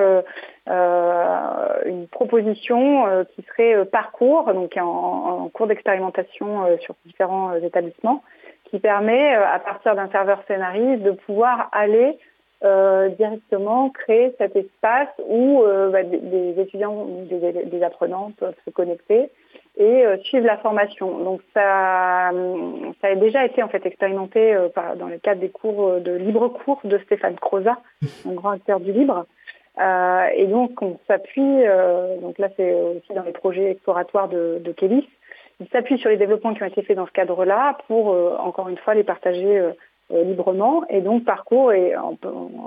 une 1.87 2.07
proposition 2.09 3.25
qui 3.35 3.43
serait 3.43 3.85
Parcours, 3.87 4.53
donc 4.55 4.77
en, 4.77 4.85
en 4.85 5.49
cours 5.49 5.67
d'expérimentation 5.67 6.79
sur 6.81 6.95
différents 7.05 7.55
établissements, 7.57 8.23
qui 8.65 8.79
permet, 8.79 9.35
à 9.35 9.59
partir 9.59 9.97
d'un 9.97 10.09
serveur 10.11 10.43
scénarii, 10.47 10.99
de 10.99 11.11
pouvoir 11.11 11.69
aller 11.73 12.17
euh, 12.65 13.09
directement 13.09 13.91
créer 13.91 14.35
cet 14.39 14.55
espace 14.55 15.09
où 15.27 15.63
euh, 15.63 15.91
bah, 15.91 16.05
des, 16.05 16.55
étudiants 16.61 17.07
des, 17.29 17.65
des, 17.65 17.83
apprenants 17.83 18.31
peuvent 18.39 18.55
se 18.65 18.71
connecter 18.71 19.31
et 19.77 20.07
euh, 20.07 20.17
suivre 20.19 20.47
la 20.47 20.59
formation. 20.59 21.25
Donc 21.25 21.41
ça, 21.55 22.31
ça 23.01 23.09
a 23.09 23.15
déjà 23.17 23.45
été 23.45 23.65
en 23.65 23.69
fait 23.69 23.85
expérimenté 23.85 24.57
par, 24.77 24.95
dans 24.95 25.09
le 25.09 25.19
cadre 25.19 25.41
des 25.41 25.49
cours 25.49 26.01
de 26.01 26.13
libre 26.13 26.49
cours 26.49 26.81
de 26.85 26.99
Stéphane 26.99 27.35
Croza, 27.35 27.79
un 28.29 28.35
grand 28.35 28.51
acteur 28.51 28.79
du 28.79 28.93
libre. 28.93 29.27
et 29.81 30.47
donc 30.47 30.81
on 30.83 30.99
s'appuie, 31.09 31.65
donc 32.21 32.39
là 32.39 32.49
c'est 32.57 32.75
aussi 32.75 33.13
dans 33.13 33.25
les 33.25 33.33
projets 33.33 33.73
exploratoires 33.73 34.29
de, 34.29 34.61
de 34.65 34.71
Kélis, 34.73 35.09
il 35.59 35.69
s'appuie 35.69 35.99
sur 35.99 36.11
les 36.11 36.17
développements 36.17 36.55
qui 36.55 36.63
ont 36.63 36.67
été 36.67 36.83
faits 36.83 36.97
dans 36.97 37.07
ce 37.07 37.13
cadre-là 37.13 37.79
pour 37.89 38.09
encore 38.41 38.69
une 38.69 38.79
fois 38.79 38.95
les 38.95 39.05
partager 39.05 39.59
euh, 39.59 39.73
librement. 40.11 40.85
Et 40.89 41.01
donc 41.01 41.25
Parcours 41.25 41.73
est 41.73 41.95
en, 41.97 42.17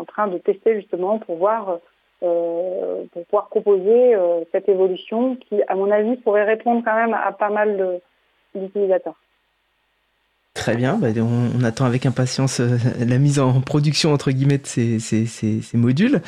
train 0.07 0.27
de 0.27 0.37
tester 0.37 0.75
justement 0.75 1.19
pour 1.19 1.37
voir 1.37 1.79
euh, 2.23 3.03
pour 3.11 3.25
pouvoir 3.25 3.47
proposer 3.49 4.15
euh, 4.15 4.45
cette 4.51 4.69
évolution 4.69 5.35
qui, 5.35 5.61
à 5.67 5.75
mon 5.75 5.91
avis, 5.91 6.15
pourrait 6.17 6.45
répondre 6.45 6.81
quand 6.83 6.95
même 6.95 7.13
à 7.13 7.31
pas 7.33 7.49
mal 7.49 7.99
d'utilisateurs. 8.55 9.19
Très 10.55 10.77
bien, 10.77 10.97
bah, 10.97 11.09
on, 11.17 11.63
attend 11.65 11.83
avec 11.83 12.05
impatience 12.05 12.61
euh, 12.61 12.77
la 12.97 13.17
mise 13.17 13.39
en 13.39 13.59
production 13.59 14.13
entre 14.13 14.31
guillemets 14.31 14.57
de 14.57 14.65
ces, 14.65 14.99
ces, 14.99 15.25
ces, 15.25 15.61
modules. 15.73 16.21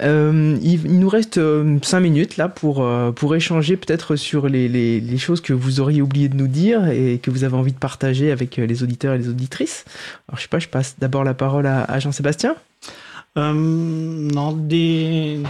Euh, 0.00 0.56
il, 0.62 1.00
nous 1.00 1.08
reste 1.08 1.38
euh, 1.38 1.78
cinq 1.82 1.98
minutes 1.98 2.36
là 2.36 2.48
pour, 2.48 2.88
pour 3.16 3.34
échanger 3.34 3.76
peut-être 3.76 4.14
sur 4.14 4.48
les, 4.48 4.68
les, 4.68 5.00
les, 5.00 5.18
choses 5.18 5.40
que 5.40 5.52
vous 5.52 5.80
auriez 5.80 6.00
oublié 6.00 6.28
de 6.28 6.36
nous 6.36 6.46
dire 6.46 6.86
et 6.88 7.18
que 7.18 7.32
vous 7.32 7.42
avez 7.42 7.56
envie 7.56 7.72
de 7.72 7.78
partager 7.78 8.30
avec 8.30 8.56
les 8.56 8.84
auditeurs 8.84 9.14
et 9.14 9.18
les 9.18 9.28
auditrices. 9.28 9.84
Alors 10.28 10.38
je 10.38 10.42
sais 10.42 10.48
pas, 10.48 10.60
je 10.60 10.68
passe 10.68 10.94
d'abord 11.00 11.24
la 11.24 11.34
parole 11.34 11.66
à, 11.66 11.82
à 11.82 11.98
Jean-Sébastien. 11.98 12.54
non, 13.36 14.52
des 14.52 15.40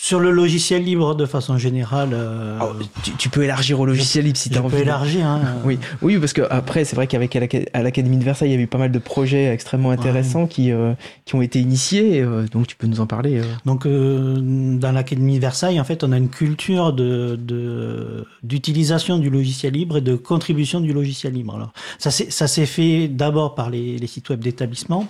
sur 0.00 0.20
le 0.20 0.30
logiciel 0.30 0.82
libre, 0.84 1.14
de 1.14 1.26
façon 1.26 1.58
générale. 1.58 2.10
Euh, 2.12 2.58
oh, 2.60 2.72
tu, 3.18 3.28
peux 3.28 3.42
élargir 3.44 3.78
au 3.80 3.86
logiciel 3.86 4.24
libre 4.24 4.38
si 4.38 4.50
tu 4.50 4.56
as 4.56 4.60
envie. 4.60 4.70
Tu 4.70 4.76
peux 4.76 4.82
élargir. 4.82 5.26
Hein. 5.26 5.40
oui, 5.64 5.78
oui, 6.00 6.18
parce 6.18 6.32
que 6.32 6.42
après, 6.50 6.84
c'est 6.84 6.96
vrai 6.96 7.06
qu'avec 7.06 7.36
à 7.72 7.82
l'Académie 7.82 8.16
de 8.16 8.24
Versailles, 8.24 8.50
il 8.50 8.54
y 8.54 8.58
a 8.58 8.60
eu 8.60 8.66
pas 8.66 8.78
mal 8.78 8.90
de 8.90 8.98
projets 8.98 9.52
extrêmement 9.52 9.90
intéressants 9.90 10.46
qui, 10.46 10.72
euh, 10.72 10.94
qui 11.24 11.34
ont 11.34 11.42
été 11.42 11.60
initiés. 11.60 12.20
Euh, 12.20 12.46
donc, 12.46 12.66
tu 12.66 12.76
peux 12.76 12.86
nous 12.86 13.00
en 13.00 13.06
parler. 13.06 13.42
Donc, 13.64 13.86
dans 13.86 14.92
l'Académie 14.92 15.36
de 15.36 15.40
Versailles, 15.40 15.80
en 15.80 15.84
fait, 15.84 16.04
on 16.04 16.12
a 16.12 16.16
une 16.16 16.30
culture 16.30 16.92
de 16.92 17.38
d'utilisation 18.42 19.18
du 19.18 19.30
logiciel 19.30 19.72
libre 19.74 19.98
et 19.98 20.00
de 20.00 20.16
contribution 20.16 20.80
du 20.80 20.92
logiciel 20.92 21.34
libre. 21.34 21.54
Alors, 21.54 21.72
ça 21.98 22.10
s'est 22.10 22.66
fait 22.66 23.08
d'abord 23.08 23.54
par 23.54 23.70
les, 23.70 23.98
les 23.98 24.06
sites 24.06 24.28
web 24.30 24.40
d'établissement 24.40 25.08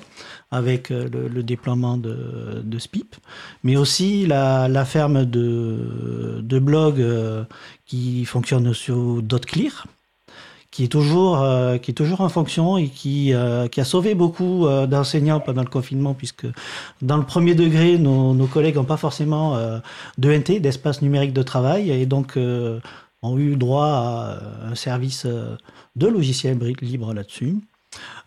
avec 0.53 0.91
euh, 0.91 1.09
le, 1.09 1.43
déploiement 1.43 1.97
de, 1.97 2.79
SPIP, 2.79 3.16
mais 3.65 3.77
aussi 3.77 4.27
la, 4.27 4.85
ferme 4.85 5.24
de, 5.24 6.41
de 6.43 6.59
blogs 6.59 7.01
euh, 7.01 7.45
qui 7.87 8.24
fonctionne 8.27 8.73
sur 8.74 9.23
.clear, 9.47 9.87
qui 10.70 10.85
est 10.85 10.89
toujours 10.89 11.43
euh, 11.43 11.79
en 12.19 12.29
fonction 12.29 12.77
et 12.77 12.89
qui 12.89 13.33
qui 13.70 13.81
a 13.81 13.85
sauvé 13.85 14.15
beaucoup 14.15 14.66
d'enseignants 14.89 15.41
pendant 15.41 15.62
le 15.62 15.69
confinement 15.69 16.15
puisque 16.15 16.47
dans 17.01 17.16
le 17.16 17.24
premier 17.24 17.55
degré 17.55 17.99
nos, 17.99 18.35
nos 18.35 18.47
collègues 18.47 18.77
n'ont 18.77 18.85
pas 18.85 18.97
forcément 18.97 19.59
d'ENT 20.19 20.61
d'espace 20.61 21.03
numérique 21.03 21.33
de 21.35 21.43
travail 21.43 21.91
et 21.91 22.07
donc 22.07 22.39
ont 23.23 23.39
eu 23.39 23.57
droit 23.57 23.87
à 23.87 24.39
un 24.70 24.74
service 24.74 25.27
de 25.27 26.07
logiciel 26.07 26.59
libre 26.81 27.12
là-dessus. 27.12 27.57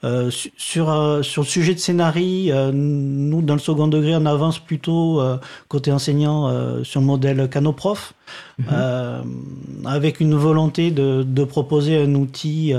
Euh, 0.06 0.30
sur, 0.30 0.92
euh, 0.92 1.24
sur 1.24 1.42
le 1.42 1.48
sujet 1.48 1.74
de 1.74 1.80
scénarii, 1.80 2.52
euh, 2.52 2.72
nous, 2.72 3.42
dans 3.42 3.56
le 3.56 3.60
second 3.60 3.88
degré, 3.88 4.16
on 4.16 4.28
avance 4.28 4.60
plutôt 4.60 5.22
côté 5.68 5.92
enseignant 5.92 6.84
sur 6.84 7.00
le 7.00 7.06
modèle 7.06 7.50
Canoprof, 7.50 8.14
mhm. 8.60 9.86
avec 9.86 10.20
une 10.20 10.36
volonté 10.36 10.92
de, 10.92 11.24
de, 11.24 11.44
proposer 11.44 11.98
un 11.98 12.14
outil 12.16 12.74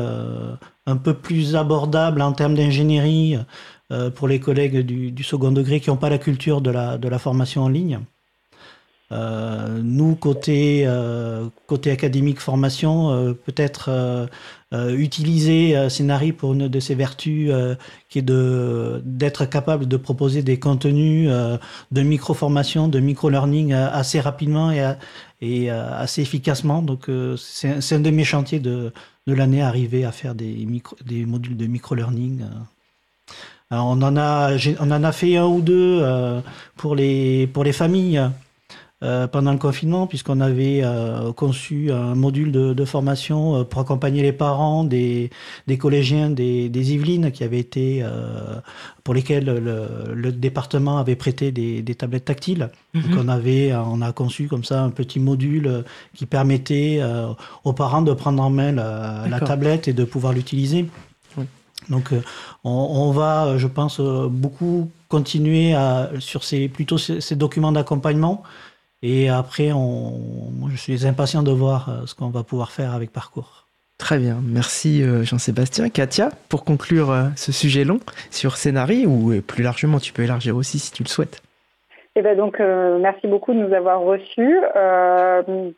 un 0.86 0.96
peu 0.96 1.14
plus 1.14 1.56
abordable 1.56 2.22
en 2.22 2.32
termes 2.32 2.54
d'ingénierie 2.54 3.38
pour 4.14 4.28
les 4.28 4.40
collègues 4.40 4.80
du, 4.80 5.10
du, 5.10 5.24
second 5.24 5.50
degré 5.50 5.80
qui 5.80 5.90
n'ont 5.90 5.96
pas 5.96 6.10
la 6.10 6.18
culture 6.18 6.60
de 6.60 6.70
la, 6.70 6.98
de 6.98 7.08
la 7.08 7.18
formation 7.18 7.62
en 7.62 7.68
ligne. 7.68 8.00
Euh, 9.12 9.80
nous, 9.82 10.16
côté, 10.16 10.82
euh, 10.84 11.48
côté 11.66 11.92
académique 11.92 12.40
formation, 12.40 13.10
euh, 13.10 13.32
peut-être 13.34 14.28
utiliser 14.72 15.88
Scénari 15.88 16.32
pour 16.32 16.52
une 16.52 16.68
de 16.68 16.80
ses 16.80 16.94
vertus, 16.94 17.50
qui 18.08 18.18
est 18.18 18.22
de 18.22 19.00
d'être 19.04 19.44
capable 19.44 19.86
de 19.86 19.96
proposer 19.96 20.42
des 20.42 20.58
contenus 20.58 21.28
de 21.28 22.02
micro-formation, 22.02 22.88
de 22.88 22.98
micro-learning 22.98 23.72
assez 23.72 24.20
rapidement 24.20 24.72
et, 25.40 25.70
assez 25.70 26.22
efficacement. 26.22 26.82
Donc, 26.82 27.08
c'est 27.36 27.94
un 27.94 28.00
de 28.00 28.10
mes 28.10 28.24
chantiers 28.24 28.58
de, 28.58 28.92
de 29.26 29.32
l'année, 29.34 29.62
arriver 29.62 30.04
à 30.04 30.12
faire 30.12 30.34
des, 30.34 30.66
micro, 30.66 30.96
des 31.04 31.24
modules 31.26 31.56
de 31.56 31.66
micro-learning. 31.66 32.42
on 33.70 34.02
en 34.02 34.16
a, 34.16 34.56
on 34.80 34.90
en 34.90 35.04
a 35.04 35.12
fait 35.12 35.36
un 35.36 35.46
ou 35.46 35.60
deux 35.60 36.04
pour 36.76 36.96
les 36.96 37.46
pour 37.46 37.62
les 37.62 37.72
familles 37.72 38.20
euh, 39.02 39.26
pendant 39.26 39.52
le 39.52 39.58
confinement, 39.58 40.06
puisqu'on 40.06 40.40
avait 40.40 40.80
euh, 40.82 41.30
conçu 41.34 41.92
un 41.92 42.14
module 42.14 42.50
de, 42.50 42.72
de, 42.72 42.84
formation 42.86 43.56
euh, 43.56 43.62
pour 43.62 43.82
accompagner 43.82 44.22
les 44.22 44.32
parents 44.32 44.84
des, 44.84 45.28
des 45.66 45.76
collégiens 45.76 46.30
des, 46.30 46.70
des, 46.70 46.94
Yvelines 46.94 47.30
qui 47.30 47.44
avaient 47.44 47.58
été, 47.58 48.02
pour 49.04 49.12
lesquels 49.12 49.44
le, 49.44 50.14
le, 50.14 50.32
département 50.32 50.96
avait 50.96 51.14
prêté 51.14 51.52
des, 51.52 51.82
des 51.82 51.94
tablettes 51.94 52.24
tactiles. 52.24 52.70
Donc 52.94 53.04
mhm. 53.04 53.18
on 53.18 53.28
avait, 53.28 53.74
on 53.74 54.00
a 54.00 54.12
conçu 54.12 54.48
comme 54.48 54.64
ça 54.64 54.82
un 54.82 54.88
petit 54.88 55.20
module 55.20 55.84
qui 56.14 56.24
permettait 56.24 57.02
aux 57.64 57.74
parents 57.74 58.00
de 58.00 58.14
prendre 58.14 58.42
en 58.42 58.48
main 58.48 58.72
la, 58.72 59.26
la 59.28 59.40
tablette 59.40 59.88
et 59.88 59.92
de 59.92 60.04
pouvoir 60.04 60.32
l'utiliser. 60.32 60.86
Donc 61.90 62.14
on, 62.64 62.70
on, 62.70 63.10
va, 63.10 63.58
je 63.58 63.66
pense, 63.66 64.00
beaucoup 64.00 64.90
continuer 65.08 65.74
à, 65.74 66.10
sur 66.18 66.44
ces, 66.44 66.68
plutôt 66.68 66.96
ces, 66.96 67.20
ces 67.20 67.36
documents 67.36 67.72
d'accompagnement 67.72 68.42
et 69.08 69.28
après, 69.28 69.70
on, 69.72 70.18
je 70.68 70.76
suis 70.76 71.06
impatient 71.06 71.44
de 71.44 71.52
voir 71.52 71.88
euh, 71.88 72.06
ce 72.06 72.14
qu'on 72.16 72.30
va 72.30 72.42
pouvoir 72.42 72.72
faire 72.72 72.92
avec 72.92 73.12
Parcours. 73.12 73.68
Très 73.98 74.18
bien, 74.18 74.38
merci 74.42 75.00
euh, 75.00 75.22
Jean-Sébastien. 75.22 75.90
Katia, 75.90 76.30
pour 76.48 76.64
conclure 76.64 77.12
euh, 77.12 77.26
ce 77.36 77.52
sujet 77.52 77.84
long 77.84 78.00
sur 78.32 78.56
scénarii, 78.56 79.06
ou 79.06 79.40
plus 79.42 79.62
largement, 79.62 80.00
tu 80.00 80.12
peux 80.12 80.22
élargir 80.22 80.56
aussi 80.56 80.80
si 80.80 80.90
tu 80.90 81.04
le 81.04 81.08
souhaites. 81.08 81.40
Eh 82.16 82.22
ben 82.22 82.36
donc, 82.36 82.58
merci 82.58 83.28
beaucoup 83.28 83.52
de 83.52 83.58
nous 83.58 83.72
avoir 83.74 84.00
reçus. 84.00 84.58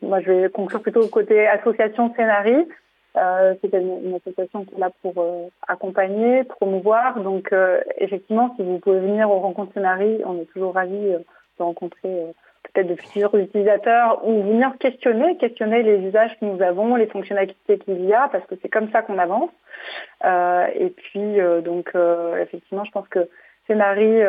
moi, 0.01 0.21
je 0.21 0.31
vais 0.31 0.49
conclure 0.49 0.81
plutôt 0.81 1.05
côté 1.07 1.47
association 1.47 2.11
Scénarii. 2.15 2.65
c'est 3.13 3.73
une, 3.73 4.15
association 4.15 4.63
qui 4.63 4.73
est 4.73 4.79
là 4.79 4.89
pour 5.01 5.13
accompagner, 5.67 6.45
promouvoir. 6.45 7.19
Donc, 7.19 7.53
effectivement, 7.97 8.55
si 8.55 8.63
vous 8.63 8.79
pouvez 8.79 9.01
venir 9.01 9.29
au 9.29 9.39
rencontre 9.39 9.73
Scénarii, 9.73 10.21
on 10.25 10.39
est 10.41 10.45
toujours 10.45 10.75
ravis 10.75 11.11
de 11.11 11.63
rencontrer 11.63 12.33
peut-être 12.73 12.87
de 12.87 12.95
futurs 12.95 13.33
utilisateurs 13.35 14.25
ou 14.27 14.43
venir 14.43 14.71
questionner, 14.79 15.37
questionner 15.37 15.83
les 15.83 15.97
usages 16.07 16.37
que 16.39 16.45
nous 16.45 16.61
avons, 16.61 16.95
les 16.95 17.07
fonctionnalités 17.07 17.77
qu'il 17.79 18.05
y 18.05 18.13
a, 18.13 18.27
parce 18.29 18.45
que 18.45 18.55
c'est 18.61 18.69
comme 18.69 18.89
ça 18.91 19.01
qu'on 19.01 19.17
avance. 19.17 19.51
Euh, 20.25 20.67
et 20.75 20.89
puis, 20.89 21.39
euh, 21.39 21.61
donc, 21.61 21.91
euh, 21.95 22.41
effectivement, 22.41 22.83
je 22.83 22.91
pense 22.91 23.07
que 23.07 23.29
Scénari 23.67 24.21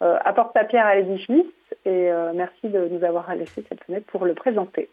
apporte 0.00 0.52
sa 0.54 0.64
pierre 0.64 0.86
à 0.86 0.96
l'édifice 0.96 1.46
et 1.86 2.10
merci 2.34 2.68
de 2.68 2.88
nous 2.88 3.02
avoir 3.04 3.34
laissé 3.34 3.64
cette 3.66 3.82
fenêtre 3.84 4.04
pour 4.06 4.26
le 4.26 4.34
présenter. 4.34 4.90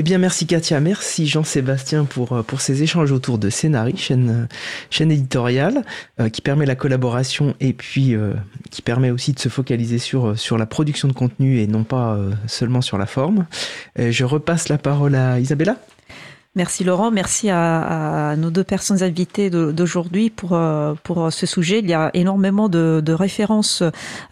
Eh 0.00 0.04
bien, 0.04 0.18
merci 0.18 0.46
Katia, 0.46 0.78
merci 0.78 1.26
Jean-Sébastien 1.26 2.04
pour, 2.04 2.32
euh, 2.32 2.42
pour 2.44 2.60
ces 2.60 2.84
échanges 2.84 3.10
autour 3.10 3.36
de 3.36 3.50
Scénarii, 3.50 3.96
chaîne, 3.96 4.30
euh, 4.30 4.54
chaîne 4.90 5.10
éditoriale, 5.10 5.82
euh, 6.20 6.28
qui 6.28 6.40
permet 6.40 6.66
la 6.66 6.76
collaboration 6.76 7.56
et 7.58 7.72
puis 7.72 8.14
qui 8.70 8.80
permet 8.80 9.10
aussi 9.10 9.32
de 9.32 9.40
se 9.40 9.48
focaliser 9.48 9.98
sur, 9.98 10.38
sur 10.38 10.56
la 10.56 10.66
production 10.66 11.08
de 11.08 11.12
contenu 11.12 11.58
et 11.58 11.66
non 11.66 11.82
pas 11.82 12.16
seulement 12.46 12.80
sur 12.80 12.96
la 12.96 13.06
forme. 13.06 13.46
je 13.96 14.24
repasse 14.24 14.68
la 14.68 14.78
parole 14.78 15.16
à 15.16 15.40
Isabella. 15.40 15.76
Merci 16.58 16.82
Laurent, 16.82 17.12
merci 17.12 17.50
à, 17.50 18.34
nos 18.36 18.50
deux 18.50 18.64
personnes 18.64 19.04
invitées 19.04 19.48
d'aujourd'hui 19.48 20.28
pour, 20.28 20.54
euh, 20.54 20.94
pour 21.04 21.32
ce 21.32 21.46
sujet. 21.46 21.78
Il 21.78 21.88
y 21.88 21.94
a 21.94 22.10
énormément 22.14 22.68
de, 22.68 23.12
références 23.12 23.84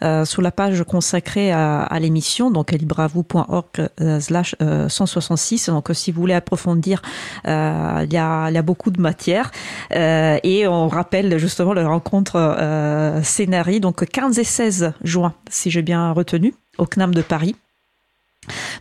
euh, 0.03 0.25
sur 0.25 0.41
la 0.41 0.51
page 0.51 0.83
consacrée 0.83 1.53
à, 1.53 1.97
l'émission, 2.01 2.51
donc 2.51 2.73
libravou.org 2.73 3.65
euh, 4.01 4.19
slash 4.19 4.57
166. 4.59 5.69
Donc 5.69 5.87
si 5.93 6.11
vous 6.11 6.19
voulez 6.19 6.33
approfondir, 6.33 7.01
il, 7.45 7.49
y 7.49 8.17
a, 8.17 8.49
il 8.49 8.53
y 8.53 8.57
a 8.57 8.61
beaucoup 8.61 8.91
de 8.91 8.99
matière. 8.99 9.49
et 9.89 10.67
on 10.67 10.89
rappelle 10.89 11.37
justement 11.37 11.71
la 11.71 11.87
rencontre 11.87 12.35
euh, 12.35 13.23
Scénarii, 13.23 13.79
donc 13.79 14.05
15 14.05 14.37
et 14.37 14.43
16 14.43 14.91
juin, 15.01 15.33
si 15.49 15.71
j'ai 15.71 15.81
bien 15.81 16.11
retenu, 16.11 16.53
au 16.77 16.85
CNAM 16.87 17.15
de 17.15 17.21
Paris. 17.21 17.55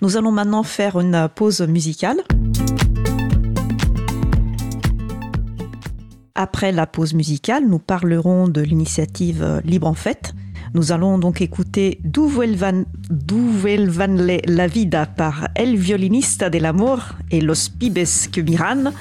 Nous 0.03 0.17
allons 0.17 0.33
maintenant 0.33 0.65
faire 0.65 0.99
une 0.99 1.29
pause 1.33 1.61
musicale. 1.61 2.17
Après 6.39 6.71
la 6.71 6.87
pause 6.87 7.15
musicale, 7.15 7.65
nous 7.67 7.79
parlerons 7.79 8.47
de 8.47 8.61
l'initiative 8.61 9.43
euh, 9.43 9.61
Libre 9.65 9.87
en 9.87 9.95
Fête. 9.95 10.35
Nous 10.75 10.93
allons 10.93 11.17
donc 11.17 11.41
écouter 11.41 11.99
D'où 12.05 12.29
van, 12.29 12.85
la 13.09 14.67
vida 14.67 15.07
par 15.07 15.49
El 15.55 15.77
Violinista 15.77 16.51
del 16.51 16.67
Amor 16.67 17.15
et 17.31 17.41
Los 17.41 17.71
Pibes 17.79 18.07
que 18.31 18.43
Miran. 18.43 18.93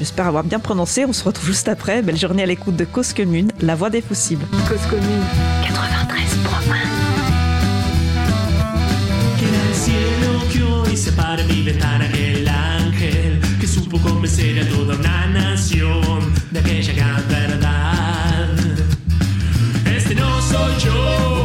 J'espère 0.00 0.26
avoir 0.26 0.42
bien 0.42 0.58
prononcé. 0.58 1.04
On 1.04 1.12
se 1.12 1.22
retrouve 1.22 1.46
juste 1.46 1.68
après. 1.68 2.02
Belle 2.02 2.16
journée 2.16 2.42
à 2.42 2.46
l'écoute 2.46 2.74
de 2.74 2.84
Cause 2.84 3.12
Commune, 3.12 3.52
la 3.60 3.76
voix 3.76 3.88
des 3.88 4.02
possibles. 4.02 4.44
Cause 4.68 4.84
Commune 4.90 5.22
93.1 5.62 7.02
supo 13.72 13.98
convencer 13.98 14.58
a 14.60 14.68
toda 14.68 14.96
una 14.96 15.21
de 16.52 16.58
aquella 16.58 16.92
gran 16.92 17.28
verdad. 17.28 18.48
Este 19.86 20.14
no 20.14 20.42
soy 20.42 20.78
yo. 20.84 21.41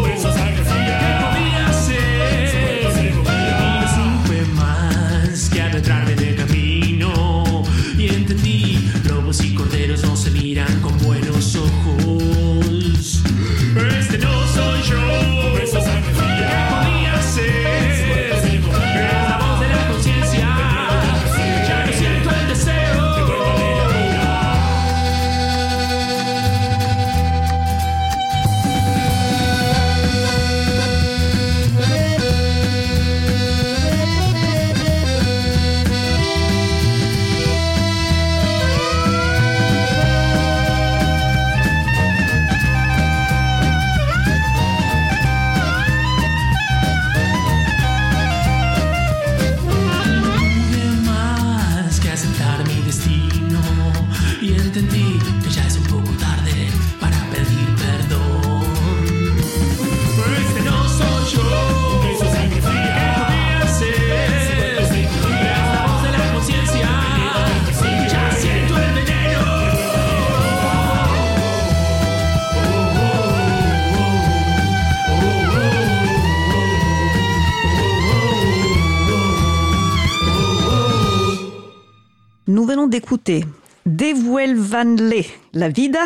Venons 82.88 82.90
d'écouter 82.90 83.44
Devuelvanle 83.86 85.24
la 85.54 85.70
vida 85.70 86.00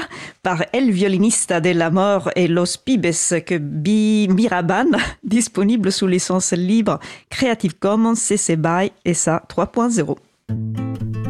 par 0.43 0.63
El 0.71 0.91
Violinista 0.91 1.59
de 1.59 1.71
la 1.71 1.89
Mort 1.89 2.29
et 2.35 2.47
Los 2.47 2.77
Pibes 2.77 3.43
que 3.43 3.57
Bi 3.57 4.27
Miraban, 4.29 4.91
disponible 5.23 5.91
sous 5.91 6.05
licence 6.05 6.53
libre 6.53 6.99
Creative 7.29 7.75
Commons 7.79 8.15
CC 8.15 8.55
BY 8.55 8.91
SA 9.13 9.43
3.0. 9.49 10.15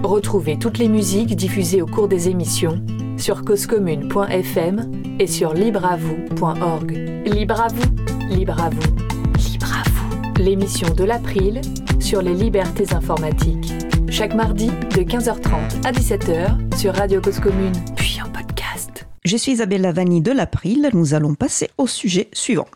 Retrouvez 0.03 0.60
toutes 0.60 0.78
les 0.78 0.90
musiques 0.90 1.38
diffusées 1.38 1.82
au 1.82 1.86
cours 1.86 2.10
des 2.10 2.28
émissions 2.28 2.84
sur 3.18 3.45
causecommune.fm 3.45 4.91
et 5.19 5.28
sur 5.28 5.53
libreavoue.org. 5.53 6.91
Libre 7.26 7.61
à 7.61 7.68
vous, 7.69 8.36
libre 8.36 8.61
à 8.61 8.69
vous, 8.69 8.95
libre 9.38 9.73
à 9.73 9.90
vous. 9.90 10.44
L'émission 10.44 10.90
de 10.94 11.06
l'April 11.06 11.61
sur 12.02 12.22
les 12.22 12.34
libertés 12.34 12.94
informatiques. 12.94 13.81
Chaque 14.12 14.34
mardi 14.34 14.68
de 14.68 15.04
15h30 15.04 15.86
à 15.86 15.92
17h 15.94 16.78
sur 16.78 16.94
Radio 16.94 17.22
Cause 17.22 17.40
Commune, 17.40 17.72
puis 17.96 18.20
en 18.22 18.30
podcast. 18.30 19.08
Je 19.24 19.38
suis 19.38 19.54
Isabelle 19.54 19.82
Lavani 19.82 20.20
de 20.20 20.34
l'April. 20.34 20.90
Nous 20.94 21.14
allons 21.14 21.34
passer 21.34 21.70
au 21.78 21.88
sujet 21.88 22.28
suivant. 22.34 22.68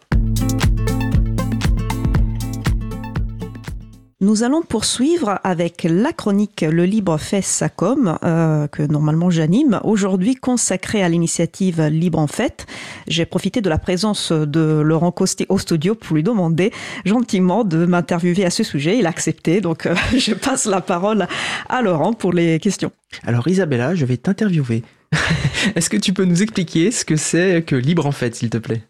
Nous 4.22 4.44
allons 4.44 4.62
poursuivre 4.62 5.42
avec 5.44 5.86
la 5.90 6.14
chronique 6.14 6.62
Le 6.62 6.86
Libre 6.86 7.18
fait 7.18 7.42
sa 7.42 7.68
com, 7.68 8.18
euh, 8.24 8.66
que 8.68 8.82
normalement 8.82 9.30
j'anime, 9.30 9.82
aujourd'hui 9.84 10.36
consacrée 10.36 11.04
à 11.04 11.10
l'initiative 11.10 11.82
Libre 11.88 12.20
en 12.20 12.28
Fête. 12.28 12.66
J'ai 13.08 13.26
profité 13.26 13.60
de 13.60 13.68
la 13.68 13.78
présence 13.78 14.32
de 14.32 14.80
Laurent 14.80 15.12
Costé 15.12 15.46
au 15.50 15.58
studio 15.58 15.96
pour 15.96 16.16
lui 16.16 16.24
demander 16.24 16.72
gentiment 17.04 17.66
de 17.66 17.86
m'interviewer 17.86 18.46
à 18.46 18.52
ce 18.52 18.64
sujet. 18.64 18.98
Il 18.98 19.06
a 19.06 19.10
accepté, 19.10 19.60
donc 19.60 19.86
euh, 19.86 19.96
je 20.18 20.34
passe 20.34 20.66
la 20.66 20.80
parole 20.80 21.28
à 21.68 21.82
Laurent 21.82 22.14
pour 22.14 22.32
les 22.32 22.58
questions. 22.62 22.94
Alors 23.24 23.50
Isabella, 23.50 23.96
je 23.96 24.06
vais 24.06 24.16
t'interviewer. 24.16 24.84
Est-ce 25.76 25.90
que 25.90 25.98
tu 25.98 26.14
peux 26.14 26.24
nous 26.24 26.42
expliquer 26.42 26.92
ce 26.92 27.04
que 27.04 27.18
c'est 27.18 27.66
que 27.68 27.76
Libre 27.76 28.06
en 28.06 28.14
Fête, 28.14 28.36
s'il 28.36 28.50
te 28.50 28.60
plaît? 28.60 28.82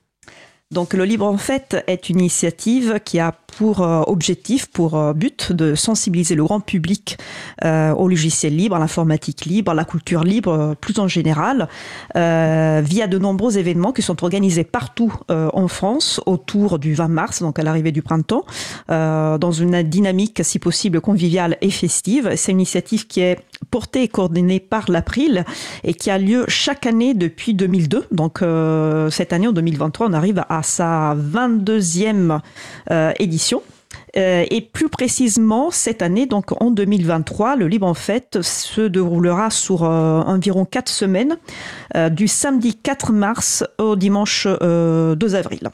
Donc 0.71 0.93
le 0.93 1.05
Libre 1.05 1.25
en 1.25 1.37
Fête 1.37 1.83
est 1.87 2.09
une 2.09 2.19
initiative 2.19 2.99
qui 3.03 3.19
a 3.19 3.31
pour 3.57 3.81
euh, 3.81 4.01
objectif, 4.07 4.67
pour 4.67 4.95
euh, 4.95 5.13
but 5.13 5.51
de 5.51 5.75
sensibiliser 5.75 6.35
le 6.35 6.43
grand 6.43 6.59
public 6.59 7.17
euh, 7.63 7.93
au 7.93 8.07
logiciel 8.07 8.55
libre, 8.55 8.75
à 8.75 8.79
l'informatique 8.79 9.45
libre, 9.45 9.71
à 9.71 9.75
la 9.75 9.85
culture 9.85 10.23
libre 10.23 10.75
plus 10.81 10.99
en 10.99 11.07
général, 11.07 11.67
via 12.15 13.07
de 13.07 13.17
nombreux 13.17 13.57
événements 13.57 13.91
qui 13.91 14.01
sont 14.01 14.23
organisés 14.23 14.63
partout 14.63 15.13
en 15.29 15.67
France 15.67 16.21
autour 16.25 16.79
du 16.79 16.93
20 16.93 17.07
mars, 17.07 17.41
donc 17.41 17.59
à 17.59 17.63
l'arrivée 17.63 17.91
du 17.91 18.01
printemps, 18.01 18.45
dans 18.87 19.51
une 19.51 19.83
dynamique 19.83 20.41
si 20.43 20.59
possible 20.59 21.01
conviviale 21.01 21.57
et 21.61 21.69
festive. 21.69 22.31
C'est 22.35 22.51
une 22.51 22.59
initiative 22.59 23.07
qui 23.07 23.21
est 23.21 23.39
portée 23.71 24.03
et 24.03 24.07
coordonnée 24.07 24.59
par 24.59 24.89
l'April 24.89 25.45
et 25.83 25.93
qui 25.93 26.09
a 26.09 26.17
lieu 26.17 26.45
chaque 26.47 26.85
année 26.85 27.13
depuis 27.13 27.53
2002. 27.53 28.07
Donc 28.11 28.43
cette 29.11 29.33
année, 29.33 29.47
en 29.47 29.53
2023, 29.53 30.07
on 30.07 30.13
arrive 30.13 30.43
à 30.49 30.63
sa 30.63 31.15
22e 31.15 32.39
euh, 32.91 33.13
Euh, 34.17 34.45
et 34.49 34.61
plus 34.61 34.89
précisément, 34.89 35.71
cette 35.71 36.01
année, 36.01 36.25
donc 36.25 36.59
en 36.61 36.71
2023, 36.71 37.55
le 37.55 37.67
Libre 37.67 37.87
en 37.87 37.93
Fête 37.93 38.41
se 38.41 38.81
déroulera 38.81 39.49
sur 39.49 39.83
euh, 39.83 40.21
environ 40.21 40.65
4 40.65 40.89
semaines, 40.89 41.37
euh, 41.95 42.09
du 42.09 42.27
samedi 42.27 42.75
4 42.75 43.11
mars 43.11 43.63
au 43.77 43.95
dimanche 43.95 44.47
2 44.47 45.35
avril. 45.35 45.69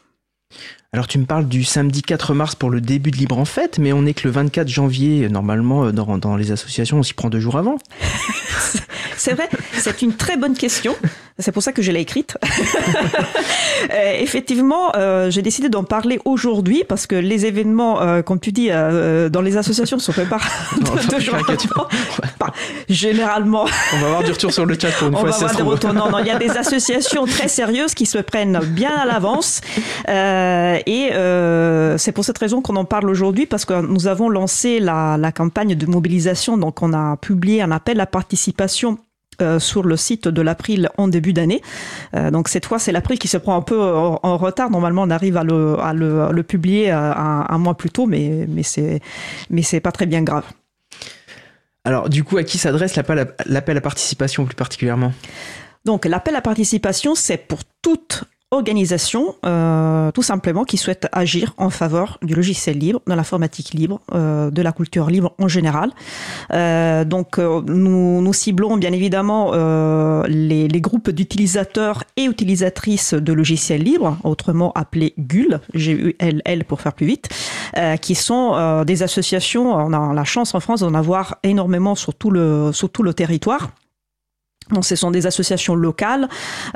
Alors 0.93 1.07
tu 1.07 1.19
me 1.19 1.25
parles 1.25 1.47
du 1.47 1.63
samedi 1.63 2.01
4 2.01 2.33
mars 2.33 2.55
pour 2.55 2.69
le 2.69 2.81
début 2.81 3.11
de 3.11 3.15
Libre 3.15 3.39
en 3.39 3.45
Fête, 3.45 3.79
mais 3.79 3.93
on 3.93 4.05
est 4.05 4.13
que 4.13 4.27
le 4.27 4.31
24 4.31 4.67
janvier, 4.67 5.29
normalement, 5.29 5.89
dans, 5.93 6.17
dans 6.17 6.35
les 6.35 6.51
associations, 6.51 6.97
on 6.97 7.03
s'y 7.03 7.13
prend 7.13 7.29
deux 7.29 7.39
jours 7.39 7.57
avant. 7.57 7.77
c'est 9.15 9.33
vrai, 9.33 9.47
c'est 9.71 10.01
une 10.01 10.13
très 10.13 10.35
bonne 10.35 10.53
question. 10.53 10.93
C'est 11.39 11.51
pour 11.51 11.63
ça 11.63 11.71
que 11.71 11.81
je 11.81 11.91
l'ai 11.91 12.01
écrite. 12.01 12.37
euh, 13.93 14.13
effectivement, 14.19 14.91
euh, 14.95 15.31
j'ai 15.31 15.41
décidé 15.41 15.69
d'en 15.69 15.83
parler 15.83 16.19
aujourd'hui 16.25 16.83
parce 16.87 17.07
que 17.07 17.15
les 17.15 17.45
événements, 17.45 18.01
euh, 18.01 18.21
comme 18.21 18.39
tu 18.39 18.51
dis, 18.51 18.67
euh, 18.69 19.29
dans 19.29 19.41
les 19.41 19.57
associations 19.57 19.97
sont 19.97 20.11
préparés 20.11 20.49
deux 21.09 21.19
jours 21.19 21.35
avant. 21.35 21.87
Enfin, 22.23 22.51
généralement. 22.89 23.65
On 23.93 23.99
va 23.99 24.07
avoir 24.07 24.23
du 24.23 24.31
retour 24.31 24.53
sur 24.53 24.65
le 24.65 24.77
chat 24.79 24.91
pour 24.91 25.07
une 25.07 25.15
on 25.15 25.19
fois. 25.19 25.29
va 25.29 25.35
avoir 25.35 25.55
des 25.55 25.63
retours. 25.63 25.93
Non, 25.93 26.11
non, 26.11 26.19
il 26.19 26.27
y 26.27 26.31
a 26.31 26.37
des 26.37 26.51
associations 26.51 27.25
très 27.25 27.47
sérieuses 27.47 27.93
qui 27.93 28.05
se 28.05 28.17
prennent 28.17 28.59
bien 28.59 28.95
à 28.95 29.05
l'avance. 29.05 29.61
Et 30.85 31.11
euh, 31.13 31.97
c'est 31.97 32.11
pour 32.11 32.25
cette 32.25 32.37
raison 32.37 32.61
qu'on 32.61 32.75
en 32.75 32.85
parle 32.85 33.09
aujourd'hui 33.09 33.45
parce 33.45 33.65
que 33.65 33.81
nous 33.81 34.07
avons 34.07 34.29
lancé 34.29 34.79
la, 34.79 35.17
la 35.17 35.31
campagne 35.31 35.75
de 35.75 35.85
mobilisation. 35.85 36.57
Donc, 36.57 36.81
on 36.81 36.93
a 36.93 37.17
publié 37.17 37.61
un 37.61 37.71
appel 37.71 37.99
à 37.99 38.05
participation 38.05 38.97
euh, 39.41 39.59
sur 39.59 39.83
le 39.83 39.97
site 39.97 40.27
de 40.27 40.41
l'April 40.41 40.89
en 40.97 41.07
début 41.07 41.33
d'année. 41.33 41.61
Euh, 42.15 42.29
donc 42.29 42.47
cette 42.47 42.65
fois, 42.65 42.77
c'est 42.79 42.91
l'April 42.91 43.17
qui 43.17 43.27
se 43.27 43.37
prend 43.37 43.55
un 43.55 43.61
peu 43.61 43.81
en, 43.81 44.19
en, 44.21 44.37
retard. 44.37 44.69
Normalement, 44.69 45.03
on 45.03 45.09
arrive 45.09 45.37
à 45.37 45.43
le, 45.43 45.79
à 45.79 45.93
le, 45.93 46.23
à 46.23 46.31
le 46.31 46.43
publier 46.43 46.91
un, 46.91 47.45
un, 47.49 47.57
mois 47.57 47.75
plus 47.75 47.89
tôt, 47.89 48.05
mais, 48.05 48.45
mais 48.47 48.61
c'est 48.61 48.99
mais 49.49 49.63
c'est 49.63 49.79
pas 49.79 49.91
très 49.91 50.05
bien 50.05 50.21
grave. 50.21 50.43
Alors, 51.85 52.09
du 52.09 52.23
coup, 52.23 52.37
à 52.37 52.43
qui 52.43 52.59
s'adresse 52.59 52.95
l'appel 52.95 53.77
à 53.77 53.81
participation 53.81 54.45
plus 54.45 54.55
particulièrement? 54.55 55.13
Donc, 55.85 56.05
l'appel 56.05 56.35
à 56.35 56.41
participation, 56.41 57.15
c'est 57.15 57.37
pour 57.37 57.59
toute 57.81 58.25
organisation, 58.51 59.35
euh, 59.45 60.11
tout 60.11 60.23
simplement, 60.23 60.65
qui 60.65 60.75
souhaite 60.75 61.07
agir 61.13 61.53
en 61.57 61.69
faveur 61.69 62.19
du 62.21 62.35
logiciel 62.35 62.77
libre, 62.77 63.01
de 63.07 63.13
l'informatique 63.13 63.73
libre, 63.73 64.01
euh, 64.13 64.51
de 64.51 64.61
la 64.61 64.73
culture 64.73 65.09
libre 65.09 65.33
en 65.39 65.47
général. 65.47 65.91
Euh, 66.51 67.05
donc, 67.05 67.37
nous, 67.37 68.21
nous 68.21 68.33
ciblons 68.33 68.75
bien 68.75 68.91
évidemment 68.91 69.53
les, 70.25 70.67
les, 70.67 70.81
groupes 70.81 71.11
d'utilisateurs 71.11 72.03
et 72.17 72.25
utilisatrices 72.25 73.13
de 73.13 73.33
logiciels 73.33 73.83
libres, 73.83 74.17
autrement 74.23 74.73
appelés 74.73 75.13
GUL, 75.17 75.61
G-U-L-L 75.73 76.65
pour 76.65 76.81
faire 76.81 76.93
plus 76.93 77.05
vite, 77.05 77.29
qui 78.01 78.15
sont 78.15 78.83
des 78.83 79.03
associations, 79.03 79.73
on 79.73 79.93
a 79.93 80.13
la 80.13 80.23
chance 80.23 80.55
en 80.55 80.59
France 80.59 80.81
d'en 80.81 80.93
avoir 80.93 81.37
énormément 81.43 81.95
sur 81.95 82.13
tout 82.15 82.31
le, 82.31 82.71
sur 82.73 82.89
tout 82.89 83.03
le 83.03 83.13
territoire. 83.13 83.69
Donc, 84.71 84.85
ce 84.85 84.95
sont 84.95 85.11
des 85.11 85.27
associations 85.27 85.75
locales. 85.75 86.27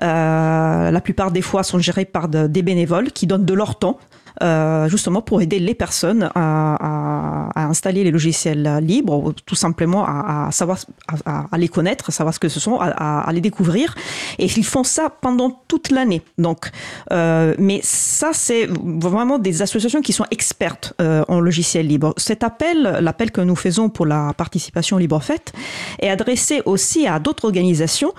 Euh, 0.04 0.92
la 0.92 1.02
plupart 1.02 1.32
des 1.32 1.42
fois 1.42 1.64
sont 1.64 1.80
gérées 1.80 2.06
par 2.06 2.28
de, 2.28 2.48
des 2.48 2.62
bénévoles 2.62 3.12
qui 3.12 3.28
donnent 3.28 3.46
de 3.46 3.54
leur 3.54 3.78
temps. 3.78 4.00
Euh, 4.44 4.90
justement 4.90 5.22
pour 5.22 5.42
aider 5.42 5.60
les 5.60 5.76
personnes 5.76 6.30
à, 6.36 7.50
installer 7.56 8.04
les 8.04 8.12
logiciels 8.12 8.80
libres, 8.82 9.16
ou 9.16 9.34
tout 9.34 9.56
simplement 9.56 10.06
à, 10.06 10.48
à 10.48 10.52
savoir, 10.52 10.78
à, 11.26 11.58
les 11.58 11.70
connaître, 11.70 12.12
savoir 12.12 12.34
ce 12.34 12.40
que 12.40 12.50
ce 12.50 12.60
sont, 12.60 12.78
à, 12.80 13.30
les 13.32 13.42
découvrir. 13.42 13.96
Et 14.40 14.46
ils 14.46 14.66
font 14.66 14.84
ça 14.84 15.10
pendant 15.10 15.62
toute 15.68 15.90
l'année. 15.90 16.22
Donc, 16.38 16.70
euh, 17.12 17.56
mais 17.58 17.80
ça, 17.84 18.32
c'est 18.34 18.68
vraiment 18.68 19.40
des 19.40 19.62
associations 19.62 20.02
qui 20.02 20.14
sont 20.14 20.26
expertes 20.32 20.94
euh, 21.02 21.24
en 21.28 21.40
logiciel 21.40 21.88
libre. 21.88 22.14
Cet 22.18 22.44
appel, 22.44 22.98
l'appel 23.02 23.32
que 23.32 23.42
nous 23.42 23.56
faisons 23.56 23.90
pour 23.90 24.06
la 24.06 24.34
participation 24.34 24.98
libre 24.98 25.22
faite, 25.22 25.54
est 26.00 26.10
adressé 26.10 26.62
aussi 26.66 27.08
à 27.08 27.20
d'autres 27.20 27.46
organisations 27.46 28.14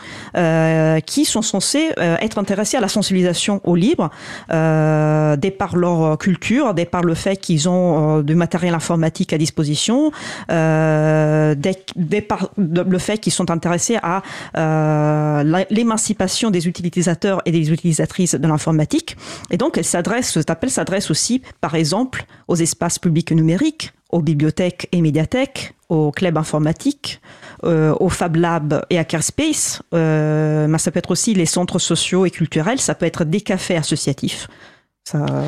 qui 1.06 1.24
sont 1.24 1.42
censées 1.42 1.92
être 1.96 2.38
intéressées 2.38 2.76
à 2.76 2.80
la 2.80 2.88
sensibilisation 2.88 3.60
au 3.64 3.74
libre, 3.74 4.10
des 4.48 5.50
par 5.50 5.76
leur 5.76 6.05
culture, 6.14 6.74
dès 6.74 6.84
par 6.84 7.02
le 7.02 7.14
fait 7.14 7.36
qu'ils 7.36 7.68
ont 7.68 8.18
euh, 8.18 8.22
du 8.22 8.36
matériel 8.36 8.74
informatique 8.74 9.32
à 9.32 9.38
disposition, 9.38 10.12
euh, 10.50 11.56
dès, 11.56 12.20
par 12.20 12.50
le 12.56 12.98
fait 12.98 13.18
qu'ils 13.18 13.32
sont 13.32 13.50
intéressés 13.50 13.98
à 14.02 14.22
euh, 14.56 15.64
l'émancipation 15.70 16.50
des 16.50 16.68
utilisateurs 16.68 17.42
et 17.46 17.50
des 17.50 17.72
utilisatrices 17.72 18.34
de 18.34 18.46
l'informatique. 18.46 19.16
Et 19.50 19.56
donc, 19.56 19.78
elle 19.78 19.84
s'adresse, 19.84 20.32
cet 20.32 20.50
appel 20.50 20.70
s'adresse 20.70 21.10
aussi, 21.10 21.42
par 21.60 21.74
exemple, 21.74 22.26
aux 22.46 22.56
espaces 22.56 22.98
publics 22.98 23.32
numériques, 23.32 23.92
aux 24.10 24.22
bibliothèques 24.22 24.88
et 24.92 25.00
médiathèques, 25.00 25.74
aux 25.88 26.10
clubs 26.10 26.36
informatiques, 26.36 27.20
euh, 27.64 27.94
aux 28.00 28.08
Fab 28.08 28.36
Labs 28.36 28.84
et 28.90 28.98
Hackerspace. 28.98 29.82
Euh, 29.94 30.66
mais 30.68 30.78
ça 30.78 30.90
peut 30.90 30.98
être 30.98 31.10
aussi 31.10 31.34
les 31.34 31.46
centres 31.46 31.78
sociaux 31.78 32.26
et 32.26 32.30
culturels, 32.30 32.80
ça 32.80 32.94
peut 32.94 33.06
être 33.06 33.24
des 33.24 33.40
cafés 33.40 33.76
associatifs. 33.76 34.48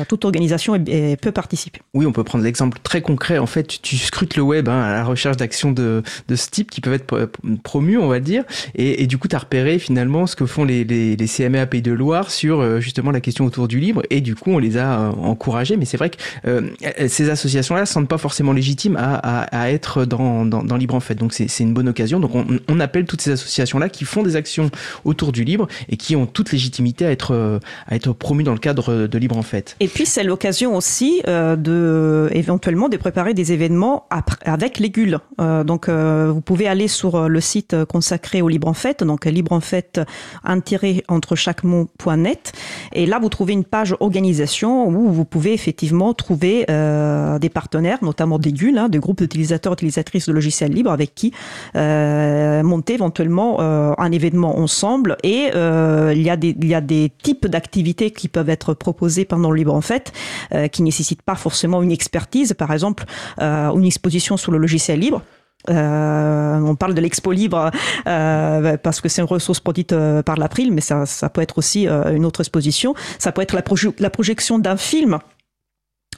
Toute 0.07 0.25
organisation 0.25 0.77
peut 1.21 1.31
participer. 1.31 1.81
Oui, 1.93 2.05
on 2.05 2.11
peut 2.11 2.23
prendre 2.23 2.43
l'exemple 2.43 2.77
très 2.81 3.01
concret. 3.01 3.37
En 3.37 3.45
fait, 3.45 3.79
tu 3.81 3.97
scrutes 3.97 4.35
le 4.35 4.43
web 4.43 4.69
hein, 4.69 4.81
à 4.81 4.93
la 4.93 5.03
recherche 5.03 5.37
d'actions 5.37 5.71
de, 5.71 6.01
ce 6.33 6.49
type 6.49 6.71
qui 6.71 6.81
peuvent 6.81 6.93
être 6.93 7.29
promues, 7.63 7.97
on 7.97 8.07
va 8.07 8.19
dire, 8.19 8.43
et, 8.75 9.07
du 9.07 9.17
coup, 9.17 9.27
tu 9.27 9.35
as 9.35 9.39
repéré 9.39 9.79
finalement 9.79 10.27
ce 10.27 10.35
que 10.35 10.45
font 10.45 10.63
les, 10.63 10.83
les, 10.83 11.27
CMA 11.27 11.65
Pays 11.65 11.81
de 11.81 11.91
Loire 11.91 12.31
sur 12.31 12.59
euh, 12.59 12.79
justement 12.79 13.11
la 13.11 13.21
question 13.21 13.45
autour 13.45 13.67
du 13.67 13.79
libre, 13.79 14.01
et 14.09 14.21
du 14.21 14.35
coup, 14.35 14.51
on 14.51 14.59
les 14.59 14.77
a 14.77 14.99
euh, 14.99 15.09
encouragés. 15.09 15.77
Mais 15.77 15.85
c'est 15.85 15.97
vrai 15.97 16.09
que 16.09 16.17
euh, 16.47 16.69
ces 17.07 17.29
associations-là 17.29 17.81
ne 17.81 17.85
se 17.85 17.93
sentent 17.93 18.07
pas 18.07 18.17
forcément 18.17 18.53
légitimes 18.53 18.97
à, 18.97 19.71
être 19.71 20.05
dans, 20.05 20.45
dans, 20.45 20.77
Libre 20.77 20.95
en 20.95 21.01
fait. 21.01 21.15
Donc, 21.15 21.33
c'est 21.33 21.59
une 21.59 21.73
bonne 21.73 21.89
occasion. 21.89 22.19
Donc, 22.19 22.31
on, 22.33 22.79
appelle 22.79 23.05
toutes 23.05 23.21
ces 23.21 23.31
associations-là 23.31 23.89
qui 23.89 24.05
font 24.05 24.23
des 24.23 24.37
actions 24.37 24.71
autour 25.03 25.33
du 25.33 25.43
libre 25.43 25.67
et 25.89 25.97
qui 25.97 26.15
ont 26.15 26.25
toute 26.25 26.53
légitimité 26.53 27.05
à 27.05 27.11
être, 27.11 27.59
à 27.87 27.95
être 27.95 28.13
promues 28.13 28.43
dans 28.43 28.53
le 28.53 28.59
cadre 28.59 29.07
de 29.07 29.17
Libre 29.17 29.37
en 29.37 29.41
fait. 29.41 29.48
Et 29.79 29.87
puis 29.87 30.05
c'est 30.05 30.23
l'occasion 30.23 30.75
aussi 30.75 31.21
euh, 31.27 31.55
de 31.55 32.29
éventuellement 32.31 32.89
de 32.89 32.97
préparer 32.97 33.33
des 33.33 33.51
événements 33.51 34.07
avec 34.45 34.79
les 34.79 34.89
GUL. 34.89 35.19
Euh, 35.41 35.63
donc 35.63 35.89
euh, 35.89 36.31
vous 36.33 36.41
pouvez 36.41 36.67
aller 36.67 36.87
sur 36.87 37.27
le 37.27 37.41
site 37.41 37.75
consacré 37.85 38.41
au 38.41 38.47
Libre 38.47 38.67
en 38.67 38.73
Fête, 38.73 39.03
donc 39.03 39.25
Libre 39.25 39.53
en 39.53 39.59
Fête 39.59 40.01
entre 41.07 41.35
chaque 41.35 41.63
mot.net, 41.63 42.51
et 42.93 43.05
là 43.05 43.19
vous 43.19 43.29
trouvez 43.29 43.53
une 43.53 43.63
page 43.63 43.95
organisation 43.99 44.87
où 44.87 45.09
vous 45.11 45.25
pouvez 45.25 45.53
effectivement 45.53 46.13
trouver 46.13 46.65
des 46.67 47.49
partenaires, 47.49 47.99
notamment 48.01 48.39
des 48.39 48.51
GUL, 48.51 48.77
hein, 48.77 48.89
des 48.89 48.99
groupes 48.99 49.19
d'utilisateurs 49.19 49.73
utilisatrices 49.73 50.27
de 50.27 50.33
logiciels 50.33 50.71
libres, 50.71 50.91
avec 50.91 51.15
qui 51.15 51.33
monter 51.75 52.93
éventuellement 52.93 53.59
un 53.61 54.11
événement 54.11 54.59
ensemble. 54.59 55.17
Et 55.23 55.49
il 55.53 56.21
y 56.21 56.29
a 56.29 56.37
des 56.37 56.55
il 56.61 56.67
y 56.67 56.75
a 56.75 56.81
des 56.81 57.11
types 57.23 57.47
d'activités 57.47 58.11
qui 58.11 58.27
peuvent 58.27 58.49
être 58.49 58.73
proposées 58.73 59.25
par 59.25 59.38
le 59.47 59.57
libre 59.57 59.73
en 59.73 59.81
fait, 59.81 60.11
euh, 60.53 60.67
qui 60.67 60.83
nécessite 60.83 61.21
pas 61.21 61.35
forcément 61.35 61.81
une 61.81 61.91
expertise, 61.91 62.53
par 62.53 62.71
exemple 62.71 63.05
euh, 63.41 63.71
une 63.71 63.85
exposition 63.85 64.37
sur 64.37 64.51
le 64.51 64.57
logiciel 64.57 64.99
libre. 64.99 65.21
Euh, 65.69 66.59
on 66.59 66.75
parle 66.75 66.93
de 66.93 67.01
l'expo 67.01 67.33
libre 67.33 67.69
parce 68.05 69.01
que 69.01 69.09
c'est 69.09 69.21
une 69.21 69.27
ressource 69.27 69.59
produite 69.59 69.93
par 70.25 70.37
l'April, 70.37 70.71
mais 70.71 70.81
ça, 70.81 71.05
peut 71.33 71.41
être 71.41 71.57
aussi 71.57 71.87
une 71.87 72.25
autre 72.25 72.41
exposition. 72.41 72.93
Ça 73.17 73.31
peut 73.31 73.41
être 73.41 73.53
la 73.53 74.09
projection 74.09 74.59
d'un 74.59 74.77
film 74.77 75.19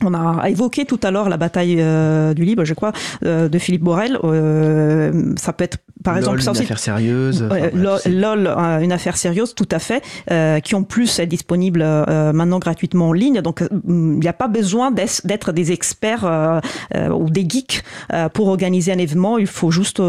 on 0.03 0.13
a 0.13 0.49
évoqué 0.49 0.85
tout 0.85 0.99
à 1.03 1.11
l'heure 1.11 1.29
la 1.29 1.37
bataille 1.37 1.77
euh, 1.79 2.33
du 2.33 2.43
libre, 2.45 2.65
je 2.65 2.73
crois, 2.73 2.91
euh, 3.25 3.49
de 3.49 3.59
Philippe 3.59 3.83
Borel. 3.83 4.17
Euh, 4.23 5.33
ça 5.37 5.53
peut 5.53 5.63
être, 5.63 5.77
par 6.03 6.17
exemple, 6.17 6.41
une 6.41 6.49
affaire 6.49 6.79
sérieuse. 6.79 7.47
LOL, 8.05 8.47
une 8.81 8.91
affaire 8.91 9.17
sérieuse, 9.17 9.55
tout 9.55 9.69
à 9.71 9.79
fait, 9.79 10.03
qui 10.61 10.75
en 10.75 10.83
plus 10.83 11.19
est 11.19 11.27
disponible 11.27 11.83
maintenant 12.33 12.59
gratuitement 12.59 13.09
en 13.09 13.13
ligne. 13.13 13.41
Donc, 13.41 13.63
il 13.87 13.93
n'y 13.93 14.27
a 14.27 14.33
pas 14.33 14.47
besoin 14.47 14.91
d'être 14.91 15.51
des 15.51 15.71
experts 15.71 16.61
ou 16.95 17.29
des 17.29 17.45
geeks 17.47 17.83
pour 18.33 18.47
organiser 18.47 18.91
un 18.91 18.97
événement. 18.97 19.37
Il 19.37 19.47
faut 19.47 19.71
juste 19.71 20.01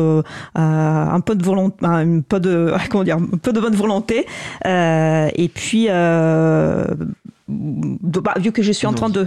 un 0.54 1.20
peu 1.24 1.34
de 1.34 1.44
volonté, 1.44 1.76
un 1.82 2.20
peu 2.20 2.40
de, 2.40 2.72
comment 2.90 3.04
dire, 3.04 3.16
un 3.16 3.38
peu 3.38 3.52
de 3.52 3.60
bonne 3.60 3.76
volonté. 3.76 4.26
et 4.64 5.50
puis, 5.54 5.88
bah, 7.48 8.34
vu 8.38 8.52
que 8.52 8.62
je 8.62 8.72
suis 8.72 8.86
en 8.86 8.92
train 8.92 9.10
de 9.10 9.26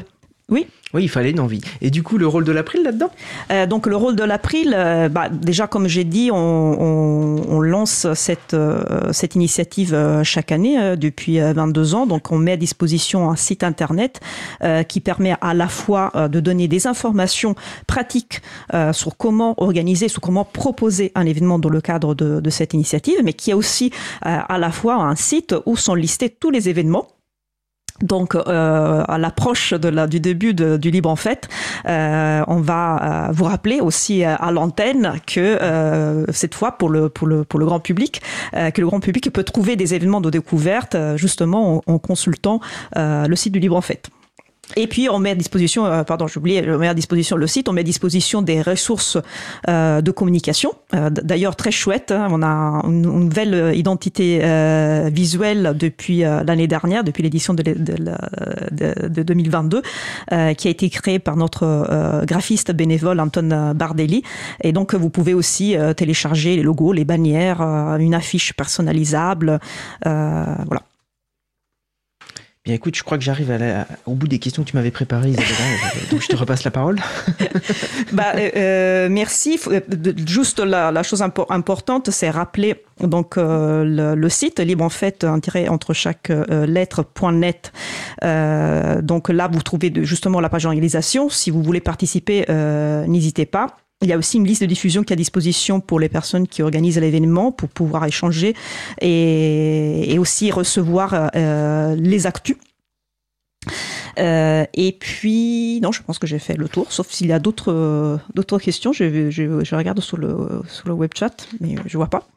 oui. 0.50 0.68
Oui, 0.94 1.04
il 1.04 1.10
fallait 1.10 1.32
une 1.32 1.40
envie. 1.40 1.60
Et 1.82 1.90
du 1.90 2.04
coup, 2.04 2.18
le 2.18 2.28
rôle 2.28 2.46
de 2.46 2.52
l'April 2.52 2.84
là-dedans? 2.84 3.10
Euh, 3.52 3.66
Donc, 3.66 3.88
le 3.88 3.96
rôle 3.98 4.16
de 4.16 4.24
l'April, 4.24 4.74
euh, 4.78 5.10
bah, 5.10 5.28
déjà, 5.30 5.66
comme 5.66 5.88
j'ai 5.88 6.04
dit, 6.04 6.30
on, 6.32 7.60
lance 7.60 8.08
cette, 8.14 8.54
euh, 8.54 9.12
cette 9.12 9.34
initiative 9.34 10.22
chaque 10.24 10.52
année 10.52 10.96
depuis 10.96 11.40
22 11.40 11.96
ans. 11.96 12.06
Donc, 12.06 12.32
on 12.32 12.38
met 12.38 12.54
à 12.54 12.58
disposition 12.58 13.30
un 13.30 13.36
site 13.36 13.64
internet 13.64 14.20
qui 14.88 15.00
permet 15.00 15.36
à 15.42 15.54
la 15.54 15.68
fois 15.68 16.12
de 16.30 16.40
donner 16.40 16.68
des 16.68 16.86
informations 16.86 17.56
pratiques 17.88 18.42
sur 18.92 19.18
comment 19.18 19.56
organiser, 19.58 20.08
sur 20.08 20.22
comment 20.22 20.46
proposer 20.46 21.12
un 21.16 21.26
événement 21.26 21.58
dans 21.58 21.70
le 21.70 21.82
cadre 21.82 22.14
de, 22.14 22.40
de 22.40 22.50
cette 22.50 22.74
initiative, 22.74 23.20
mais 23.24 23.34
qui 23.34 23.52
est 23.52 23.56
aussi 23.56 23.92
à 24.22 24.58
la 24.58 24.72
fois 24.72 24.96
un 24.96 25.16
site 25.16 25.56
où 25.66 25.76
sont 25.76 25.96
listés 25.96 26.30
tous 26.30 26.52
les 26.52 26.70
événements 26.70 27.08
donc, 28.02 28.36
euh, 28.36 29.04
à 29.08 29.18
l'approche 29.18 29.74
du 29.74 30.20
début 30.20 30.54
du 30.54 30.92
Libre 30.92 31.10
en 31.10 31.16
fait, 31.16 31.48
euh, 31.88 32.44
on 32.48 32.58
va 32.58 33.28
euh, 33.30 33.32
vous 33.32 33.46
rappeler 33.46 33.80
aussi 33.80 34.24
à 34.24 34.52
l'antenne 34.52 35.14
que 35.26 36.26
cette 36.32 36.56
fois 36.56 36.74
pour 36.74 36.90
le 36.90 37.10
grand 37.54 37.80
public, 37.80 38.22
que 38.54 38.82
le 38.82 38.88
grand 38.88 39.00
public 39.00 39.32
peut 39.32 39.44
trouver 39.44 39.76
des 39.76 39.94
événements 39.94 40.22
de 40.22 40.30
découverte 40.30 40.98
justement 41.16 41.78
en, 41.88 41.94
en 41.94 42.00
consultant 42.00 42.60
le 42.96 43.36
site 43.36 43.54
du 43.54 43.60
Libre 43.60 43.76
en 43.76 43.82
fait. 43.82 44.10
Et 44.76 44.88
puis 44.88 45.10
on 45.10 45.20
met 45.20 45.32
à 45.32 45.36
disposition, 45.36 45.86
euh, 45.86 46.04
pardon, 46.04 46.26
oublié, 46.36 46.64
on 46.70 46.80
met 46.80 46.88
à 46.88 46.94
disposition 46.94 47.38
le 47.38 47.48
site, 47.48 47.70
on 47.70 47.74
met 47.74 47.82
à 47.82 47.84
disposition 47.84 48.42
des 48.42 48.62
ressources 48.62 49.18
euh, 49.70 50.02
de 50.02 50.12
communication. 50.12 50.72
Euh, 50.94 51.10
d'ailleurs 51.10 51.56
très 51.56 51.72
chouette, 51.72 52.12
hein, 52.12 52.28
on 52.32 52.42
a 52.42 52.82
une, 52.86 53.02
nouvelle 53.02 53.76
identité 53.76 54.40
euh, 54.44 55.10
visuelle 55.12 55.76
depuis 55.78 56.24
euh, 56.24 56.44
l'année 56.44 56.68
dernière, 56.68 57.04
depuis 57.04 57.24
l'édition 57.24 57.54
de, 57.54 57.64
de, 57.64 57.74
de, 57.74 59.08
de, 59.08 59.24
2022, 59.24 59.82
qui 60.58 60.68
a 60.68 60.72
été 60.72 60.90
créée 60.90 61.20
par 61.20 61.36
notre 61.36 62.24
graphiste 62.26 62.72
bénévole 62.72 63.20
Anton 63.20 63.74
Bardelli. 63.76 64.24
Et 64.62 64.72
donc 64.72 64.94
vous 64.94 65.10
pouvez 65.10 65.34
aussi 65.34 65.76
télécharger 65.96 66.56
les 66.56 66.64
logos, 66.64 66.94
les 66.94 67.06
bannières, 67.06 67.62
une 67.62 68.14
affiche 68.14 68.54
personnalisable, 68.54 69.60
voilà. 70.04 70.82
Bien 72.66 72.74
écoute, 72.74 72.96
je 72.96 73.04
crois 73.04 73.20
que 73.20 73.24
j'arrive 73.24 73.56
au 74.08 74.16
bout 74.16 74.28
des 74.28 74.40
questions 74.40 74.64
que 74.64 74.70
tu 74.70 74.76
m'avais 74.76 74.90
préparées, 74.90 75.30
Isabella, 75.30 75.54
donc 76.10 76.22
je 76.24 76.28
te 76.28 76.36
repasse 76.36 76.64
la 76.64 76.72
parole. 76.72 77.00
bah, 78.12 78.34
euh, 78.36 78.50
euh 78.56 79.10
merci. 79.10 79.60
Euh, 79.68 79.82
juste 80.26 80.60
la, 80.60 80.92
la 80.92 81.04
chose 81.04 81.22
importante, 81.22 82.10
c'est 82.10 82.32
rappeler 82.32 82.84
donc 83.02 83.38
euh, 83.38 83.84
le, 83.84 84.20
le, 84.20 84.30
site 84.30 84.60
libre 84.60 84.84
en 84.84 84.90
fait 84.90 85.24
un 85.26 85.40
tiret 85.40 85.68
entre 85.68 85.94
chaque 85.94 86.32
euh, 86.32 86.66
lettre.net. 86.66 87.72
Euh, 88.24 89.00
donc 89.02 89.30
là, 89.30 89.48
vous 89.48 89.62
trouvez 89.62 89.94
justement 90.02 90.40
la 90.40 90.50
page 90.50 90.64
d'organisation. 90.64 91.30
Si 91.30 91.52
vous 91.52 91.62
voulez 91.62 91.82
participer, 91.82 92.46
n'hésitez 93.08 93.46
pas. 93.46 93.78
Il 94.06 94.10
y 94.10 94.14
a 94.14 94.20
aussi 94.20 94.38
une 94.38 94.46
liste 94.46 94.62
de 94.62 94.68
diffusion 94.68 95.04
qui 95.04 95.14
est 95.14 95.16
à 95.16 95.18
disposition 95.18 95.80
pour 95.80 96.00
les 96.00 96.10
personnes 96.10 96.48
qui 96.48 96.62
organisent 96.62 97.00
l'événement 97.00 97.52
pour 97.52 97.70
pouvoir 97.70 98.06
échanger 98.06 98.56
et, 99.02 100.16
aussi 100.20 100.52
recevoir 100.52 101.32
euh, 101.36 101.96
les 101.96 102.28
actus. 102.28 102.56
Euh, 104.20 104.64
et 104.76 104.92
puis, 104.92 105.80
non, 105.82 105.92
je 105.92 106.04
pense 106.04 106.20
que 106.20 106.28
j'ai 106.28 106.38
fait 106.38 106.56
le 106.56 106.70
tour, 106.70 106.92
sauf 106.92 107.10
s'il 107.10 107.26
y 107.26 107.34
a 107.34 107.40
d'autres 107.40 108.20
questions. 108.62 108.94
Je, 108.94 109.76
regarde 109.76 110.00
sur 110.02 110.18
le, 110.18 110.62
sur 110.70 110.88
le 110.88 110.94
web 110.94 111.10
chat, 111.18 111.48
mais 111.60 111.76
je 111.88 111.98
vois 111.98 112.08
pas. 112.08 112.28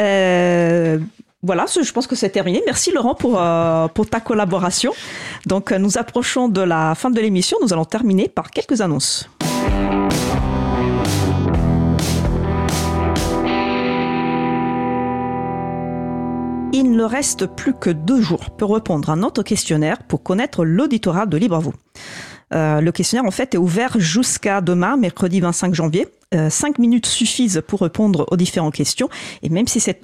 Euh, 0.00 0.98
voilà, 1.44 1.66
je 1.66 1.92
pense 1.92 2.08
que 2.08 2.16
c'est 2.16 2.30
terminé. 2.30 2.60
Merci 2.66 2.90
Laurent 2.90 3.14
pour, 3.14 3.40
pour 3.94 4.10
ta 4.10 4.18
collaboration. 4.18 4.92
Donc, 5.46 5.70
nous 5.70 5.96
approchons 5.96 6.48
de 6.48 6.60
la 6.60 6.96
fin 6.96 7.10
de 7.10 7.20
l'émission. 7.20 7.56
Nous 7.62 7.72
allons 7.72 7.84
terminer 7.84 8.28
par 8.28 8.50
quelques 8.50 8.80
annonces. 8.80 9.28
Il 16.76 16.90
ne 16.90 17.04
reste 17.04 17.46
plus 17.46 17.72
que 17.72 17.88
deux 17.88 18.20
jours 18.20 18.50
pour 18.50 18.74
répondre 18.74 19.08
à 19.08 19.14
notre 19.14 19.44
questionnaire 19.44 20.02
pour 20.02 20.24
connaître 20.24 20.64
l'auditorat 20.64 21.24
de 21.24 21.36
Libre 21.36 21.72
euh, 22.52 22.80
le 22.80 22.92
questionnaire 22.92 23.24
en 23.26 23.30
fait 23.30 23.54
est 23.54 23.58
ouvert 23.58 23.98
jusqu'à 23.98 24.60
demain, 24.60 24.96
mercredi 24.96 25.40
25 25.40 25.72
janvier. 25.72 26.08
Euh, 26.34 26.50
cinq 26.50 26.78
minutes 26.78 27.06
suffisent 27.06 27.62
pour 27.66 27.80
répondre 27.80 28.26
aux 28.30 28.36
différentes 28.36 28.74
questions. 28.74 29.08
Et 29.42 29.48
même 29.48 29.66
si 29.68 29.80
c'est 29.80 30.00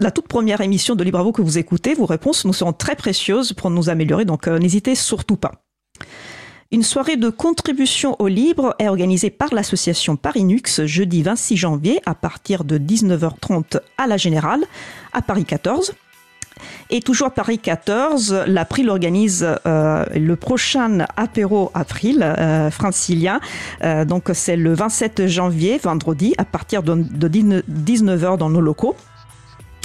la 0.00 0.10
toute 0.10 0.28
première 0.28 0.60
émission 0.60 0.96
de 0.96 1.04
Libre 1.04 1.32
que 1.32 1.40
vous 1.40 1.56
écoutez, 1.56 1.94
vos 1.94 2.04
réponses 2.04 2.44
nous 2.44 2.52
seront 2.52 2.72
très 2.72 2.96
précieuses 2.96 3.52
pour 3.52 3.70
nous 3.70 3.88
améliorer. 3.88 4.24
Donc 4.24 4.48
euh, 4.48 4.58
n'hésitez 4.58 4.96
surtout 4.96 5.36
pas. 5.36 5.52
Une 6.70 6.82
soirée 6.82 7.16
de 7.16 7.30
contribution 7.30 8.16
au 8.18 8.26
libre 8.26 8.74
est 8.80 8.88
organisée 8.88 9.30
par 9.30 9.54
l'association 9.54 10.16
Parinux 10.16 10.84
jeudi 10.84 11.22
26 11.22 11.56
janvier 11.56 12.00
à 12.06 12.14
partir 12.14 12.64
de 12.64 12.76
19h30 12.76 13.80
à 13.96 14.06
la 14.06 14.16
Générale 14.16 14.64
à 15.12 15.22
Paris 15.22 15.44
14. 15.44 15.94
Et 16.90 17.02
toujours 17.02 17.32
Paris 17.32 17.58
14, 17.58 18.44
l'April 18.46 18.88
organise 18.88 19.46
euh, 19.66 20.04
le 20.14 20.36
prochain 20.36 21.06
apéro 21.16 21.70
April 21.74 22.22
euh, 22.22 22.70
francilien. 22.70 23.40
Euh, 23.84 24.06
donc 24.06 24.30
c'est 24.32 24.56
le 24.56 24.72
27 24.72 25.26
janvier, 25.26 25.78
vendredi, 25.78 26.34
à 26.38 26.46
partir 26.46 26.82
de, 26.82 26.94
de 26.94 27.28
19h 27.28 28.38
dans 28.38 28.48
nos 28.48 28.62
locaux. 28.62 28.96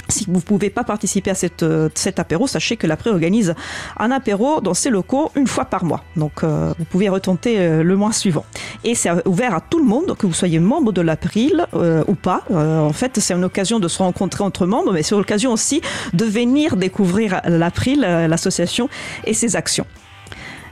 Si 0.08 0.26
vous 0.26 0.34
ne 0.34 0.40
pouvez 0.40 0.70
pas 0.70 0.84
participer 0.84 1.30
à 1.30 1.34
euh, 1.62 1.88
cet 1.94 2.18
apéro, 2.18 2.46
sachez 2.46 2.76
que 2.76 2.86
l'April 2.86 3.12
organise 3.12 3.54
un 3.98 4.10
apéro 4.10 4.60
dans 4.60 4.74
ses 4.74 4.90
locaux 4.90 5.30
une 5.34 5.46
fois 5.46 5.64
par 5.64 5.84
mois. 5.84 6.04
Donc 6.16 6.44
euh, 6.44 6.72
vous 6.78 6.84
pouvez 6.84 7.08
retenter 7.08 7.58
euh, 7.58 7.82
le 7.82 7.96
mois 7.96 8.12
suivant. 8.12 8.44
Et 8.84 8.94
c'est 8.94 9.10
ouvert 9.26 9.54
à 9.54 9.60
tout 9.60 9.78
le 9.78 9.84
monde, 9.84 10.14
que 10.18 10.26
vous 10.26 10.34
soyez 10.34 10.58
membre 10.58 10.92
de 10.92 11.00
l'April 11.00 11.66
ou 12.06 12.14
pas. 12.14 12.42
en 12.50 12.92
fait, 12.92 13.18
c'est 13.18 13.34
une 13.34 13.44
occasion 13.44 13.80
de 13.80 13.88
se 13.88 13.98
rencontrer 13.98 14.44
entre 14.44 14.66
membres, 14.66 14.92
mais 14.92 15.02
c'est 15.02 15.14
l'occasion 15.14 15.52
aussi 15.52 15.80
de 16.12 16.24
venir 16.24 16.76
découvrir 16.76 17.40
l'April, 17.46 18.00
l'association 18.00 18.88
et 19.24 19.32
ses 19.32 19.56
actions. 19.56 19.86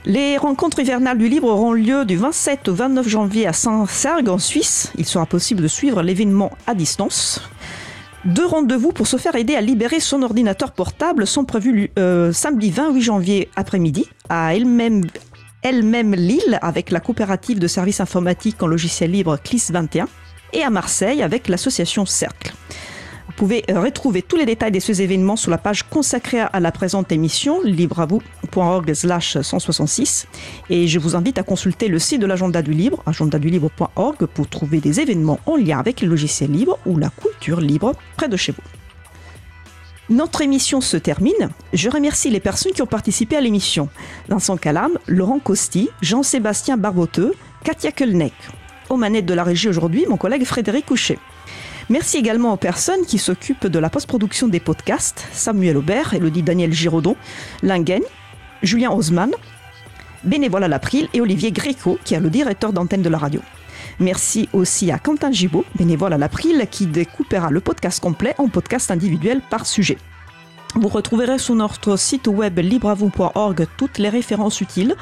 Les 0.05 0.37
rencontres 0.37 0.79
hivernales 0.79 1.17
du 1.17 1.27
livre 1.27 1.47
auront 1.47 1.71
lieu 1.71 2.05
du 2.05 2.17
27 2.17 2.67
au 2.67 2.73
29 2.73 3.07
janvier 3.07 3.47
à 3.47 3.53
Saint-Sergue 3.53 4.29
en 4.29 4.37
Suisse. 4.37 4.91
Il 4.97 5.05
sera 5.05 5.25
possible 5.25 5.61
de 5.61 5.67
suivre 5.67 6.03
l'événement 6.03 6.51
à 6.67 6.75
distance. 6.75 7.41
Deux 8.25 8.45
rendez-vous 8.45 8.93
pour 8.93 9.05
se 9.05 9.17
faire 9.17 9.35
aider 9.35 9.55
à 9.55 9.61
libérer 9.61 9.99
son 9.99 10.21
ordinateur 10.21 10.71
portable 10.71 11.27
sont 11.27 11.43
prévus 11.43 11.91
euh, 11.99 12.31
samedi 12.31 12.71
28 12.71 13.01
janvier 13.01 13.49
après-midi 13.57 14.07
à 14.29 14.55
elle-même 14.55 15.03
elle-même 15.61 16.13
Lille 16.15 16.57
avec 16.61 16.89
la 16.89 17.01
coopérative 17.01 17.59
de 17.59 17.67
services 17.67 17.99
informatiques 17.99 18.63
en 18.63 18.67
logiciel 18.67 19.11
libre 19.11 19.37
CLIS 19.43 19.71
21 19.71 20.07
et 20.53 20.63
à 20.63 20.69
Marseille 20.69 21.21
avec 21.21 21.49
l'association 21.49 22.05
Cercle. 22.05 22.53
Vous 23.33 23.47
pouvez 23.47 23.63
retrouver 23.67 24.21
tous 24.21 24.35
les 24.35 24.45
détails 24.45 24.71
de 24.71 24.79
ces 24.79 25.01
événements 25.01 25.35
sur 25.35 25.49
la 25.49 25.57
page 25.57 25.89
consacrée 25.89 26.41
à 26.41 26.59
la 26.59 26.71
présente 26.71 27.11
émission, 27.11 27.61
libreavou.org 27.63 28.93
166. 28.93 30.27
Et 30.69 30.87
je 30.87 30.99
vous 30.99 31.15
invite 31.15 31.39
à 31.39 31.43
consulter 31.43 31.87
le 31.87 31.97
site 31.97 32.21
de 32.21 32.27
l'agenda 32.27 32.61
du 32.61 32.73
libre, 32.73 33.01
agendadulibre.org, 33.07 34.27
pour 34.27 34.47
trouver 34.47 34.79
des 34.79 34.99
événements 34.99 35.39
en 35.47 35.55
lien 35.55 35.79
avec 35.79 36.01
le 36.01 36.09
logiciel 36.09 36.51
libre 36.51 36.77
ou 36.85 36.99
la 36.99 37.09
culture 37.09 37.59
libre 37.59 37.93
près 38.17 38.29
de 38.29 38.37
chez 38.37 38.51
vous. 38.51 38.61
Notre 40.15 40.41
émission 40.41 40.79
se 40.79 40.97
termine. 40.97 41.49
Je 41.73 41.89
remercie 41.89 42.29
les 42.29 42.39
personnes 42.39 42.73
qui 42.73 42.83
ont 42.83 42.87
participé 42.87 43.35
à 43.35 43.41
l'émission. 43.41 43.89
Vincent 44.29 44.57
Calam, 44.57 44.91
Laurent 45.07 45.39
Costi, 45.39 45.89
Jean-Sébastien 46.03 46.77
Barboteux, 46.77 47.33
Katia 47.63 47.91
Kelneck. 47.91 48.33
Aux 48.91 48.97
manettes 48.97 49.25
de 49.25 49.33
la 49.33 49.43
régie 49.43 49.69
aujourd'hui, 49.69 50.05
mon 50.07 50.17
collègue 50.17 50.45
Frédéric 50.45 50.85
Couchet. 50.85 51.17
Merci 51.93 52.17
également 52.17 52.53
aux 52.53 52.57
personnes 52.57 53.05
qui 53.05 53.19
s'occupent 53.19 53.67
de 53.67 53.77
la 53.77 53.87
post-production 53.87 54.47
des 54.47 54.59
podcasts, 54.59 55.27
Samuel 55.31 55.77
Aubert, 55.77 56.15
Elodie 56.15 56.41
Daniel 56.41 56.73
Giraudon, 56.73 57.15
Lingen, 57.61 58.01
Julien 58.63 58.89
Osman, 58.89 59.29
bénévole 60.23 60.63
à 60.63 60.67
l'April 60.67 61.07
et 61.13 61.21
Olivier 61.21 61.51
Gréco, 61.51 61.99
qui 62.03 62.15
est 62.15 62.19
le 62.19 62.31
directeur 62.31 62.73
d'antenne 62.73 63.03
de 63.03 63.09
la 63.09 63.19
radio. 63.19 63.41
Merci 63.99 64.49
aussi 64.53 64.89
à 64.89 64.97
Quentin 64.97 65.31
Gibaud, 65.31 65.65
bénévole 65.75 66.13
à 66.13 66.17
l'April, 66.17 66.65
qui 66.71 66.87
découpera 66.87 67.51
le 67.51 67.59
podcast 67.59 67.99
complet 67.99 68.33
en 68.39 68.47
podcast 68.47 68.89
individuel 68.89 69.41
par 69.47 69.67
sujet. 69.67 69.99
Vous 70.75 70.87
retrouverez 70.87 71.37
sur 71.37 71.53
notre 71.53 71.97
site 71.97 72.25
web 72.25 72.57
libreavou.org 72.57 73.67
toutes 73.77 73.99
les 73.99 74.09
références 74.09 74.59
utiles, 74.59 74.95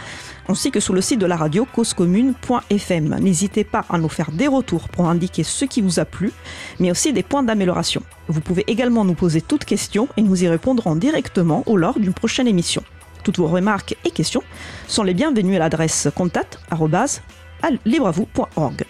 ainsi 0.50 0.70
que 0.70 0.82
sur 0.82 0.94
le 0.94 1.00
site 1.00 1.20
de 1.20 1.26
la 1.26 1.38
radio 1.38 1.66
causecommune.fm. 1.66 3.16
N'hésitez 3.22 3.64
pas 3.64 3.86
à 3.90 3.98
nous 3.98 4.10
faire 4.10 4.32
des 4.32 4.48
retours 4.48 4.90
pour 4.90 5.08
indiquer 5.08 5.44
ce 5.44 5.64
qui 5.64 5.80
vous 5.82 6.02
a 6.02 6.06
plu, 6.06 6.34
mais 6.80 6.92
aussi 6.92 7.14
des 7.14 7.24
points 7.24 7.44
d'amélioration. 7.44 8.04
Vous 8.28 8.42
pouvez 8.42 8.66
également 8.68 9.06
nous 9.06 9.14
poser 9.14 9.40
toutes 9.40 9.64
questions 9.64 10.10
et 10.18 10.22
nous 10.22 10.44
y 10.44 10.50
répondrons 10.50 10.98
directement 10.98 11.64
au 11.68 11.78
lors 11.78 11.98
d'une 11.98 12.14
prochaine 12.14 12.50
émission. 12.50 12.84
Toutes 13.24 13.38
vos 13.38 13.48
remarques 13.48 13.96
et 14.04 14.12
questions 14.12 14.44
sont 14.90 15.04
les 15.04 15.14
bienvenues 15.14 15.56
à 15.56 15.60
l'adresse 15.60 16.10
contact@libreavou.org. 16.14 18.86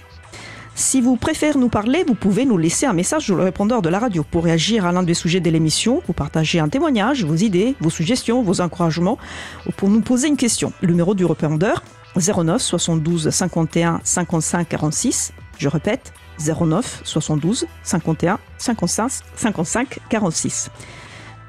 Si 0.73 1.01
vous 1.01 1.17
préférez 1.17 1.59
nous 1.59 1.69
parler, 1.69 2.03
vous 2.07 2.15
pouvez 2.15 2.45
nous 2.45 2.57
laisser 2.57 2.85
un 2.85 2.93
message 2.93 3.25
sur 3.25 3.35
le 3.35 3.43
répondeur 3.43 3.81
de 3.81 3.89
la 3.89 3.99
radio 3.99 4.23
pour 4.23 4.45
réagir 4.45 4.85
à 4.85 4.91
l'un 4.91 5.03
des 5.03 5.13
sujets 5.13 5.41
de 5.41 5.49
l'émission, 5.49 6.01
pour 6.05 6.15
partager 6.15 6.59
un 6.59 6.69
témoignage, 6.69 7.25
vos 7.25 7.35
idées, 7.35 7.75
vos 7.81 7.89
suggestions, 7.89 8.41
vos 8.41 8.61
encouragements, 8.61 9.17
ou 9.67 9.71
pour 9.71 9.89
nous 9.89 10.01
poser 10.01 10.29
une 10.29 10.37
question. 10.37 10.71
Le 10.81 10.87
numéro 10.87 11.13
du 11.13 11.25
répondeur 11.25 11.83
09 12.15 12.61
72 12.61 13.29
51 13.29 13.99
55 14.03 14.67
46. 14.69 15.33
Je 15.57 15.67
répète 15.67 16.13
09 16.39 17.01
72 17.03 17.67
51 17.83 18.39
55 18.57 19.11
55 19.35 19.99
46. 20.09 20.71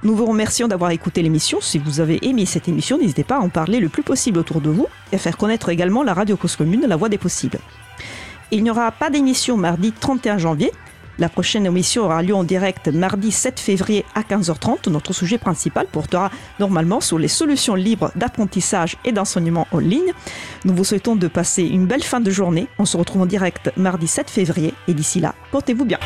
Nous 0.02 0.16
vous 0.16 0.26
remercions 0.26 0.66
d'avoir 0.66 0.90
écouté 0.90 1.22
l'émission. 1.22 1.60
Si 1.60 1.78
vous 1.78 2.00
avez 2.00 2.26
aimé 2.26 2.44
cette 2.44 2.68
émission, 2.68 2.98
n'hésitez 2.98 3.22
pas 3.22 3.36
à 3.36 3.40
en 3.40 3.48
parler 3.48 3.78
le 3.78 3.88
plus 3.88 4.02
possible 4.02 4.40
autour 4.40 4.60
de 4.60 4.68
vous 4.68 4.88
et 5.12 5.14
à 5.14 5.18
faire 5.18 5.36
connaître 5.36 5.68
également 5.68 6.02
la 6.02 6.12
radio 6.12 6.36
Cause 6.36 6.56
Commune, 6.56 6.86
la 6.88 6.96
voix 6.96 7.08
des 7.08 7.18
possibles. 7.18 7.60
Il 8.54 8.62
n'y 8.62 8.70
aura 8.70 8.92
pas 8.92 9.08
d'émission 9.08 9.56
mardi 9.56 9.92
31 9.92 10.36
janvier. 10.36 10.70
La 11.18 11.30
prochaine 11.30 11.64
émission 11.64 12.04
aura 12.04 12.22
lieu 12.22 12.34
en 12.34 12.44
direct 12.44 12.88
mardi 12.88 13.32
7 13.32 13.58
février 13.58 14.04
à 14.14 14.20
15h30. 14.20 14.90
Notre 14.90 15.14
sujet 15.14 15.38
principal 15.38 15.86
portera 15.86 16.30
normalement 16.60 17.00
sur 17.00 17.18
les 17.18 17.28
solutions 17.28 17.74
libres 17.74 18.12
d'apprentissage 18.14 18.98
et 19.06 19.12
d'enseignement 19.12 19.66
en 19.72 19.78
ligne. 19.78 20.12
Nous 20.66 20.74
vous 20.74 20.84
souhaitons 20.84 21.16
de 21.16 21.28
passer 21.28 21.62
une 21.62 21.86
belle 21.86 22.02
fin 22.02 22.20
de 22.20 22.30
journée. 22.30 22.66
On 22.78 22.84
se 22.84 22.98
retrouve 22.98 23.22
en 23.22 23.26
direct 23.26 23.72
mardi 23.78 24.06
7 24.06 24.28
février 24.28 24.74
et 24.86 24.92
d'ici 24.92 25.18
là, 25.18 25.34
portez-vous 25.50 25.86
bien. 25.86 25.98